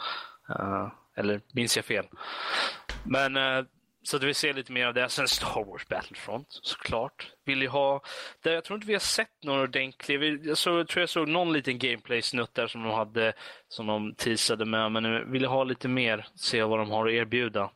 Eh, 0.50 0.88
eller 1.18 1.41
minns 1.54 1.76
jag 1.76 1.86
fel? 1.86 2.06
Men 3.04 3.38
eh, 3.38 3.66
så 4.03 4.17
att 4.17 4.23
vi 4.23 4.34
ser 4.34 4.53
lite 4.53 4.71
mer 4.71 4.85
av 4.85 4.93
det. 4.93 5.09
Sen 5.09 5.27
Star 5.27 5.65
Wars 5.65 5.88
Battlefront 5.88 6.47
såklart. 6.49 7.31
Vill 7.45 7.61
ju 7.61 7.67
ha... 7.67 8.01
Där 8.43 8.53
jag 8.53 8.63
tror 8.63 8.77
inte 8.77 8.88
vi 8.88 8.93
har 8.93 8.99
sett 8.99 9.43
någon 9.43 9.59
ordentlig... 9.59 10.45
Jag 10.45 10.57
så, 10.57 10.85
tror 10.85 11.01
jag 11.01 11.09
såg 11.09 11.27
någon 11.27 11.53
liten 11.53 11.80
gameplay-snutt 11.80 12.53
där 12.53 12.67
som 12.67 12.84
de 12.84 12.91
hade 12.91 13.34
som 13.67 13.88
de 13.88 14.15
teasade 14.15 14.65
med. 14.65 14.91
Men 14.91 15.05
jag 15.05 15.26
vill 15.26 15.45
ha 15.45 15.63
lite 15.63 15.88
mer. 15.88 16.27
Se 16.35 16.63
vad 16.63 16.80
de 16.80 16.91
har 16.91 17.07
att 17.07 17.13
erbjuda. 17.13 17.71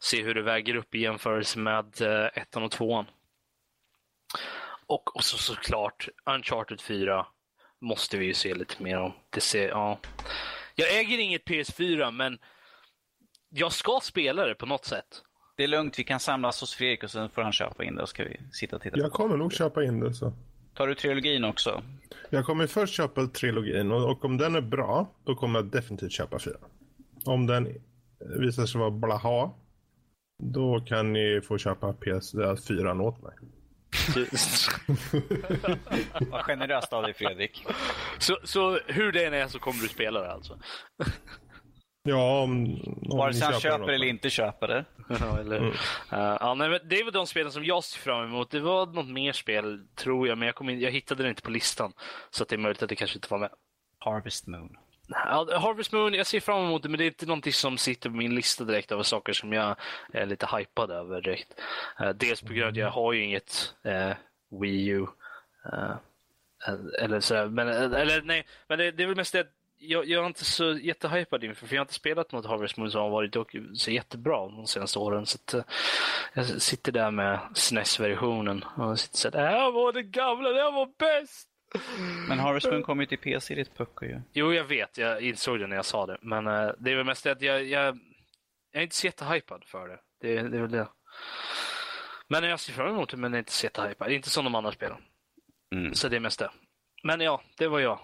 Se 0.00 0.22
hur 0.22 0.34
det 0.34 0.42
väger 0.42 0.76
upp 0.76 0.94
i 0.94 0.98
jämförelse 0.98 1.58
med 1.58 2.00
uh, 2.02 2.28
ettan 2.34 2.62
och 2.62 2.70
tvåan. 2.70 3.06
Och, 4.86 5.16
och 5.16 5.24
så 5.24 5.36
såklart 5.36 6.08
Uncharted 6.24 6.80
4 6.80 7.26
måste 7.80 8.16
vi 8.16 8.26
ju 8.26 8.34
se 8.34 8.54
lite 8.54 8.82
mer 8.82 8.98
om. 8.98 9.12
Det 9.30 9.40
ser, 9.40 9.68
ja. 9.68 9.98
Jag 10.74 10.98
äger 10.98 11.18
inget 11.18 11.44
PS4 11.44 12.10
men 12.10 12.38
jag 13.48 13.72
ska 13.72 14.00
spela 14.02 14.46
det 14.46 14.54
på 14.54 14.66
något 14.66 14.84
sätt. 14.84 15.22
Det 15.56 15.64
är 15.64 15.68
lugnt, 15.68 15.98
vi 15.98 16.04
kan 16.04 16.20
samlas 16.20 16.60
hos 16.60 16.74
Fredrik 16.74 17.04
och 17.04 17.10
sen 17.10 17.30
får 17.30 17.42
han 17.42 17.52
köpa 17.52 17.84
in 17.84 17.94
det 17.94 18.02
och 18.02 18.08
ska 18.08 18.24
vi 18.24 18.40
sitta 18.52 18.76
och 18.76 18.82
titta. 18.82 18.98
Jag 18.98 19.12
kommer 19.12 19.36
nog 19.36 19.52
köpa 19.52 19.84
in 19.84 20.00
det 20.00 20.14
så. 20.14 20.32
Tar 20.74 20.86
du 20.86 20.94
trilogin 20.94 21.44
också? 21.44 21.82
Jag 22.30 22.44
kommer 22.44 22.66
först 22.66 22.94
köpa 22.94 23.26
trilogin 23.26 23.92
och, 23.92 24.10
och 24.10 24.24
om 24.24 24.38
den 24.38 24.54
är 24.54 24.60
bra, 24.60 25.10
då 25.24 25.34
kommer 25.34 25.58
jag 25.58 25.66
definitivt 25.66 26.12
köpa 26.12 26.38
fyra. 26.38 26.56
Om 27.24 27.46
den 27.46 27.68
visar 28.38 28.66
sig 28.66 28.78
vara 28.78 28.90
blaha, 28.90 29.50
då 30.42 30.80
kan 30.80 31.12
ni 31.12 31.40
få 31.44 31.58
köpa 31.58 31.92
PS4 31.92 33.00
åt 33.00 33.22
mig. 33.22 33.34
Vad 36.30 36.44
generöst 36.44 36.92
av 36.92 37.02
dig 37.02 37.14
Fredrik. 37.14 37.66
Så, 38.18 38.38
så 38.44 38.78
hur 38.86 39.12
det 39.12 39.24
än 39.24 39.34
är 39.34 39.48
så 39.48 39.58
kommer 39.58 39.82
du 39.82 39.88
spela 39.88 40.20
det 40.20 40.32
alltså? 40.32 40.58
Ja, 42.06 42.42
om, 42.42 42.64
om 43.10 43.18
Vare 43.18 43.34
sig 43.34 43.46
han 43.46 43.60
köper 43.60 43.88
eller 43.88 44.06
inte 44.06 44.30
köper 44.30 44.68
det. 44.68 44.84
ja, 45.20 45.38
eller, 45.38 45.56
mm. 45.56 45.70
uh, 45.70 45.76
ja, 46.40 46.54
nej, 46.54 46.80
det 46.84 47.04
var 47.04 47.10
de 47.10 47.26
spelen 47.26 47.52
som 47.52 47.64
jag 47.64 47.84
ser 47.84 48.00
fram 48.00 48.24
emot. 48.24 48.50
Det 48.50 48.60
var 48.60 48.86
något 48.86 49.08
mer 49.08 49.32
spel, 49.32 49.86
tror 49.94 50.28
jag, 50.28 50.38
men 50.38 50.46
jag, 50.46 50.54
kom 50.54 50.68
in, 50.68 50.80
jag 50.80 50.90
hittade 50.90 51.22
det 51.22 51.28
inte 51.28 51.42
på 51.42 51.50
listan. 51.50 51.92
Så 52.30 52.44
det 52.44 52.54
är 52.54 52.58
möjligt 52.58 52.82
att 52.82 52.88
det 52.88 52.96
kanske 52.96 53.16
inte 53.16 53.28
var 53.30 53.38
med. 53.38 53.50
Harvest 53.98 54.46
Moon. 54.46 54.76
Ja, 55.08 55.58
Harvest 55.58 55.92
Moon, 55.92 56.14
jag 56.14 56.26
ser 56.26 56.40
fram 56.40 56.64
emot 56.64 56.82
det, 56.82 56.88
men 56.88 56.98
det 56.98 57.04
är 57.04 57.06
inte 57.06 57.26
någonting 57.26 57.52
som 57.52 57.78
sitter 57.78 58.10
på 58.10 58.16
min 58.16 58.34
lista 58.34 58.64
direkt 58.64 58.92
över 58.92 59.02
saker 59.02 59.32
som 59.32 59.52
jag 59.52 59.76
är 60.12 60.26
lite 60.26 60.48
hypad 60.56 60.90
över 60.90 61.20
direkt. 61.20 61.60
Uh, 62.00 62.10
dels 62.10 62.40
på 62.40 62.52
grund 62.52 62.64
av 62.64 62.70
att 62.70 62.76
jag 62.76 62.90
har 62.90 63.12
ju 63.12 63.24
inget 63.24 63.74
uh, 63.86 64.12
Wii 64.60 64.86
U. 64.86 65.06
Uh, 65.72 65.96
eller 67.00 67.20
så, 67.20 67.46
men, 67.46 67.68
eller 67.68 68.22
nej, 68.22 68.46
men 68.68 68.78
det, 68.78 68.90
det 68.90 69.02
är 69.02 69.06
väl 69.06 69.16
mest 69.16 69.32
det 69.32 69.46
jag, 69.86 70.08
jag 70.08 70.22
är 70.22 70.26
inte 70.26 70.44
så 70.44 70.72
jättehypad 70.72 71.44
inför, 71.44 71.66
för 71.66 71.74
jag 71.74 71.80
har 71.80 71.84
inte 71.84 71.94
spelat 71.94 72.32
något 72.32 72.46
Harvest 72.46 72.76
Moon 72.76 72.90
som 72.90 73.00
har 73.00 73.10
varit 73.10 73.36
så 73.74 73.90
jättebra 73.90 74.48
de 74.48 74.66
senaste 74.66 74.98
åren. 74.98 75.26
Så 75.26 75.38
att, 75.44 75.54
uh, 75.54 75.62
jag 76.34 76.62
sitter 76.62 76.92
där 76.92 77.10
med 77.10 77.38
SNES-versionen 77.54 78.64
och 78.76 79.00
sitter 79.00 79.18
så 79.18 79.28
att 79.28 79.34
det 79.34 79.40
här 79.40 79.72
var 79.72 79.92
det 79.92 80.02
gamla, 80.02 80.48
det 80.48 80.62
här 80.62 80.72
var 80.72 80.90
bäst! 80.98 81.48
Men 82.28 82.38
Harvest 82.38 82.66
Moon 82.66 82.82
kommer 82.82 83.02
ju 83.02 83.06
till 83.06 83.18
PC, 83.18 83.54
ditt 83.54 83.76
pucko 83.76 84.04
ju. 84.04 84.20
Jo, 84.32 84.52
jag 84.52 84.64
vet. 84.64 84.98
Jag 84.98 85.22
insåg 85.22 85.60
det 85.60 85.66
när 85.66 85.76
jag 85.76 85.84
sa 85.84 86.06
det. 86.06 86.18
Men 86.22 86.46
uh, 86.46 86.72
det 86.78 86.92
är 86.92 86.96
väl 86.96 87.06
mest 87.06 87.24
det 87.24 87.30
att 87.30 87.42
jag, 87.42 87.64
jag, 87.64 87.98
jag 88.72 88.80
är 88.80 88.82
inte 88.82 88.96
så 88.96 89.06
jättehypad 89.06 89.64
för 89.64 89.88
det. 89.88 89.98
det. 90.20 90.48
Det 90.48 90.56
är 90.56 90.60
väl 90.60 90.70
det. 90.70 90.88
Men 92.28 92.44
jag 92.44 92.60
ser 92.60 92.72
fram 92.72 92.88
emot 92.88 93.10
det, 93.10 93.16
men 93.16 93.32
jag 93.32 93.36
är 93.36 93.38
inte 93.38 93.52
så 93.52 93.66
jättehypad. 93.66 94.12
Inte 94.12 94.30
som 94.30 94.44
de 94.44 94.54
andra 94.54 94.72
spelen. 94.72 94.98
Mm. 95.74 95.94
Så 95.94 96.08
det 96.08 96.16
är 96.16 96.20
mest 96.20 96.38
det. 96.38 96.50
Men 97.02 97.20
ja, 97.20 97.42
det 97.58 97.68
var 97.68 97.80
jag. 97.80 97.98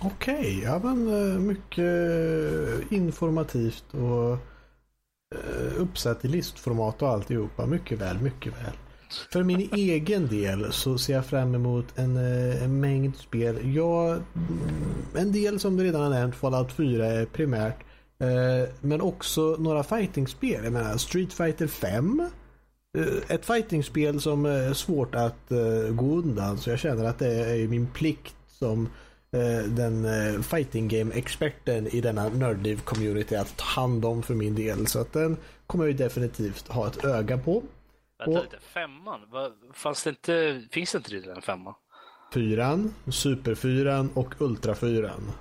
Okej, 0.00 0.34
okay, 0.34 0.60
ja 0.62 0.80
men 0.82 1.08
eh, 1.08 1.38
mycket 1.38 2.92
informativt 2.92 3.84
och 3.94 4.32
eh, 5.34 5.78
uppsatt 5.80 6.24
i 6.24 6.28
listformat 6.28 7.02
och 7.02 7.08
alltihopa. 7.08 7.66
Mycket 7.66 7.98
väl, 8.00 8.18
mycket 8.18 8.52
väl. 8.52 8.72
För 9.32 9.42
min 9.42 9.60
egen 9.72 10.26
del 10.26 10.72
så 10.72 10.98
ser 10.98 11.14
jag 11.14 11.26
fram 11.26 11.54
emot 11.54 11.86
en, 11.94 12.16
eh, 12.16 12.62
en 12.62 12.80
mängd 12.80 13.16
spel. 13.16 13.74
Jag, 13.74 14.10
mm, 14.10 14.22
en 15.16 15.32
del 15.32 15.60
som 15.60 15.76
du 15.76 15.84
redan 15.84 16.02
har 16.02 16.10
nämnt, 16.10 16.34
Fallout 16.34 16.72
4 16.72 17.06
är 17.06 17.26
primärt. 17.26 17.76
Men 18.80 19.00
också 19.00 19.56
några 19.58 19.82
fightingspel. 19.82 20.64
Jag 20.64 20.72
menar 20.72 20.96
Street 20.96 21.32
Fighter 21.32 21.66
5. 21.66 22.28
Ett 23.28 23.46
fightingspel 23.46 24.20
som 24.20 24.46
är 24.46 24.72
svårt 24.72 25.14
att 25.14 25.48
gå 25.90 26.16
undan. 26.16 26.58
Så 26.58 26.70
jag 26.70 26.78
känner 26.78 27.04
att 27.04 27.18
det 27.18 27.34
är 27.34 27.68
min 27.68 27.86
plikt 27.86 28.34
som 28.48 28.88
Eh, 28.88 29.03
den 29.68 30.04
eh, 30.04 30.40
fighting 30.40 30.88
game-experten 30.88 31.86
i 31.86 32.00
denna 32.00 32.28
nördliv-community 32.28 33.36
att 33.36 33.56
ta 33.56 33.64
hand 33.64 34.04
om 34.04 34.22
för 34.22 34.34
min 34.34 34.54
del. 34.54 34.86
Så 34.86 35.00
att 35.00 35.12
den 35.12 35.36
kommer 35.66 35.84
jag 35.84 35.92
ju 35.92 35.96
definitivt 35.96 36.68
ha 36.68 36.86
ett 36.86 37.04
öga 37.04 37.38
på. 37.38 37.62
Vänta 38.18 38.38
och, 38.38 38.44
lite, 38.44 38.58
femman? 38.60 39.20
Fanns 39.72 40.04
det 40.04 40.10
inte, 40.10 40.62
finns 40.70 40.92
det 40.92 40.98
inte 40.98 41.10
redan 41.10 41.36
en 41.36 41.42
femma? 41.42 41.74
Fyran, 42.34 42.94
superfyran 43.12 44.10
och 44.14 44.40
ultrafyran. 44.40 45.32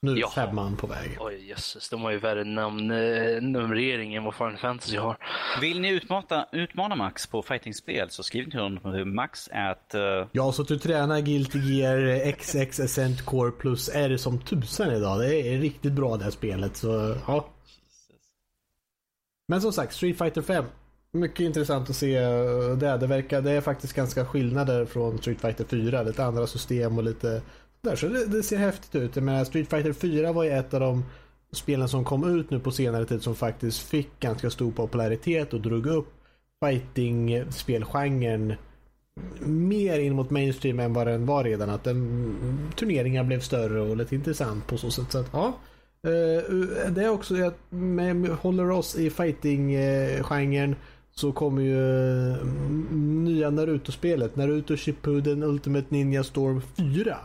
Nu 0.00 0.18
är 0.18 0.28
femman 0.28 0.76
på 0.76 0.86
väg. 0.86 1.16
Oj 1.20 1.48
jösses, 1.48 1.88
de 1.88 2.02
har 2.02 2.10
ju 2.10 2.18
värre 2.18 2.44
namn, 2.44 2.90
eh, 2.90 3.42
numrering 3.42 4.14
än 4.14 4.24
vad 4.24 4.34
Final 4.34 4.56
Fantasy 4.56 4.96
har. 4.96 5.16
Vill 5.60 5.80
ni 5.80 5.88
utmana, 5.88 6.46
utmana 6.52 6.94
Max 6.94 7.26
på 7.26 7.42
fightingspel 7.42 8.10
så 8.10 8.22
skriv 8.22 8.50
till 8.50 8.60
honom 8.60 8.82
på 8.82 9.04
max 9.04 9.48
at... 9.52 9.94
Uh... 9.94 10.00
Jag 10.32 10.42
har 10.42 10.52
suttit 10.52 10.76
och 10.76 10.82
tränat 10.82 11.24
Guilty 11.24 11.58
Gear 11.58 12.32
XX 12.32 12.80
Ascent 12.80 13.24
Core 13.24 13.50
plus 13.50 13.88
R 13.88 14.16
som 14.16 14.38
tusan 14.38 14.90
idag. 14.90 15.20
Det 15.20 15.36
är 15.36 15.58
riktigt 15.58 15.92
bra 15.92 16.16
det 16.16 16.24
här 16.24 16.30
spelet. 16.30 16.76
Så, 16.76 17.16
ja. 17.26 17.48
Men 19.48 19.60
som 19.60 19.72
sagt, 19.72 19.92
Street 19.92 20.18
Fighter 20.18 20.42
5. 20.42 20.64
Mycket 21.12 21.40
intressant 21.40 21.90
att 21.90 21.96
se 21.96 22.20
det. 22.20 22.96
Det, 22.96 23.06
verkar, 23.06 23.40
det 23.40 23.50
är 23.50 23.60
faktiskt 23.60 23.92
ganska 23.92 24.24
skillnader 24.24 24.84
från 24.84 25.18
Street 25.18 25.40
Fighter 25.40 25.64
4. 25.64 26.02
Lite 26.02 26.24
andra 26.24 26.46
system 26.46 26.98
och 26.98 27.04
lite 27.04 27.42
där, 27.80 27.96
så 27.96 28.08
det, 28.08 28.26
det, 28.26 28.42
ser 28.42 28.56
häftigt 28.56 28.94
ut. 28.94 29.16
Men 29.16 29.46
Street 29.46 29.70
Fighter 29.70 29.92
4 29.92 30.32
var 30.32 30.44
ju 30.44 30.50
ett 30.50 30.74
av 30.74 30.80
de 30.80 31.04
spelen 31.52 31.88
som 31.88 32.04
kom 32.04 32.38
ut 32.38 32.50
nu 32.50 32.60
på 32.60 32.70
senare 32.70 33.04
tid 33.04 33.22
som 33.22 33.34
faktiskt 33.34 33.80
fick 33.80 34.20
ganska 34.20 34.50
stor 34.50 34.72
popularitet 34.72 35.54
och 35.54 35.60
drog 35.60 35.86
upp 35.86 36.08
fighting-spelgenren 36.64 38.54
mer 39.40 39.98
in 39.98 40.14
mot 40.14 40.30
mainstream 40.30 40.80
än 40.80 40.92
vad 40.92 41.06
den 41.06 41.26
var 41.26 41.44
redan. 41.44 41.70
Att 41.70 41.84
den, 41.84 42.72
turneringar 42.76 43.24
blev 43.24 43.40
större 43.40 43.80
och 43.80 43.96
lite 43.96 44.14
intressant 44.14 44.66
på 44.66 44.78
så 44.78 44.90
sätt. 44.90 45.12
Så 45.12 45.18
att, 45.18 45.28
ja. 45.32 45.52
Eh, 46.02 46.90
det 46.90 47.04
är 47.04 47.08
också 47.08 47.44
att 47.44 47.58
med, 47.68 48.28
håller 48.28 48.70
oss 48.70 48.96
i 48.96 49.10
fighting-genren 49.10 50.76
så 51.14 51.32
kommer 51.32 51.62
ju 51.62 51.80
mm, 52.32 53.24
nya 53.24 53.50
Naruto-spelet. 53.50 54.36
Naruto 54.36 54.76
Shippuden 54.76 55.42
Ultimate 55.42 55.86
Ninja 55.88 56.24
Storm 56.24 56.62
4. 56.76 57.16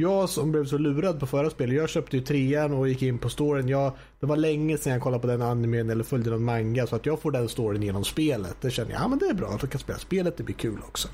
Jag 0.00 0.28
som 0.28 0.52
blev 0.52 0.64
så 0.64 0.78
lurad 0.78 1.20
på 1.20 1.26
förra 1.26 1.50
spelet, 1.50 1.76
jag 1.76 1.88
köpte 1.88 2.16
ju 2.16 2.22
trean 2.22 2.72
och 2.72 2.88
gick 2.88 3.02
in 3.02 3.18
på 3.18 3.28
storyn. 3.28 3.68
Jag, 3.68 3.92
det 4.20 4.26
var 4.26 4.36
länge 4.36 4.78
sedan 4.78 4.92
jag 4.92 5.02
kollade 5.02 5.20
på 5.20 5.26
den 5.26 5.42
animen 5.42 5.90
eller 5.90 6.04
följde 6.04 6.30
någon 6.30 6.44
manga 6.44 6.86
så 6.86 6.96
att 6.96 7.06
jag 7.06 7.20
får 7.20 7.30
den 7.30 7.48
storyn 7.48 7.82
genom 7.82 8.04
spelet. 8.04 8.56
Det 8.60 8.70
känner 8.70 8.90
jag, 8.92 9.00
ja 9.00 9.08
men 9.08 9.18
det 9.18 9.26
är 9.26 9.34
bra 9.34 9.48
att 9.48 9.62
jag 9.62 9.70
kan 9.70 9.80
spela 9.80 9.98
spelet, 9.98 10.36
det 10.36 10.42
blir 10.42 10.54
kul 10.54 10.78
också. 10.86 11.08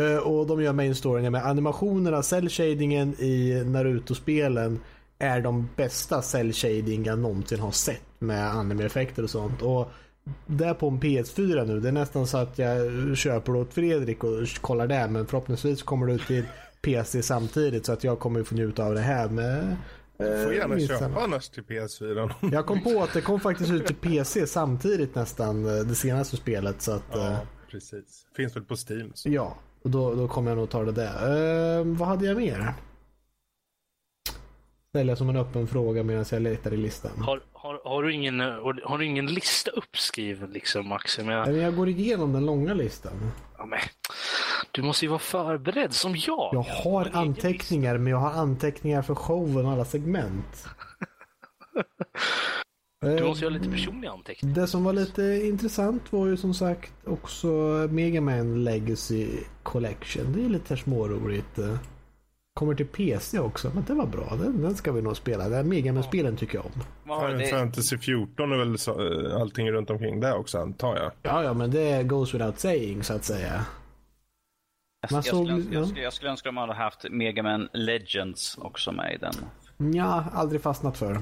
Uh, 0.00 0.16
och 0.16 0.46
de 0.46 0.62
gör 0.62 0.72
main 0.72 0.94
storyn 0.94 1.32
med 1.32 1.46
animationerna, 1.46 2.22
cell 2.22 2.48
shadingen 2.48 3.14
i 3.20 3.64
Naruto-spelen 3.66 4.80
är 5.18 5.40
de 5.40 5.68
bästa 5.76 6.22
cell 6.22 6.52
shading 6.52 7.04
jag 7.04 7.18
någonsin 7.18 7.60
har 7.60 7.70
sett 7.70 8.02
med 8.18 8.50
anime-effekter 8.50 9.22
och 9.22 9.30
sånt. 9.30 9.62
Och 9.62 9.90
det 10.46 10.74
på 10.74 10.88
en 10.88 11.00
PS4 11.00 11.66
nu, 11.66 11.80
det 11.80 11.88
är 11.88 11.92
nästan 11.92 12.26
så 12.26 12.38
att 12.38 12.58
jag 12.58 13.16
köper 13.16 13.56
åt 13.56 13.74
Fredrik 13.74 14.24
och 14.24 14.48
kollar 14.60 14.86
det 14.86 15.08
men 15.08 15.26
förhoppningsvis 15.26 15.82
kommer 15.82 16.06
det 16.06 16.12
ut 16.12 16.26
till 16.26 16.44
PC 16.82 17.22
samtidigt 17.22 17.86
så 17.86 17.92
att 17.92 18.04
jag 18.04 18.18
kommer 18.18 18.42
få 18.42 18.54
njuta 18.54 18.84
av 18.84 18.94
det 18.94 19.00
här 19.00 19.28
med 19.28 19.76
du 20.20 20.44
får 20.44 20.54
gärna 20.54 20.80
köpa 20.80 21.20
annars 21.20 21.48
till 21.48 21.62
PS4. 21.62 22.32
Jag 22.52 22.66
kom 22.66 22.82
på 22.82 23.02
att 23.02 23.12
det 23.12 23.20
kom 23.20 23.40
faktiskt 23.40 23.70
ut 23.70 23.86
till 23.86 23.96
PC 23.96 24.46
samtidigt 24.46 25.14
nästan 25.14 25.66
eh, 25.66 25.84
det 25.84 25.94
senaste 25.94 26.36
spelet. 26.36 26.82
Så 26.82 26.92
att, 26.92 27.04
ja, 27.12 27.30
eh, 27.30 27.38
precis. 27.70 28.26
Finns 28.36 28.56
väl 28.56 28.62
på 28.62 28.76
Steam. 28.88 29.12
Så. 29.14 29.28
Ja, 29.28 29.56
och 29.82 29.90
då, 29.90 30.14
då 30.14 30.28
kommer 30.28 30.50
jag 30.50 30.58
nog 30.58 30.70
ta 30.70 30.84
det 30.84 30.92
där. 30.92 31.78
Uh, 31.78 31.96
vad 31.96 32.08
hade 32.08 32.26
jag 32.26 32.36
mer? 32.36 32.74
Ställer 34.88 35.14
som 35.14 35.28
en 35.28 35.36
öppen 35.36 35.66
fråga 35.66 36.02
medan 36.02 36.24
jag 36.30 36.42
letar 36.42 36.74
i 36.74 36.76
listan. 36.76 37.10
Har, 37.18 37.42
har, 37.52 37.80
har, 37.84 38.02
du, 38.02 38.12
ingen, 38.12 38.40
har 38.40 38.98
du 38.98 39.06
ingen 39.06 39.26
lista 39.26 39.70
uppskriven 39.70 40.50
liksom 40.50 40.88
Max? 40.88 41.18
Jag... 41.18 41.56
jag 41.56 41.76
går 41.76 41.88
igenom 41.88 42.32
den 42.32 42.46
långa 42.46 42.74
listan. 42.74 43.12
Ja, 43.60 43.66
men, 43.66 43.78
du 44.70 44.82
måste 44.82 45.04
ju 45.04 45.08
vara 45.08 45.18
förberedd 45.18 45.94
som 45.94 46.16
jag. 46.16 46.50
Jag 46.52 46.62
har 46.62 47.10
anteckningar, 47.12 47.98
men 47.98 48.10
jag 48.10 48.18
har 48.18 48.30
anteckningar 48.30 49.02
för 49.02 49.14
showen 49.14 49.66
och 49.66 49.72
alla 49.72 49.84
segment. 49.84 50.66
Du 53.02 53.24
måste 53.24 53.44
göra 53.44 53.54
lite 53.54 53.70
personliga 53.70 54.10
anteckningar. 54.10 54.54
Det 54.54 54.66
som 54.66 54.84
var 54.84 54.92
lite 54.92 55.22
intressant 55.22 56.12
var 56.12 56.26
ju 56.26 56.36
som 56.36 56.54
sagt 56.54 56.92
också 57.06 57.46
Mega 57.90 58.20
Man 58.20 58.64
Legacy 58.64 59.28
Collection. 59.62 60.32
Det 60.32 60.44
är 60.44 60.48
lite 60.48 60.76
småroligt. 60.76 61.58
Kommer 62.60 62.74
till 62.74 62.86
PC 62.86 63.38
också, 63.38 63.70
men 63.74 63.84
det 63.84 63.94
var 63.94 64.06
bra. 64.06 64.36
Den, 64.36 64.62
den 64.62 64.74
ska 64.74 64.92
vi 64.92 65.02
nog 65.02 65.16
spela. 65.16 65.48
Den 65.48 65.68
Mega 65.68 65.92
Man-spelen 65.92 66.36
tycker 66.36 66.54
jag 66.54 66.66
om. 66.66 66.72
Final 67.02 67.46
Fantasy 67.46 67.98
14 67.98 68.52
är 68.52 68.56
väl 68.56 68.78
så, 68.78 68.90
eh, 68.90 69.40
allting 69.40 69.70
runt 69.70 69.90
omkring 69.90 70.20
det 70.20 70.32
också 70.32 70.58
antar 70.58 70.96
jag. 70.96 71.12
Ja, 71.22 71.42
ja, 71.44 71.54
men 71.54 71.70
det 71.70 72.02
goes 72.02 72.34
without 72.34 72.58
saying 72.58 73.02
så 73.02 73.14
att 73.14 73.24
säga. 73.24 73.64
Jag, 75.00 75.12
jag, 75.12 75.24
såg, 75.24 75.46
skulle, 75.46 75.64
ja. 75.70 75.86
jag, 75.96 76.12
skulle, 76.12 76.30
önska 76.30 76.48
att 76.48 76.54
de 76.54 76.56
hade 76.56 76.74
haft 76.74 77.10
Mega 77.10 77.42
Man 77.42 77.68
Legends 77.72 78.58
också 78.58 78.92
med 78.92 79.14
i 79.14 79.18
den. 79.18 79.34
Ja, 79.94 80.24
aldrig 80.32 80.62
fastnat 80.62 80.98
för. 80.98 81.18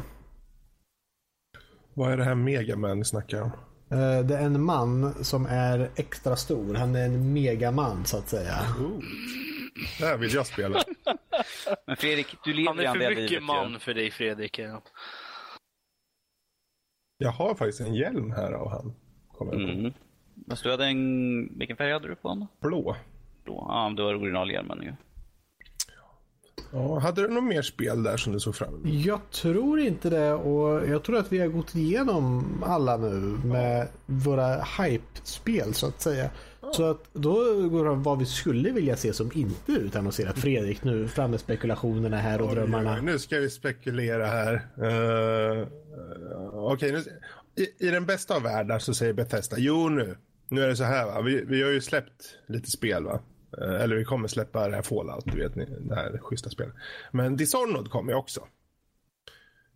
Vad 1.95 2.13
är 2.13 2.17
det 2.17 2.25
här 2.25 2.35
Mega 2.35 2.77
Man 2.77 3.05
snackar 3.05 3.43
om? 3.43 3.51
Uh, 3.93 4.27
det 4.27 4.37
är 4.37 4.43
en 4.43 4.63
man 4.63 5.25
som 5.25 5.47
är 5.47 5.91
extra 5.97 6.37
stor. 6.37 6.75
Han 6.75 6.97
är 6.97 7.05
en 7.05 7.33
megaman 7.33 8.05
så 8.05 8.17
att 8.17 8.29
säga. 8.29 8.55
Ooh. 8.81 9.03
Det 9.99 10.07
här 10.07 10.17
vill 10.17 10.35
jag 10.35 10.47
spela. 10.47 10.83
Men 11.87 11.97
Fredrik, 11.97 12.37
du 12.45 12.53
lever 12.53 12.69
Han 12.69 12.79
är 12.79 12.93
för 12.93 12.99
mycket 12.99 13.31
livet, 13.31 13.43
man 13.43 13.73
ja. 13.73 13.79
för 13.79 13.95
dig 13.95 14.11
Fredrik. 14.11 14.59
Ja. 14.59 14.83
Jag 17.19 17.31
har 17.31 17.55
faktiskt 17.55 17.81
en 17.81 17.95
hjälm 17.95 18.31
här 18.31 18.53
av 18.53 18.71
han. 18.71 18.95
Kommer 19.33 19.53
mm. 19.53 19.93
Fast 20.51 20.63
du 20.63 20.71
hade 20.71 20.87
en... 20.87 21.59
Vilken 21.59 21.77
färg 21.77 21.93
hade 21.93 22.09
du 22.09 22.15
på 22.15 22.29
honom? 22.29 22.49
Blå 22.61 22.97
då. 23.45 23.67
Ja, 23.69 23.93
det 23.97 24.03
var 24.03 24.15
originalhjälmen 24.15 24.83
ju. 24.83 24.93
Ja, 26.73 26.99
hade 26.99 27.23
du 27.23 27.29
något 27.29 27.45
mer 27.45 27.63
spel 27.63 28.03
där 28.03 28.17
som 28.17 28.33
du 28.33 28.41
såg 28.41 28.55
fram 28.55 28.75
emot? 28.75 28.87
Jag 28.87 29.31
tror 29.31 29.81
inte 29.81 30.11
det 30.11 30.33
och 30.33 30.89
jag 30.89 31.05
tror 31.05 31.17
att 31.17 31.33
vi 31.33 31.39
har 31.39 31.49
gått 31.49 31.75
igenom 31.75 32.45
alla 32.67 32.97
nu 32.97 33.39
med 33.45 33.81
ja. 33.81 33.87
våra 34.07 34.63
hype-spel 34.63 35.75
så 35.75 35.87
att 35.87 36.01
säga. 36.01 36.31
Så 36.73 36.91
att 36.91 37.09
då 37.13 37.35
går 37.69 37.85
det 37.85 37.91
vad 37.91 38.19
vi 38.19 38.27
skulle 38.27 38.71
vilja 38.71 38.97
se 38.97 39.13
som 39.13 39.31
inte 39.35 39.73
utannonserat. 39.73 40.39
Fredrik 40.39 40.85
nu 40.85 41.09
fram 41.09 41.31
med 41.31 41.41
spekulationerna 41.41 42.17
här 42.17 42.41
och 42.41 42.49
oj, 42.49 42.55
drömmarna. 42.55 43.01
Nu 43.01 43.19
ska 43.19 43.39
vi 43.39 43.51
spekulera 43.51 44.27
här. 44.27 44.55
Uh, 44.55 45.67
Okej, 46.53 46.97
okay, 46.97 47.13
i, 47.57 47.87
i 47.87 47.91
den 47.91 48.07
bästa 48.07 48.37
av 48.37 48.43
världar 48.43 48.79
så 48.79 48.95
säger 48.95 49.13
Bethesda, 49.13 49.57
jo 49.59 49.89
nu, 49.89 50.17
nu 50.49 50.63
är 50.63 50.69
det 50.69 50.77
så 50.77 50.85
här 50.85 51.07
va, 51.07 51.21
vi, 51.21 51.45
vi 51.45 51.63
har 51.63 51.71
ju 51.71 51.81
släppt 51.81 52.39
lite 52.47 52.71
spel 52.71 53.05
va. 53.05 53.21
Eh, 53.59 53.83
eller 53.83 53.97
vi 53.97 54.05
kommer 54.05 54.29
släppa 54.29 54.69
det 54.69 54.75
här 54.75 54.83
Fallout, 54.83 55.25
du 55.25 55.39
vet, 55.39 55.55
det 55.89 55.95
här 55.95 56.19
schyssta 56.19 56.51
spelet. 56.51 56.75
Men 57.13 57.37
Dishonored 57.37 57.91
kommer 57.91 58.13
ju 58.13 58.19
också. 58.19 58.41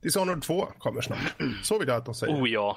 Dishonored 0.03 0.43
2 0.43 0.67
kommer 0.79 1.01
snart. 1.01 1.35
Så 1.63 1.79
vill 1.79 1.89
jag 1.89 1.97
att 1.97 2.05
de 2.05 2.15
säger. 2.15 2.35
Oh 2.35 2.51
ja. 2.51 2.77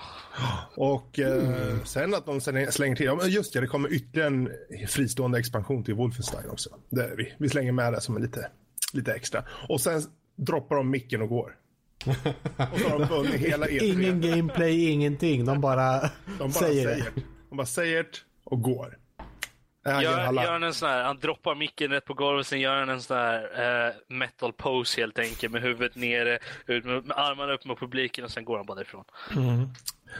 Och 0.76 1.20
eh, 1.20 1.84
sen 1.84 2.14
att 2.14 2.26
de 2.26 2.42
slänger 2.42 2.96
till, 2.96 3.06
ja, 3.06 3.26
just 3.26 3.54
det, 3.54 3.62
det 3.62 3.68
kommer 3.68 3.94
ytterligare 3.94 4.28
en 4.28 4.50
fristående 4.88 5.40
expansion 5.40 5.84
till 5.84 5.94
Wolfenstein 5.94 6.50
också. 6.50 6.70
Det, 6.90 7.12
vi, 7.18 7.34
vi 7.38 7.50
slänger 7.50 7.72
med 7.72 7.94
det 7.94 8.02
som 8.02 8.16
en 8.16 8.22
lite, 8.22 8.50
lite 8.94 9.14
extra. 9.14 9.44
Och 9.70 9.82
sen 9.82 10.02
droppar 10.36 10.76
de 10.76 10.90
micken 10.90 11.22
och 11.22 11.30
går. 11.30 11.56
och 12.74 12.80
så 12.80 12.90
har 12.90 13.00
de 13.00 13.08
vunnit 13.08 13.34
hela 13.34 13.66
E3. 13.68 13.84
Ingen 13.84 14.22
gameplay, 14.22 14.90
ingenting. 14.90 15.46
De 15.46 15.62
bara, 15.62 16.00
de 16.02 16.10
bara 16.38 16.52
säger, 16.52 16.84
säger 16.84 17.12
det. 17.16 17.22
De 17.50 17.58
bara 17.58 17.66
säger 17.68 18.04
det 18.04 18.10
och 18.44 18.62
går. 18.62 18.98
Gör, 19.86 20.20
alla. 20.20 20.44
gör 20.44 20.52
han 20.52 20.64
en 20.64 20.74
sån 20.74 20.90
här, 20.90 21.04
han 21.04 21.20
droppar 21.20 21.56
micken 21.56 21.92
rätt 21.92 22.06
på 22.06 22.14
golvet, 22.14 22.48
sen 22.48 22.60
gör 22.60 22.76
han 22.76 22.90
en 22.90 23.02
sån 23.02 23.18
här 23.18 23.88
eh, 23.88 23.94
metal 24.08 24.54
pose 24.54 25.02
helt 25.02 25.20
enkelt 25.20 25.54
med 25.54 25.62
huvudet 25.62 25.96
nere, 25.96 26.40
ut 26.66 26.86
med, 26.86 27.06
med 27.06 27.18
armarna 27.18 27.54
upp 27.54 27.66
mot 27.66 27.80
publiken 27.80 28.26
och 28.26 28.32
sen 28.32 28.46
går 28.46 28.58
han 28.58 28.66
bara 28.66 28.76
därifrån. 28.76 29.04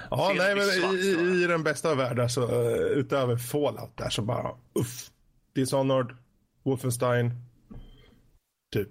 Ja, 0.10 0.28
Fel 0.28 0.38
nej, 0.38 0.56
men 0.56 0.66
svart, 0.66 0.94
i, 0.94 1.44
i 1.44 1.48
den 1.48 1.64
bästa 1.64 1.92
av 1.92 1.98
världar 1.98 2.28
så 2.28 2.44
eh, 2.44 2.78
utöver 2.78 3.38
Fallout 3.38 3.98
där 3.98 4.10
så 4.10 4.22
bara 4.22 4.52
uff. 4.80 5.10
Dishonored, 5.56 6.18
Wolfenstein, 6.64 7.32
typ. 8.80 8.90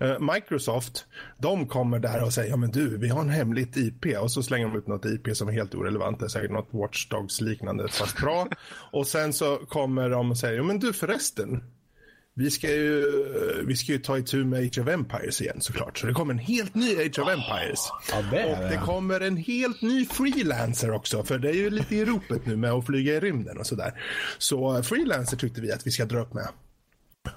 Eh, 0.00 0.34
Microsoft, 0.34 1.06
de 1.38 1.66
kommer 1.66 1.98
där 1.98 2.22
och 2.24 2.32
säger 2.32 2.50
ja 2.50 2.56
men 2.56 2.70
du, 2.70 2.98
vi 2.98 3.08
har 3.08 3.20
en 3.20 3.28
hemligt 3.30 3.76
IP 3.76 4.06
och 4.20 4.30
så 4.30 4.42
slänger 4.42 4.68
de 4.68 4.78
ut 4.78 4.86
något 4.86 5.04
IP 5.04 5.36
som 5.36 5.48
är 5.48 5.52
helt 5.52 5.74
orelevant. 5.74 6.18
Det 6.18 6.24
är 6.24 6.28
säkert 6.28 6.50
något 6.50 6.68
Watch 6.70 7.08
Dogs 7.08 7.40
liknande 7.40 7.88
fast 7.88 8.16
bra. 8.20 8.48
och 8.92 9.06
sen 9.06 9.32
så 9.32 9.56
kommer 9.56 10.10
de 10.10 10.30
och 10.30 10.38
säger 10.38 10.56
ja 10.56 10.62
men 10.62 10.78
du 10.78 10.92
förresten, 10.92 11.62
vi 12.36 12.50
ska 12.50 12.70
ju, 12.70 13.04
vi 13.66 13.76
ska 13.76 13.92
ju 13.92 13.98
ta 13.98 14.18
itu 14.18 14.44
med 14.44 14.60
Age 14.60 14.78
of 14.78 14.88
Empires 14.88 15.40
igen 15.40 15.60
såklart. 15.60 15.98
Så 15.98 16.06
det 16.06 16.12
kommer 16.12 16.32
en 16.32 16.38
helt 16.38 16.74
ny 16.74 16.96
Age 16.96 17.18
of 17.18 17.28
Empires. 17.28 17.80
Ja, 18.10 18.22
det 18.30 18.44
Och 18.44 18.58
det 18.58 18.68
det. 18.68 18.80
kommer 18.84 19.20
en 19.20 19.36
helt 19.36 19.82
ny 19.82 20.06
freelancer 20.06 20.90
också, 20.90 21.24
för 21.24 21.38
det 21.38 21.48
är 21.48 21.54
ju 21.54 21.70
lite 21.70 21.96
i 21.96 22.04
ropet 22.04 22.46
nu 22.46 22.56
med 22.56 22.70
att 22.72 22.86
flyga 22.86 23.14
i 23.14 23.20
rymden 23.20 23.58
och 23.58 23.66
sådär. 23.66 24.00
Så 24.38 24.76
eh, 24.76 24.82
freelancer 24.82 25.36
tyckte 25.36 25.60
vi 25.60 25.72
att 25.72 25.86
vi 25.86 25.90
ska 25.90 26.04
dra 26.04 26.20
upp 26.20 26.34
med. 26.34 26.48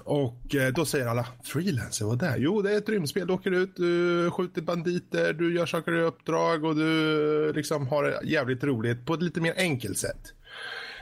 Och 0.08 0.54
eh, 0.54 0.72
då 0.72 0.84
säger 0.84 1.06
alla, 1.06 1.26
freelancer, 1.42 2.04
vad 2.04 2.18
det? 2.18 2.34
Jo, 2.38 2.62
det 2.62 2.72
är 2.72 2.78
ett 2.78 2.88
rymdspel. 2.88 3.26
Du 3.26 3.32
åker 3.32 3.50
ut, 3.50 3.76
du 3.76 4.30
skjuter 4.30 4.62
banditer, 4.62 5.32
du 5.32 5.54
gör 5.54 5.66
saker 5.66 5.92
i 5.92 6.02
uppdrag 6.02 6.64
och 6.64 6.76
du 6.76 7.48
eh, 7.48 7.54
liksom 7.54 7.88
har 7.88 8.04
det 8.04 8.20
jävligt 8.24 8.64
roligt 8.64 9.06
på 9.06 9.14
ett 9.14 9.22
lite 9.22 9.40
mer 9.40 9.54
enkelt 9.56 9.98
sätt 9.98 10.32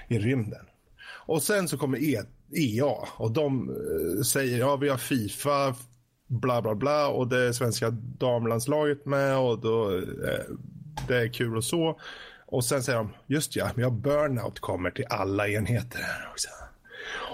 i 0.08 0.18
rymden. 0.18 0.66
Och 1.26 1.42
sen 1.42 1.68
så 1.68 1.78
kommer 1.78 1.98
e 1.98 2.22
EA 2.52 2.94
och 3.16 3.30
de 3.30 3.70
eh, 3.70 4.22
säger 4.22 4.58
ja 4.58 4.76
vi 4.76 4.88
har 4.88 4.98
Fifa, 4.98 5.74
bla 6.26 6.62
bla 6.62 6.74
bla 6.74 7.08
och 7.08 7.28
det 7.28 7.38
är 7.38 7.52
svenska 7.52 7.90
damlandslaget 8.18 9.06
med 9.06 9.38
och 9.38 9.58
då, 9.58 10.00
det 11.08 11.16
är 11.16 11.32
kul 11.32 11.56
och 11.56 11.64
så. 11.64 12.00
Och 12.46 12.64
sen 12.64 12.82
säger 12.82 12.98
de, 12.98 13.10
just 13.26 13.56
ja, 13.56 13.70
vi 13.76 13.82
har 13.82 13.90
Burnout 13.90 14.60
kommer 14.60 14.90
till 14.90 15.06
alla 15.08 15.48
enheter 15.48 15.98
här 15.98 16.28
också. 16.32 16.48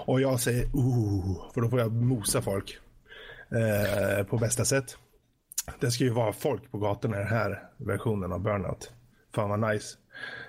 Och 0.05 0.21
jag 0.21 0.39
säger, 0.39 0.65
ooh, 0.73 1.51
för 1.53 1.61
då 1.61 1.69
får 1.69 1.79
jag 1.79 1.91
mosa 1.91 2.41
folk 2.41 2.77
eh, 3.51 4.25
på 4.25 4.37
bästa 4.37 4.65
sätt. 4.65 4.97
Det 5.79 5.91
ska 5.91 6.03
ju 6.03 6.09
vara 6.09 6.33
folk 6.33 6.71
på 6.71 6.77
gatorna 6.77 7.15
i 7.15 7.19
den 7.19 7.27
här 7.27 7.63
versionen 7.77 8.31
av 8.31 8.39
Burnout. 8.39 8.91
Fan 9.35 9.49
vad 9.49 9.73
nice. 9.73 9.97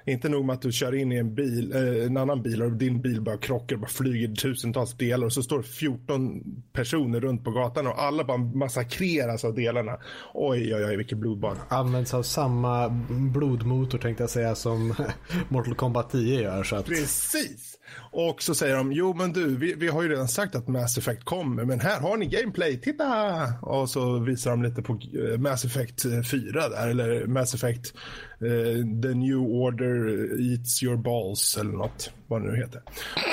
Inte 0.07 0.29
nog 0.29 0.45
med 0.45 0.55
att 0.55 0.63
du 0.63 0.73
kör 0.73 0.95
in 0.95 1.13
i 1.13 1.17
en 1.17 1.35
bil, 1.35 1.73
eh, 1.73 2.07
en 2.07 2.17
annan 2.17 2.43
bil 2.43 2.63
och 2.63 2.73
din 2.73 3.01
bil 3.01 3.21
bara 3.21 3.37
krockar 3.37 3.77
och 3.77 3.81
bara 3.81 3.89
flyger 3.89 4.35
tusentals 4.35 4.95
delar 4.95 5.27
och 5.27 5.33
så 5.33 5.43
står 5.43 5.59
det 5.59 5.65
14 5.65 6.43
personer 6.73 7.21
runt 7.21 7.45
på 7.45 7.51
gatan 7.51 7.87
och 7.87 8.03
alla 8.03 8.25
bara 8.25 8.39
massakreras 8.39 9.45
av 9.45 9.55
delarna. 9.55 9.99
Oj, 10.35 10.75
oj, 10.75 10.85
oj, 10.85 10.97
vilket 10.97 11.19
blodbad. 11.19 11.57
Används 11.69 12.15
av 12.15 12.23
samma 12.23 12.89
blodmotor 13.09 13.99
tänkte 13.99 14.23
jag 14.23 14.31
säga 14.31 14.55
som 14.55 14.95
Mortal 15.49 15.75
Kombat 15.75 16.11
10 16.11 16.43
gör. 16.43 16.63
Så 16.63 16.77
att, 16.77 16.87
Precis! 16.87 17.74
Och 17.97 18.43
så 18.43 18.55
säger 18.55 18.77
de, 18.77 18.93
jo 18.93 19.15
men 19.15 19.33
du, 19.33 19.57
vi, 19.57 19.75
vi 19.75 19.89
har 19.89 20.03
ju 20.03 20.09
redan 20.09 20.29
sagt 20.29 20.55
att 20.55 20.69
Mass 20.69 20.99
Effect 20.99 21.25
kommer, 21.25 21.65
men 21.65 21.81
här 21.81 22.01
har 22.01 22.17
ni 22.17 22.27
gameplay, 22.27 22.81
titta! 22.81 23.53
Och 23.63 23.91
så 23.91 24.19
visar 24.19 24.51
de 24.51 24.63
lite 24.63 24.83
på 24.83 24.93
eh, 24.93 25.39
Mass 25.39 25.65
Effect 25.65 26.05
eh, 26.05 26.23
4 26.23 26.69
där, 26.69 26.89
eller 26.89 27.27
Mass 27.27 27.55
Effect 27.55 27.95
uh, 28.43 29.01
The 29.03 29.15
New 29.15 29.39
Order 29.39 30.29
Eats 30.41 30.83
Your 30.83 30.97
Balls 30.97 31.57
eller 31.57 31.73
något, 31.73 32.11
vad 32.27 32.43
det 32.43 32.51
nu 32.53 32.57
heter. 32.57 32.83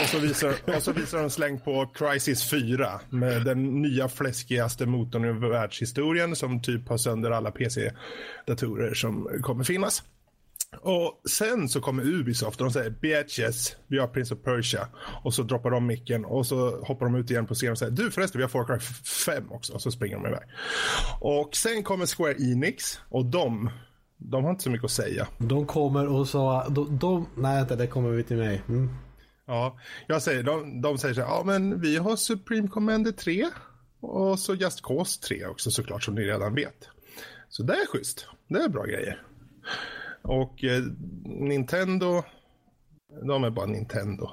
Och 0.01 0.09
så 0.09 0.19
visar, 0.19 0.55
och 0.75 0.83
så 0.83 0.91
visar 0.91 1.17
de 1.17 1.29
släng 1.29 1.59
på 1.59 1.91
Crisis 1.95 2.49
4 2.49 2.99
med 3.09 3.45
den 3.45 3.81
nya 3.81 4.09
fläskigaste 4.09 4.85
motorn 4.85 5.25
i 5.25 5.49
världshistorien 5.49 6.35
som 6.35 6.61
typ 6.61 6.89
har 6.89 6.97
sönder 6.97 7.31
alla 7.31 7.51
PC-datorer 7.51 8.93
som 8.93 9.27
kommer 9.41 9.63
finnas. 9.63 10.03
Och 10.79 11.21
sen 11.29 11.69
så 11.69 11.81
kommer 11.81 12.03
Ubisoft 12.03 12.61
och 12.61 12.65
de 12.65 12.73
säger 12.73 12.89
bitches, 12.89 13.75
vi 13.87 13.99
har 13.99 14.07
Prince 14.07 14.33
of 14.33 14.41
Persia. 14.43 14.87
Och 15.23 15.33
så 15.33 15.43
droppar 15.43 15.71
de 15.71 15.87
micken 15.87 16.25
och 16.25 16.47
så 16.47 16.85
hoppar 16.85 17.05
de 17.05 17.15
ut 17.15 17.31
igen 17.31 17.47
på 17.47 17.53
scenen 17.53 17.71
och 17.71 17.77
säger 17.77 17.91
du 17.91 18.11
förresten 18.11 18.39
vi 18.39 18.43
har 18.43 18.49
Far 18.49 18.65
Cry 18.65 18.79
5 18.79 19.51
också. 19.51 19.73
Och 19.73 19.81
så 19.81 19.91
springer 19.91 20.15
de 20.15 20.27
iväg. 20.27 20.43
Och 21.19 21.55
sen 21.55 21.83
kommer 21.83 22.05
Square 22.05 22.35
Enix 22.39 22.99
och 23.09 23.25
de, 23.25 23.69
de 24.17 24.43
har 24.43 24.51
inte 24.51 24.63
så 24.63 24.69
mycket 24.69 24.85
att 24.85 24.91
säga. 24.91 25.27
de 25.37 25.65
kommer 25.65 26.07
och 26.07 26.27
sa, 26.27 26.69
de, 26.69 26.97
de, 26.99 27.27
nej 27.35 27.55
vänta 27.55 27.75
det 27.75 27.87
kommer 27.87 28.09
vi 28.09 28.23
till 28.23 28.37
mig. 28.37 28.61
Mm. 28.69 28.89
Ja, 29.45 29.79
jag 30.07 30.21
säger, 30.21 30.43
de, 30.43 30.81
de 30.81 30.97
säger 30.97 31.13
så 31.13 31.21
här, 31.21 31.27
ja 31.27 31.43
men 31.45 31.81
vi 31.81 31.97
har 31.97 32.15
Supreme 32.15 32.67
Commander 32.67 33.11
3 33.11 33.47
och 34.01 34.39
så 34.39 34.55
Just 34.55 34.81
Cause 34.81 35.21
3 35.21 35.45
också 35.45 35.71
såklart 35.71 36.03
som 36.03 36.15
ni 36.15 36.21
redan 36.21 36.55
vet. 36.55 36.87
Så 37.49 37.63
det 37.63 37.73
är 37.73 37.87
schysst, 37.87 38.27
det 38.47 38.59
är 38.63 38.69
bra 38.69 38.83
grejer. 38.83 39.21
Och 40.21 40.63
eh, 40.63 40.83
Nintendo, 41.25 42.23
de 43.21 43.43
är 43.43 43.49
bara 43.49 43.65
Nintendo. 43.65 44.29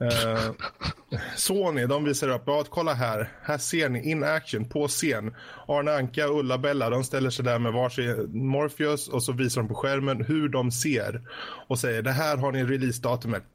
Eh, 0.00 0.52
Sony, 1.36 1.86
de 1.86 2.04
visar 2.04 2.28
upp, 2.28 2.42
ja 2.46 2.64
kolla 2.68 2.94
här, 2.94 3.32
här 3.42 3.58
ser 3.58 3.88
ni 3.88 4.10
in 4.10 4.24
action 4.24 4.68
på 4.68 4.88
scen. 4.88 5.34
Arne 5.68 5.92
Anka 5.92 6.30
och 6.30 6.38
Ulla-Bella, 6.38 6.90
de 6.90 7.04
ställer 7.04 7.30
sig 7.30 7.44
där 7.44 7.58
med 7.58 7.72
varsin 7.72 8.30
Morpheus 8.48 9.08
och 9.08 9.22
så 9.22 9.32
visar 9.32 9.60
de 9.60 9.68
på 9.68 9.74
skärmen 9.74 10.24
hur 10.24 10.48
de 10.48 10.70
ser 10.70 11.22
och 11.68 11.78
säger 11.78 12.02
det 12.02 12.12
här 12.12 12.36
har 12.36 12.52
ni 12.52 12.64
releasedatumet. 12.64 13.42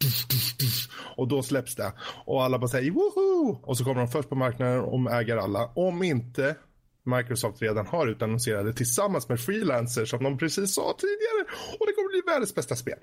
Och 1.15 1.27
då 1.27 1.43
släpps 1.43 1.75
det. 1.75 1.93
Och 2.25 2.43
alla 2.43 2.59
bara 2.59 2.67
säger 2.67 2.91
woho! 2.91 3.59
Och 3.63 3.77
så 3.77 3.83
kommer 3.83 4.01
de 4.01 4.07
först 4.07 4.29
på 4.29 4.35
marknaden 4.35 4.79
och 4.79 5.11
äger 5.11 5.37
alla. 5.37 5.69
Om 5.75 6.03
inte 6.03 6.55
Microsoft 7.05 7.61
redan 7.61 7.87
har 7.87 8.07
utannonserade 8.07 8.73
tillsammans 8.73 9.29
med 9.29 9.39
freelancers 9.39 10.09
som 10.09 10.23
de 10.23 10.37
precis 10.37 10.75
sa 10.75 10.95
tidigare. 10.97 11.57
Och 11.79 11.87
det 11.87 11.93
kommer 11.93 12.09
bli 12.11 12.31
världens 12.33 12.55
bästa 12.55 12.75
spel. 12.75 12.99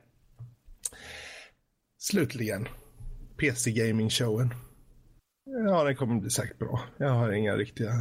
Slutligen, 1.98 2.68
PC 3.40 3.70
Gaming 3.70 4.10
showen. 4.10 4.54
Ja, 5.66 5.84
den 5.84 5.96
kommer 5.96 6.20
bli 6.20 6.30
säkert 6.30 6.58
bra. 6.58 6.80
Jag 6.98 7.10
har 7.10 7.32
inga 7.32 7.56
riktiga... 7.56 7.92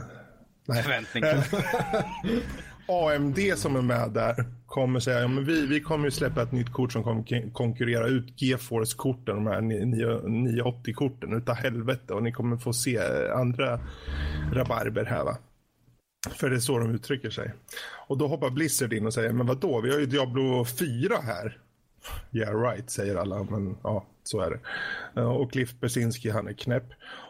Nej. 0.68 0.84
Förväntningar. 0.84 1.48
AMD 3.16 3.40
som 3.56 3.76
är 3.76 3.82
med 3.82 4.12
där 4.12 4.46
kommer 4.66 5.00
säga 5.00 5.20
ja, 5.20 5.28
men 5.28 5.46
vi, 5.46 5.66
vi 5.68 5.82
kommer 5.82 6.06
ju 6.06 6.12
släppa 6.12 6.42
ett 6.44 6.52
nytt 6.52 6.74
kort 6.74 6.92
som 6.92 7.04
kommer 7.04 7.24
kon- 7.24 7.52
konkurrera 7.52 8.08
ut 8.08 8.42
GeForce-korten, 8.42 9.36
de 9.36 9.48
här 9.48 9.62
980-korten 9.62 11.34
utav 11.38 11.56
helvete 11.56 12.14
och 12.14 12.24
ni 12.24 12.32
kommer 12.32 12.58
få 12.58 12.74
se 12.74 13.00
andra 13.36 13.80
rabarber 14.54 15.06
här 15.06 15.24
va. 15.24 15.38
För 16.28 16.50
det 16.50 16.56
är 16.56 16.60
så 16.60 16.80
de 16.80 16.96
uttrycker 16.96 17.30
sig. 17.30 17.54
Och 18.08 18.18
då 18.18 18.28
hoppar 18.28 18.50
Blizzard 18.50 18.94
in 18.94 19.06
och 19.06 19.14
säger, 19.14 19.32
men 19.32 19.48
vad 19.48 19.60
då? 19.60 19.82
vi 19.82 19.92
har 19.92 20.00
ju 20.00 20.06
Diablo 20.06 20.66
4 20.66 21.18
här. 21.24 21.58
Yeah 22.32 22.62
right, 22.62 22.90
säger 22.90 23.16
alla, 23.16 23.44
men 23.44 23.78
ja, 23.84 24.06
så 24.24 24.40
är 24.40 24.50
det. 24.50 24.60
Eh, 25.22 25.28
och 25.28 25.52
Cliff 25.52 25.80
Bersinski, 25.80 26.30
han 26.30 26.48
är 26.48 26.54
knäpp. 26.54 26.86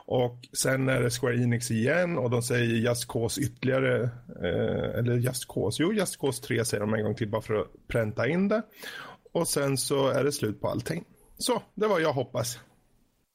Och 0.06 0.48
sen 0.53 0.90
är 0.90 1.02
det 1.02 1.10
Square 1.10 1.36
Enix 1.36 1.72
igen 1.72 2.18
och 2.18 2.30
de 2.30 2.41
säger 2.41 2.66
Just 2.66 3.07
Cause 3.07 3.41
ytterligare, 3.41 4.03
eh, 4.44 4.99
eller 4.99 5.18
Just 5.18 5.48
Cause, 5.48 5.84
jo 5.84 5.94
Just 5.94 6.20
Cause 6.20 6.44
3 6.44 6.66
säger 6.66 6.82
de 6.82 6.94
en 6.94 7.03
gång 7.03 7.16
till 7.16 7.30
bara 7.30 7.41
för 7.41 7.56
att 7.56 7.68
pränta 7.88 8.28
in 8.28 8.48
det. 8.48 8.61
Och 9.32 9.48
sen 9.48 9.78
så 9.78 10.07
är 10.07 10.24
det 10.24 10.32
slut 10.32 10.61
på 10.61 10.68
allting. 10.68 11.06
Så, 11.38 11.61
det 11.76 11.88
var 11.88 11.99
jag 11.99 12.14
hoppas. 12.14 12.60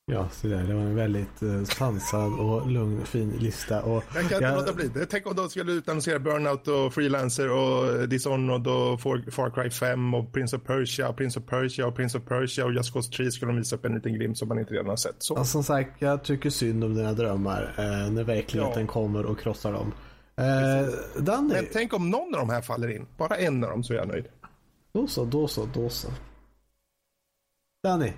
Ja, 0.07 0.29
så 0.29 0.47
där, 0.47 0.63
det 0.65 0.75
var 0.75 0.83
en 0.83 0.95
väldigt 0.95 1.43
eh, 1.43 1.65
sansad 1.65 2.41
och 2.41 2.71
lugn 2.71 3.07
fin 3.07 3.31
lista. 3.31 3.83
Och 3.83 4.05
Jag 4.15 4.29
kan 4.29 4.39
inte 4.39 4.55
låta 4.55 4.73
bli 4.73 4.89
det. 4.89 5.07
Tänk 5.07 5.27
om 5.27 5.37
de 5.37 5.49
skulle 5.49 5.73
utannonsera 5.73 6.19
Burnout 6.19 6.69
och 6.69 6.95
Freelancer 6.95 7.51
och 7.51 8.09
Dishonored 8.09 8.67
och 8.67 9.01
Far 9.01 9.51
Cry 9.51 9.71
5 9.71 10.15
och 10.15 10.33
Prince 10.33 10.57
of 10.57 10.63
Persia 10.63 11.09
och 11.09 11.17
Prince 11.17 11.39
of 11.41 11.47
Persia 11.47 11.87
och 11.87 11.97
Prince 11.97 12.19
of 12.19 12.25
Persia 12.25 12.65
och 12.65 12.73
Just 12.73 12.93
Cause 12.93 13.13
3 13.13 13.31
skulle 13.31 13.53
de 13.53 13.57
visa 13.59 13.77
upp 13.77 13.85
en 13.85 13.95
liten 13.95 14.15
glimt 14.15 14.39
som 14.39 14.49
man 14.49 14.59
inte 14.59 14.75
redan 14.75 14.89
har 14.89 14.97
sett. 14.97 15.17
Så. 15.19 15.35
Ja, 15.37 15.45
som 15.45 15.65
sagt, 15.65 15.91
jag 16.03 16.25
tycker 16.25 16.51
synd 16.51 16.85
om 16.85 16.95
dina 16.95 17.13
drömmar 17.13 17.75
eh, 17.79 18.13
när 18.13 18.25
verkligheten 18.25 18.83
Ja. 18.87 18.93
kommer 18.93 19.27
och 19.27 19.39
krossar 19.41 19.73
dem. 19.73 19.93
Eh, 20.37 21.23
Danny, 21.23 21.55
Men 21.55 21.67
tänk 21.73 21.93
om 21.95 22.11
någon 22.11 22.35
av 22.35 22.41
de 22.41 22.51
här 22.51 22.63
faller 22.63 22.89
in. 22.89 23.07
Bara 23.17 23.37
en 23.37 23.65
av 23.65 23.71
dem 23.71 23.85
så 23.85 23.93
är 23.93 23.97
jag 23.97 24.09
nöjd. 24.09 24.25
då 24.93 25.07
så, 25.07 25.25
då 25.25 25.49
så, 25.49 25.69
då 25.75 25.89
så. 25.89 26.09
Danny, 27.83 28.13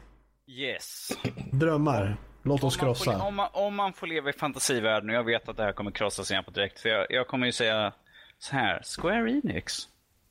Yes. 0.46 1.08
drömmar. 1.52 2.16
Låt 2.42 2.64
oss 2.64 2.78
Om 2.82 2.86
man, 2.86 2.94
får, 2.94 3.04
krossa. 3.04 3.22
om, 3.22 3.34
man, 3.36 3.48
om 3.52 3.74
man 3.76 3.92
får 3.92 4.06
leva 4.06 4.30
i 4.30 4.32
fantasivärlden, 4.32 5.10
och 5.10 5.16
jag 5.16 5.24
vet 5.24 5.48
att 5.48 5.56
det 5.56 5.62
här 5.62 5.72
kommer 5.72 5.90
krossas 5.90 6.30
igen 6.30 6.44
på 6.44 6.50
direkt, 6.50 6.80
för 6.80 6.88
jag, 6.88 7.06
jag 7.10 7.26
kommer 7.28 7.46
ju 7.46 7.52
säga 7.52 7.92
så 8.38 8.56
här. 8.56 8.82
Square 8.98 9.30
Enix, 9.30 9.74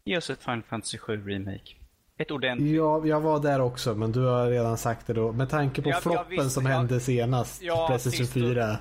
ge 0.06 0.18
oss 0.18 0.30
ett 0.30 0.44
Final 0.44 0.64
Fantasy 0.64 0.98
7 0.98 1.30
Remake. 1.30 1.76
Ett 2.18 2.32
ordentligt. 2.32 2.76
Ja, 2.76 3.06
jag 3.06 3.20
var 3.22 3.40
där 3.40 3.62
också, 3.62 3.96
men 3.96 4.12
du 4.12 4.20
har 4.26 4.48
redan 4.50 4.78
sagt 4.78 5.08
det 5.08 5.14
då. 5.14 5.32
Med 5.32 5.50
tanke 5.50 5.82
på 5.82 5.90
Ja, 5.90 5.94
ja, 5.96 6.02
floppen 6.02 6.26
visst, 6.30 6.52
som 6.52 6.66
ja. 6.66 6.72
hände 6.72 7.00
senast, 7.00 7.62
Ja, 7.62 7.88
Playstation 7.88 8.18
sist- 8.18 8.34
4. 8.34 8.78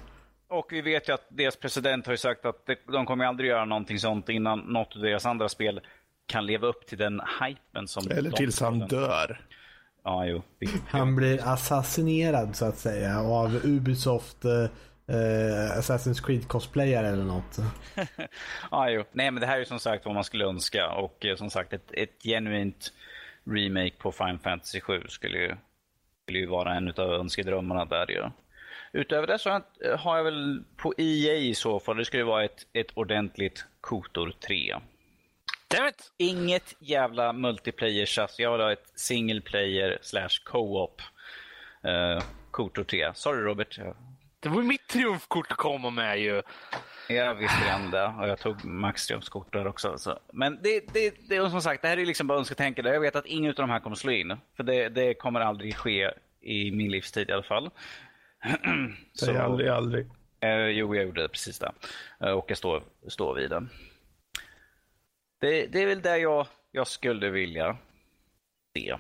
Och 0.49 0.67
vi 0.73 0.81
vet 0.83 1.09
ju 1.09 1.13
att 1.13 1.27
deras 1.29 1.57
president 1.57 2.07
har 2.07 2.13
ju 2.13 2.17
sagt 2.17 2.45
att 2.47 2.67
de 2.93 3.07
kommer 3.07 3.25
aldrig 3.25 3.51
göra 3.51 3.65
någonting 3.65 3.99
sånt 3.99 4.29
innan 4.29 4.59
något 4.59 4.97
av 4.97 5.03
deras 5.03 5.27
andra 5.27 5.49
spel 5.49 5.81
kan 6.27 6.47
leva 6.47 6.67
upp 6.67 6.87
till 6.87 6.99
den 6.99 7.21
hypen 7.41 7.89
som 7.89 8.11
Eller 8.11 8.31
de 8.31 8.37
tills 8.37 8.61
han 8.61 8.79
dör. 8.79 9.41
Ja, 10.05 10.27
jo. 10.27 10.43
Han 10.89 11.17
blir 11.17 11.49
assassinerad 11.49 12.57
så 12.57 12.65
att 12.65 12.79
säga 12.79 13.21
av 13.21 13.61
Ubisoft 13.65 14.45
eh, 14.45 15.79
Assassin's 15.79 16.27
Creed 16.27 16.49
cosplayer 16.49 17.05
eller 17.05 17.25
något. 17.25 17.59
ja, 18.71 18.91
jo. 18.91 19.05
Nej, 19.13 19.31
men 19.31 19.41
det 19.41 19.47
här 19.47 19.61
är 19.61 19.65
som 19.65 19.79
sagt 19.79 20.05
vad 20.05 20.15
man 20.15 20.25
skulle 20.25 20.45
önska 20.45 20.91
och 20.91 21.25
eh, 21.25 21.37
som 21.37 21.51
sagt 21.51 21.73
ett, 21.73 21.93
ett 21.93 22.23
genuint 22.23 22.93
remake 23.45 23.95
på 23.99 24.13
Final 24.13 24.39
Fantasy 24.39 24.81
7 24.81 25.03
skulle 25.09 25.39
ju, 25.39 25.57
skulle 26.23 26.39
ju 26.39 26.47
vara 26.47 26.75
en 26.75 26.89
av 26.89 27.13
önskedrömmarna 27.13 27.85
där 27.85 28.11
ju. 28.11 28.31
Utöver 28.93 29.27
det 29.27 29.39
så 29.39 29.61
har 29.99 30.17
jag 30.17 30.25
väl 30.25 30.65
på 30.77 30.95
EA 30.99 31.35
i 31.35 31.55
så 31.55 31.81
fall, 31.81 31.97
det 31.97 32.05
skulle 32.05 32.25
vara 32.25 32.45
ett, 32.45 32.67
ett 32.73 32.91
ordentligt 32.95 33.67
Kotor 33.81 34.33
3. 34.47 34.75
Dammit! 35.77 36.13
Inget 36.17 36.75
jävla 36.79 37.33
multiplayer 37.33 38.07
tjafs. 38.07 38.39
Jag 38.39 38.53
vill 38.53 38.61
ha 38.61 38.73
ett 38.73 38.93
single 38.95 39.41
player 39.41 39.99
slash 40.03 40.43
co-op. 40.45 41.03
Uh, 41.87 42.23
Kotor 42.51 42.85
3. 42.85 43.13
Sorry 43.15 43.43
Robert. 43.43 43.79
Det 44.41 44.49
var 44.49 44.63
mitt 44.63 44.89
triumfkort 44.89 45.53
att 45.53 45.59
komma 45.59 45.91
med 45.91 46.21
ju. 46.21 46.43
Jag 47.09 47.35
visste 47.35 47.65
redan 47.67 47.91
det 47.91 48.07
och 48.07 48.29
jag 48.29 48.39
tog 48.39 48.65
Max 48.65 49.07
triumfkort 49.07 49.53
där 49.53 49.67
också. 49.67 49.99
Så. 49.99 50.19
Men 50.33 50.59
det, 50.63 50.93
det, 50.93 51.15
det 51.29 51.37
är 51.37 51.49
som 51.49 51.63
sagt, 51.63 51.83
det 51.83 51.89
här 51.89 51.97
är 51.97 52.07
liksom 52.07 52.27
bara 52.27 52.39
önsketänkande. 52.39 52.91
Jag 52.91 53.01
vet 53.01 53.17
att 53.17 53.27
ingen 53.27 53.51
av 53.51 53.55
de 53.55 53.71
här 53.71 53.81
kommer 53.81 53.97
slå 53.97 54.13
in. 54.13 54.37
För 54.57 54.63
det, 54.63 54.89
det 54.89 55.15
kommer 55.15 55.41
aldrig 55.41 55.77
ske 55.77 56.11
i 56.41 56.71
min 56.71 56.91
livstid 56.91 57.31
i 57.31 57.33
alla 57.33 57.43
fall. 57.43 57.71
Säg 59.21 59.37
aldrig, 59.37 59.69
aldrig. 59.69 60.07
Eh, 60.41 60.67
jo, 60.67 60.95
jag 60.95 61.05
gjorde 61.05 61.23
det 61.23 61.29
precis 61.29 61.59
det. 61.59 61.73
Eh, 62.21 62.31
och 62.31 62.45
jag 62.49 62.59
står, 62.59 62.83
står 63.09 63.35
vid 63.35 63.51
det. 63.51 63.67
Det. 65.45 65.67
Det 65.67 65.83
är 65.83 65.87
väl 65.87 66.03
det 66.03 66.19
jag, 66.19 66.47
jag 66.73 66.87
skulle 66.87 67.31
vilja 67.31 67.77
se. 68.77 68.97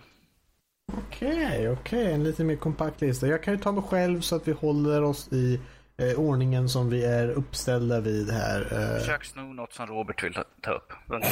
Okej, 0.92 1.36
okay, 1.36 1.68
okej. 1.68 1.72
Okay. 1.72 2.12
En 2.12 2.24
lite 2.24 2.44
mer 2.44 2.56
kompakt 2.56 3.00
lista. 3.00 3.26
Jag 3.26 3.42
kan 3.42 3.54
ju 3.54 3.60
ta 3.60 3.72
mig 3.72 3.82
själv 3.82 4.20
så 4.20 4.36
att 4.36 4.48
vi 4.48 4.52
håller 4.52 5.02
oss 5.02 5.32
i 5.32 5.60
eh, 5.96 6.20
ordningen 6.20 6.68
som 6.68 6.90
vi 6.90 7.04
är 7.04 7.30
uppställda 7.30 8.00
vid 8.00 8.30
här. 8.30 8.60
Eh. 8.60 8.98
Försök 8.98 9.24
sno 9.24 9.42
något 9.42 9.72
som 9.72 9.86
Robert 9.86 10.24
vill 10.24 10.38
ta 10.60 10.72
upp. 10.72 10.92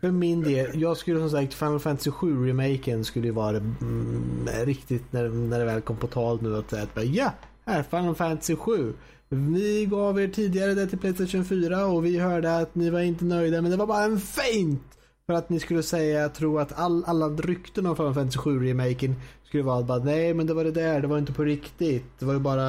För 0.00 0.10
min 0.10 0.42
del, 0.42 0.80
jag 0.80 0.96
skulle 0.96 1.20
som 1.20 1.30
sagt 1.30 1.54
Final 1.54 1.80
Fantasy 1.80 2.10
7-remaken 2.10 3.04
skulle 3.04 3.26
ju 3.26 3.32
vara 3.32 3.56
mm, 3.56 4.48
riktigt 4.64 5.12
när, 5.12 5.28
när 5.28 5.58
det 5.58 5.64
väl 5.64 5.80
kom 5.80 5.96
på 5.96 6.06
tal 6.06 6.42
nu 6.42 6.56
att 6.56 6.70
säga 6.70 6.82
att 6.82 7.06
ja, 7.06 7.32
här 7.66 7.82
Final 7.82 8.14
Fantasy 8.14 8.56
7. 8.56 8.94
Vi 9.28 9.86
gav 9.86 10.20
er 10.20 10.28
tidigare 10.28 10.74
det 10.74 10.86
till 10.86 10.98
Playstation 10.98 11.44
4 11.44 11.86
och 11.86 12.04
vi 12.04 12.18
hörde 12.18 12.56
att 12.56 12.74
ni 12.74 12.90
var 12.90 13.00
inte 13.00 13.24
nöjda 13.24 13.62
men 13.62 13.70
det 13.70 13.76
var 13.76 13.86
bara 13.86 14.04
en 14.04 14.20
feint. 14.20 14.82
För 15.26 15.32
att 15.32 15.50
ni 15.50 15.60
skulle 15.60 15.82
säga, 15.82 16.28
tro 16.28 16.58
att 16.58 16.78
all, 16.78 17.04
alla 17.04 17.28
rykten 17.28 17.86
om 17.86 17.96
Final 17.96 18.14
Fantasy 18.14 18.38
7-remaken 18.38 19.14
skulle 19.44 19.62
vara 19.62 19.82
bara 19.82 19.98
nej 19.98 20.34
men 20.34 20.46
det 20.46 20.54
var 20.54 20.64
det 20.64 20.70
där, 20.70 21.00
det 21.00 21.06
var 21.06 21.18
inte 21.18 21.32
på 21.32 21.44
riktigt. 21.44 22.04
Det 22.18 22.24
var 22.24 22.32
ju 22.32 22.40
bara 22.40 22.68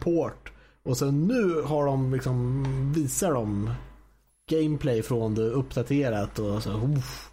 port. 0.00 0.52
Och 0.82 0.96
sen 0.96 1.26
nu 1.26 1.62
har 1.62 1.86
de 1.86 2.12
liksom, 2.12 2.64
visar 2.92 3.32
de 3.32 3.70
gameplay 4.50 5.02
från 5.02 5.34
det 5.34 5.42
uppdaterat 5.42 6.38
och 6.38 6.62
så. 6.62 6.70
Uff. 6.70 7.27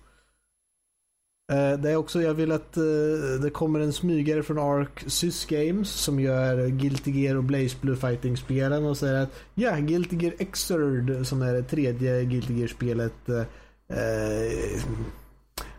Eh, 1.51 1.79
det 1.79 1.91
är 1.91 1.95
också, 1.95 2.21
jag 2.21 2.33
vill 2.33 2.51
att 2.51 2.77
uh, 2.77 3.41
det 3.41 3.49
kommer 3.49 3.79
en 3.79 3.93
smygare 3.93 4.43
från 4.43 4.59
Ark 4.59 5.03
Sys 5.07 5.45
Games 5.45 5.89
som 5.89 6.19
gör 6.19 6.67
Guilty 6.67 7.11
Gear 7.11 7.35
och 7.35 7.43
Blaze 7.43 7.77
Blue 7.81 7.95
Fighting-spelen 7.95 8.85
och 8.85 8.97
säger 8.97 9.23
att 9.23 9.29
ja, 9.53 9.75
Guilty 9.75 10.15
Gear 10.15 10.45
Xrd 10.51 11.27
som 11.27 11.41
är 11.41 11.53
det 11.53 11.63
tredje 11.63 12.23
Guilty 12.23 12.53
Gear-spelet 12.53 13.29
uh, 13.29 13.43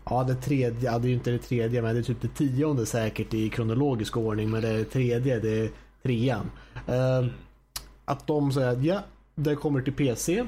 Ja, 0.09 0.23
det 0.23 0.35
tredje, 0.35 0.91
ja, 0.91 0.99
det 0.99 1.07
är 1.07 1.09
ju 1.09 1.15
inte 1.15 1.31
det 1.31 1.37
tredje 1.37 1.81
men 1.81 1.95
det 1.95 2.01
är 2.01 2.03
typ 2.03 2.21
det 2.21 2.27
tionde 2.27 2.85
säkert 2.85 3.33
i 3.33 3.49
kronologisk 3.49 4.17
ordning 4.17 4.49
men 4.49 4.61
det 4.61 4.83
tredje, 4.83 5.39
det 5.39 5.59
är 5.59 5.69
trean. 6.03 6.51
att 8.05 8.27
de 8.27 8.51
säger 8.51 8.67
att 8.67 8.83
ja, 8.83 8.99
det 9.35 9.55
kommer 9.55 9.81
till 9.81 9.93
PC 9.93 10.45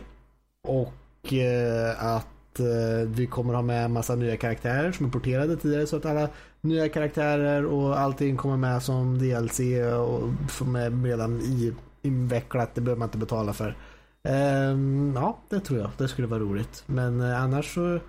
och 0.67 1.33
eh, 1.33 2.05
att 2.05 2.27
eh, 2.59 3.07
vi 3.07 3.27
kommer 3.27 3.53
ha 3.53 3.61
med 3.61 3.85
en 3.85 3.91
massa 3.91 4.15
nya 4.15 4.37
karaktärer 4.37 4.91
som 4.91 5.05
är 5.05 5.09
porterade 5.09 5.57
tidigare 5.57 5.87
så 5.87 5.97
att 5.97 6.05
alla 6.05 6.29
nya 6.61 6.89
karaktärer 6.89 7.65
och 7.65 7.99
allting 7.99 8.37
kommer 8.37 8.57
med 8.57 8.83
som 8.83 9.17
DLC 9.17 9.59
och 10.07 10.51
som 10.51 10.75
är 10.75 11.03
redan 11.03 11.41
i, 11.41 11.73
invecklat. 12.01 12.75
Det 12.75 12.81
behöver 12.81 12.99
man 12.99 13.07
inte 13.07 13.17
betala 13.17 13.53
för. 13.53 13.75
Um, 14.23 15.13
ja, 15.15 15.37
det 15.49 15.59
tror 15.59 15.79
jag. 15.79 15.89
Det 15.97 16.07
skulle 16.07 16.27
vara 16.27 16.39
roligt. 16.39 16.83
Men 16.85 17.21
uh, 17.21 17.41
annars 17.41 17.73
så 17.73 17.99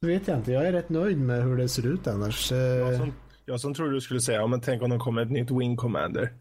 vet 0.00 0.28
jag 0.28 0.38
inte. 0.38 0.52
Jag 0.52 0.66
är 0.66 0.72
rätt 0.72 0.88
nöjd 0.88 1.18
med 1.18 1.44
hur 1.44 1.56
det 1.56 1.68
ser 1.68 1.86
ut 1.86 2.06
annars. 2.06 2.52
Jag 2.52 2.96
som, 2.96 3.12
jag 3.44 3.60
som 3.60 3.74
trodde 3.74 3.92
du 3.92 4.00
skulle 4.00 4.20
säga, 4.20 4.40
ja, 4.40 4.46
men 4.46 4.60
tänk 4.60 4.82
om 4.82 4.90
det 4.90 4.98
kommer 4.98 5.22
ett 5.22 5.30
nytt 5.30 5.50
Wing 5.50 5.76
Commander. 5.76 6.32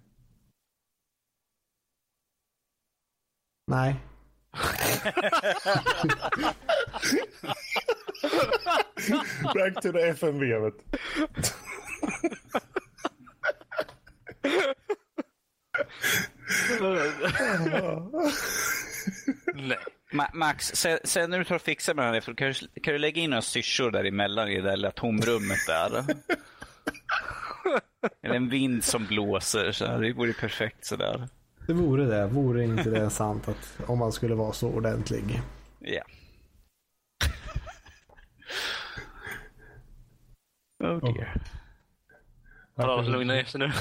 Nej, 3.68 3.95
Back 9.53 9.81
to 9.81 9.91
the 9.91 10.09
FMV. 10.09 10.39
Vet. 10.39 10.73
Nej. 19.53 19.77
Ma 20.11 20.27
Max, 20.34 20.71
sen, 20.76 20.99
sen, 21.03 21.30
när 21.30 21.38
du 21.38 21.43
tar 21.43 21.55
och 21.55 21.61
fixar 21.61 21.93
med 21.93 22.13
det, 22.13 22.21
kan, 22.21 22.47
du, 22.47 22.53
kan 22.81 22.93
du 22.93 22.97
lägga 22.97 23.21
in 23.21 23.30
några 23.30 23.41
syrsor 23.41 23.91
däremellan 23.91 24.47
i 24.47 24.55
det 24.55 24.61
där 24.61 24.76
lilla 24.76 24.91
tomrummet 24.91 25.59
där? 25.67 26.03
Eller 28.23 28.35
en 28.35 28.49
vind 28.49 28.84
som 28.84 29.05
blåser, 29.05 29.71
så 29.71 29.97
det 29.97 30.13
vore 30.13 30.34
perfekt 30.34 30.85
sådär. 30.85 31.27
Det 31.69 31.73
vore 31.73 32.05
det. 32.05 32.27
Vore 32.27 32.63
inte 32.63 32.89
det 32.89 33.09
sant 33.09 33.47
att 33.47 33.79
om 33.87 33.99
man 33.99 34.11
skulle 34.11 34.35
vara 34.35 34.53
så 34.53 34.69
ordentlig. 34.69 35.41
Ja. 35.79 36.01
oh 40.83 41.13
dear. 41.13 41.41
Ja, 42.75 43.01
lugna 43.01 43.33
ner 43.33 43.43
sig 43.43 43.59
nu. 43.59 43.71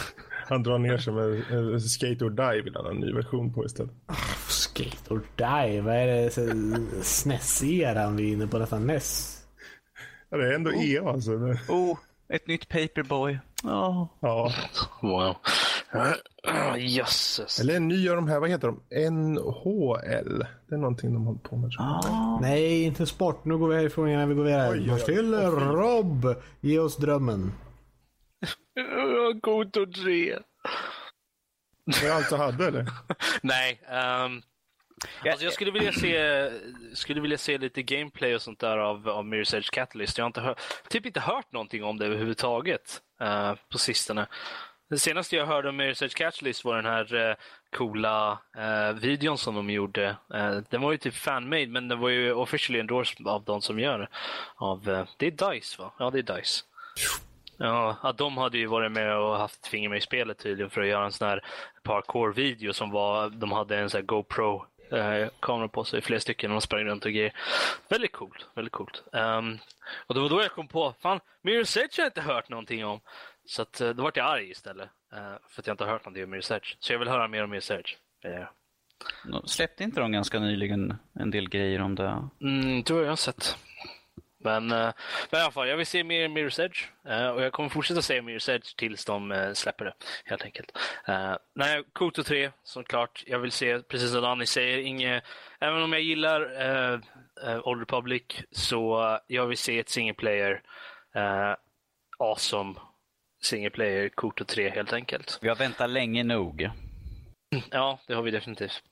Han 0.49 0.63
drar 0.63 0.79
ner 0.79 0.99
sig 0.99 1.13
med 1.13 1.83
Skate 1.83 2.25
or 2.25 2.31
Die 2.31 2.63
vill 2.63 2.77
han 2.77 2.85
ha 2.85 2.91
en 2.91 3.01
ny 3.01 3.13
version 3.13 3.53
på 3.53 3.65
istället. 3.65 3.93
Oh, 4.09 4.49
skate 4.49 5.15
or 5.15 5.23
Die? 5.37 5.81
Vad 5.81 5.95
är 5.95 6.07
det? 6.07 6.31
SNES-eran 7.05 8.17
vi 8.17 8.29
är 8.29 8.33
inne 8.33 8.47
på 8.47 8.59
nästan 8.59 8.87
NES? 8.87 9.39
Ja, 10.29 10.37
det 10.37 10.47
är 10.47 10.53
ändå 10.53 10.71
oh. 10.71 10.91
EA 10.91 11.11
alltså. 11.11 11.33
Oh, 11.69 11.99
ett 12.29 12.47
nytt 12.47 12.69
Paperboy. 12.69 13.39
Oh. 13.65 14.07
Ja. 14.21 14.53
Wow. 15.03 15.37
Jösses. 16.79 17.61
Eller 17.61 17.77
en 17.77 17.89
ny 17.89 18.09
av 18.09 18.17
de 18.17 18.29
här, 18.29 18.41
vad 18.41 18.51
heter 18.51 18.69
de? 18.69 19.11
NHL. 19.11 20.47
Det 20.69 20.75
är 20.75 20.79
någonting 20.79 21.13
de 21.13 21.27
håller 21.27 21.41
på 21.41 21.57
med. 21.57 21.71
Ah. 21.79 22.39
Nej, 22.41 22.83
inte 22.83 23.07
sport. 23.07 23.45
Nu 23.45 23.59
går 23.59 23.69
vi 23.69 23.77
härifrån 23.77 24.09
innan 24.09 24.29
vi 24.29 24.35
går 24.35 24.45
vidare. 24.45 24.99
Till 24.99 25.35
Rob. 25.35 26.35
Ge 26.61 26.79
oss 26.79 26.97
drömmen. 26.97 27.53
God 29.43 29.77
och 29.77 29.93
tre. 29.95 30.39
Det 32.03 32.11
allt 32.11 32.31
du 32.31 32.37
hade 32.37 32.67
eller? 32.67 32.87
Nej. 33.43 33.81
Um, 33.89 34.43
alltså 35.31 35.45
jag 35.45 35.53
skulle 35.53 35.71
vilja 35.71 35.93
se 35.93 36.51
skulle 36.95 37.21
vilja 37.21 37.39
se 37.39 37.59
lite 37.59 37.83
gameplay 37.83 38.35
och 38.35 38.43
sånt 38.43 38.59
där 38.59 38.79
av, 38.79 39.09
av 39.09 39.25
Mirror's 39.25 39.57
Edge 39.57 39.71
Catalyst. 39.71 40.19
Jag 40.19 40.25
har 40.25 40.27
inte 40.27 40.41
hör, 40.41 40.55
typ 40.89 41.07
inte 41.07 41.21
hört 41.21 41.53
någonting 41.53 41.85
om 41.85 41.99
det 41.99 42.07
överhuvudtaget 42.07 43.01
uh, 43.23 43.55
på 43.73 43.79
sistone. 43.79 44.27
Det 44.91 44.99
senaste 44.99 45.37
jag 45.37 45.47
hörde 45.47 45.69
om 45.69 45.81
Research 45.81 46.15
Catchlist 46.17 46.65
var 46.65 46.77
den 46.77 46.85
här 46.85 47.15
eh, 47.15 47.35
coola 47.77 48.39
eh, 48.57 48.93
videon 48.93 49.39
som 49.39 49.55
de 49.55 49.71
gjorde. 49.71 50.17
Eh, 50.35 50.57
den 50.71 50.81
var 50.81 50.93
ju 50.93 50.99
typ 50.99 51.15
fanmade 51.15 51.67
men 51.67 51.89
den 51.89 52.01
var 52.01 52.09
ju 52.09 52.33
officially 52.33 52.81
endorsed 52.81 53.27
av 53.27 53.45
de 53.45 53.63
som 53.63 53.79
gör 53.79 54.09
av, 54.57 54.89
eh, 54.89 55.07
det 55.17 55.27
är 55.27 55.53
DICE 55.53 55.83
va? 55.83 55.93
Ja 55.99 56.11
det 56.11 56.19
är 56.19 56.37
DICE. 56.37 56.65
Ja, 57.57 57.97
att 58.03 58.19
de 58.19 58.37
hade 58.37 58.59
ju 58.59 58.67
varit 58.67 58.93
med 58.93 59.17
och 59.17 59.37
haft 59.37 59.67
finger 59.67 59.89
med 59.89 59.99
i 59.99 60.01
spelet 60.01 60.39
tydligen 60.39 60.71
för 60.71 60.81
att 60.81 60.87
göra 60.87 61.05
en 61.05 61.13
sån 61.13 61.29
här 61.29 61.45
parkour-video 61.83 62.73
som 62.73 62.91
var, 62.91 63.31
de 63.31 63.53
hade 63.53 63.79
en 63.79 63.91
sån 63.91 63.99
här 63.99 64.07
GoPro-kamera 64.07 65.65
eh, 65.65 65.71
på 65.71 65.85
sig, 65.85 66.03
flera 66.03 66.21
stycken, 66.21 66.51
och 66.51 66.55
de 66.55 66.61
sprang 66.61 66.85
runt 66.85 67.05
och 67.05 67.13
grejer. 67.13 67.33
Väldigt 67.89 68.13
coolt, 68.13 68.47
väldigt 68.55 68.73
coolt. 68.73 69.03
Um, 69.13 69.59
och 70.07 70.15
det 70.15 70.21
var 70.21 70.29
då 70.29 70.43
jag 70.43 70.53
kom 70.53 70.69
på, 70.69 70.95
fan, 71.03 71.21
Mirror's 71.43 71.79
Edge 71.79 71.99
har 71.99 72.05
jag 72.05 72.09
inte 72.09 72.21
hört 72.21 72.49
någonting 72.49 72.85
om. 72.85 73.01
Så 73.49 73.63
att, 73.63 73.81
eh, 73.81 73.91
då 73.91 74.03
vart 74.03 74.17
jag 74.17 74.27
arg 74.27 74.51
istället. 74.51 74.89
Eh, 75.13 75.35
för 75.49 75.63
att 75.63 75.67
jag 75.67 75.75
inte 75.75 75.85
har 75.85 75.93
hört 75.93 76.05
någonting 76.05 76.25
om 76.25 76.35
Research. 76.35 76.77
Så 76.81 76.93
jag 76.93 76.99
vill 76.99 77.09
höra 77.09 77.29
mer 77.29 77.45
om 77.45 77.53
Research. 77.53 77.97
Eh. 78.25 78.47
Släppte 79.45 79.85
inte 79.85 80.01
de 80.01 80.13
ganska 80.13 80.41
nyligen 80.41 80.97
en 81.13 81.31
del 81.31 81.49
grejer 81.49 81.81
om 81.81 81.95
det? 81.95 82.29
Mm, 82.41 82.83
tror 82.83 83.03
jag 83.03 83.09
har 83.09 83.17
sett. 83.17 83.57
Men, 84.39 84.73
eh, 84.73 84.93
men 85.31 85.41
i 85.41 85.43
alla 85.43 85.51
fall, 85.51 85.69
jag 85.69 85.77
vill 85.77 85.87
se 85.87 86.05
mer 86.05 86.29
Mirror's 86.29 86.61
Edge 86.61 86.85
och 87.35 87.43
jag 87.43 87.53
kommer 87.53 87.69
fortsätta 87.69 88.03
se 88.03 88.21
Mirror's 88.21 88.51
Edge 88.51 88.77
tills 88.77 89.05
de 89.05 89.53
släpper 89.55 89.85
det, 89.85 89.95
helt 90.25 90.43
enkelt. 90.43 90.79
Nej, 91.55 91.85
Koto 91.93 92.23
3, 92.23 92.51
såklart. 92.63 93.25
Jag 93.27 93.39
vill 93.39 93.53
se, 93.53 93.79
precis 93.79 94.11
som 94.13 94.23
Danny 94.23 94.47
säger, 94.47 94.79
inget, 94.79 95.25
även 95.61 95.83
om 95.83 95.93
jag 95.93 96.03
gillar 96.03 96.41
uh, 96.43 97.01
Old 97.65 97.81
Republic 97.81 98.23
så 98.51 99.19
jag 99.27 99.47
vill 99.47 99.59
se 99.59 99.79
ett 99.79 99.89
single 99.89 100.15
player 100.15 100.63
uh, 101.17 101.55
awesome 102.19 102.75
single 103.43 103.71
player 103.71 104.09
Koto 104.09 104.45
3 104.45 104.71
helt 104.71 104.93
enkelt. 104.93 105.39
Vi 105.43 105.49
har 105.49 105.57
väntat 105.57 105.91
länge 105.91 106.25
nog. 106.25 106.71
Ja, 107.71 107.99
det 108.07 108.15
har 108.15 108.23
vi 108.23 108.31
definitivt. 108.31 108.83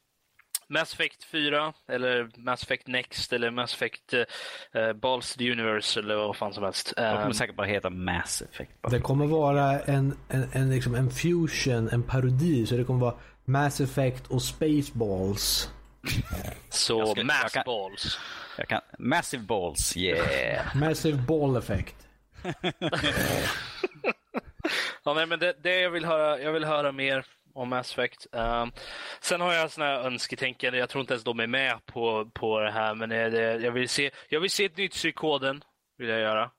Mass 0.69 0.93
Effect 0.93 1.25
4 1.25 1.73
eller 1.89 2.31
Mass 2.37 2.63
Effect 2.63 2.87
Next 2.87 3.33
eller 3.33 3.51
Mass 3.51 3.75
Effect 3.75 4.15
uh, 4.15 4.23
Balls 4.93 5.35
the 5.35 5.53
Universe 5.53 6.01
eller 6.01 6.17
vad 6.17 6.37
fan 6.37 6.53
som 6.55 6.65
helst. 6.65 6.93
Det 6.97 7.03
kommer 7.03 7.27
Um, 7.27 7.33
säkert 7.35 7.57
bara 7.57 7.67
heta 7.67 7.91
Mass 7.91 8.43
Effect. 8.43 8.71
Det 8.91 9.01
kommer 9.01 9.27
vara 9.27 9.81
en, 9.81 10.19
en, 10.29 10.49
en, 10.53 10.71
liksom 10.71 10.95
en 10.95 11.11
fusion, 11.11 11.89
en 11.89 12.03
parodi. 12.03 12.67
Så 12.67 12.77
det 12.77 12.85
kommer 12.85 13.01
vara 13.01 13.15
Mass 13.45 13.81
Effect 13.81 14.27
och 14.27 14.43
Spaceballs. 14.43 15.71
så 16.69 17.07
ska- 17.07 17.25
Mass 17.25 17.37
jag 17.43 17.53
kan- 17.53 17.63
Balls. 17.67 18.19
Jag 18.59 18.69
kan, 18.69 18.81
Massive 18.99 19.43
Balls, 19.43 19.97
yeah. 19.97 20.77
Massive 20.77 21.19
Ball 21.19 21.57
Effect. 21.57 21.95
Ja, 25.05 25.15
nej, 25.15 25.27
men 25.27 25.39
det, 25.39 25.57
det 25.63 25.81
jag 25.81 25.91
vill 25.91 26.05
höra, 26.05 26.41
jag 26.41 26.53
vill 26.53 26.65
höra 26.65 26.93
mer 26.93 27.27
om 27.55 27.69
Mass 27.69 27.93
Effect. 27.93 28.27
Um, 28.33 28.73
sen 29.21 29.41
har 29.41 29.53
jag 29.53 29.71
såna 29.71 29.87
här 29.87 30.01
önsketänkande. 30.01 30.79
Jag 30.79 30.89
tror 30.89 31.01
inte 31.01 31.13
ens 31.13 31.25
de 31.25 31.41
är 31.41 31.47
med 31.47 31.87
på, 31.87 32.31
på 32.35 32.61
det 32.61 32.71
här, 32.71 32.95
men 32.95 33.09
det, 33.09 33.31
det, 33.31 33.57
jag, 33.57 33.73
vill 33.73 33.89
se, 33.89 34.11
jag 34.29 34.41
vill 34.41 34.51
se 34.51 34.65
ett 34.65 34.77
nytt 34.77 34.93
psykoden. 34.93 35.65
Vill 35.99 36.09
jag 36.09 36.21
göra. 36.21 36.51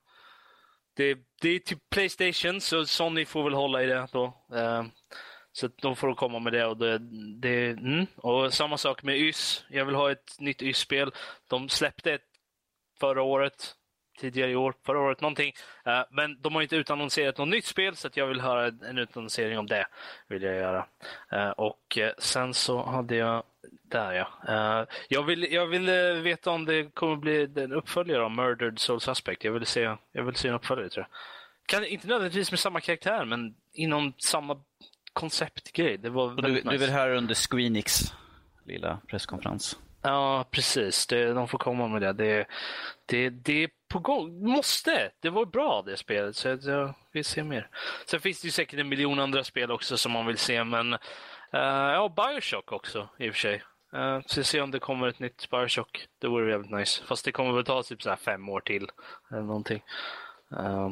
Det, 0.96 1.18
det 1.42 1.50
är 1.50 1.60
typ 1.60 1.90
Playstation, 1.90 2.62
så 2.62 2.86
Sony 2.86 3.26
får 3.26 3.44
väl 3.44 3.54
hålla 3.54 3.84
i 3.84 3.86
det 3.86 4.08
då. 4.12 4.46
Um, 4.50 4.92
så 5.52 5.68
de 5.68 5.96
får 5.96 6.14
komma 6.14 6.40
med 6.40 6.54
det. 6.54 6.66
Och, 6.66 6.78
det, 6.78 6.98
det 7.42 7.70
mm. 7.70 8.06
och 8.16 8.54
samma 8.54 8.78
sak 8.78 9.04
med 9.04 9.18
YS. 9.18 9.66
Jag 9.70 9.86
vill 9.86 9.96
ha 9.96 10.12
ett 10.12 10.40
nytt 10.40 10.62
YS-spel. 10.62 11.12
De 11.48 11.70
släppte 11.70 12.14
ett 12.14 12.28
förra 13.00 13.22
året, 13.22 13.76
tidigare 14.18 14.52
i 14.52 14.56
år, 14.56 14.74
förra 14.86 15.00
året 15.00 15.22
någonting. 15.22 15.54
Eh, 15.86 16.02
men 16.12 16.42
de 16.42 16.56
har 16.56 16.62
inte 16.62 16.76
utannonserat 16.76 17.38
något 17.38 17.48
nytt 17.48 17.66
spel 17.66 17.96
så 17.96 18.08
att 18.08 18.18
jag 18.18 18.28
vill 18.28 18.42
höra 18.42 18.68
en 18.68 18.98
utannonsering 18.98 19.58
om 19.58 19.68
det. 19.68 19.88
vill 20.28 20.44
jag 20.44 20.56
göra. 20.56 20.86
Eh, 21.32 21.50
och 21.50 21.98
eh, 21.98 22.12
sen 22.18 22.54
så 22.54 22.84
hade 22.84 23.16
jag 23.16 23.44
där 23.84 24.14
ja. 24.14 24.28
Eh, 24.48 24.88
jag 25.10 25.24
vill, 25.24 25.54
jag 25.54 25.68
vill 25.68 25.86
veta 26.22 26.52
om 26.52 26.66
det 26.66 26.96
kommer 26.96 27.16
bli 27.16 27.50
en 27.56 27.74
uppföljare 27.74 28.24
av 28.24 28.32
Murdered 28.32 28.80
Soul 28.80 29.02
Suspect. 29.02 29.44
Jag 29.44 29.52
vill 29.52 29.66
se, 29.66 29.96
jag 30.12 30.24
vill 30.24 30.36
se 30.36 30.48
en 30.48 30.54
uppföljare 30.54 30.90
tror 30.90 31.08
jag. 31.10 31.18
Kan, 31.66 31.86
inte 31.86 32.08
nödvändigtvis 32.08 32.52
med 32.52 32.60
samma 32.60 32.82
karaktär 32.82 33.26
men 33.26 33.56
inom 33.74 34.14
samma 34.18 34.62
konceptgrej. 35.14 35.98
Det 35.98 36.10
var 36.10 36.30
du, 36.30 36.42
väldigt 36.42 36.64
du 36.64 36.70
nice. 36.70 36.86
vill 36.86 36.94
höra 36.94 37.18
under 37.18 37.36
Squeenix 37.36 38.14
lilla 38.66 39.00
presskonferens. 39.08 39.78
Ja, 40.02 40.46
precis. 40.52 41.08
Det, 41.08 41.34
de 41.34 41.48
får 41.48 41.58
komma 41.58 41.88
med 41.88 42.02
det. 42.02 42.14
Det, 42.14 42.48
det. 43.06 43.30
det 43.30 43.64
är 43.64 43.70
på 43.88 44.00
gång. 44.00 44.44
Måste! 44.44 45.12
Det 45.20 45.30
var 45.30 45.46
bra 45.46 45.84
det 45.86 45.98
spelet, 45.98 46.36
så 46.36 46.58
jag, 46.62 46.94
vill 47.12 47.26
se 47.26 47.44
mer. 47.44 47.70
Sen 48.06 48.20
finns 48.20 48.42
det 48.42 48.46
ju 48.46 48.52
säkert 48.52 48.80
en 48.80 48.90
miljon 48.90 49.20
andra 49.20 49.44
spel 49.44 49.72
också 49.72 49.98
som 49.98 50.12
man 50.12 50.26
vill 50.26 50.38
se, 50.38 50.64
men 50.64 50.94
uh, 50.94 51.00
ja, 51.52 52.14
Bioshock 52.16 52.72
också 52.72 53.10
i 53.20 53.30
och 53.30 53.34
för 53.34 53.40
sig. 53.40 53.64
Uh, 53.94 54.20
så 54.26 54.44
se 54.44 54.62
om 54.62 54.72
det 54.72 54.80
kommer 54.80 55.08
ett 55.08 55.20
nytt 55.20 55.50
Bioshock. 55.50 56.08
Det 56.20 56.28
vore 56.28 56.52
jävligt 56.52 56.72
nice. 56.72 57.04
Fast 57.04 57.26
det 57.26 57.32
kommer 57.32 57.52
väl 57.52 57.66
ta 57.66 57.84
typ 57.84 58.02
så 58.02 58.10
här 58.10 58.18
fem 58.18 58.50
år 58.50 58.60
till. 58.60 58.90
Eller 59.32 59.42
någonting. 59.42 59.84
Uh, 60.54 60.92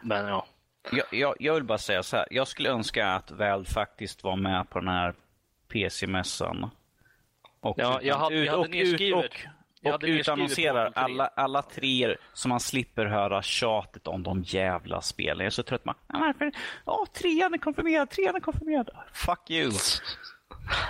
men 0.00 0.26
ja. 0.26 0.46
Jag, 0.90 1.06
jag, 1.10 1.36
jag 1.38 1.54
vill 1.54 1.64
bara 1.64 1.78
säga 1.78 2.02
så 2.02 2.16
här. 2.16 2.26
Jag 2.30 2.48
skulle 2.48 2.70
önska 2.70 3.06
att 3.06 3.30
Valve 3.30 3.70
faktiskt 3.70 4.24
var 4.24 4.36
med 4.36 4.70
på 4.70 4.78
den 4.78 4.88
här 4.88 5.14
PC-mässan. 5.68 6.70
Och, 7.60 7.74
Ja, 7.78 8.00
jag 8.02 8.16
hade- 8.18 8.34
jag 8.36 8.50
hade 8.52 8.62
och, 8.64 8.70
nedskrivet. 8.70 9.24
och, 9.84 9.88
och, 9.88 9.94
och 9.94 10.00
utannonserar 10.04 10.86
Portal 10.86 11.04
3. 11.04 11.12
alla, 11.14 11.26
alla 11.26 11.62
tre 11.62 12.16
så 12.32 12.48
man 12.48 12.60
slipper 12.60 13.06
höra 13.06 13.42
tjatet 13.42 14.06
om 14.06 14.22
de 14.22 14.42
jävla 14.42 15.00
spelen. 15.00 15.38
Jag 15.38 15.46
är 15.46 15.50
så 15.50 15.62
trött. 15.62 15.84
Man, 15.84 15.94
"Ja, 16.08 16.18
varför? 16.18 16.52
Ja, 16.86 17.06
trean 17.12 17.54
är 17.54 17.58
konfirmerad, 17.58 18.10
trean 18.10 18.36
är 18.36 18.40
konfirmerad. 18.40 18.90
Fuck 19.12 19.50
you. 19.50 19.72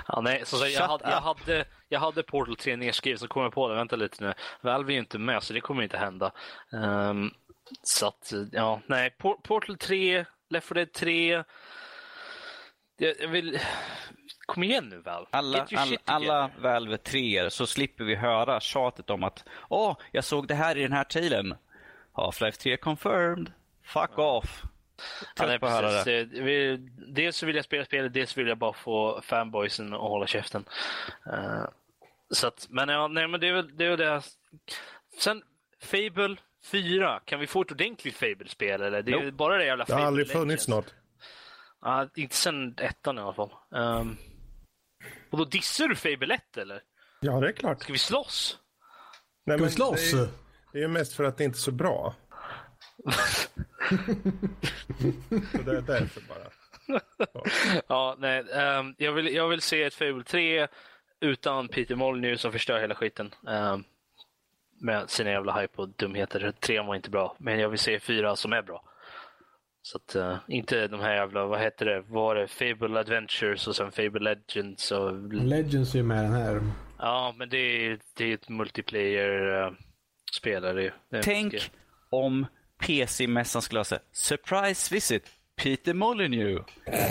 Ja, 0.09 0.21
nej, 0.21 0.43
så, 0.47 0.57
så 0.57 0.67
jag, 0.67 0.89
hade, 0.89 1.11
jag, 1.11 1.21
hade, 1.21 1.65
jag 1.89 2.01
hade 2.01 2.23
Portal 2.23 2.57
3 2.57 2.77
nedskrivet, 2.77 3.21
så 3.21 3.29
kom 3.29 3.43
jag 3.43 3.53
på 3.53 3.69
det. 3.69 3.75
Vänta 3.75 3.97
lite 3.97 4.25
nu. 4.25 4.35
Valve 4.61 4.93
är 4.93 4.95
ju 4.95 4.99
inte 5.01 5.19
med, 5.19 5.43
så 5.43 5.53
det 5.53 5.61
kommer 5.61 5.83
inte 5.83 5.97
hända. 5.99 6.33
Ehm, 6.73 7.31
så 7.83 8.07
att, 8.07 8.33
ja, 8.53 8.81
nej. 8.87 9.15
Por- 9.19 9.41
Portal 9.43 9.77
3, 9.77 10.25
Left 10.51 10.67
4 10.69 10.75
Dead 10.75 10.93
3. 10.93 11.45
Jag, 12.97 13.15
jag 13.21 13.29
vill... 13.29 13.59
Kom 14.55 14.63
igen 14.63 14.89
nu, 14.89 14.99
Valve. 15.01 15.27
Alla, 15.31 15.67
all, 15.77 15.97
alla. 16.05 16.51
Valve 16.59 16.97
3 16.99 17.51
så 17.51 17.67
slipper 17.67 18.05
vi 18.05 18.15
höra 18.15 18.61
tjatet 18.61 19.11
om 19.11 19.25
att 19.25 19.45
Åh, 19.69 19.97
jag 20.13 20.25
såg 20.25 20.49
det 20.49 20.55
här 20.55 20.77
i 20.79 20.83
den 20.83 20.93
här 20.93 21.05
trailern. 21.05 21.55
Half-Life 22.13 22.59
3 22.63 22.77
confirmed. 22.77 23.53
Fuck 23.85 24.19
off. 24.19 24.63
Ja, 25.37 25.47
nej, 25.47 25.59
höra 25.63 25.89
precis. 25.89 26.05
det. 26.05 26.25
Det- 26.25 26.43
vi- 26.43 26.77
Dels 27.15 27.37
så 27.37 27.47
vill 27.47 27.57
jag 27.57 27.65
spela 27.65 27.85
spelet, 27.85 28.13
dels 28.15 28.39
vill 28.39 28.47
jag 28.49 28.59
bara 28.59 28.73
få 28.73 29.21
fanboysen 29.23 29.95
att 29.95 30.01
hålla 30.01 30.27
käften. 30.27 30.65
Eh, 31.27 31.65
så 32.31 32.47
att, 32.47 32.67
men 32.71 32.89
ja, 32.89 33.09
nej, 33.09 33.29
men 33.29 33.41
det 33.41 33.49
är 33.49 33.53
väl 33.53 33.77
det. 33.77 33.85
Är 33.85 33.89
väl 33.91 33.99
det. 33.99 34.23
Sen, 35.19 35.43
Fable 35.83 36.37
4. 36.65 37.21
Kan 37.25 37.41
vi 37.41 37.47
få 37.47 37.63
ett 37.63 37.71
ordentligt 37.71 38.17
Fable-spel? 38.17 38.83
Eller? 38.83 39.03
Det 39.03 39.13
är 39.13 39.17
Nope. 39.17 39.33
bara 39.33 39.59
det 39.59 39.65
jävla 39.65 39.85
Det 39.85 39.93
har 39.93 39.99
Fable 39.99 40.07
aldrig 40.07 40.31
funnits 40.31 40.69
något. 40.69 40.95
Ja, 41.83 42.09
inte 42.15 42.37
sen 42.37 42.75
ettan 42.81 43.19
i 43.19 43.21
alla 43.21 43.33
fall. 43.33 43.51
Um, 43.71 44.17
och 45.31 45.39
då 45.39 45.45
dissar 45.45 45.89
du 45.89 45.97
Fable 45.97 46.35
1 46.35 46.57
eller? 46.57 46.83
Ja, 47.21 47.41
det 47.41 47.49
är 47.49 47.53
klart. 47.53 47.83
Ska 47.83 47.93
vi 47.93 47.99
slåss? 47.99 48.59
Nej, 49.45 49.57
Ska 49.57 49.57
vi 49.57 49.63
men 49.63 49.71
slåss? 49.73 50.13
Det 50.13 50.19
är, 50.19 50.29
det 50.73 50.79
är 50.79 50.83
ju 50.83 50.89
mest 50.89 51.13
för 51.15 51.25
att 51.25 51.37
det 51.37 51.45
inte 51.45 51.57
är 51.57 51.61
så 51.61 51.73
bra. 51.73 52.15
så 55.53 55.59
det 55.65 55.77
är 55.77 55.81
därför 55.83 56.23
bara. 56.29 57.01
Ja, 57.87 58.17
nej. 58.19 58.45
ehm, 58.53 58.95
jag, 58.99 59.13
vill, 59.13 59.35
jag 59.35 59.49
vill 59.49 59.61
se 59.61 59.83
ett 59.83 59.95
Fable 59.95 60.25
3 60.25 60.67
utan 61.21 61.69
Peter 61.69 61.95
Molyneux 61.95 62.41
som 62.41 62.53
förstör 62.53 62.81
hela 62.81 62.95
skiten. 62.95 63.35
ehm, 63.49 63.85
med 64.83 65.11
sina 65.11 65.31
jävla 65.31 65.61
hype 65.61 65.83
och 65.83 65.89
dumheter. 65.89 66.53
Trean 66.61 66.87
var 66.87 66.95
inte 66.95 67.11
bra, 67.11 67.37
men 67.39 67.59
jag 67.59 67.69
vill 67.69 67.79
se 67.79 68.01
fyra 68.01 68.37
som 68.37 68.53
är 68.53 68.63
bra. 68.63 68.85
Så 69.83 69.97
att, 69.99 70.15
eh, 70.15 70.37
inte 70.49 70.87
de 70.89 71.01
här 71.01 71.15
jävla, 71.15 71.47
vad 71.47 71.61
heter 71.61 71.87
det, 71.87 72.01
var 72.09 72.35
det 72.35 72.49
Fable 72.49 73.01
Adventures 73.01 73.67
och 73.69 73.77
sen 73.77 73.93
Fable 73.93 74.21
Legends 74.21 74.93
och... 74.93 75.33
Legends 75.35 75.95
är 75.95 75.99
ju 75.99 76.05
med 76.05 76.25
den 76.25 76.33
här. 76.33 76.61
Ja, 76.99 77.35
men 77.39 77.49
det 77.49 77.57
är, 77.87 77.99
det 78.17 78.25
är 78.25 78.35
ett 78.35 78.49
multiplayer-spel. 78.49 80.63
det 80.63 80.93
är 81.19 81.23
Tänk 81.23 81.53
mycket- 81.53 81.71
om 82.11 82.47
PC-mässan 82.87 83.63
skulle 83.63 83.79
ha 83.79 83.85
sagt 83.85 84.05
Surprise 84.13 84.95
visit 84.95 85.25
Peter 85.63 85.95
Molyneux. 85.95 86.61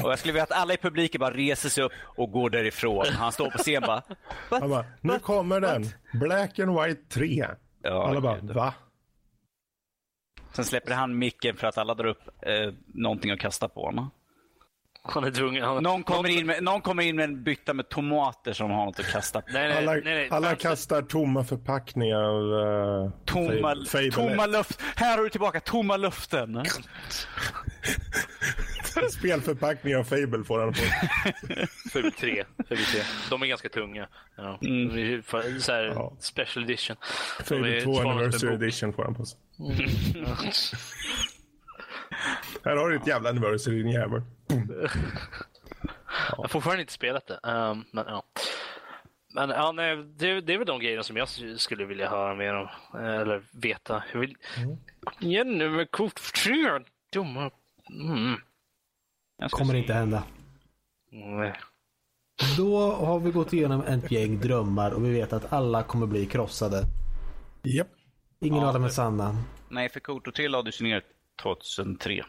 Och 0.03 0.11
jag 0.11 0.19
skulle 0.19 0.31
vilja 0.31 0.43
att 0.43 0.51
alla 0.51 0.73
i 0.73 0.77
publiken 0.77 1.19
bara 1.19 1.33
reser 1.33 1.69
sig 1.69 1.83
upp 1.83 1.91
och 2.05 2.31
går 2.31 2.49
därifrån. 2.49 3.05
Han 3.05 3.31
står 3.31 3.49
på 3.49 3.57
scen 3.57 3.83
bara... 3.87 4.01
Bara, 4.49 4.85
nu 5.01 5.19
kommer 5.19 5.61
den. 5.61 5.85
Black 6.13 6.59
and 6.59 6.79
White 6.81 7.01
3. 7.09 7.45
Ja, 7.83 8.07
Alla 8.09 8.21
bara, 8.21 8.39
gud. 8.39 8.51
va? 8.51 8.73
Sen 10.59 10.65
släpper 10.65 10.93
han 10.93 11.17
micken 11.17 11.57
för 11.57 11.67
att 11.67 11.77
alla 11.77 11.93
drar 11.93 12.05
upp 12.05 12.21
eh, 12.45 12.73
någonting 12.93 13.31
att 13.31 13.39
kasta 13.39 13.69
på 13.69 13.85
honom. 13.85 14.11
Han 15.03 15.23
är 15.23 15.31
tvungen. 15.31 15.63
Han, 15.63 15.83
Någon 15.83 16.03
kommer, 16.03 16.29
in 16.29 16.45
med, 16.45 16.63
någon 16.63 16.81
kommer 16.81 17.03
in 17.03 17.15
med 17.15 17.23
en 17.25 17.43
bytta 17.43 17.73
med 17.73 17.89
tomater 17.89 18.53
som 18.53 18.71
har 18.71 18.85
något 18.85 18.99
att 18.99 19.11
kasta 19.11 19.41
på. 19.41 19.47
Nej, 19.53 19.67
nej, 19.67 19.77
Alla, 19.77 19.91
nej. 19.91 20.01
nej. 20.03 20.29
alla 20.31 20.55
kastar 20.55 21.01
tomma 21.01 21.43
förpackningar 21.43 22.21
av 22.23 22.43
uh, 22.43 23.11
Tomma, 23.25 23.75
Fable. 23.87 24.11
tomma 24.11 24.45
luft. 24.45 24.81
Här 24.95 25.17
har 25.17 25.23
du 25.23 25.29
tillbaka 25.29 25.59
tomma 25.59 25.97
luften. 25.97 26.55
Spelförpackningar 29.11 29.97
av 29.99 30.03
Fable 30.03 30.43
får 30.43 30.59
han 30.59 30.73
på. 30.73 30.79
Fable 31.93 32.11
3. 32.11 32.45
Fable 32.57 32.77
3. 32.85 33.01
De 33.29 33.41
är 33.41 33.45
ganska 33.47 33.69
tunga. 33.69 34.07
Ja. 34.35 34.59
Mm. 34.61 35.23
Så 35.59 35.71
här, 35.71 35.83
Ja. 35.83 36.13
Special 36.19 36.63
edition. 36.65 36.95
Fable 37.43 37.77
är 37.77 37.81
2 37.81 37.93
två 37.95 38.09
Anniversary. 38.09 38.53
Edition 38.53 38.93
får 38.93 39.03
han 39.03 39.15
på 39.15 39.25
sig. 39.25 39.39
Här 42.65 42.75
har 42.75 42.89
du 42.89 42.95
ett 42.95 43.07
jävla 43.07 43.29
anniversary 43.29 43.77
din 43.83 43.91
jävel. 43.91 44.21
Jag 46.29 46.37
har 46.37 46.47
fortfarande 46.47 46.81
inte 46.81 46.93
spelat 46.93 47.27
det. 47.27 47.39
Ehm, 47.43 47.83
men 47.91 48.05
ja. 48.07 48.23
Men 49.33 49.49
ja, 49.49 49.71
nej, 49.71 49.95
det, 49.97 50.41
det 50.41 50.53
är 50.53 50.57
väl 50.57 50.67
de 50.67 50.79
grejerna 50.79 51.03
som 51.03 51.17
jag 51.17 51.27
skulle 51.57 51.85
vilja 51.85 52.09
höra 52.09 52.35
mer 52.35 52.53
om. 52.53 52.67
eh, 52.93 53.15
Eller 53.15 53.43
veta. 53.51 54.03
Jag 54.13 54.19
vill... 54.19 54.35
Kom 54.55 54.77
igen 55.29 55.57
nu 55.57 55.69
med 55.69 55.91
kort 55.91 56.33
3. 56.43 56.53
Dumma... 57.13 57.51
Mm. 57.89 58.35
Kommer 59.49 59.73
se. 59.73 59.77
inte 59.79 59.93
hända. 59.93 60.23
Nej. 61.11 61.53
Då 62.57 62.91
har 62.91 63.19
vi 63.19 63.31
gått 63.31 63.53
igenom 63.53 63.81
ett 63.81 64.11
gäng 64.11 64.39
drömmar 64.39 64.91
och 64.91 65.05
vi 65.05 65.11
vet 65.13 65.33
att 65.33 65.53
alla 65.53 65.83
kommer 65.83 66.07
bli 66.07 66.25
krossade. 66.25 66.83
Japp. 67.63 67.87
Ingen 68.41 68.61
Ja, 68.61 68.67
av 68.67 68.73
dem 68.73 68.83
är 68.83 68.89
sanna. 68.89 69.43
Nej, 69.69 69.89
för 69.89 69.99
Koto 69.99 70.31
3 70.31 70.47
lades 70.47 70.81
ju 70.81 70.85
ner 70.85 71.03
2003. 71.43 72.25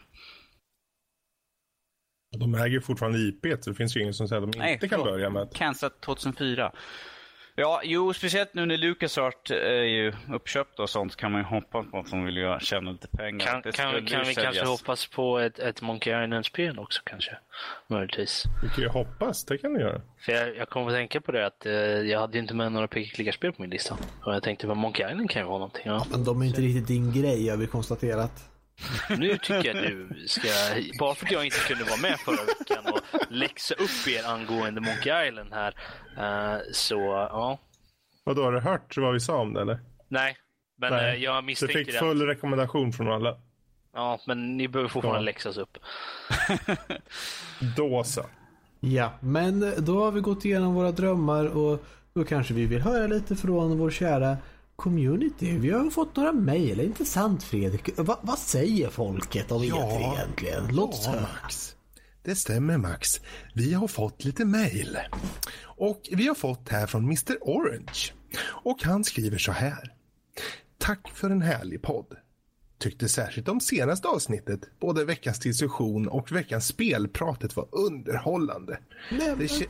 De 2.37 2.55
äger 2.55 2.79
fortfarande 2.79 3.19
IP, 3.19 3.63
så 3.63 3.69
det 3.69 3.75
finns 3.75 3.97
ju 3.97 4.01
ingen 4.01 4.13
som 4.13 4.27
säger 4.27 4.41
att 4.41 4.51
de 4.51 4.59
Nej, 4.59 4.73
inte 4.73 4.87
kan 4.87 5.03
börja 5.03 5.29
med. 5.29 5.53
Kansas 5.53 5.91
2004. 6.05 6.71
Ja, 7.55 7.81
jo, 7.83 8.13
speciellt 8.13 8.53
nu 8.53 8.65
när 8.65 8.77
LucasArt 8.77 9.51
är 9.51 9.83
ju 9.83 10.13
uppköpt 10.33 10.79
och 10.79 10.89
sånt 10.89 11.15
kan 11.15 11.31
man 11.31 11.41
ju 11.41 11.45
hoppas 11.45 11.91
på 11.91 11.99
att 11.99 12.11
de 12.11 12.25
vill 12.25 12.37
ju 12.37 12.59
tjäna 12.59 12.91
lite 12.91 13.07
pengar. 13.07 13.45
Kan, 13.45 13.61
kan, 13.61 14.05
kan 14.05 14.25
vi 14.27 14.35
kanske 14.35 14.65
hoppas 14.65 15.07
på 15.07 15.39
ett, 15.39 15.59
ett 15.59 15.81
Monkey 15.81 16.23
Island-spel 16.23 16.79
också 16.79 17.01
kanske? 17.05 17.37
Möjligtvis. 17.87 18.43
Vi 18.63 18.69
kan 18.69 18.83
ju 18.83 18.89
hoppas, 18.89 19.45
det 19.45 19.57
kan 19.57 19.73
ni 19.73 19.79
göra. 19.79 20.01
För 20.19 20.31
jag, 20.31 20.57
jag 20.57 20.69
kommer 20.69 20.87
att 20.87 20.93
tänka 20.93 21.21
på 21.21 21.31
det 21.31 21.45
att 21.45 21.65
eh, 21.65 21.73
jag 21.73 22.19
hade 22.19 22.33
ju 22.33 22.41
inte 22.41 22.53
med 22.53 22.71
några 22.71 22.87
peka-klicka-spel 22.87 23.53
på 23.53 23.61
min 23.61 23.71
lista. 23.71 23.97
Och 24.25 24.35
jag 24.35 24.43
tänkte, 24.43 24.67
vad 24.67 24.77
Monkey 24.77 25.11
Island 25.11 25.29
kan 25.29 25.41
ju 25.41 25.47
vara 25.47 25.57
någonting. 25.57 25.83
Ja. 25.85 26.05
Men 26.11 26.23
de 26.23 26.41
är 26.41 26.45
inte 26.45 26.61
riktigt 26.61 26.87
din 26.87 27.13
grej 27.13 27.49
har 27.49 27.57
vi 27.57 27.67
konstaterat. 27.67 28.50
Nu 29.17 29.37
tycker 29.37 29.65
jag 29.75 29.75
du 29.75 30.23
ska, 30.27 30.47
bara 30.99 31.15
för 31.15 31.25
att 31.25 31.31
jag 31.31 31.45
inte 31.45 31.57
kunde 31.59 31.83
vara 31.83 31.97
med 32.01 32.19
förra 32.19 32.45
veckan 32.45 32.93
och 32.93 32.99
läxa 33.29 33.73
upp 33.75 34.07
er 34.07 34.23
angående 34.27 34.81
Monkey 34.81 35.27
Island 35.27 35.53
här. 35.53 35.75
eh, 36.17 36.59
så, 36.71 36.95
ja. 37.31 37.59
Och 38.23 38.35
då 38.35 38.43
har 38.43 38.51
du 38.51 38.59
hört 38.59 38.97
vad 38.97 39.13
vi 39.13 39.19
sa 39.19 39.37
om 39.37 39.53
det 39.53 39.61
eller? 39.61 39.79
Nej, 40.07 40.37
men 40.77 40.93
Nej. 40.93 41.15
eh, 41.17 41.23
jag 41.23 41.43
Du 41.43 41.45
misstänker 41.45 41.77
fick 41.77 41.91
det. 41.93 41.99
full 41.99 42.21
rekommendation 42.27 42.93
från 42.93 43.07
alla. 43.11 43.37
Ja, 43.93 44.19
men 44.27 44.57
ni 44.57 44.67
behöver 44.67 44.89
fortfarande 44.89 45.19
Ja. 45.19 45.25
läxas 45.25 45.57
upp. 45.57 45.77
Då 47.77 48.03
så. 48.03 48.25
Ja, 48.79 49.13
men 49.19 49.73
då 49.85 50.03
har 50.05 50.11
vi 50.11 50.21
gått 50.21 50.45
igenom 50.45 50.73
våra 50.73 50.91
drömmar 50.91 51.45
och 51.57 51.85
då 52.13 52.23
kanske 52.23 52.53
vi 52.53 52.65
vill 52.65 52.81
höra 52.81 53.07
lite 53.07 53.35
från 53.35 53.77
vår 53.77 53.91
kära 53.91 54.37
community. 54.81 55.57
Vi 55.57 55.69
har 55.71 55.89
fått 55.89 56.15
några 56.15 56.31
mejl, 56.33 56.71
är 56.71 56.75
det 56.75 56.83
inte 56.83 57.05
sant 57.05 57.43
Fredrik? 57.43 57.89
Va, 57.99 58.19
vad 58.21 58.39
säger 58.39 58.89
folket 58.89 59.51
om 59.51 59.63
Ja. 59.63 59.75
E3 59.75 60.13
egentligen? 60.15 60.67
Låt 60.75 60.89
oss 60.93 61.01
Ja, 61.05 61.11
höra. 61.11 61.21
Max. 61.43 61.75
Det 62.23 62.35
stämmer 62.35 62.77
Max. 62.77 63.21
Vi 63.55 63.73
har 63.73 63.87
fått 63.87 64.23
lite 64.23 64.45
mejl. 64.45 64.97
Och 65.63 66.01
vi 66.11 66.27
har 66.27 66.35
fått 66.35 66.69
här 66.69 66.87
från 66.87 67.03
Mr 67.03 67.37
Orange. 67.41 68.11
Och 68.63 68.83
han 68.83 69.03
skriver 69.03 69.37
så 69.37 69.51
här. 69.51 69.93
Tack 70.77 71.11
för 71.13 71.29
en 71.29 71.41
härlig 71.41 71.81
podd. 71.81 72.05
Tyckte 72.79 73.09
särskilt 73.09 73.47
om 73.49 73.59
senaste 73.59 74.07
avsnittet. 74.07 74.59
Både 74.79 75.05
veckans 75.05 75.39
diskussion 75.39 76.07
och 76.07 76.31
veckans 76.31 76.67
spelpratet 76.67 77.55
var 77.55 77.67
underhållande. 77.71 78.79
Nej, 79.11 79.35
Det 79.37 79.45
kä- 79.45 79.67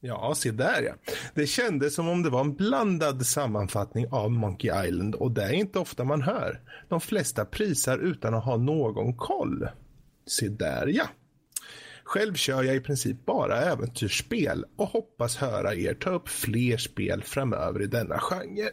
ja, 0.00 0.34
se 0.34 0.50
där 0.50 0.82
ja. 0.82 0.94
Det 1.34 1.46
kändes 1.46 1.94
som 1.94 2.08
om 2.08 2.22
det 2.22 2.30
var 2.30 2.40
en 2.40 2.54
blandad 2.54 3.26
sammanfattning 3.26 4.06
av 4.10 4.30
Monkey 4.30 4.86
Island 4.86 5.14
och 5.14 5.32
det 5.32 5.42
är 5.42 5.52
inte 5.52 5.78
ofta 5.78 6.04
man 6.04 6.22
hör. 6.22 6.60
De 6.88 7.00
flesta 7.00 7.44
prisar 7.44 7.98
utan 7.98 8.34
att 8.34 8.44
ha 8.44 8.56
någon 8.56 9.16
koll. 9.16 9.68
Se 10.26 10.48
där 10.48 10.86
ja. 10.86 11.08
Själv 12.04 12.34
kör 12.34 12.62
jag 12.62 12.76
i 12.76 12.80
princip 12.80 13.26
bara 13.26 13.56
äventyrsspel 13.56 14.64
och 14.76 14.88
hoppas 14.88 15.36
höra 15.36 15.74
er 15.74 15.94
ta 15.94 16.10
upp 16.10 16.28
fler 16.28 16.76
spel 16.76 17.22
framöver 17.22 17.82
i 17.82 17.86
denna 17.86 18.18
genre. 18.18 18.70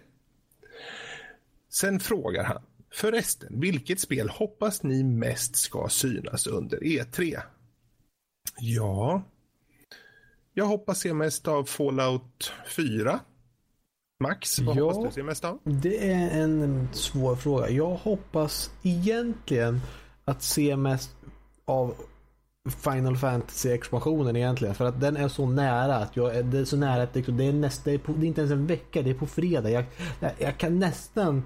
Sen 1.70 2.00
frågar 2.00 2.44
han. 2.44 2.62
Förresten, 2.94 3.60
vilket 3.60 4.00
spel 4.00 4.30
hoppas 4.30 4.84
ni 4.84 5.04
mest 5.04 5.56
ska 5.56 5.88
synas 5.90 6.48
under 6.48 6.78
E3? 6.78 7.42
Ja, 8.60 9.24
jag 10.58 10.66
hoppas 10.66 11.00
se 11.00 11.14
mest 11.14 11.48
av 11.48 11.64
Fallout 11.64 12.52
4. 12.76 13.20
Max, 14.20 14.60
vad 14.60 14.78
Ja. 14.78 14.92
hoppas 14.92 15.04
du 15.16 15.22
se 15.22 15.24
mest 15.24 15.46
av? 15.46 15.60
Det 15.64 16.12
är 16.12 16.44
en 16.44 16.88
svår 16.94 17.36
fråga. 17.36 17.70
Jag 17.70 17.96
hoppas 17.96 18.72
egentligen 18.84 19.82
att 20.26 20.44
se 20.44 20.76
mest 20.76 21.12
av 21.66 21.94
Final 22.70 23.18
Fantasy-expansionen 23.18 24.36
egentligen. 24.36 24.76
För 24.76 24.86
att 24.86 25.02
den 25.02 25.18
är 25.18 25.28
så 25.28 25.46
nära. 25.46 25.96
att 25.96 26.16
jag, 26.18 26.46
Det 26.46 26.60
är 26.60 26.66
så 26.66 26.78
nära 26.78 27.04
att 27.04 27.14
det, 27.14 27.22
det 27.22 27.44
är 27.44 27.54
nästa, 27.54 27.90
det 27.90 27.96
är, 27.96 27.98
på, 28.00 28.12
det 28.12 28.26
är 28.26 28.28
inte 28.28 28.42
ens 28.42 28.52
en 28.54 28.68
vecka, 28.68 29.02
det 29.02 29.10
är 29.10 29.14
på 29.14 29.28
fredag. 29.28 29.70
Jag, 29.70 29.86
jag 30.40 30.58
kan 30.58 30.80
nästan 30.80 31.44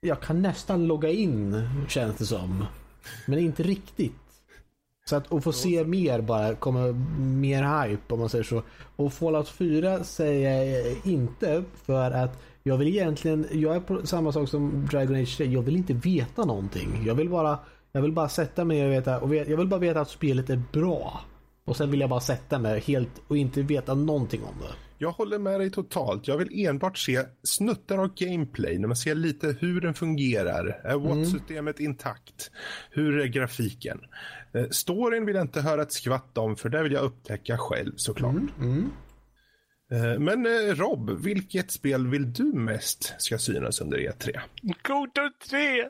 jag 0.00 0.20
kan 0.20 0.42
nästan 0.42 0.86
logga 0.86 1.08
in 1.10 1.68
känns 1.88 2.16
det 2.16 2.26
som. 2.26 2.64
Men 3.26 3.38
inte 3.38 3.62
riktigt. 3.62 4.12
Så 5.08 5.16
att 5.16 5.32
att 5.32 5.44
få 5.44 5.52
se 5.52 5.84
mer 5.84 6.20
bara, 6.20 6.54
kommer 6.54 6.92
mer 7.20 7.86
hype 7.86 8.14
om 8.14 8.20
man 8.20 8.28
säger 8.28 8.44
så. 8.44 8.62
Och 8.96 9.12
Fallout 9.12 9.48
4 9.48 10.04
säger 10.04 10.76
jag 10.76 10.96
inte 11.04 11.64
för 11.84 12.10
att 12.10 12.38
jag 12.62 12.76
vill 12.76 12.88
egentligen, 12.88 13.46
jag 13.52 13.76
är 13.76 13.80
på 13.80 14.06
samma 14.06 14.32
sak 14.32 14.48
som 14.48 14.88
Dragon 14.90 15.16
Age 15.16 15.36
3, 15.36 15.46
jag 15.46 15.62
vill 15.62 15.76
inte 15.76 15.92
veta 15.92 16.44
någonting. 16.44 17.02
Jag 17.06 17.14
vill 17.14 17.28
bara, 17.28 17.58
jag 17.92 18.02
vill 18.02 18.12
bara 18.12 18.28
sätta 18.28 18.64
mig 18.64 18.84
och 18.84 18.92
veta, 18.92 19.20
och 19.20 19.34
jag 19.34 19.56
vill 19.56 19.66
bara 19.66 19.80
veta 19.80 20.00
att 20.00 20.10
spelet 20.10 20.50
är 20.50 20.62
bra. 20.72 21.20
Och 21.64 21.76
sen 21.76 21.90
vill 21.90 22.00
jag 22.00 22.10
bara 22.10 22.20
sätta 22.20 22.58
mig 22.58 22.80
helt 22.80 23.22
och 23.28 23.36
inte 23.36 23.62
veta 23.62 23.94
någonting 23.94 24.40
om 24.42 24.54
det. 24.60 24.87
Jag 25.00 25.10
håller 25.10 25.38
med 25.38 25.60
dig 25.60 25.70
totalt. 25.70 26.28
Jag 26.28 26.36
vill 26.36 26.66
enbart 26.66 26.98
se 26.98 27.22
snuttar 27.42 27.98
av 27.98 28.14
gameplay 28.14 28.78
när 28.78 28.88
man 28.88 28.96
ser 28.96 29.14
lite 29.14 29.56
hur 29.60 29.80
den 29.80 29.94
fungerar. 29.94 30.80
Är 30.84 30.96
Watt-systemet 30.98 31.80
intakt? 31.80 32.50
Hur 32.90 33.18
är 33.20 33.26
grafiken? 33.26 34.00
Eh, 34.54 34.68
Storyn 34.70 35.26
vill 35.26 35.34
jag 35.36 35.44
inte 35.44 35.60
höra 35.60 35.82
ett 35.82 35.92
skvatt 35.92 36.38
om 36.38 36.56
för 36.56 36.68
det 36.68 36.82
vill 36.82 36.92
jag 36.92 37.02
upptäcka 37.02 37.58
själv 37.58 37.92
såklart. 37.96 38.34
Eh, 39.92 40.18
Men 40.18 40.46
eh, 40.46 40.74
Rob, 40.74 41.10
vilket 41.24 41.70
spel 41.70 42.06
vill 42.06 42.32
du 42.32 42.44
mest 42.44 43.14
ska 43.18 43.38
synas 43.38 43.80
under 43.80 43.98
E 44.00 44.10
E3? 44.18 44.40
Kotor 44.82 45.30
3! 45.50 45.88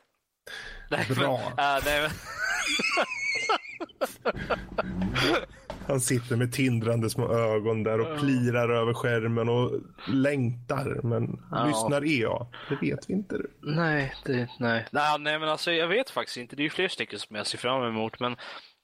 Nej, 0.91 1.07
Bra. 1.17 1.53
Men, 1.57 1.77
äh, 1.77 1.83
nej, 1.85 2.03
men, 2.03 2.11
Han 5.89 6.01
sitter 6.01 6.37
med 6.37 6.53
tindrande 6.53 7.11
små 7.11 7.33
ögon 7.33 7.83
där 7.83 8.01
och 8.01 8.19
plirar 8.19 8.69
över 8.69 8.95
skärmen 8.95 9.49
och 9.49 9.73
längtar. 10.09 11.01
Men 11.03 11.41
Ja. 11.51 11.67
lyssnar 11.67 12.05
EA? 12.07 12.47
Det 12.69 12.87
vet 12.87 13.11
vi 13.11 13.15
inte. 13.15 13.37
du. 13.37 13.51
nej, 13.63 14.15
det, 14.25 14.49
nej. 14.59 14.87
nej, 14.91 15.19
nej, 15.19 15.39
men 15.39 15.49
alltså 15.49 15.73
jag 15.73 15.89
vet 15.89 16.11
faktiskt 16.11 16.37
inte. 16.37 16.57
Det 16.57 16.63
är 16.63 16.65
ju 16.65 16.71
fler 16.71 16.89
stycken 16.89 17.19
som 17.19 17.37
jag 17.37 17.47
ser 17.47 17.59
fram 17.59 17.83
emot, 17.83 18.21
men 18.21 18.37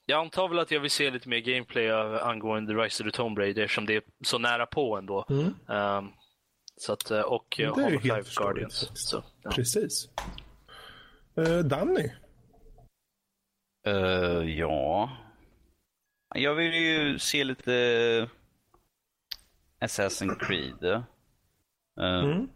jag 0.07 0.21
antar 0.21 0.49
väl 0.49 0.59
att 0.59 0.71
jag 0.71 0.81
vill 0.81 0.91
se 0.91 1.11
lite 1.11 1.29
mer 1.29 1.39
gameplay 1.41 1.91
av, 1.91 2.15
angående 2.15 2.75
Rise 2.75 3.03
of 3.05 3.11
the 3.11 3.17
Tomb 3.17 3.39
Raider 3.39 3.63
eftersom 3.63 3.87
det 3.87 3.95
är 3.97 4.03
så 4.25 4.39
nära 4.39 4.67
på 4.67 4.97
ändå. 4.97 5.27
Ehm, 5.69 6.05
så 6.77 6.93
att, 6.93 7.11
eh, 7.11 7.21
och 7.21 7.61
uh, 7.61 7.77
Det 7.77 7.83
är 7.83 7.91
ju 7.91 7.99
helt 7.99 8.35
Guardians. 8.35 8.91
Så, 8.95 9.25
ja. 9.43 9.51
Precis. 9.51 10.09
Uh, 11.39 11.59
Danny? 11.59 12.11
Eh, 13.87 14.59
ja. 14.59 15.11
Jag 16.35 16.55
vill 16.55 16.75
ju 16.75 17.19
se 17.19 17.45
lite 17.45 18.29
Assassin's 19.81 20.39
Creed. 20.39 20.85
Eh, 20.85 21.03
Mm. 22.25 22.49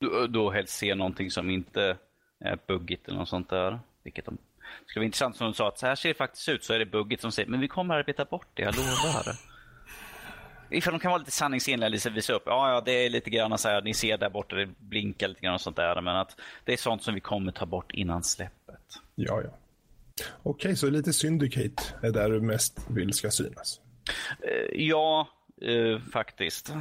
då, 0.00 0.26
då 0.26 0.50
helst 0.50 0.76
se 0.78 0.94
någonting 0.94 1.30
som 1.30 1.50
inte 1.50 1.96
är 2.44 2.58
buggigt 2.66 3.08
eller 3.08 3.18
något 3.18 3.28
sånt 3.28 3.48
där. 3.50 3.80
Vilket 4.02 4.24
de... 4.24 4.34
Det 4.36 4.86
skulle 4.86 5.00
vara 5.00 5.06
intressant 5.06 5.36
som 5.36 5.44
de 5.46 5.54
sa 5.54 5.68
att 5.68 5.78
så 5.78 5.86
här 5.86 5.94
ser 5.94 6.08
det 6.08 6.14
faktiskt 6.14 6.48
ut, 6.48 6.64
så 6.64 6.72
är 6.74 6.78
det 6.78 6.86
buggigt 6.86 7.22
som 7.22 7.32
säger 7.32 7.48
men 7.48 7.60
vi 7.60 7.68
kommer 7.68 7.94
arbeta 7.94 8.24
bort 8.24 8.46
det, 8.54 8.62
jag 8.62 8.76
lovar. 8.76 9.24
Ifall 10.70 10.92
de 10.92 11.00
kan 11.00 11.10
vara 11.10 11.18
lite 11.18 11.30
sanningsenliga, 11.30 11.88
lite 11.88 12.10
visa 12.10 12.32
upp. 12.32 12.42
Ja, 12.46 12.72
ja, 12.72 12.80
det 12.80 12.92
är 12.92 13.10
lite 13.10 13.30
grann 13.30 13.58
så 13.58 13.68
här, 13.68 13.82
ni 13.82 13.94
ser 13.94 14.18
där 14.18 14.30
borta, 14.30 14.56
det 14.56 14.66
blinkar 14.66 15.28
lite 15.28 15.40
grann 15.40 15.54
och 15.54 15.60
sånt 15.60 15.76
där. 15.76 16.00
Men 16.00 16.16
att 16.16 16.40
det 16.64 16.72
är 16.72 16.76
sånt 16.76 17.02
som 17.02 17.14
vi 17.14 17.20
kommer 17.20 17.52
ta 17.52 17.66
bort 17.66 17.92
innan 17.92 18.22
släppet. 18.22 19.00
Ja, 19.14 19.42
ja. 19.44 19.50
Okej, 20.42 20.76
så 20.76 20.90
lite 20.90 21.12
Syndicate 21.12 21.82
är 22.02 22.10
där 22.10 22.30
du 22.30 22.40
mest 22.40 22.80
vill 22.88 23.12
ska 23.12 23.30
synas. 23.30 23.80
Eh, 24.42 24.80
ja, 24.80 25.28
eh, 25.62 26.00
faktiskt. 26.12 26.72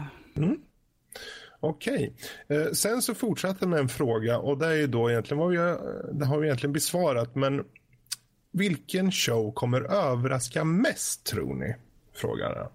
Okej. 1.59 2.13
Eh, 2.47 2.71
sen 2.71 3.01
så 3.01 3.15
fortsätter 3.15 3.67
med 3.67 3.79
en 3.79 3.89
fråga 3.89 4.37
och 4.39 4.57
det 4.57 4.67
är 4.67 4.75
ju 4.75 4.87
då 4.87 5.11
egentligen 5.11 5.39
vad 5.39 5.49
vi 5.49 5.57
har, 5.57 5.79
det 6.13 6.25
har 6.25 6.39
vi 6.39 6.47
egentligen 6.47 6.73
besvarat. 6.73 7.35
Men 7.35 7.63
vilken 8.51 9.11
show 9.11 9.53
kommer 9.53 9.81
överraska 9.81 10.63
mest 10.63 11.25
tror 11.25 11.53
ni? 11.53 11.75
Frågar 12.15 12.55
han. 12.55 12.71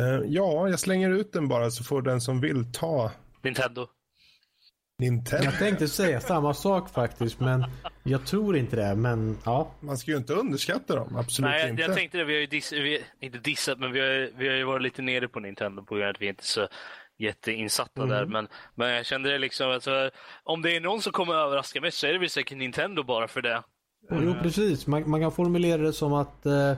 Eh, 0.00 0.20
ja, 0.26 0.68
jag 0.68 0.80
slänger 0.80 1.10
ut 1.10 1.32
den 1.32 1.48
bara 1.48 1.70
så 1.70 1.84
får 1.84 2.02
den 2.02 2.20
som 2.20 2.40
vill 2.40 2.72
ta 2.72 3.12
Nintendo. 3.42 3.86
Nintendo. 4.98 5.44
Jag 5.44 5.58
tänkte 5.58 5.88
säga 5.88 6.20
samma 6.20 6.54
sak 6.54 6.90
faktiskt 6.90 7.40
men 7.40 7.64
jag 8.02 8.26
tror 8.26 8.56
inte 8.56 8.76
det. 8.76 8.94
Men 8.94 9.38
ja. 9.44 9.70
Man 9.80 9.98
ska 9.98 10.10
ju 10.10 10.16
inte 10.16 10.34
underskatta 10.34 10.96
dem, 10.96 11.16
absolut 11.16 11.50
Nej, 11.50 11.60
jag, 11.60 11.70
inte. 11.70 11.82
jag 11.82 11.94
tänkte 11.94 12.18
det. 12.18 12.24
Vi 12.24 12.32
har 12.32 12.40
ju 12.40 12.46
diss, 12.46 12.72
vi, 12.72 13.04
inte 13.20 13.38
dissat, 13.38 13.78
men 13.78 13.92
vi 13.92 14.00
har, 14.00 14.38
vi 14.38 14.48
har 14.48 14.54
ju 14.54 14.64
varit 14.64 14.82
lite 14.82 15.02
nere 15.02 15.28
på 15.28 15.40
Nintendo 15.40 15.82
på 15.82 15.94
grund 15.94 16.04
av 16.08 16.10
att 16.10 16.22
vi 16.22 16.28
inte 16.28 16.42
är 16.42 16.44
så 16.44 16.68
jätteinsatta 17.18 18.02
Mm. 18.02 18.08
där. 18.16 18.26
Men, 18.26 18.48
men 18.74 18.90
jag 18.90 19.06
kände 19.06 19.30
det 19.32 19.38
liksom, 19.38 19.70
alltså, 19.70 20.10
om 20.44 20.62
det 20.62 20.76
är 20.76 20.80
någon 20.80 21.02
som 21.02 21.12
kommer 21.12 21.34
överraska 21.34 21.80
mest 21.80 21.98
så 21.98 22.06
är 22.06 22.12
det 22.12 22.18
väl 22.18 22.30
säkert 22.30 22.58
Nintendo 22.58 23.02
bara 23.02 23.28
för 23.28 23.42
det. 23.42 23.62
Jo 24.10 24.34
precis, 24.42 24.86
man, 24.86 25.10
man 25.10 25.20
kan 25.20 25.32
formulera 25.32 25.82
det 25.82 25.92
som 25.92 26.12
att 26.12 26.46
eh, 26.46 26.70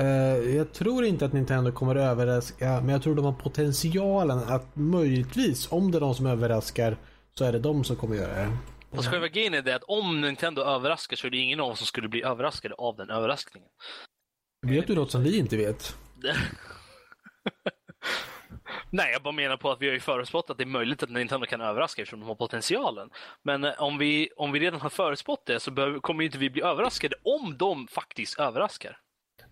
eh, 0.00 0.56
jag 0.56 0.72
tror 0.72 1.04
inte 1.04 1.24
att 1.24 1.32
Nintendo 1.32 1.72
kommer 1.72 1.96
överraska 1.96 2.80
men 2.80 2.88
jag 2.88 3.02
tror 3.02 3.14
de 3.14 3.24
har 3.24 3.32
potentialen 3.32 4.38
att 4.38 4.76
möjligtvis 4.76 5.72
om 5.72 5.90
det 5.90 5.98
är 5.98 6.00
de 6.00 6.14
som 6.14 6.26
överraskar 6.26 6.96
så 7.38 7.44
är 7.44 7.52
det 7.52 7.58
de 7.58 7.84
som 7.84 7.96
kommer 7.96 8.16
göra 8.16 8.34
det. 8.34 8.56
Fast 8.94 9.08
själva 9.08 9.28
grejen 9.28 9.54
är 9.54 9.62
det 9.62 9.74
att 9.74 9.82
om 9.82 10.20
Nintendo 10.20 10.62
överraskar 10.62 11.16
så 11.16 11.26
är 11.26 11.30
det 11.30 11.36
ingen 11.36 11.60
av 11.60 11.70
oss 11.70 11.78
som 11.78 11.86
skulle 11.86 12.08
bli 12.08 12.22
överraskade 12.22 12.74
av 12.74 12.96
den 12.96 13.10
överraskningen. 13.10 13.68
Vet 14.66 14.86
du 14.86 14.94
något 14.94 15.10
som 15.10 15.22
vi 15.22 15.38
inte 15.38 15.56
vet? 15.56 15.96
Nej, 18.90 19.12
jag 19.12 19.22
bara 19.22 19.32
menar 19.32 19.56
på 19.56 19.70
att 19.70 19.82
vi 19.82 19.86
har 19.86 19.94
ju 19.94 20.00
förutspått 20.00 20.50
att 20.50 20.58
det 20.58 20.64
är 20.64 20.66
möjligt 20.66 21.02
att 21.02 21.10
Nintendo 21.10 21.46
kan 21.46 21.60
överraska 21.60 22.02
eftersom 22.02 22.20
de 22.20 22.26
har 22.26 22.34
potentialen. 22.34 23.10
Men 23.42 23.64
eh, 23.64 23.82
om 23.82 23.98
vi, 23.98 24.30
om 24.36 24.52
vi 24.52 24.60
redan 24.60 24.80
har 24.80 24.90
förutspått 24.90 25.46
det 25.46 25.60
så 25.60 25.70
behöver, 25.70 25.98
kommer 25.98 26.24
inte 26.24 26.38
vi 26.38 26.50
bli 26.50 26.62
överraskade 26.62 27.14
om 27.22 27.56
de 27.56 27.86
faktiskt 27.86 28.38
överraskar. 28.38 28.98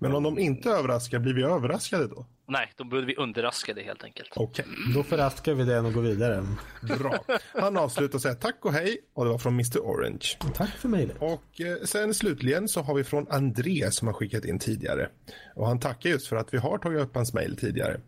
Men 0.08 0.14
om 0.16 0.22
de 0.22 0.38
inte 0.38 0.70
överraskar, 0.70 1.18
blir 1.18 1.34
vi 1.34 1.42
överraskade 1.42 2.06
då? 2.08 2.26
Nej, 2.48 2.72
då 2.76 2.84
borde 2.84 3.06
vi 3.06 3.16
underraska 3.16 3.74
det 3.74 3.82
helt 3.82 4.04
enkelt. 4.04 4.28
Okej, 4.36 4.64
Då 4.94 5.02
förraskar 5.02 5.54
vi 5.54 5.64
den 5.64 5.86
och 5.86 5.92
går 5.92 6.02
vidare. 6.02 6.44
bra. 6.98 7.24
Han 7.54 7.76
avslutar 7.76 8.14
och 8.14 8.22
säger 8.22 8.34
tack 8.34 8.64
och 8.64 8.72
hej 8.72 8.98
och 9.14 9.24
det 9.24 9.30
var 9.30 9.38
från 9.38 9.52
Mr 9.52 9.78
Orange. 9.78 10.26
Tack 10.54 10.70
för 10.70 10.88
mejlet. 10.88 11.16
Och 11.20 11.60
eh, 11.60 11.76
sen 11.84 12.14
slutligen 12.14 12.68
så 12.68 12.80
har 12.82 12.94
vi 12.94 13.04
från 13.04 13.26
André 13.30 13.90
som 13.90 14.08
har 14.08 14.14
skickat 14.14 14.44
in 14.44 14.58
tidigare. 14.58 15.08
Och 15.56 15.66
han 15.66 15.80
tackar 15.80 16.10
just 16.10 16.26
för 16.26 16.36
att 16.36 16.54
vi 16.54 16.58
har 16.58 16.78
tagit 16.78 17.00
upp 17.00 17.14
hans 17.14 17.34
mejl 17.34 17.56
tidigare. 17.56 18.00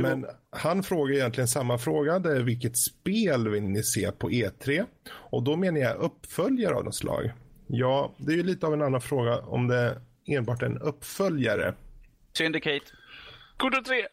Men 0.00 0.26
han 0.50 0.82
frågar 0.82 1.14
egentligen 1.14 1.48
samma 1.48 1.78
fråga. 1.78 2.18
Det 2.18 2.36
är 2.36 2.40
vilket 2.40 2.76
spel 2.78 3.48
vill 3.48 3.62
ni 3.62 3.82
se 3.82 4.12
på 4.12 4.30
E3? 4.30 4.84
Och 5.12 5.42
då 5.42 5.56
menar 5.56 5.80
jag 5.80 5.96
uppföljare 5.96 6.74
av 6.74 6.84
något 6.84 6.94
slag. 6.96 7.32
Ja, 7.66 8.14
det 8.18 8.32
är 8.32 8.36
ju 8.36 8.42
lite 8.42 8.66
av 8.66 8.74
en 8.74 8.82
annan 8.82 9.00
fråga 9.00 9.38
om 9.38 9.68
det 9.68 10.00
enbart 10.30 10.62
en 10.62 10.78
uppföljare. 10.78 11.74
Syndicate. 12.38 12.86
Kort 13.56 13.84
3! 13.86 14.06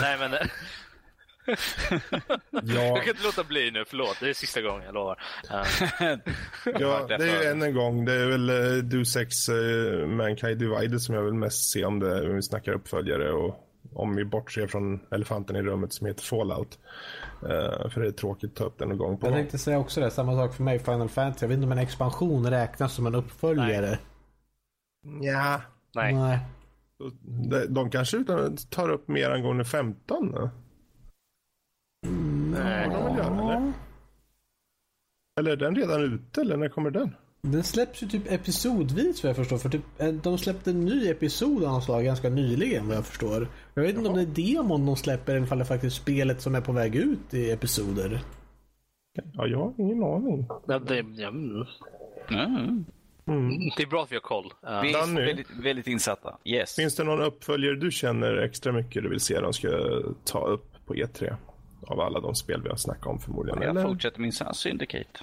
Nej, 0.00 0.18
men... 0.18 0.34
eh, 0.34 0.40
Ja, 2.50 2.60
Jag 2.62 3.02
kan 3.04 3.08
inte 3.14 3.22
låta 3.24 3.44
bli 3.44 3.70
nu, 3.70 3.84
förlåt. 3.86 4.16
Det 4.20 4.28
är 4.28 4.34
sista 4.34 4.60
gången, 4.62 4.84
jag 4.84 4.94
lovar. 4.94 5.22
Eh, 5.50 6.18
ja 6.80 7.06
det 7.08 7.14
är 7.14 7.42
ju 7.42 7.48
än 7.50 7.62
en 7.62 7.74
gång. 7.74 8.04
Det 8.04 8.12
är 8.12 8.26
väl 8.26 8.50
uh, 8.50 8.82
Deus 8.84 9.16
Ex 9.16 9.48
uh, 9.48 10.06
Mankind 10.06 10.58
Divided 10.58 11.00
som 11.02 11.14
jag 11.14 11.22
vill 11.22 11.34
mest 11.34 11.70
se 11.72 11.84
om 11.84 12.00
det 12.00 12.28
om 12.28 12.36
vi 12.36 12.42
snackar 12.42 12.72
uppföljare 12.72 13.32
och 13.32 13.62
om 13.94 14.16
vi 14.16 14.24
bortser 14.24 14.66
från 14.66 15.00
elefanten 15.10 15.56
i 15.56 15.62
rummet 15.62 15.92
som 15.92 16.06
heter 16.06 16.22
Fallout. 16.22 16.78
Eh, 17.42 17.90
för 17.90 18.00
det 18.00 18.06
är 18.06 18.12
tråkigt 18.12 18.50
att 18.50 18.56
ta 18.56 18.64
upp 18.64 18.78
den 18.78 18.90
en 18.90 18.98
gång 18.98 19.18
på 19.18 19.26
Jag 19.26 19.32
gång. 19.32 19.40
tänkte 19.40 19.58
säga 19.58 19.78
också 19.78 20.00
det, 20.00 20.10
samma 20.10 20.32
sak 20.34 20.54
för 20.54 20.62
mig, 20.62 20.78
Final 20.78 21.08
Fantasy. 21.08 21.44
Jag 21.44 21.48
vet 21.48 21.54
inte 21.56 21.66
om 21.66 21.72
en 21.72 21.78
expansion 21.78 22.50
räknas 22.50 22.94
som 22.94 23.06
en 23.06 23.14
uppföljare. 23.14 23.98
Ja, 25.20 25.60
nej. 25.94 26.14
Nej. 26.14 26.38
de, 27.50 27.66
de 27.68 27.90
kanske 27.90 28.16
utan, 28.16 28.56
tar 28.56 28.88
upp 28.88 29.08
mer 29.08 29.30
angående 29.30 29.64
15. 29.64 30.32
då? 30.32 30.50
nej. 32.50 32.84
kan 32.84 32.92
de 32.92 33.04
väl 33.04 33.16
göra, 33.16 33.56
eller? 33.56 33.72
Eller 35.40 35.50
är 35.50 35.56
den 35.56 35.76
redan 35.76 36.02
ute 36.02 36.40
eller 36.40 36.56
när 36.56 36.68
kommer 36.68 36.90
den? 36.90 37.16
Den 37.42 37.64
släpps 37.64 38.02
ju 38.02 38.06
typ 38.06 38.32
episodvis 38.32 39.22
vad 39.22 39.30
jag 39.30 39.36
förstår. 39.36 39.58
För 39.58 39.68
typ, 39.68 39.82
eh, 39.98 40.08
de 40.08 40.38
släppte 40.38 40.70
en 40.70 40.84
ny 40.84 41.08
episod 41.08 41.82
slag 41.82 42.04
ganska 42.04 42.28
nyligen 42.28 42.88
vad 42.88 42.96
jag 42.96 43.06
förstår. 43.06 43.48
Jag 43.74 43.82
vet 43.82 43.96
inte 43.96 44.08
om 44.08 44.16
det 44.16 44.22
är 44.22 44.54
demon 44.56 44.86
de 44.86 44.96
släpper 44.96 45.34
eller 45.34 45.46
ifall 45.46 45.58
det 45.58 45.62
är 45.62 45.66
faktiskt 45.66 45.96
spelet 45.96 46.40
som 46.40 46.54
är 46.54 46.60
på 46.60 46.72
väg 46.72 46.96
ut 46.96 47.34
i 47.34 47.50
episoder. 47.50 48.20
Ja, 49.32 49.46
jag 49.46 49.58
har 49.58 49.74
ingen 49.78 50.02
aning. 50.02 50.46
Ja, 50.66 50.78
det, 50.78 51.04
ja, 51.14 51.28
mm. 52.28 52.84
Mm. 53.28 53.58
det 53.76 53.82
är 53.82 53.86
bra 53.86 54.02
att 54.02 54.12
vi 54.12 54.16
har 54.16 54.20
koll. 54.20 54.52
Eh, 54.66 54.80
Vi 54.82 54.92
är 54.94 55.14
väldigt, 55.26 55.50
väldigt 55.50 55.86
insatta. 55.86 56.38
Yes. 56.44 56.76
Finns 56.76 56.96
det 56.96 57.04
någon 57.04 57.20
uppföljare 57.22 57.76
du 57.76 57.90
känner 57.90 58.36
extra 58.36 58.72
mycket 58.72 59.02
du 59.02 59.08
vill 59.08 59.20
se 59.20 59.40
de 59.40 59.52
ska 59.52 59.68
ta 60.24 60.46
upp 60.46 60.86
på 60.86 60.94
E3? 60.94 61.36
Av 61.86 62.00
alla 62.00 62.20
de 62.20 62.34
spel 62.34 62.62
vi 62.62 62.68
har 62.68 62.76
snackat 62.76 63.06
om 63.06 63.18
förmodligen. 63.18 63.62
Jag 63.62 63.70
eller? 63.70 63.82
fortsätter 63.82 64.20
min 64.20 64.32
Syndicate. 64.32 65.20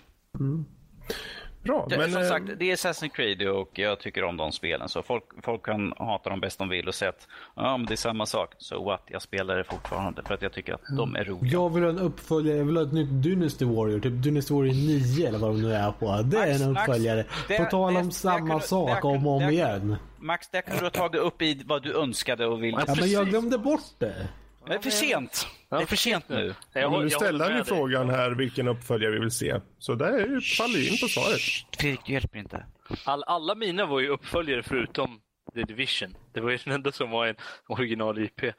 Bra, 1.64 1.86
Det, 1.90 1.98
men 1.98 2.12
som 2.12 2.22
eh, 2.22 2.28
sagt, 2.28 2.46
det 2.60 2.72
är 2.72 2.76
Assassin's 2.76 3.10
Creed 3.10 3.42
och 3.48 3.70
jag 3.74 4.00
tycker 4.00 4.24
om 4.24 4.38
de 4.38 4.52
spelen. 4.52 4.90
Så 4.90 5.04
folk, 5.04 5.24
folk 5.44 5.66
kan 5.66 5.94
hata 5.98 6.30
dem 6.30 6.40
bäst 6.40 6.60
de 6.60 6.70
vill 6.70 6.88
och 6.88 6.96
säga 6.96 7.10
att 7.10 7.28
ja, 7.56 7.78
men 7.78 7.86
det 7.86 7.94
är 7.94 7.96
samma 7.96 8.26
sak. 8.26 8.54
So 8.58 8.84
what? 8.84 9.02
Jag 9.08 9.22
spelar 9.22 9.58
det 9.58 9.64
fortfarande 9.64 10.22
för 10.26 10.34
att 10.34 10.42
jag 10.42 10.54
tycker 10.54 10.74
att 10.74 10.82
de 10.98 11.16
är 11.16 11.24
roliga. 11.24 11.54
Jag 11.54 11.74
vill 11.74 11.84
ha 11.84 11.90
en 11.90 12.00
uppföljare, 12.00 12.58
jag 12.58 12.66
vill 12.66 12.78
ha 12.78 12.84
ett 12.84 12.94
nytt 12.94 13.10
Dynasty 13.24 13.66
Warrior. 13.66 14.00
Typ 14.00 14.24
Dynasty 14.24 14.54
Warrior 14.54 14.74
9 14.74 15.28
eller 15.28 15.40
vad 15.40 15.50
de 15.52 15.62
nu 15.62 15.74
är 15.74 15.92
på. 15.92 16.22
Det 16.22 16.38
är 16.38 16.48
Max, 16.50 16.62
en 16.62 16.74
Max, 16.74 16.88
uppföljare. 16.90 17.26
det- 17.48 17.58
På 17.58 17.66
tal 17.66 17.98
om 17.98 18.08
det 18.08 18.14
samma 18.14 18.56
det 18.56 18.62
sak 18.62 19.02
kan- 19.02 19.12
om 19.12 19.28
och 19.28 19.34
om 19.36 19.50
igen. 19.50 19.96
Max, 20.20 20.50
det 20.50 20.62
kan 20.62 20.78
du 20.78 20.84
ha 20.84 20.90
tagit 20.90 21.22
upp 21.22 21.42
i 21.42 21.62
vad 21.66 21.84
du 21.84 21.94
önskade 21.98 22.46
och 22.48 22.64
ville. 22.64 22.84
Ja, 22.88 22.96
men 23.00 23.12
jag 23.12 23.28
glömde 23.28 23.58
bort 23.58 23.82
det. 23.98 24.28
Det 24.68 24.74
är 24.74 24.80
för 24.80 24.90
sent. 24.90 25.48
Det 25.70 25.76
är 25.76 25.86
för 25.86 25.96
sent 25.96 26.30
nu. 26.30 26.56
jag, 26.74 26.84
Ja, 26.84 26.90
men 26.90 27.02
du 27.02 27.10
ställde 27.10 27.48
med 27.50 27.58
ju 27.58 27.64
frågan 27.64 28.10
här 28.10 28.32
vilken 28.32 28.68
uppföljare 28.68 29.12
vi 29.14 29.20
vill 29.20 29.32
se. 29.32 29.60
Så 29.80 29.96
där 29.96 30.14
är 30.14 30.28
ju- 30.28 30.42
faller 30.42 30.80
ju 30.80 30.90
in 30.90 30.98
på 31.02 31.08
svaret. 31.08 31.40
Fredrik, 31.80 32.00
du 32.06 32.14
hjälper 32.14 32.40
inte. 32.40 32.66
All, 33.06 33.24
alla 33.24 33.56
mina 33.56 33.86
var 33.86 34.00
ju 34.00 34.08
uppföljare 34.10 34.64
förutom 34.64 35.22
The 35.54 35.64
Division. 35.64 36.16
Det 36.34 36.42
var 36.42 36.50
ju 36.52 36.58
den 36.58 36.74
enda 36.74 36.92
som 36.92 37.10
var 37.10 37.28
en 37.28 37.36
original 37.68 38.20
IP. 38.24 38.44
Um, 38.44 38.52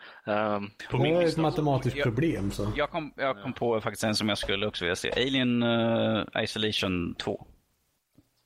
på 0.91 0.97
Det 1.05 1.13
var 1.15 1.23
ett 1.23 1.37
matematiskt 1.37 1.97
Jag- 1.97 2.05
problem 2.05 2.51
så. 2.51 2.73
Jag 2.77 2.91
kom, 2.91 3.13
jag 3.17 3.43
kom 3.43 3.53
på 3.53 3.81
faktiskt 3.81 4.05
en 4.05 4.15
som 4.15 4.29
jag 4.29 4.39
skulle 4.39 4.67
också 4.67 4.85
vilja 4.85 4.97
se. 4.97 5.13
Alien 5.13 5.63
eh, 5.63 6.43
Isolation 6.43 7.15
2. 7.15 7.47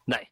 Nej. 0.07 0.31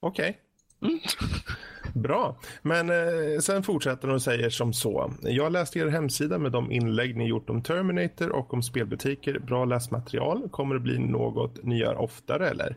Okej. 0.00 0.38
Bra. 1.94 2.38
Men 2.62 2.90
eh, 2.90 3.38
sen 3.40 3.62
fortsätter 3.62 4.08
de 4.08 4.14
och 4.14 4.22
säger 4.22 4.50
som 4.50 4.72
så. 4.72 5.12
Jag 5.22 5.52
läste 5.52 5.78
er 5.78 5.86
hemsida 5.86 6.38
med 6.38 6.52
de 6.52 6.72
inlägg 6.72 7.16
ni 7.16 7.28
gjort 7.28 7.50
om 7.50 7.62
Terminator 7.62 8.30
och 8.30 8.54
om 8.54 8.62
spelbutiker. 8.62 9.38
Bra 9.38 9.64
läsmaterial. 9.64 10.48
Kommer 10.50 10.74
det 10.74 10.80
bli 10.80 10.98
något 10.98 11.64
ni 11.64 11.78
gör 11.78 11.94
oftare 11.96 12.48
eller? 12.48 12.76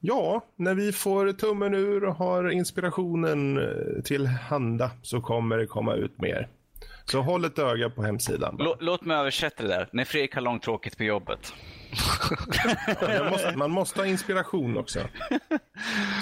Ja, 0.00 0.44
när 0.56 0.74
vi 0.74 0.92
får 0.92 1.32
tummen 1.32 1.74
ur 1.74 2.04
och 2.04 2.14
har 2.14 2.50
inspirationen 2.50 3.58
eh, 3.58 4.02
till 4.04 4.26
handa 4.26 4.90
så 5.02 5.20
kommer 5.20 5.58
det 5.58 5.66
komma 5.66 5.94
ut 5.94 6.20
mer. 6.20 6.48
Så 7.04 7.20
håll 7.20 7.44
ett 7.44 7.58
öga 7.58 7.90
på 7.90 8.02
hemsidan. 8.02 8.56
bara. 8.56 8.64
Lå, 8.64 8.76
låt 8.80 9.04
mig 9.04 9.16
översätta 9.16 9.62
det 9.62 9.68
där. 9.68 9.88
När 9.92 10.04
Fredrik 10.04 10.34
har 10.34 10.42
långtråkigt 10.42 10.96
på 10.96 11.04
jobbet. 11.04 11.52
Man 13.08 13.30
måste, 13.30 13.56
man 13.56 13.70
måste 13.70 14.00
ha 14.00 14.06
inspiration 14.06 14.76
också. 14.76 15.00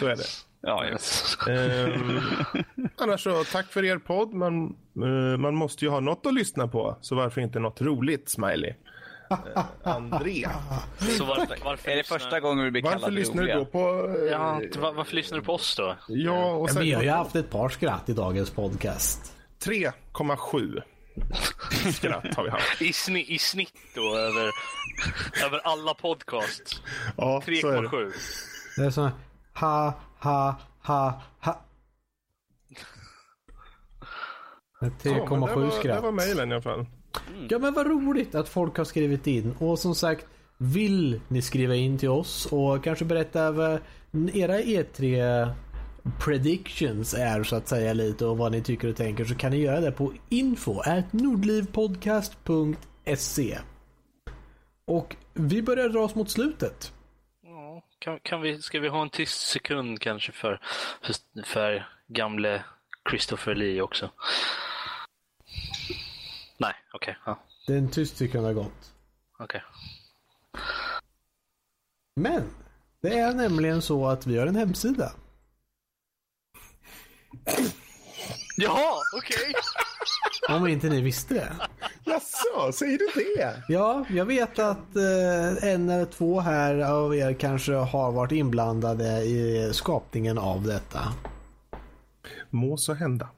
Så 0.01 0.07
är 0.07 0.17
det. 0.17 0.25
Ja. 0.67 0.85
Ehm, 1.49 2.21
annars 2.97 3.23
så, 3.23 3.45
tack 3.45 3.67
för 3.73 3.85
er 3.85 3.99
podd. 3.99 4.35
Man, 4.35 4.77
eh, 4.97 5.39
man 5.39 5.55
måste 5.55 5.85
ju 5.85 5.91
ha 5.91 6.01
något 6.01 6.27
att 6.27 6.35
lyssna 6.35 6.69
på. 6.69 6.99
Så 7.01 7.15
varför 7.15 7.41
inte 7.41 7.59
något 7.59 7.81
roligt, 7.81 8.29
Smiley? 8.29 8.75
Uh, 9.33 9.65
André, 9.83 10.45
Så 11.19 11.25
varför, 11.25 11.57
varför 11.65 11.91
Är 11.91 11.93
det 11.97 11.99
lyssnar- 12.03 12.19
första 12.19 12.41
gången 12.41 12.65
vi 12.65 12.71
blir 12.71 12.83
varför 12.83 12.99
kallade 12.99 13.15
lyssnar 13.15 13.35
du 13.43 13.49
roliga? 13.49 13.59
då 13.59 13.65
på... 13.65 14.15
eh, 14.19 14.31
Ja, 14.33 14.61
var, 14.79 14.93
varför 14.93 15.15
lyssnar 15.17 15.39
du 15.39 15.45
på 15.45 15.55
oss 15.55 15.77
då? 15.77 15.97
ja, 16.09 16.45
och 16.55 16.69
Ja, 16.71 16.73
sen, 16.75 16.83
vi 16.83 16.93
har 16.93 17.03
ju 17.03 17.11
haft 17.11 17.37
ett 17.37 17.51
par 17.51 17.69
skratt 17.69 18.09
i 18.09 18.13
dagens 18.13 18.51
podcast. 18.51 19.33
3,7 19.65 20.83
skratt 21.93 22.35
har 22.37 22.45
vi 22.45 22.51
haft. 22.51 22.83
I, 22.83 22.93
sni, 22.93 23.25
I 23.29 23.39
snitt 23.39 23.73
då 23.95 24.17
över, 24.17 24.51
över 25.47 25.61
alla 25.65 25.95
podcasts. 25.95 26.81
Ja, 27.17 27.43
så 27.47 27.51
är 27.69 27.83
det. 27.83 27.89
3,7. 27.89 28.13
Det 28.77 28.85
är 28.87 28.91
så 28.91 29.03
här, 29.03 29.13
ha, 29.61 29.93
ha, 30.25 30.57
ha, 30.83 31.21
ha. 31.41 31.61
Ja, 34.81 34.81
men 34.81 34.93
det 35.03 35.11
3,7 35.11 35.55
var- 35.57 35.65
Det 35.65 35.71
skratt. 35.71 36.03
var 36.03 36.13
mejlen 36.13 36.51
i 36.51 36.55
alla 36.55 36.63
fall. 36.63 36.87
Ja 37.49 37.59
men 37.59 37.75
vad 37.75 37.87
roligt 37.87 38.35
att 38.35 38.49
folk 38.49 38.77
har 38.77 38.85
skrivit 38.85 39.27
in. 39.27 39.55
Och 39.59 39.79
som 39.79 39.95
sagt, 39.95 40.27
vill 40.59 41.21
ni 41.29 41.43
skriva 41.43 41.75
in 41.75 41.99
till 41.99 42.09
oss 42.09 42.47
och 42.47 42.85
kanske 42.85 43.05
berätta 43.05 43.53
vad 43.53 43.79
era 44.33 44.59
E3 44.61 45.49
predictions 46.21 47.15
är 47.15 47.43
så 47.43 47.57
att 47.57 47.69
säga 47.69 47.93
lite 47.93 48.27
och 48.27 48.39
vad 48.39 48.53
ni 48.53 48.63
tycker 48.63 48.89
och 48.89 48.97
tänker 48.97 49.25
så 49.25 49.35
kan 49.35 49.51
ni 49.51 49.57
göra 49.57 49.81
det 49.81 49.93
på 49.93 50.13
info 50.29 50.81
at 50.81 51.13
nordlivpodcast.se 51.13 53.59
Och 54.87 55.17
vi 55.35 55.63
börjar 55.63 55.89
dra 55.89 56.01
oss 56.01 56.15
mot 56.15 56.31
slutet. 56.31 56.93
Ja, 58.05 58.13
Kan, 58.13 58.21
kan 58.23 58.41
vi, 58.41 58.63
ska 58.63 58.81
vi 58.81 58.89
ha 58.89 59.03
en 59.03 59.11
tyst 59.11 59.41
sekund 59.49 60.01
kanske 60.01 60.33
för, 60.33 60.61
för, 61.03 61.43
för 61.45 61.89
gamle 62.07 62.65
Christopher 63.11 63.55
Lee 63.55 63.83
också? 63.83 64.11
Nej, 66.59 66.75
okej. 66.93 67.19
ja, 67.27 67.39
Det 67.67 67.73
är 67.73 67.79
en 67.79 67.91
tyst 67.91 68.17
sekund 68.17 68.47
har 68.47 68.53
gått. 68.53 68.93
okej. 69.39 69.63
Men 72.17 72.51
det 73.01 73.19
är 73.19 73.35
nämligen 73.35 73.83
så 73.83 74.07
att 74.07 74.27
vi 74.27 74.39
har 74.39 74.47
en 74.47 74.57
hemsida. 74.57 75.13
Jaha, 78.57 78.95
okej! 79.17 79.55
Om 80.49 80.67
inte 80.67 80.89
ni 80.89 81.01
visste 81.01 81.35
det. 81.35 81.69
Jaså, 82.15 82.73
säger 82.73 82.99
du 82.99 83.07
det? 83.15 83.63
Ja, 83.69 84.05
jag 84.11 84.25
vet 84.25 84.59
att 84.59 84.97
eh, 84.97 85.71
en 85.71 85.91
eller 85.91 86.05
två 86.05 86.41
här 86.41 86.79
av 86.81 87.17
er 87.17 87.33
kanske 87.33 87.73
har 87.73 88.13
varit 88.13 88.33
inblandade 88.33 89.23
i 89.23 89.71
skapningen 89.73 90.39
av 90.39 90.63
detta. 90.63 91.01
Må 92.51 92.77
så 92.77 92.95
hända. 92.95 93.29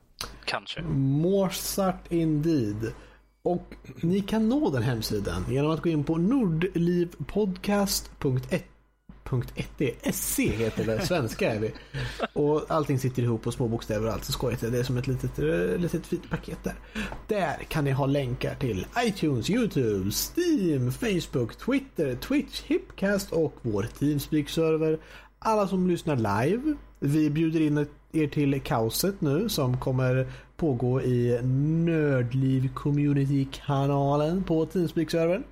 Kanske. 0.44 0.82
Mozart 0.82 2.12
indeed. 2.12 2.92
Och 3.42 3.74
ni 4.00 4.20
kan 4.20 4.48
nå 4.48 4.70
den 4.70 4.82
hemsidan 4.82 5.44
genom 5.50 5.70
att 5.70 5.82
gå 5.82 5.88
in 5.88 6.04
på 6.04 6.18
.se 9.30 9.94
SC 10.12 10.38
heter 10.38 10.84
det, 10.84 11.06
svenska 11.06 11.54
är 11.54 11.58
vi. 11.58 11.72
Och 12.32 12.64
allting 12.68 12.98
sitter 12.98 13.22
ihop 13.22 13.46
och 13.46 13.54
små 13.54 13.68
bokstäver 13.68 14.06
och 14.06 14.12
allt 14.12 14.24
så 14.24 14.32
skojigt. 14.32 14.60
Det 14.60 14.78
är 14.78 14.82
som 14.82 14.96
ett 14.96 15.06
litet, 15.06 15.38
litet 15.80 16.06
fint 16.06 16.30
paket 16.30 16.58
där. 16.62 16.74
Där 17.26 17.56
kan 17.68 17.84
ni 17.84 17.90
ha 17.90 18.06
länkar 18.06 18.54
till 18.54 18.86
iTunes, 18.98 19.50
YouTube, 19.50 20.10
Steam, 20.10 20.92
Facebook, 20.92 21.56
Twitter, 21.56 22.14
Twitch, 22.14 22.62
Hipcast 22.62 23.32
och 23.32 23.54
vår 23.62 23.82
Teamspeak-server. 23.98 24.98
Alla 25.38 25.68
som 25.68 25.88
lyssnar 25.88 26.16
live. 26.16 26.74
Vi 27.00 27.30
bjuder 27.30 27.60
in 27.60 27.86
er 28.12 28.26
till 28.26 28.60
kaoset 28.60 29.20
nu 29.20 29.48
som 29.48 29.80
kommer 29.80 30.26
pågå 30.56 31.02
i 31.02 31.40
Nördliv 31.42 32.74
Community-kanalen 32.74 34.44
på 34.44 34.66
Teamspeak-servern. 34.66 35.44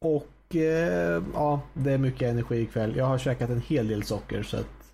Och 0.00 0.26
ja, 0.54 1.60
det 1.74 1.92
är 1.92 1.98
mycket 1.98 2.28
energi 2.28 2.60
ikväll. 2.60 2.96
Jag 2.96 3.04
har 3.04 3.18
käkat 3.18 3.50
en 3.50 3.60
hel 3.60 3.88
del 3.88 4.02
socker 4.02 4.42
så 4.42 4.56
att 4.56 4.92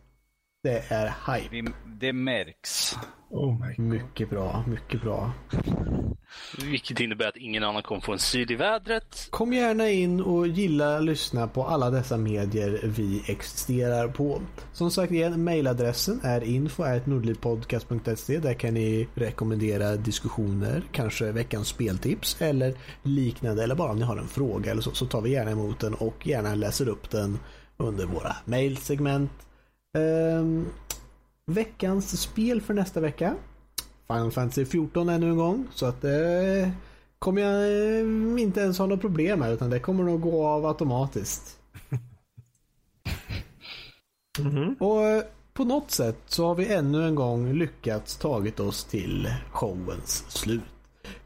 det 0.62 0.84
är 0.88 1.06
hype. 1.06 1.48
Vi, 1.50 1.64
det 1.86 2.12
märks. 2.12 2.96
Oh 3.30 3.60
my 3.60 3.74
God. 3.74 3.86
Mycket 3.86 4.30
bra, 4.30 4.64
mycket 4.68 5.02
bra. 5.02 5.32
Vilket 6.58 7.00
innebär 7.00 7.28
att 7.28 7.36
ingen 7.36 7.64
annan 7.64 7.82
kommer 7.82 8.00
få 8.00 8.12
en 8.12 8.18
syl 8.18 8.52
i 8.52 8.54
vädret. 8.54 9.28
Kom 9.30 9.52
gärna 9.52 9.90
in 9.90 10.20
och 10.20 10.46
gilla 10.46 10.98
lyssna 10.98 11.48
på 11.48 11.64
alla 11.64 11.90
dessa 11.90 12.16
medier 12.16 12.80
vi 12.84 13.22
existerar 13.26 14.08
på. 14.08 14.40
Som 14.72 14.90
sagt 14.90 15.12
igen, 15.12 15.44
mejladressen 15.44 16.20
är 16.22 16.44
info.nordlivpodcast.se. 16.44 18.38
Där 18.38 18.54
kan 18.54 18.74
ni 18.74 19.08
rekommendera 19.14 19.96
diskussioner, 19.96 20.82
kanske 20.92 21.32
veckans 21.32 21.68
speltips 21.68 22.36
eller 22.40 22.74
liknande. 23.02 23.62
Eller 23.62 23.74
bara 23.74 23.90
om 23.90 23.98
ni 23.98 24.04
har 24.04 24.16
en 24.16 24.28
fråga 24.28 24.70
eller 24.70 24.82
så, 24.82 24.90
så 24.90 25.06
tar 25.06 25.20
vi 25.20 25.30
gärna 25.30 25.50
emot 25.50 25.80
den 25.80 25.94
och 25.94 26.26
gärna 26.26 26.54
läser 26.54 26.88
upp 26.88 27.10
den 27.10 27.38
under 27.76 28.06
våra 28.06 28.36
mejlsegment. 28.44 29.30
Um, 29.98 30.02
ehm, 30.02 30.66
veckans 31.46 32.20
spel 32.20 32.60
för 32.60 32.74
nästa 32.74 33.00
vecka. 33.00 33.34
Final 34.06 34.30
Fantasy 34.30 34.64
14 34.64 35.08
ännu 35.08 35.30
en 35.30 35.36
gång. 35.36 35.66
Så 35.74 35.86
att 35.86 36.02
det 36.02 36.72
kommer 37.18 37.42
jag 37.42 37.62
eh, 37.62 38.42
inte 38.42 38.60
ens 38.60 38.78
ha 38.78 38.86
något 38.86 39.00
problem 39.00 39.38
med 39.38 39.52
utan 39.52 39.70
det 39.70 39.78
kommer 39.78 40.04
nog 40.04 40.20
gå 40.20 40.46
av 40.46 40.66
automatiskt. 40.66 41.58
Och 44.78 45.02
eh, 45.02 45.22
på 45.52 45.64
något 45.64 45.90
sätt 45.90 46.18
så 46.26 46.46
har 46.46 46.54
vi 46.54 46.74
ännu 46.74 47.06
en 47.06 47.14
gång 47.14 47.52
lyckats 47.52 48.16
tagit 48.16 48.60
oss 48.60 48.84
till 48.84 49.28
showens 49.50 50.24
slut. 50.28 50.62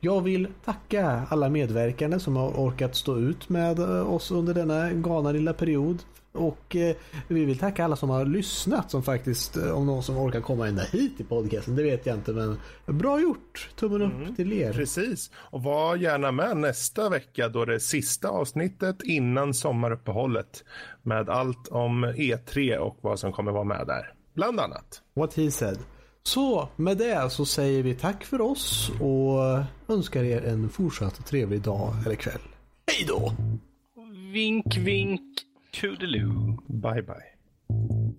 Jag 0.01 0.21
vill 0.21 0.49
tacka 0.65 1.23
alla 1.29 1.49
medverkande 1.49 2.21
som 2.21 2.37
har 2.37 2.49
orkat 2.49 2.97
stå 2.97 3.17
ut 3.17 3.49
med 3.49 3.79
eh, 3.79 4.13
oss 4.13 4.31
under 4.31 4.55
denna 4.55 4.93
galna 4.93 5.33
lilla 5.33 5.53
period. 5.53 5.99
Och 6.39 6.77
eh, 6.77 6.97
vi 7.29 7.45
vill 7.45 7.59
tacka 7.59 7.85
alla 7.85 7.97
som 7.97 8.11
har 8.11 8.25
lyssnat 8.25 8.91
som 8.91 9.03
faktiskt, 9.03 9.57
eh, 9.57 9.71
om 9.71 9.87
någon 9.87 10.03
som 10.03 10.17
orkar 10.17 10.41
komma 10.41 10.69
ända 10.69 10.83
hit 10.83 11.21
i 11.21 11.25
podcasten, 11.25 11.77
det 11.77 11.83
vet 11.83 12.07
jag 12.07 12.17
inte 12.17 12.33
men 12.33 12.59
bra 12.87 13.21
gjort! 13.21 13.71
Tummen 13.77 14.03
upp 14.03 14.37
till 14.37 14.53
er. 14.53 14.73
Precis. 14.73 15.31
Och 15.35 15.63
var 15.63 15.97
gärna 15.97 16.33
med 16.33 16.57
nästa 16.57 17.09
vecka 17.09 17.49
då 17.49 17.65
det 17.65 17.75
är 17.75 17.79
sista 17.79 18.29
avsnittet 18.29 19.03
innan 19.03 19.55
sommaruppehållet. 19.55 20.65
Med 21.03 21.29
allt 21.29 21.69
om 21.69 22.05
E3 22.05 22.77
och 22.77 22.99
vad 23.01 23.19
som 23.19 23.33
kommer 23.33 23.53
vara 23.53 23.65
med 23.65 23.87
där. 23.87 24.13
Bland 24.35 24.61
annat. 24.61 25.03
What 25.15 25.35
he 25.35 25.51
said. 25.51 25.79
Så 26.23 26.69
med 26.77 26.99
det 26.99 27.33
så 27.33 27.45
säger 27.45 27.83
vi 27.83 27.95
tack 27.95 28.25
för 28.25 28.41
oss 28.41 28.91
och 29.01 29.95
önskar 29.95 30.25
er 30.25 30.45
en 30.45 30.69
fortsatt 30.69 31.27
trevlig 31.27 31.63
dag 31.63 31.95
eller 32.07 32.15
kväll. 32.15 32.41
Hej 32.87 33.05
då! 33.09 33.33
Vink, 34.33 34.77
vink. 34.77 35.21
Toodaloo. 35.79 36.57
Bye 36.69 37.03
bye. 37.03 38.19